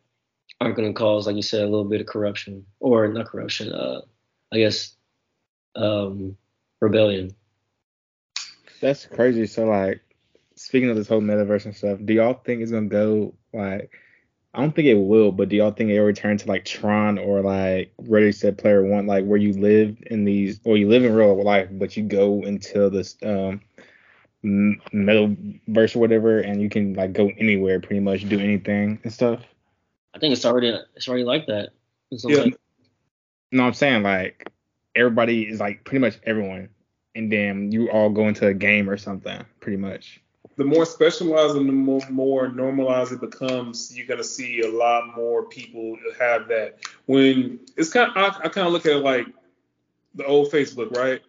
aren't 0.61 0.75
going 0.75 0.89
to 0.89 0.97
cause, 0.97 1.25
like 1.27 1.35
you 1.35 1.41
said, 1.41 1.61
a 1.61 1.67
little 1.67 1.85
bit 1.85 2.01
of 2.01 2.07
corruption 2.07 2.65
or 2.79 3.07
not 3.07 3.27
corruption. 3.27 3.71
Uh, 3.71 4.01
I 4.51 4.57
guess 4.57 4.95
um, 5.75 6.35
rebellion. 6.79 7.31
That's 8.81 9.05
crazy. 9.05 9.45
So 9.45 9.65
like, 9.65 10.01
speaking 10.55 10.89
of 10.89 10.95
this 10.95 11.07
whole 11.07 11.21
metaverse 11.21 11.65
and 11.65 11.75
stuff, 11.75 11.99
do 12.03 12.13
y'all 12.13 12.33
think 12.33 12.61
it's 12.61 12.71
gonna 12.71 12.87
go 12.87 13.33
like? 13.53 13.91
I 14.53 14.61
don't 14.61 14.75
think 14.75 14.87
it 14.87 14.95
will, 14.95 15.31
but 15.31 15.49
do 15.49 15.57
y'all 15.57 15.71
think 15.71 15.91
it'll 15.91 16.05
return 16.05 16.37
to 16.37 16.47
like 16.47 16.65
Tron 16.65 17.19
or 17.19 17.41
like 17.41 17.93
Ready 17.99 18.31
Set 18.31 18.57
Player 18.57 18.83
One, 18.83 19.05
like 19.05 19.23
where 19.25 19.37
you 19.37 19.53
live 19.53 19.97
in 20.07 20.25
these, 20.25 20.59
or 20.63 20.75
you 20.75 20.89
live 20.89 21.05
in 21.05 21.13
real 21.13 21.41
life, 21.43 21.69
but 21.71 21.95
you 21.95 22.03
go 22.03 22.41
into 22.41 22.89
this 22.89 23.15
um 23.23 23.61
metaverse 24.43 25.95
or 25.95 25.99
whatever, 25.99 26.39
and 26.39 26.61
you 26.61 26.69
can 26.69 26.93
like 26.95 27.13
go 27.13 27.29
anywhere, 27.37 27.79
pretty 27.79 27.99
much 27.99 28.27
do 28.27 28.39
anything 28.39 28.99
and 29.03 29.13
stuff. 29.13 29.41
I 30.13 30.19
think 30.19 30.33
it's 30.33 30.45
already 30.45 30.77
it's 30.95 31.07
already 31.07 31.23
like 31.23 31.47
that. 31.47 31.69
It's 32.11 32.25
Yeah. 32.27 32.37
like- 32.43 32.59
No, 33.51 33.63
I'm 33.63 33.73
saying 33.73 34.03
like 34.03 34.49
everybody 34.95 35.43
is 35.47 35.59
like 35.59 35.83
pretty 35.83 35.99
much 35.99 36.17
everyone, 36.23 36.69
and 37.15 37.31
then 37.31 37.71
you 37.71 37.89
all 37.89 38.09
go 38.09 38.27
into 38.27 38.47
a 38.47 38.53
game 38.53 38.89
or 38.89 38.97
something, 38.97 39.43
pretty 39.59 39.77
much. 39.77 40.21
The 40.55 40.65
more 40.65 40.85
specialized 40.85 41.55
and 41.55 41.69
the 41.69 41.73
more, 41.73 42.01
more 42.09 42.49
normalized 42.49 43.13
it 43.13 43.21
becomes, 43.21 43.95
you're 43.95 44.07
gonna 44.07 44.23
see 44.23 44.61
a 44.61 44.69
lot 44.69 45.15
more 45.15 45.45
people 45.45 45.97
have 46.19 46.47
that. 46.49 46.79
When 47.05 47.59
it's 47.77 47.89
kind, 47.91 48.11
of, 48.11 48.17
I, 48.17 48.27
I 48.45 48.49
kind 48.49 48.67
of 48.67 48.73
look 48.73 48.85
at 48.85 48.93
it 48.93 49.03
like 49.03 49.25
the 50.15 50.25
old 50.25 50.51
Facebook, 50.51 50.95
right? 50.97 51.21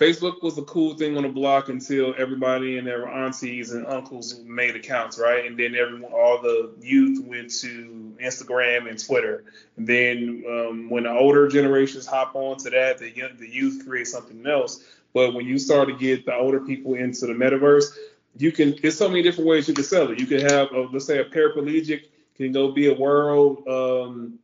Facebook 0.00 0.42
was 0.42 0.56
a 0.56 0.62
cool 0.62 0.94
thing 0.94 1.18
on 1.18 1.24
the 1.24 1.28
block 1.28 1.68
until 1.68 2.14
everybody 2.16 2.78
and 2.78 2.86
their 2.86 3.06
aunties 3.06 3.72
and 3.72 3.86
uncles 3.86 4.40
made 4.46 4.74
accounts, 4.74 5.18
right? 5.18 5.44
And 5.44 5.58
then 5.58 5.74
everyone, 5.74 6.10
all 6.10 6.40
the 6.40 6.72
youth 6.80 7.22
went 7.26 7.50
to 7.60 8.14
Instagram 8.18 8.88
and 8.88 8.98
Twitter. 8.98 9.44
And 9.76 9.86
then 9.86 10.42
um, 10.48 10.88
when 10.88 11.02
the 11.02 11.10
older 11.10 11.48
generations 11.48 12.06
hop 12.06 12.34
onto 12.34 12.70
that, 12.70 12.96
the 12.96 13.10
young, 13.10 13.36
the 13.36 13.46
youth 13.46 13.86
create 13.86 14.06
something 14.06 14.46
else. 14.46 14.82
But 15.12 15.34
when 15.34 15.44
you 15.44 15.58
start 15.58 15.88
to 15.88 15.94
get 15.94 16.24
the 16.24 16.34
older 16.34 16.60
people 16.60 16.94
into 16.94 17.26
the 17.26 17.34
metaverse, 17.34 17.92
you 18.38 18.52
can. 18.52 18.76
There's 18.80 18.96
so 18.96 19.08
many 19.08 19.22
different 19.22 19.48
ways 19.50 19.68
you 19.68 19.74
can 19.74 19.84
sell 19.84 20.10
it. 20.10 20.18
You 20.18 20.26
can 20.26 20.40
have, 20.40 20.72
a, 20.72 20.88
let's 20.92 21.04
say, 21.04 21.18
a 21.18 21.24
paraplegic 21.26 22.04
can 22.36 22.52
go 22.52 22.72
be 22.72 22.86
a 22.86 22.94
world. 22.94 23.68
Um, 23.68 24.38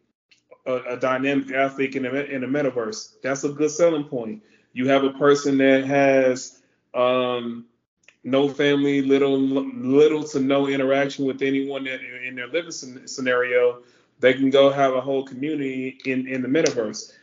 a, 0.67 0.95
a 0.95 0.97
dynamic 0.97 1.53
athlete 1.53 1.95
in 1.95 2.03
the, 2.03 2.29
in 2.29 2.41
the 2.41 2.47
metaverse. 2.47 3.21
That's 3.23 3.45
a 3.45 3.49
good 3.49 3.71
selling 3.71 4.05
point. 4.05 4.43
You 4.77 4.87
have 4.89 5.05
a 5.05 5.11
person 5.11 5.57
that 5.57 5.87
has 5.87 6.61
um, 6.93 7.65
no 8.25 8.47
family, 8.47 9.01
little 9.01 9.39
little 9.41 10.23
to 10.25 10.39
no 10.39 10.69
interaction 10.69 11.25
with 11.25 11.41
anyone 11.41 11.87
in 11.87 12.35
their 12.35 12.49
living 12.49 12.73
scenario. 12.73 13.79
They 14.21 14.35
can 14.35 14.51
go 14.51 14.69
have 14.69 14.93
a 14.93 15.01
whole 15.01 15.25
community 15.25 15.99
in, 16.05 16.29
in 16.29 16.43
the 16.43 16.49
metaverse. 16.49 17.15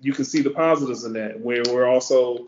You 0.00 0.12
can 0.12 0.24
see 0.24 0.40
the 0.40 0.50
positives 0.50 1.02
in 1.02 1.12
that. 1.14 1.40
Where 1.40 1.64
we're 1.72 1.88
also 1.88 2.46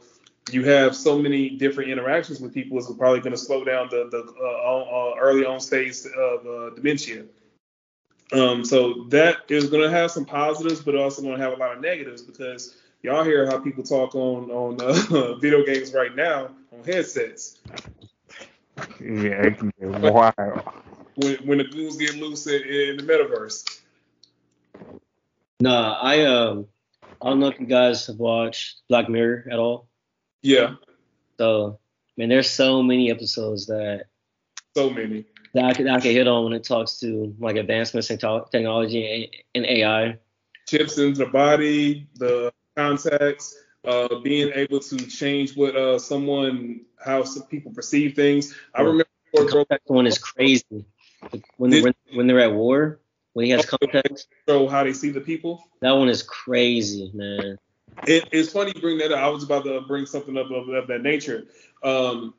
you 0.52 0.64
have 0.66 0.94
so 0.94 1.18
many 1.18 1.50
different 1.50 1.90
interactions 1.90 2.38
with 2.38 2.54
people 2.54 2.78
is 2.78 2.86
probably 2.96 3.18
going 3.18 3.32
to 3.32 3.38
slow 3.38 3.64
down 3.64 3.88
the 3.90 4.08
the 4.12 4.32
uh, 4.40 4.78
uh, 4.78 5.14
early 5.18 5.44
on 5.44 5.58
stage 5.58 5.96
of 6.16 6.46
uh, 6.46 6.70
dementia. 6.76 7.24
Um, 8.32 8.64
so 8.64 9.06
that 9.08 9.38
is 9.48 9.68
going 9.68 9.82
to 9.82 9.90
have 9.90 10.12
some 10.12 10.24
positives, 10.24 10.80
but 10.82 10.94
also 10.94 11.20
going 11.20 11.36
to 11.36 11.42
have 11.42 11.52
a 11.52 11.56
lot 11.56 11.74
of 11.74 11.82
negatives 11.82 12.22
because 12.22 12.76
y'all 13.02 13.24
hear 13.24 13.46
how 13.46 13.58
people 13.58 13.82
talk 13.82 14.14
on 14.14 14.50
on 14.50 14.80
uh, 14.80 15.34
video 15.40 15.64
games 15.64 15.92
right 15.92 16.14
now 16.14 16.50
on 16.72 16.84
headsets. 16.84 17.58
Yeah, 19.00 19.42
it 19.46 19.58
can 19.58 19.72
be 19.78 19.86
wild. 19.86 20.62
When 21.16 21.34
when 21.44 21.58
the 21.58 21.64
goons 21.64 21.96
get 21.96 22.16
loose 22.16 22.46
in, 22.46 22.62
in 22.62 22.96
the 22.96 23.02
metaverse. 23.02 23.80
Nah, 25.60 25.98
I 26.00 26.24
um 26.24 26.66
I 27.20 27.28
don't 27.28 27.40
know 27.40 27.48
if 27.48 27.60
you 27.60 27.66
guys 27.66 28.06
have 28.06 28.16
watched 28.16 28.82
Black 28.88 29.08
Mirror 29.08 29.48
at 29.50 29.58
all. 29.58 29.88
Yeah, 30.42 30.74
So 31.38 31.78
man, 32.16 32.28
there's 32.28 32.50
so 32.50 32.82
many 32.82 33.10
episodes 33.12 33.66
that 33.66 34.06
so 34.74 34.90
many. 34.90 35.24
that 35.54 35.64
I 35.64 35.72
could 35.72 35.86
I 35.86 36.00
could 36.00 36.12
hit 36.12 36.26
on 36.26 36.44
when 36.44 36.52
it 36.52 36.64
talks 36.64 36.98
to 37.00 37.34
like 37.38 37.56
advancements 37.56 38.10
in 38.10 38.18
to- 38.18 38.46
technology 38.50 39.30
and, 39.54 39.64
and 39.66 39.66
AI. 39.66 40.18
Chips 40.68 40.98
into 40.98 41.24
the 41.24 41.30
body, 41.30 42.08
the 42.16 42.52
contacts, 42.76 43.56
uh, 43.84 44.18
being 44.20 44.52
able 44.54 44.80
to 44.80 44.96
change 45.06 45.56
what 45.56 45.76
uh, 45.76 45.98
someone 45.98 46.82
how 47.04 47.24
some 47.24 47.44
people 47.44 47.72
perceive 47.72 48.14
things. 48.14 48.54
I 48.74 48.82
remember 48.82 49.06
The 49.34 49.44
Bro 49.68 49.78
one 49.86 50.06
is 50.06 50.18
crazy. 50.18 50.84
When 51.56 51.70
they're, 51.70 51.82
when, 51.82 51.94
when 52.14 52.26
they're 52.26 52.40
at 52.40 52.52
war, 52.52 53.00
when 53.32 53.46
he 53.46 53.52
has 53.52 53.64
contacts. 53.64 54.26
show 54.48 54.68
how 54.68 54.84
they 54.84 54.92
see 54.92 55.10
the 55.10 55.20
people. 55.20 55.64
that 55.80 55.92
one 55.92 56.08
is 56.08 56.22
crazy, 56.22 57.10
man. 57.14 57.58
It, 58.06 58.28
it's 58.32 58.50
funny 58.50 58.72
you 58.74 58.80
bring 58.80 58.98
that 58.98 59.12
up. 59.12 59.18
I 59.18 59.28
was 59.28 59.44
about 59.44 59.64
to 59.64 59.80
bring 59.82 60.06
something 60.06 60.36
up 60.36 60.50
of, 60.50 60.68
of 60.68 60.86
that 60.88 61.02
nature. 61.02 61.44
Um, 61.82 62.34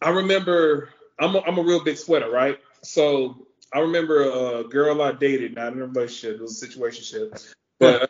I 0.00 0.10
remember 0.10 0.90
I'm 1.18 1.34
a, 1.34 1.40
I'm 1.40 1.58
a 1.58 1.62
real 1.62 1.84
big 1.84 1.98
sweater, 1.98 2.30
right? 2.30 2.58
So 2.82 3.46
I 3.72 3.80
remember 3.80 4.58
a 4.58 4.64
girl 4.64 5.02
I 5.02 5.12
dated, 5.12 5.54
not 5.54 5.72
in 5.72 5.80
a 5.80 5.86
relationship, 5.86 6.36
it 6.36 6.42
was 6.42 6.62
a 6.62 6.66
situationship, 6.66 7.50
but 7.78 8.09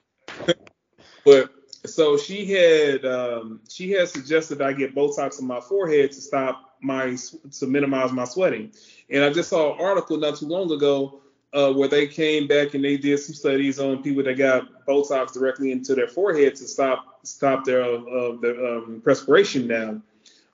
but 1.25 1.51
so 1.87 2.17
she 2.17 2.47
had 2.47 3.05
um, 3.05 3.61
she 3.69 3.91
had 3.91 4.09
suggested 4.09 4.61
I 4.61 4.73
get 4.73 4.95
Botox 4.95 5.41
on 5.41 5.47
my 5.47 5.61
forehead 5.61 6.13
to 6.13 6.21
stop 6.21 6.77
my 6.81 7.17
to 7.59 7.67
minimize 7.67 8.13
my 8.13 8.25
sweating, 8.25 8.73
and 9.09 9.25
I 9.25 9.33
just 9.33 9.51
saw 9.51 9.75
an 9.75 9.81
article 9.81 10.19
not 10.19 10.37
too 10.37 10.47
long 10.47 10.71
ago 10.71 11.21
uh, 11.53 11.73
where 11.73 11.89
they 11.89 12.07
came 12.07 12.47
back 12.47 12.75
and 12.75 12.85
they 12.85 12.97
did 12.97 13.19
some 13.19 13.35
studies 13.35 13.81
on 13.81 14.03
people 14.03 14.23
that 14.23 14.35
got 14.35 14.87
Botox 14.87 15.33
directly 15.33 15.73
into 15.73 15.95
their 15.95 16.09
forehead 16.09 16.55
to 16.57 16.69
stop 16.69 17.19
stop 17.25 17.65
their 17.65 17.83
uh, 17.83 18.37
their 18.41 18.67
um, 18.67 19.01
perspiration 19.03 19.67
down, 19.67 20.03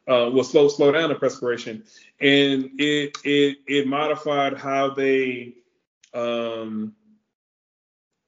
uh, 0.09 0.30
will 0.32 0.44
slow 0.44 0.68
slow 0.68 0.93
down 0.93 1.09
the 1.09 1.14
perspiration, 1.14 1.82
and 2.20 2.70
it 2.78 3.16
it 3.24 3.59
it 3.66 3.86
modified 3.86 4.56
how 4.56 4.90
they 4.90 5.55
um, 6.14 6.94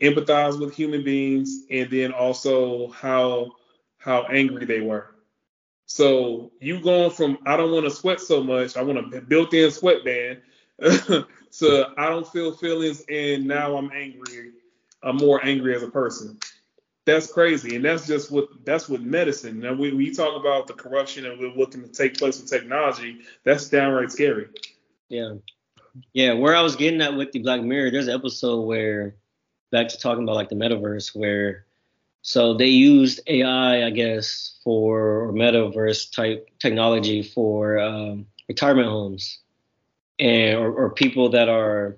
empathize 0.00 0.58
with 0.58 0.74
human 0.74 1.04
beings, 1.04 1.64
and 1.70 1.90
then 1.90 2.12
also 2.12 2.88
how 2.88 3.52
how 3.98 4.22
angry 4.24 4.64
they 4.64 4.80
were. 4.80 5.14
So 5.86 6.52
you 6.60 6.80
going 6.80 7.10
from 7.10 7.38
I 7.46 7.56
don't 7.56 7.72
want 7.72 7.84
to 7.84 7.90
sweat 7.90 8.20
so 8.20 8.42
much, 8.42 8.76
I 8.76 8.82
want 8.82 9.14
a 9.14 9.20
built-in 9.20 9.70
sweatband, 9.70 10.40
to 10.80 11.88
I 11.96 12.08
don't 12.08 12.28
feel 12.28 12.52
feelings, 12.52 13.04
and 13.08 13.46
now 13.46 13.76
I'm 13.76 13.90
angry. 13.92 14.52
I'm 15.02 15.16
more 15.16 15.44
angry 15.44 15.74
as 15.74 15.82
a 15.82 15.88
person. 15.88 16.38
That's 17.06 17.32
crazy, 17.32 17.74
and 17.74 17.84
that's 17.84 18.06
just 18.06 18.30
what 18.30 18.48
that's 18.64 18.88
what 18.88 19.00
medicine. 19.00 19.60
Now 19.60 19.72
we 19.72 19.92
we 19.92 20.14
talk 20.14 20.38
about 20.38 20.66
the 20.66 20.74
corruption 20.74 21.24
and 21.24 21.40
we're 21.40 21.54
looking 21.54 21.82
to 21.82 21.88
take 21.88 22.18
place 22.18 22.38
with 22.38 22.50
technology. 22.50 23.20
That's 23.44 23.68
downright 23.68 24.12
scary. 24.12 24.48
Yeah. 25.08 25.34
Yeah, 26.12 26.34
where 26.34 26.54
I 26.54 26.60
was 26.60 26.76
getting 26.76 27.00
at 27.00 27.16
with 27.16 27.32
the 27.32 27.40
Black 27.40 27.62
Mirror, 27.62 27.90
there's 27.90 28.08
an 28.08 28.14
episode 28.14 28.60
where 28.60 29.16
back 29.70 29.88
to 29.88 29.98
talking 29.98 30.22
about 30.24 30.36
like 30.36 30.48
the 30.48 30.54
metaverse 30.54 31.14
where 31.14 31.64
so 32.22 32.54
they 32.54 32.66
used 32.66 33.20
AI, 33.26 33.86
I 33.86 33.90
guess, 33.90 34.58
for 34.64 35.28
or 35.28 35.32
metaverse 35.32 36.12
type 36.12 36.48
technology 36.58 37.22
for 37.22 37.78
um, 37.78 38.26
retirement 38.48 38.88
homes 38.88 39.38
and 40.18 40.58
or, 40.58 40.72
or 40.72 40.90
people 40.90 41.30
that 41.30 41.48
are, 41.48 41.96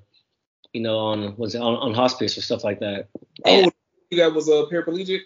you 0.73 0.83
know, 0.83 0.99
on 0.99 1.37
was 1.37 1.55
it 1.55 1.61
on, 1.61 1.75
on 1.77 1.95
hospice 1.95 2.37
or 2.37 2.43
stuff 2.43 2.65
like 2.65 2.81
that. 2.81 3.09
Oh, 3.45 3.71
you 4.11 4.19
guy 4.19 4.29
was 4.29 4.49
a 4.49 4.67
paraplegic. 4.71 5.21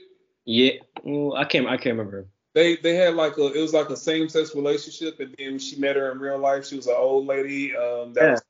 Yeah, 0.45 0.73
well, 1.03 1.37
I 1.37 1.45
can't 1.45 1.67
I 1.67 1.77
can't 1.77 1.97
remember. 1.97 2.27
They 2.55 2.77
they 2.77 2.95
had 2.95 3.15
like 3.15 3.37
a 3.37 3.53
it 3.53 3.61
was 3.61 3.75
like 3.75 3.91
a 3.91 3.97
same 3.97 4.29
sex 4.29 4.55
relationship, 4.55 5.19
and 5.21 5.35
then 5.39 5.59
she 5.59 5.77
met 5.77 5.97
her 5.97 6.13
in 6.13 6.19
real 6.19 6.39
life. 6.39 6.67
She 6.67 6.77
was 6.77 6.87
an 6.87 6.95
old 6.97 7.27
lady. 7.27 7.75
Um, 7.77 8.13
that 8.15 8.23
Yeah. 8.23 8.31
was, 8.31 8.43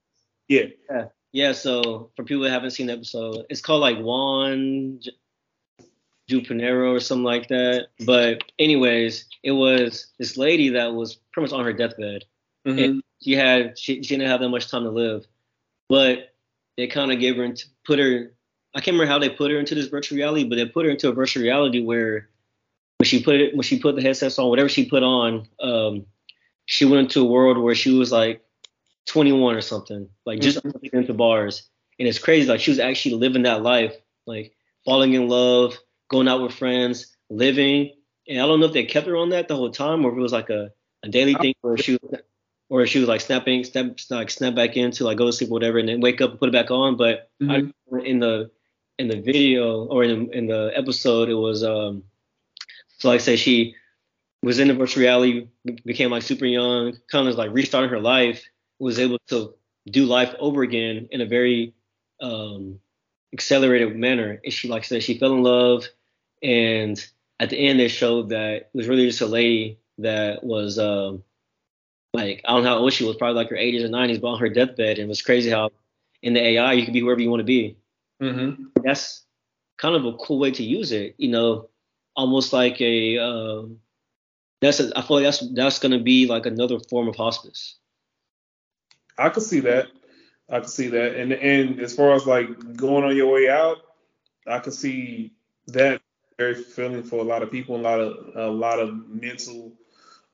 yeah. 0.48 0.64
Yeah. 0.90 1.06
Yeah, 1.34 1.50
so 1.50 2.10
for 2.14 2.22
people 2.22 2.44
that 2.44 2.50
haven't 2.50 2.70
seen 2.70 2.86
the 2.86 2.92
episode, 2.92 3.44
it's 3.50 3.60
called 3.60 3.80
like 3.80 3.98
Juan 3.98 5.00
Jupanero 6.30 6.94
or 6.94 7.00
something 7.00 7.24
like 7.24 7.48
that. 7.48 7.88
But 8.06 8.44
anyways, 8.56 9.26
it 9.42 9.50
was 9.50 10.12
this 10.16 10.36
lady 10.36 10.68
that 10.70 10.94
was 10.94 11.16
pretty 11.32 11.50
much 11.50 11.58
on 11.58 11.64
her 11.64 11.72
deathbed. 11.72 12.24
Mhm. 12.64 12.84
And 12.84 13.02
she 13.20 13.32
had 13.32 13.76
she, 13.76 14.00
she 14.04 14.16
didn't 14.16 14.30
have 14.30 14.38
that 14.42 14.48
much 14.48 14.70
time 14.70 14.84
to 14.84 14.90
live. 14.90 15.26
But 15.88 16.32
they 16.76 16.86
kind 16.86 17.10
of 17.10 17.18
gave 17.18 17.34
her 17.34 17.42
into 17.42 17.66
put 17.84 17.98
her 17.98 18.30
I 18.76 18.80
can't 18.80 18.94
remember 18.94 19.10
how 19.10 19.18
they 19.18 19.28
put 19.28 19.50
her 19.50 19.58
into 19.58 19.74
this 19.74 19.88
virtual 19.88 20.18
reality, 20.18 20.44
but 20.44 20.54
they 20.54 20.66
put 20.66 20.84
her 20.84 20.92
into 20.92 21.08
a 21.08 21.12
virtual 21.12 21.42
reality 21.42 21.82
where 21.82 22.28
when 22.98 23.06
she 23.06 23.20
put 23.24 23.40
it 23.40 23.56
when 23.56 23.64
she 23.64 23.80
put 23.80 23.96
the 23.96 24.02
headsets 24.02 24.38
on, 24.38 24.50
whatever 24.50 24.68
she 24.68 24.88
put 24.88 25.02
on, 25.02 25.48
um, 25.58 26.06
she 26.66 26.84
went 26.84 27.00
into 27.00 27.22
a 27.22 27.24
world 27.24 27.58
where 27.58 27.74
she 27.74 27.90
was 27.92 28.12
like 28.12 28.43
21 29.06 29.54
or 29.54 29.60
something, 29.60 30.08
like 30.26 30.40
just 30.40 30.58
into 30.92 31.14
bars. 31.14 31.68
And 31.98 32.08
it's 32.08 32.18
crazy, 32.18 32.48
like 32.48 32.60
she 32.60 32.70
was 32.70 32.78
actually 32.80 33.14
living 33.16 33.42
that 33.44 33.62
life, 33.62 33.94
like 34.26 34.54
falling 34.84 35.14
in 35.14 35.28
love, 35.28 35.76
going 36.08 36.28
out 36.28 36.42
with 36.42 36.52
friends, 36.52 37.14
living. 37.30 37.92
And 38.28 38.40
I 38.40 38.46
don't 38.46 38.60
know 38.60 38.66
if 38.66 38.72
they 38.72 38.84
kept 38.84 39.06
her 39.06 39.16
on 39.16 39.30
that 39.30 39.48
the 39.48 39.56
whole 39.56 39.70
time, 39.70 40.04
or 40.04 40.10
if 40.12 40.18
it 40.18 40.20
was 40.20 40.32
like 40.32 40.50
a, 40.50 40.70
a 41.02 41.08
daily 41.08 41.34
thing, 41.34 41.54
where 41.60 41.76
she 41.76 41.98
was, 42.02 42.20
or 42.68 42.86
she 42.86 42.98
was 42.98 43.08
like 43.08 43.20
snapping, 43.20 43.62
snap, 43.64 43.96
like 44.10 44.30
snap 44.30 44.54
back 44.54 44.76
into 44.76 45.04
like 45.04 45.18
go 45.18 45.26
to 45.26 45.32
sleep, 45.32 45.50
or 45.50 45.54
whatever, 45.54 45.78
and 45.78 45.88
then 45.88 46.00
wake 46.00 46.20
up 46.20 46.30
and 46.30 46.38
put 46.40 46.48
it 46.48 46.52
back 46.52 46.70
on. 46.70 46.96
But 46.96 47.30
I, 47.42 47.44
Mhm. 47.44 48.06
in 48.06 48.18
the 48.20 48.50
in 48.98 49.08
the 49.08 49.20
video 49.20 49.84
or 49.84 50.04
in 50.04 50.26
the, 50.26 50.38
in 50.38 50.46
the 50.46 50.72
episode, 50.74 51.28
it 51.28 51.34
was 51.34 51.62
um, 51.62 52.04
so 52.98 53.08
like 53.08 53.20
I 53.20 53.22
say 53.22 53.36
she 53.36 53.74
was 54.42 54.58
in 54.58 54.68
the 54.68 54.74
virtual 54.74 55.02
reality, 55.02 55.48
became 55.84 56.10
like 56.10 56.22
super 56.22 56.46
young, 56.46 56.96
kind 57.10 57.28
of 57.28 57.36
like 57.36 57.52
restarting 57.52 57.90
her 57.90 58.00
life, 58.00 58.44
was 58.78 58.98
able 58.98 59.18
to 59.28 59.54
do 59.90 60.06
life 60.06 60.34
over 60.38 60.62
again 60.62 61.08
in 61.10 61.20
a 61.20 61.26
very 61.26 61.74
um, 62.20 62.80
accelerated 63.32 63.96
manner. 63.96 64.40
And 64.42 64.52
she, 64.52 64.68
like 64.68 64.82
I 64.82 64.86
said, 64.86 65.02
she 65.02 65.18
fell 65.18 65.34
in 65.34 65.42
love, 65.42 65.86
and 66.42 67.04
at 67.40 67.50
the 67.50 67.58
end 67.58 67.80
they 67.80 67.88
showed 67.88 68.30
that 68.30 68.52
it 68.52 68.70
was 68.74 68.88
really 68.88 69.06
just 69.06 69.20
a 69.20 69.26
lady 69.26 69.78
that 69.98 70.42
was 70.44 70.78
um, 70.78 71.22
like 72.12 72.40
I 72.44 72.52
don't 72.52 72.64
know 72.64 72.70
how 72.70 72.78
old 72.78 72.92
she 72.92 73.04
was, 73.04 73.16
probably 73.16 73.34
like 73.36 73.50
her 73.50 73.56
80s 73.56 73.84
or 73.84 73.88
90s, 73.88 74.20
but 74.20 74.28
on 74.28 74.40
her 74.40 74.48
deathbed. 74.48 74.98
And 74.98 75.06
it 75.06 75.08
was 75.08 75.22
crazy 75.22 75.50
how 75.50 75.70
in 76.22 76.32
the 76.34 76.40
AI 76.40 76.72
you 76.72 76.84
can 76.84 76.92
be 76.92 77.00
whoever 77.00 77.20
you 77.20 77.30
want 77.30 77.40
to 77.40 77.44
be 77.44 77.76
Mhm. 78.22 78.70
that's 78.82 79.24
kind 79.76 79.96
of 79.96 80.04
a 80.06 80.16
cool 80.16 80.38
way 80.38 80.50
to 80.52 80.62
use 80.62 80.92
it. 80.92 81.14
You 81.18 81.28
know, 81.28 81.68
almost 82.16 82.52
like 82.52 82.80
a 82.80 83.18
um, 83.18 83.80
that's 84.60 84.80
a, 84.80 84.96
I 84.96 85.02
feel 85.02 85.16
like 85.16 85.24
that's 85.24 85.40
that's 85.54 85.78
gonna 85.78 85.98
be 85.98 86.26
like 86.26 86.46
another 86.46 86.78
form 86.88 87.08
of 87.08 87.16
hospice. 87.16 87.76
I 89.18 89.28
could 89.28 89.42
see 89.42 89.60
that. 89.60 89.88
I 90.50 90.60
could 90.60 90.70
see 90.70 90.88
that. 90.88 91.16
And 91.16 91.32
and 91.32 91.80
as 91.80 91.94
far 91.94 92.14
as 92.14 92.26
like 92.26 92.76
going 92.76 93.04
on 93.04 93.16
your 93.16 93.32
way 93.32 93.48
out, 93.48 93.78
I 94.46 94.58
could 94.58 94.74
see 94.74 95.32
that 95.68 96.00
very 96.38 96.54
fulfilling 96.54 97.02
for 97.02 97.20
a 97.20 97.24
lot 97.24 97.42
of 97.42 97.50
people, 97.50 97.76
a 97.76 97.78
lot 97.78 98.00
of 98.00 98.36
a 98.36 98.48
lot 98.48 98.78
of 98.78 99.08
mental 99.08 99.72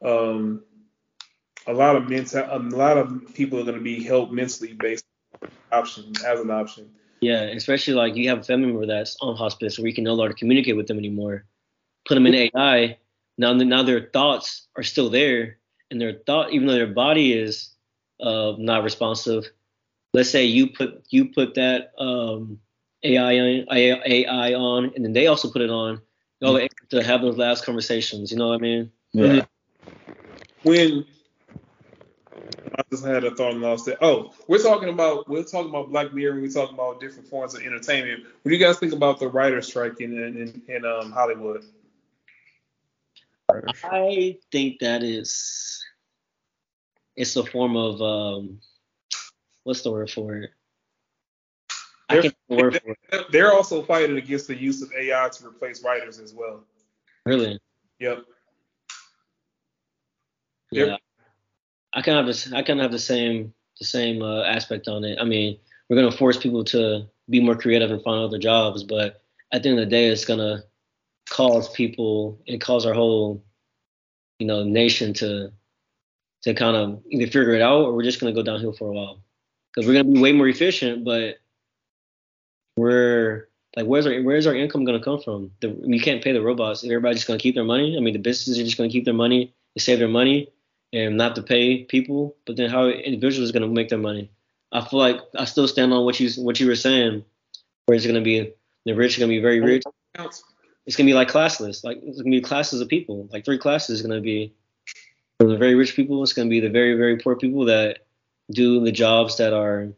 um 0.02 0.62
a 1.66 1.72
lot 1.72 1.94
of 1.94 2.08
mental 2.08 2.42
a 2.50 2.58
lot 2.58 2.96
of 2.96 3.34
people 3.34 3.60
are 3.60 3.64
gonna 3.64 3.80
be 3.80 4.02
helped 4.02 4.32
mentally 4.32 4.72
based 4.72 5.04
option 5.70 6.12
as 6.26 6.40
an 6.40 6.50
option. 6.50 6.90
Yeah, 7.20 7.42
especially 7.42 7.94
like 7.94 8.16
you 8.16 8.28
have 8.30 8.38
a 8.38 8.42
family 8.42 8.68
member 8.68 8.86
that's 8.86 9.16
on 9.20 9.36
hospice 9.36 9.78
where 9.78 9.86
you 9.86 9.94
can 9.94 10.04
no 10.04 10.14
longer 10.14 10.34
communicate 10.34 10.76
with 10.76 10.86
them 10.86 10.98
anymore. 10.98 11.44
Put 12.06 12.14
them 12.14 12.26
in 12.26 12.34
AI. 12.34 12.96
Now, 13.36 13.52
now 13.52 13.82
their 13.82 14.08
thoughts 14.12 14.68
are 14.76 14.82
still 14.82 15.10
there, 15.10 15.58
and 15.90 16.00
their 16.00 16.14
thought, 16.26 16.52
even 16.52 16.66
though 16.66 16.74
their 16.74 16.86
body 16.86 17.32
is 17.32 17.70
uh, 18.22 18.54
not 18.58 18.84
responsive. 18.84 19.44
Let's 20.12 20.30
say 20.30 20.44
you 20.44 20.68
put 20.68 21.04
you 21.10 21.26
put 21.26 21.54
that 21.54 21.92
um, 21.98 22.58
AI 23.02 23.38
on, 23.38 23.66
AI 23.70 24.54
on, 24.54 24.92
and 24.94 25.04
then 25.04 25.12
they 25.12 25.26
also 25.26 25.50
put 25.50 25.62
it 25.62 25.70
on. 25.70 26.00
Y'all 26.40 26.56
are 26.56 26.60
able 26.60 26.74
to 26.90 27.02
have 27.02 27.20
those 27.20 27.36
last 27.36 27.64
conversations. 27.64 28.32
You 28.32 28.38
know 28.38 28.48
what 28.48 28.54
I 28.54 28.58
mean? 28.58 28.90
Yeah. 29.12 29.44
when 30.62 31.04
I 32.76 32.82
just 32.90 33.04
had 33.04 33.24
a 33.24 33.34
thought 33.34 33.52
and 33.52 33.60
lost 33.60 33.88
it. 33.88 33.98
Oh, 34.00 34.32
we're 34.48 34.62
talking 34.62 34.88
about 34.88 35.28
we're 35.28 35.44
talking 35.44 35.70
about 35.70 35.90
Black 35.90 36.12
Mirror. 36.12 36.40
We're 36.40 36.50
talking 36.50 36.74
about 36.74 37.00
different 37.00 37.28
forms 37.28 37.54
of 37.54 37.62
entertainment. 37.62 38.24
What 38.42 38.50
do 38.50 38.56
you 38.56 38.64
guys 38.64 38.78
think 38.78 38.92
about 38.92 39.18
the 39.18 39.28
writer 39.28 39.60
strike 39.62 40.00
in 40.00 40.12
in, 40.14 40.62
in 40.68 40.84
um, 40.84 41.12
Hollywood? 41.12 41.64
I 43.84 44.38
think 44.52 44.78
that 44.80 45.02
is 45.02 45.79
it's 47.16 47.36
a 47.36 47.44
form 47.44 47.76
of 47.76 48.00
um 48.00 48.60
what's 49.64 49.82
the 49.82 49.90
word 49.90 50.10
for 50.10 50.36
it? 50.36 50.50
Can't 52.08 52.34
the 52.48 52.56
for 52.56 52.68
it. 52.68 53.26
They're 53.30 53.52
also 53.52 53.82
fighting 53.82 54.16
against 54.16 54.48
the 54.48 54.56
use 54.56 54.82
of 54.82 54.92
AI 54.92 55.28
to 55.28 55.46
replace 55.46 55.82
writers 55.84 56.18
as 56.18 56.34
well. 56.34 56.64
Really. 57.24 57.60
Yep. 57.98 58.24
Yeah. 60.72 60.84
Yep. 60.84 61.00
I 61.92 62.02
kind 62.02 62.18
of 62.18 62.24
have 62.24 62.34
this 62.34 62.52
I 62.52 62.62
kind 62.62 62.80
of 62.80 62.84
have 62.84 62.92
the 62.92 62.98
same 62.98 63.52
the 63.78 63.84
same 63.84 64.22
uh, 64.22 64.42
aspect 64.44 64.88
on 64.88 65.04
it. 65.04 65.18
I 65.20 65.24
mean, 65.24 65.58
we're 65.88 65.96
gonna 65.96 66.12
force 66.12 66.36
people 66.36 66.64
to 66.64 67.06
be 67.28 67.40
more 67.40 67.56
creative 67.56 67.90
and 67.90 68.02
find 68.02 68.22
other 68.22 68.38
jobs, 68.38 68.82
but 68.82 69.22
at 69.52 69.62
the 69.62 69.70
end 69.70 69.78
of 69.78 69.86
the 69.86 69.90
day, 69.90 70.08
it's 70.08 70.24
gonna 70.24 70.64
cause 71.28 71.68
people 71.70 72.40
and 72.48 72.60
cause 72.60 72.86
our 72.86 72.94
whole 72.94 73.44
you 74.38 74.46
know 74.46 74.64
nation 74.64 75.14
to 75.14 75.52
to 76.42 76.54
kind 76.54 76.76
of 76.76 77.02
either 77.10 77.26
figure 77.26 77.54
it 77.54 77.62
out 77.62 77.82
or 77.82 77.92
we're 77.94 78.02
just 78.02 78.20
gonna 78.20 78.32
go 78.32 78.42
downhill 78.42 78.72
for 78.72 78.88
a 78.88 78.92
while 78.92 79.20
because 79.72 79.86
we're 79.86 79.94
gonna 79.94 80.12
be 80.12 80.20
way 80.20 80.32
more 80.32 80.48
efficient, 80.48 81.04
but 81.04 81.38
we're 82.76 83.48
Like, 83.76 83.86
where's 83.86 84.06
our 84.06 84.20
where's 84.22 84.46
our 84.46 84.54
income 84.54 84.84
gonna 84.84 85.02
come 85.02 85.20
from? 85.20 85.52
The, 85.60 85.68
we 85.68 86.00
can't 86.00 86.22
pay 86.22 86.32
the 86.32 86.42
robots. 86.42 86.82
Everybody's 86.82 87.18
just 87.18 87.28
gonna 87.28 87.38
keep 87.38 87.54
their 87.54 87.64
money. 87.64 87.96
I 87.96 88.00
mean, 88.00 88.14
the 88.14 88.18
businesses 88.18 88.58
are 88.58 88.64
just 88.64 88.76
gonna 88.76 88.90
keep 88.90 89.04
their 89.04 89.14
money 89.14 89.52
and 89.74 89.82
save 89.82 89.98
their 90.00 90.08
money 90.08 90.50
and 90.92 91.16
not 91.16 91.36
to 91.36 91.42
pay 91.42 91.84
people. 91.84 92.36
But 92.46 92.56
then 92.56 92.68
how 92.68 92.88
individuals 92.88 93.50
are 93.50 93.52
gonna 93.52 93.68
make 93.68 93.88
their 93.88 93.98
money? 93.98 94.30
I 94.72 94.80
feel 94.84 94.98
like 94.98 95.20
I 95.36 95.44
still 95.44 95.68
stand 95.68 95.92
on 95.92 96.04
what 96.04 96.18
you 96.18 96.30
what 96.42 96.58
you 96.58 96.66
were 96.66 96.76
saying, 96.76 97.24
where 97.86 97.96
it's 97.96 98.06
gonna 98.06 98.20
be 98.22 98.52
the 98.86 98.94
rich 98.94 99.16
are 99.16 99.20
gonna 99.20 99.30
be 99.30 99.40
very 99.40 99.60
rich. 99.60 99.84
It's 100.86 100.96
gonna 100.96 101.06
be 101.06 101.14
like 101.14 101.30
classless. 101.30 101.84
Like 101.84 102.00
it's 102.02 102.20
gonna 102.22 102.30
be 102.30 102.40
classes 102.40 102.80
of 102.80 102.88
people. 102.88 103.28
Like 103.30 103.44
three 103.44 103.58
classes 103.58 104.00
is 104.00 104.02
gonna 104.02 104.20
be 104.20 104.52
for 105.40 105.46
the 105.46 105.56
very 105.56 105.74
rich 105.74 105.96
people. 105.96 106.22
It's 106.22 106.34
gonna 106.34 106.50
be 106.50 106.60
the 106.60 106.68
very 106.68 106.94
very 106.94 107.16
poor 107.16 107.34
people 107.34 107.64
that 107.64 108.00
do 108.50 108.84
the 108.84 108.92
jobs 108.92 109.38
that 109.38 109.54
are 109.54 109.88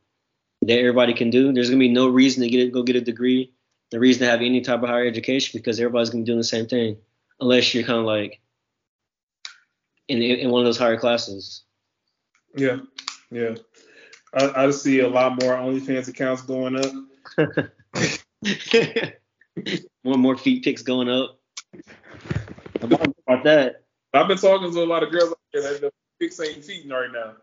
that 0.62 0.78
everybody 0.78 1.14
can 1.14 1.30
do. 1.30 1.52
There's 1.52 1.68
gonna 1.68 1.80
be 1.80 1.88
no 1.88 2.06
reason 2.06 2.44
to 2.44 2.48
get 2.48 2.60
it, 2.60 2.72
go 2.72 2.84
get 2.84 2.94
a 2.94 3.00
degree, 3.00 3.52
the 3.90 3.98
reason 3.98 4.20
to 4.20 4.30
have 4.30 4.40
any 4.40 4.60
type 4.60 4.84
of 4.84 4.88
higher 4.88 5.04
education 5.04 5.58
because 5.58 5.80
everybody's 5.80 6.10
gonna 6.10 6.22
be 6.22 6.26
doing 6.26 6.38
the 6.38 6.44
same 6.44 6.68
thing, 6.68 6.96
unless 7.40 7.74
you're 7.74 7.82
kind 7.82 7.98
of 7.98 8.04
like 8.04 8.40
in 10.06 10.22
in 10.22 10.50
one 10.50 10.60
of 10.60 10.66
those 10.66 10.78
higher 10.78 10.96
classes. 10.96 11.64
Yeah, 12.54 12.78
yeah. 13.32 13.56
I, 14.34 14.66
I 14.66 14.70
see 14.70 15.00
a 15.00 15.08
lot 15.08 15.42
more 15.42 15.54
OnlyFans 15.54 16.06
accounts 16.06 16.42
going 16.42 16.76
up. 16.76 16.92
more 20.04 20.14
and 20.14 20.22
more 20.22 20.36
feet 20.36 20.62
pics 20.62 20.82
going 20.82 21.08
up. 21.08 21.40
About 22.80 23.42
that. 23.44 23.81
I've 24.14 24.28
been 24.28 24.38
talking 24.38 24.72
to 24.72 24.82
a 24.82 24.84
lot 24.84 25.02
of 25.02 25.10
girls 25.10 25.30
out 25.30 25.38
there 25.52 25.62
that 25.62 25.80
the 25.80 25.92
pics 26.20 26.38
ain't 26.40 26.64
feeding 26.64 26.90
right 26.90 27.10
now. 27.10 27.34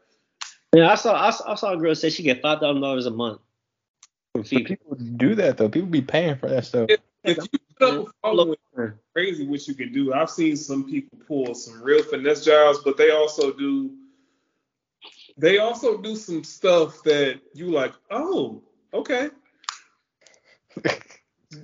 Yeah, 0.73 0.91
I 0.91 0.95
saw 0.95 1.15
I 1.15 1.31
saw, 1.31 1.51
I 1.51 1.55
saw 1.55 1.73
a 1.73 1.77
girl 1.77 1.95
say 1.95 2.09
she 2.09 2.23
get 2.23 2.41
five 2.41 2.59
thousand 2.59 2.81
dollars 2.81 3.05
a 3.07 3.11
month 3.11 3.41
from 4.33 4.41
But 4.41 4.49
feet. 4.49 4.67
people 4.67 4.95
do 4.95 5.35
that 5.35 5.57
though. 5.57 5.69
People 5.69 5.89
be 5.89 6.01
paying 6.01 6.35
for 6.37 6.47
that 6.49 6.65
stuff. 6.65 6.89
If, 6.89 6.99
if 7.23 7.37
you 7.37 7.59
put 7.77 7.89
up 7.89 8.07
a 8.07 8.11
following, 8.21 8.57
crazy 9.13 9.47
what 9.47 9.67
you 9.67 9.73
can 9.73 9.91
do. 9.91 10.13
I've 10.13 10.29
seen 10.29 10.55
some 10.55 10.85
people 10.89 11.17
pull 11.27 11.55
some 11.55 11.81
real 11.81 12.03
finesse 12.03 12.45
jobs, 12.45 12.79
but 12.83 12.97
they 12.97 13.09
also 13.09 13.51
do 13.51 13.95
they 15.37 15.57
also 15.57 15.97
do 15.97 16.15
some 16.15 16.43
stuff 16.43 17.01
that 17.03 17.39
you 17.53 17.67
like, 17.67 17.93
oh, 18.11 18.61
okay. 18.93 19.29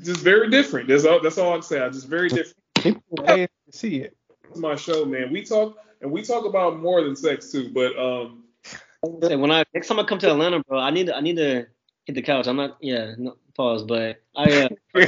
just 0.03 0.21
very 0.21 0.49
different. 0.49 0.87
That's 0.87 1.05
all 1.05 1.21
that's 1.21 1.37
all 1.37 1.53
I'm 1.53 1.61
saying. 1.61 1.91
Just 1.93 2.07
very 2.07 2.29
different. 2.29 2.57
People 2.75 3.23
pay 3.23 3.45
to 3.45 3.77
see 3.77 3.97
it. 3.97 4.17
It's 4.49 4.59
my 4.59 4.75
show, 4.75 5.05
man. 5.05 5.31
We 5.31 5.43
talk 5.43 5.77
and 6.01 6.11
we 6.11 6.21
talk 6.21 6.45
about 6.45 6.79
more 6.79 7.03
than 7.03 7.15
sex 7.15 7.51
too, 7.51 7.71
but 7.73 7.97
um 7.97 8.43
Say, 9.21 9.35
when 9.35 9.51
I 9.51 9.63
next 9.73 9.87
time 9.87 9.99
I 9.99 10.03
come 10.03 10.19
to 10.19 10.31
Atlanta, 10.31 10.63
bro, 10.63 10.79
I 10.79 10.89
need 10.89 11.07
to, 11.07 11.15
I 11.15 11.21
need 11.21 11.35
to 11.35 11.67
hit 12.05 12.15
the 12.15 12.21
couch. 12.21 12.47
I'm 12.47 12.55
not 12.55 12.77
yeah, 12.81 13.13
no, 13.17 13.37
pause, 13.55 13.83
but 13.83 14.21
I 14.35 14.63
uh, 14.63 14.69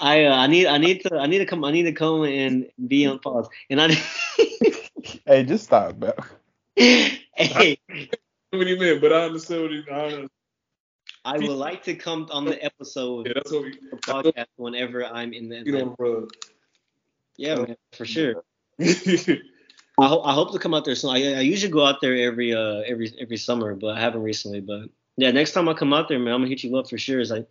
I 0.00 0.24
uh, 0.24 0.34
I 0.34 0.46
need 0.46 0.66
I 0.66 0.78
need 0.78 1.02
to 1.02 1.16
I 1.16 1.26
need 1.26 1.38
to 1.38 1.46
come 1.46 1.64
I 1.64 1.70
need 1.70 1.82
to 1.82 1.92
come 1.92 2.24
and 2.24 2.66
be 2.86 3.06
on 3.06 3.18
pause. 3.18 3.48
And 3.68 3.80
I 3.80 3.88
Hey, 5.26 5.44
just 5.44 5.64
stop, 5.64 5.96
bro. 5.96 6.12
hey, 6.76 7.78
what 8.50 8.60
do 8.60 8.66
you 8.66 8.78
mean? 8.78 9.00
But 9.00 9.12
I 9.12 9.24
understand 9.24 9.62
what 9.62 9.70
he, 9.70 9.84
I, 9.90 10.26
I 11.24 11.38
would 11.38 11.48
like 11.48 11.82
to 11.84 11.94
come 11.94 12.28
on 12.30 12.44
the 12.44 12.62
episode 12.64 13.26
yeah, 13.26 13.32
that's 13.34 13.52
what 13.52 13.64
we 13.64 13.70
of 13.70 13.90
the 13.90 13.96
podcast 13.96 14.46
whenever 14.56 15.04
I'm 15.04 15.32
in 15.32 15.48
the 15.48 15.62
you 15.64 15.72
know, 15.72 15.94
bro. 15.96 16.28
Yeah, 17.36 17.56
man, 17.56 17.76
for 17.92 18.04
sure. 18.04 18.44
I, 18.80 20.08
ho- 20.08 20.22
I 20.22 20.32
hope 20.34 20.52
to 20.52 20.58
come 20.58 20.74
out 20.74 20.84
there 20.84 20.94
soon. 20.94 21.10
I, 21.10 21.34
I 21.34 21.40
usually 21.40 21.72
go 21.72 21.84
out 21.84 22.00
there 22.00 22.16
every 22.16 22.54
uh 22.54 22.82
every 22.86 23.12
every 23.20 23.36
summer, 23.36 23.74
but 23.74 23.96
I 23.96 24.00
haven't 24.00 24.22
recently. 24.22 24.60
But 24.60 24.90
yeah, 25.16 25.30
next 25.30 25.52
time 25.52 25.68
I 25.68 25.74
come 25.74 25.92
out 25.92 26.08
there, 26.08 26.18
man, 26.18 26.34
I'm 26.34 26.40
gonna 26.40 26.48
hit 26.48 26.64
you 26.64 26.76
up 26.76 26.88
for 26.88 26.98
sure. 26.98 27.20
It's 27.20 27.30
like, 27.30 27.48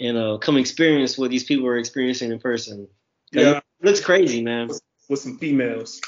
and 0.00 0.16
uh, 0.16 0.38
come 0.38 0.56
experience 0.56 1.16
what 1.16 1.30
these 1.30 1.44
people 1.44 1.66
are 1.66 1.78
experiencing 1.78 2.30
in 2.30 2.38
person. 2.38 2.88
Yeah. 3.32 3.58
it 3.58 3.64
looks 3.82 4.00
crazy, 4.00 4.42
man. 4.42 4.70
with 5.08 5.20
some 5.20 5.38
females. 5.38 6.00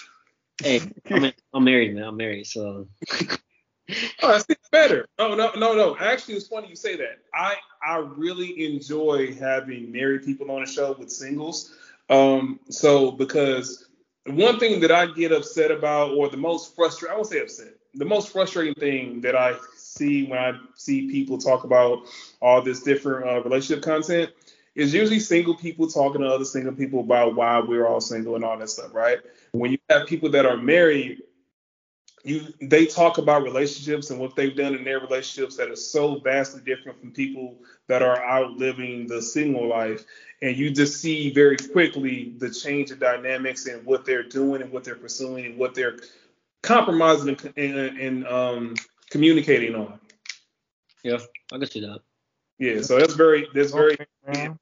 Hey, 0.63 0.81
I'm, 1.11 1.33
I'm 1.55 1.65
married, 1.65 1.95
man. 1.95 2.05
I'm 2.05 2.17
married, 2.17 2.47
so 2.47 2.87
Oh, 4.23 4.29
that's 4.33 4.47
better. 4.71 5.09
No, 5.19 5.35
no, 5.35 5.53
no, 5.57 5.75
no. 5.75 5.97
Actually, 5.99 6.35
it's 6.35 6.47
funny 6.49 6.69
you 6.69 6.77
say 6.77 6.97
that. 6.97 7.19
I 7.35 7.57
I 7.83 7.97
really 7.97 8.73
enjoy 8.73 9.35
having 9.35 9.91
married 9.91 10.25
people 10.25 10.51
on 10.51 10.61
the 10.61 10.71
show 10.71 10.95
with 10.99 11.11
singles. 11.11 11.75
Um, 12.11 12.59
so 12.69 13.13
because 13.13 13.89
one 14.27 14.59
thing 14.59 14.81
that 14.81 14.91
I 14.91 15.07
get 15.07 15.33
upset 15.33 15.71
about, 15.71 16.11
or 16.11 16.29
the 16.29 16.37
most 16.37 16.75
frustrating, 16.75 17.13
I 17.13 17.17
won't 17.17 17.29
say 17.29 17.41
upset, 17.41 17.75
the 17.95 18.05
most 18.05 18.31
frustrating 18.31 18.75
thing 18.75 19.21
that 19.23 19.37
I 19.37 19.55
see 19.77 20.27
when 20.27 20.39
I 20.39 20.53
see 20.75 21.11
people 21.11 21.39
talk 21.39 21.65
about 21.65 22.03
all 22.43 22.61
this 22.61 22.83
different 22.83 23.29
uh, 23.29 23.43
relationship 23.43 23.83
content 23.85 24.31
is 24.75 24.93
usually 24.93 25.19
single 25.21 25.57
people 25.57 25.89
talking 25.89 26.21
to 26.21 26.29
other 26.29 26.45
single 26.45 26.73
people 26.73 27.01
about 27.01 27.35
why 27.35 27.61
we're 27.61 27.87
all 27.87 28.01
single 28.01 28.37
and 28.37 28.45
all 28.45 28.59
that 28.59 28.71
stuff, 28.71 28.95
right? 28.95 29.19
When 29.53 29.73
you 29.73 29.79
have 29.89 30.07
people 30.07 30.31
that 30.31 30.47
are 30.47 30.57
married 30.57 31.23
you 32.23 32.53
they 32.61 32.87
talk 32.87 33.19
about 33.19 33.43
relationships 33.43 34.11
and 34.11 34.21
what 34.21 34.37
they've 34.37 34.57
done 34.57 34.75
in 34.75 34.85
their 34.85 35.01
relationships 35.01 35.57
that 35.57 35.71
are 35.71 35.77
so 35.77 36.19
vastly 36.19 36.61
different 36.65 37.01
from 37.01 37.13
people 37.13 37.57
that 37.87 38.03
are 38.03 38.23
out 38.23 38.53
living 38.53 39.07
the 39.07 39.23
single 39.23 39.67
life 39.67 40.05
and 40.43 40.57
you 40.57 40.71
just 40.71 41.01
see 41.01 41.31
very 41.31 41.57
quickly 41.57 42.33
the 42.39 42.51
change 42.51 42.91
of 42.91 42.99
dynamics 42.99 43.67
and 43.67 43.85
what 43.85 44.05
they're 44.05 44.23
doing 44.23 44.63
and 44.63 44.73
what 44.73 44.85
they're 44.85 44.95
pursuing 44.95 45.45
and 45.47 45.59
what 45.59 45.75
they're 45.75 45.99
compromising 46.63 47.37
and, 47.57 47.57
and, 47.77 47.99
and 47.99 48.27
um, 48.27 48.75
communicating 49.11 49.75
on 49.75 49.99
yeah, 51.03 51.19
I 51.53 51.59
can 51.59 51.71
see 51.71 51.81
that. 51.81 52.01
yeah 52.59 52.81
so 52.83 52.99
that's 52.99 53.15
very 53.15 53.49
that's 53.55 53.73
very 53.73 53.97
Yeah. 54.33 54.55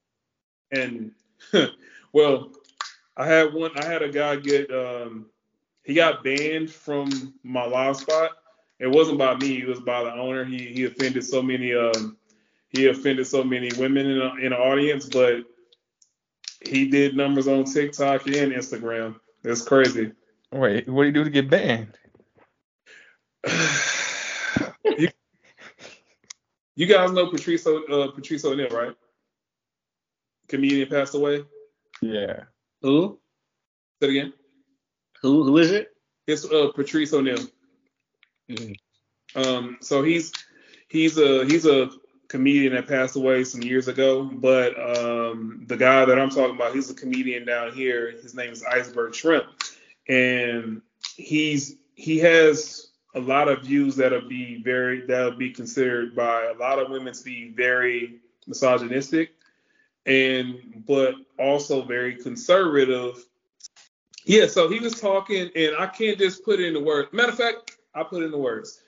and 0.72 1.10
well 2.12 2.52
i 3.16 3.26
had 3.26 3.52
one 3.52 3.76
i 3.76 3.84
had 3.84 4.02
a 4.02 4.08
guy 4.08 4.36
get 4.36 4.70
um 4.72 5.26
he 5.84 5.94
got 5.94 6.22
banned 6.22 6.70
from 6.70 7.34
my 7.42 7.64
live 7.64 7.96
spot 7.96 8.30
it 8.78 8.86
wasn't 8.86 9.18
by 9.18 9.34
me 9.36 9.60
it 9.62 9.66
was 9.66 9.80
by 9.80 10.04
the 10.04 10.12
owner 10.12 10.44
he 10.44 10.58
he 10.68 10.84
offended 10.84 11.24
so 11.24 11.42
many 11.42 11.74
um 11.74 12.16
he 12.70 12.86
offended 12.86 13.26
so 13.26 13.42
many 13.42 13.70
women 13.78 14.06
in 14.06 14.18
the, 14.18 14.34
in 14.36 14.50
the 14.50 14.56
audience 14.58 15.06
but 15.06 15.44
he 16.60 16.88
did 16.88 17.16
numbers 17.16 17.48
on 17.48 17.64
tiktok 17.64 18.26
and 18.26 18.52
instagram 18.52 19.18
it's 19.44 19.62
crazy 19.62 20.12
Wait, 20.52 20.88
what 20.88 21.02
do 21.02 21.06
you 21.08 21.12
do 21.12 21.24
to 21.24 21.30
get 21.30 21.50
banned? 21.50 21.98
you, 24.98 25.08
you 26.74 26.86
guys 26.86 27.12
know 27.12 27.26
Patrice 27.26 27.66
O- 27.66 27.84
uh, 27.84 28.10
Patrice 28.12 28.44
O'Neal, 28.44 28.68
right? 28.70 28.94
Comedian 30.48 30.88
passed 30.88 31.14
away. 31.14 31.44
Yeah. 32.00 32.44
Who? 32.80 33.20
Say 34.00 34.08
it 34.08 34.10
again. 34.10 34.32
Who? 35.20 35.44
Who 35.44 35.58
is 35.58 35.70
it? 35.70 35.88
It's 36.26 36.44
uh, 36.46 36.70
Patrice 36.74 37.12
O'Neal. 37.12 37.38
Mhm. 38.50 38.74
Um, 39.34 39.76
so 39.82 40.02
he's 40.02 40.32
he's 40.88 41.18
a 41.18 41.44
he's 41.44 41.66
a 41.66 41.90
comedian 42.28 42.74
that 42.74 42.86
passed 42.86 43.16
away 43.16 43.42
some 43.42 43.62
years 43.62 43.88
ago, 43.88 44.24
but 44.24 44.78
um, 44.78 45.64
the 45.66 45.76
guy 45.76 46.04
that 46.04 46.18
I'm 46.18 46.30
talking 46.30 46.54
about, 46.54 46.74
he's 46.74 46.90
a 46.90 46.94
comedian 46.94 47.46
down 47.46 47.72
here. 47.72 48.10
His 48.10 48.34
name 48.34 48.52
is 48.52 48.62
Iceberg 48.62 49.14
Shrimp, 49.14 49.46
and 50.08 50.82
he's 51.16 51.76
he 51.94 52.18
has 52.18 52.88
a 53.14 53.20
lot 53.20 53.48
of 53.48 53.62
views 53.62 53.96
that'll 53.96 54.28
be 54.28 54.62
very 54.62 55.06
that'll 55.06 55.36
be 55.36 55.50
considered 55.50 56.14
by 56.14 56.44
a 56.44 56.54
lot 56.54 56.78
of 56.78 56.90
women 56.90 57.14
to 57.14 57.24
be 57.24 57.48
very 57.48 58.20
misogynistic, 58.46 59.30
and 60.04 60.84
but 60.86 61.14
also 61.38 61.82
very 61.82 62.14
conservative. 62.14 63.24
Yeah, 64.24 64.46
so 64.46 64.68
he 64.68 64.78
was 64.78 65.00
talking, 65.00 65.50
and 65.56 65.76
I 65.78 65.86
can't 65.86 66.18
just 66.18 66.44
put 66.44 66.60
in 66.60 66.74
the 66.74 66.80
words. 66.80 67.10
Matter 67.12 67.32
of 67.32 67.38
fact, 67.38 67.78
I 67.94 68.02
put 68.02 68.22
in 68.22 68.30
the 68.30 68.38
words. 68.38 68.82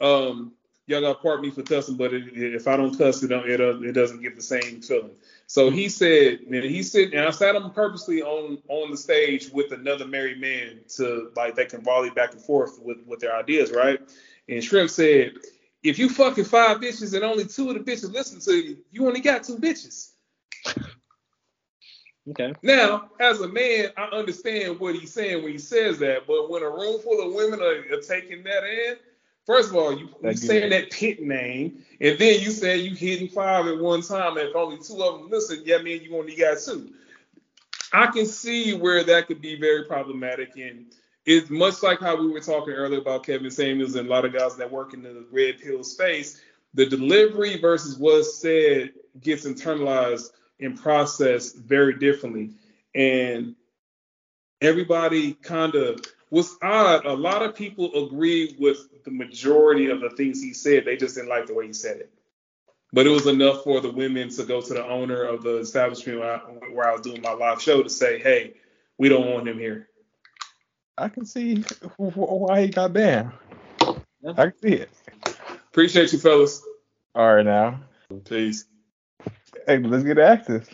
Um, 0.00 0.52
y'all 0.86 1.00
got 1.00 1.14
to 1.14 1.18
part 1.18 1.40
me 1.40 1.50
for 1.50 1.62
cussing, 1.62 1.96
but 1.96 2.14
it, 2.14 2.24
if 2.34 2.68
I 2.68 2.76
don't 2.76 2.96
cuss, 2.96 3.22
it 3.22 3.28
don't, 3.28 3.48
it, 3.48 3.60
uh, 3.60 3.80
it 3.80 3.92
doesn't 3.92 4.22
get 4.22 4.36
the 4.36 4.42
same 4.42 4.80
feeling. 4.80 5.10
So 5.46 5.70
he 5.70 5.88
said, 5.88 6.40
and 6.40 6.64
he 6.64 6.82
said, 6.82 7.12
and 7.12 7.26
I 7.26 7.30
sat 7.30 7.54
him 7.54 7.70
purposely 7.70 8.22
on 8.22 8.58
on 8.68 8.90
the 8.90 8.96
stage 8.96 9.50
with 9.50 9.72
another 9.72 10.06
married 10.06 10.40
man 10.40 10.80
to 10.96 11.30
like 11.36 11.54
they 11.54 11.66
can 11.66 11.82
volley 11.82 12.10
back 12.10 12.32
and 12.32 12.42
forth 12.42 12.80
with 12.80 12.98
with 13.06 13.20
their 13.20 13.36
ideas, 13.36 13.70
right? 13.70 14.00
And 14.48 14.62
Shrimp 14.62 14.90
said, 14.90 15.32
if 15.82 15.98
you 15.98 16.08
fucking 16.08 16.44
five 16.44 16.78
bitches 16.78 17.14
and 17.14 17.24
only 17.24 17.44
two 17.44 17.70
of 17.70 17.74
the 17.74 17.80
bitches 17.80 18.12
listen 18.12 18.40
to 18.40 18.54
you, 18.54 18.78
you 18.90 19.06
only 19.06 19.20
got 19.20 19.44
two 19.44 19.56
bitches. 19.56 20.10
Okay. 22.30 22.52
Now, 22.62 23.10
as 23.20 23.40
a 23.40 23.46
man, 23.46 23.90
I 23.96 24.04
understand 24.06 24.80
what 24.80 24.96
he's 24.96 25.12
saying 25.12 25.44
when 25.44 25.52
he 25.52 25.58
says 25.58 26.00
that, 26.00 26.26
but 26.26 26.50
when 26.50 26.62
a 26.64 26.68
room 26.68 27.00
full 27.00 27.24
of 27.24 27.32
women 27.32 27.60
are, 27.60 27.84
are 27.96 28.02
taking 28.02 28.42
that 28.42 28.64
in, 28.64 28.96
first 29.46 29.70
of 29.70 29.76
all, 29.76 29.96
you, 29.96 30.08
you 30.22 30.34
saying 30.34 30.70
that 30.70 30.90
pit 30.90 31.22
name, 31.22 31.84
and 32.00 32.18
then 32.18 32.40
you 32.40 32.50
say 32.50 32.76
you 32.78 32.94
hitting 32.94 33.28
five 33.28 33.66
at 33.66 33.78
one 33.78 34.02
time, 34.02 34.36
and 34.36 34.48
if 34.48 34.56
only 34.56 34.78
two 34.78 35.02
of 35.02 35.20
them 35.20 35.30
listen, 35.30 35.62
yeah, 35.64 35.78
man, 35.78 36.00
you 36.02 36.16
only 36.16 36.36
got 36.36 36.58
two. 36.58 36.92
I 37.92 38.08
can 38.08 38.26
see 38.26 38.74
where 38.74 39.04
that 39.04 39.28
could 39.28 39.40
be 39.40 39.58
very 39.58 39.84
problematic, 39.84 40.56
and 40.56 40.86
it's 41.24 41.50
much 41.50 41.82
like 41.82 42.00
how 42.00 42.16
we 42.16 42.28
were 42.28 42.40
talking 42.40 42.74
earlier 42.74 43.00
about 43.00 43.24
Kevin 43.24 43.50
Samuels 43.50 43.96
and 43.96 44.08
a 44.08 44.10
lot 44.10 44.24
of 44.24 44.32
guys 44.32 44.56
that 44.56 44.70
work 44.70 44.94
in 44.94 45.02
the 45.02 45.26
red 45.30 45.58
pill 45.60 45.82
space. 45.82 46.40
The 46.74 46.86
delivery 46.86 47.58
versus 47.58 47.98
what's 47.98 48.38
said 48.38 48.92
gets 49.20 49.46
internalized 49.46 50.30
and 50.60 50.80
processed 50.80 51.56
very 51.56 51.98
differently. 51.98 52.50
And 52.94 53.56
everybody 54.60 55.34
kind 55.34 55.74
of 55.74 56.00
was 56.30 56.56
odd. 56.62 57.06
A 57.06 57.12
lot 57.12 57.42
of 57.42 57.54
people 57.54 58.06
agreed 58.06 58.56
with 58.58 59.04
the 59.04 59.10
majority 59.10 59.90
of 59.90 60.00
the 60.00 60.10
things 60.10 60.42
he 60.42 60.52
said. 60.52 60.84
They 60.84 60.96
just 60.96 61.14
didn't 61.14 61.28
like 61.30 61.46
the 61.46 61.54
way 61.54 61.66
he 61.66 61.72
said 61.72 61.98
it. 61.98 62.10
But 62.92 63.06
it 63.06 63.10
was 63.10 63.26
enough 63.26 63.64
for 63.64 63.80
the 63.80 63.90
women 63.90 64.30
to 64.30 64.44
go 64.44 64.60
to 64.60 64.74
the 64.74 64.84
owner 64.84 65.22
of 65.22 65.42
the 65.42 65.58
establishment 65.58 66.20
where 66.20 66.34
I, 66.34 66.38
where 66.72 66.88
I 66.88 66.92
was 66.92 67.02
doing 67.02 67.20
my 67.20 67.32
live 67.32 67.60
show 67.60 67.82
to 67.82 67.90
say, 67.90 68.18
hey, 68.18 68.54
we 68.98 69.08
don't 69.08 69.30
want 69.30 69.48
him 69.48 69.58
here. 69.58 69.88
I 70.98 71.08
can 71.08 71.26
see 71.26 71.56
wh- 71.60 72.12
wh- 72.12 72.16
why 72.16 72.62
he 72.62 72.68
got 72.68 72.92
banned. 72.92 73.32
I 74.36 74.50
can 74.50 74.58
see 74.62 74.74
it. 74.74 74.90
Appreciate 75.68 76.12
you, 76.12 76.18
fellas. 76.18 76.62
All 77.14 77.34
right 77.34 77.44
now. 77.44 77.80
Peace. 78.24 78.64
Hey, 79.66 79.78
let's 79.78 80.04
get 80.04 80.18
active. 80.18 80.68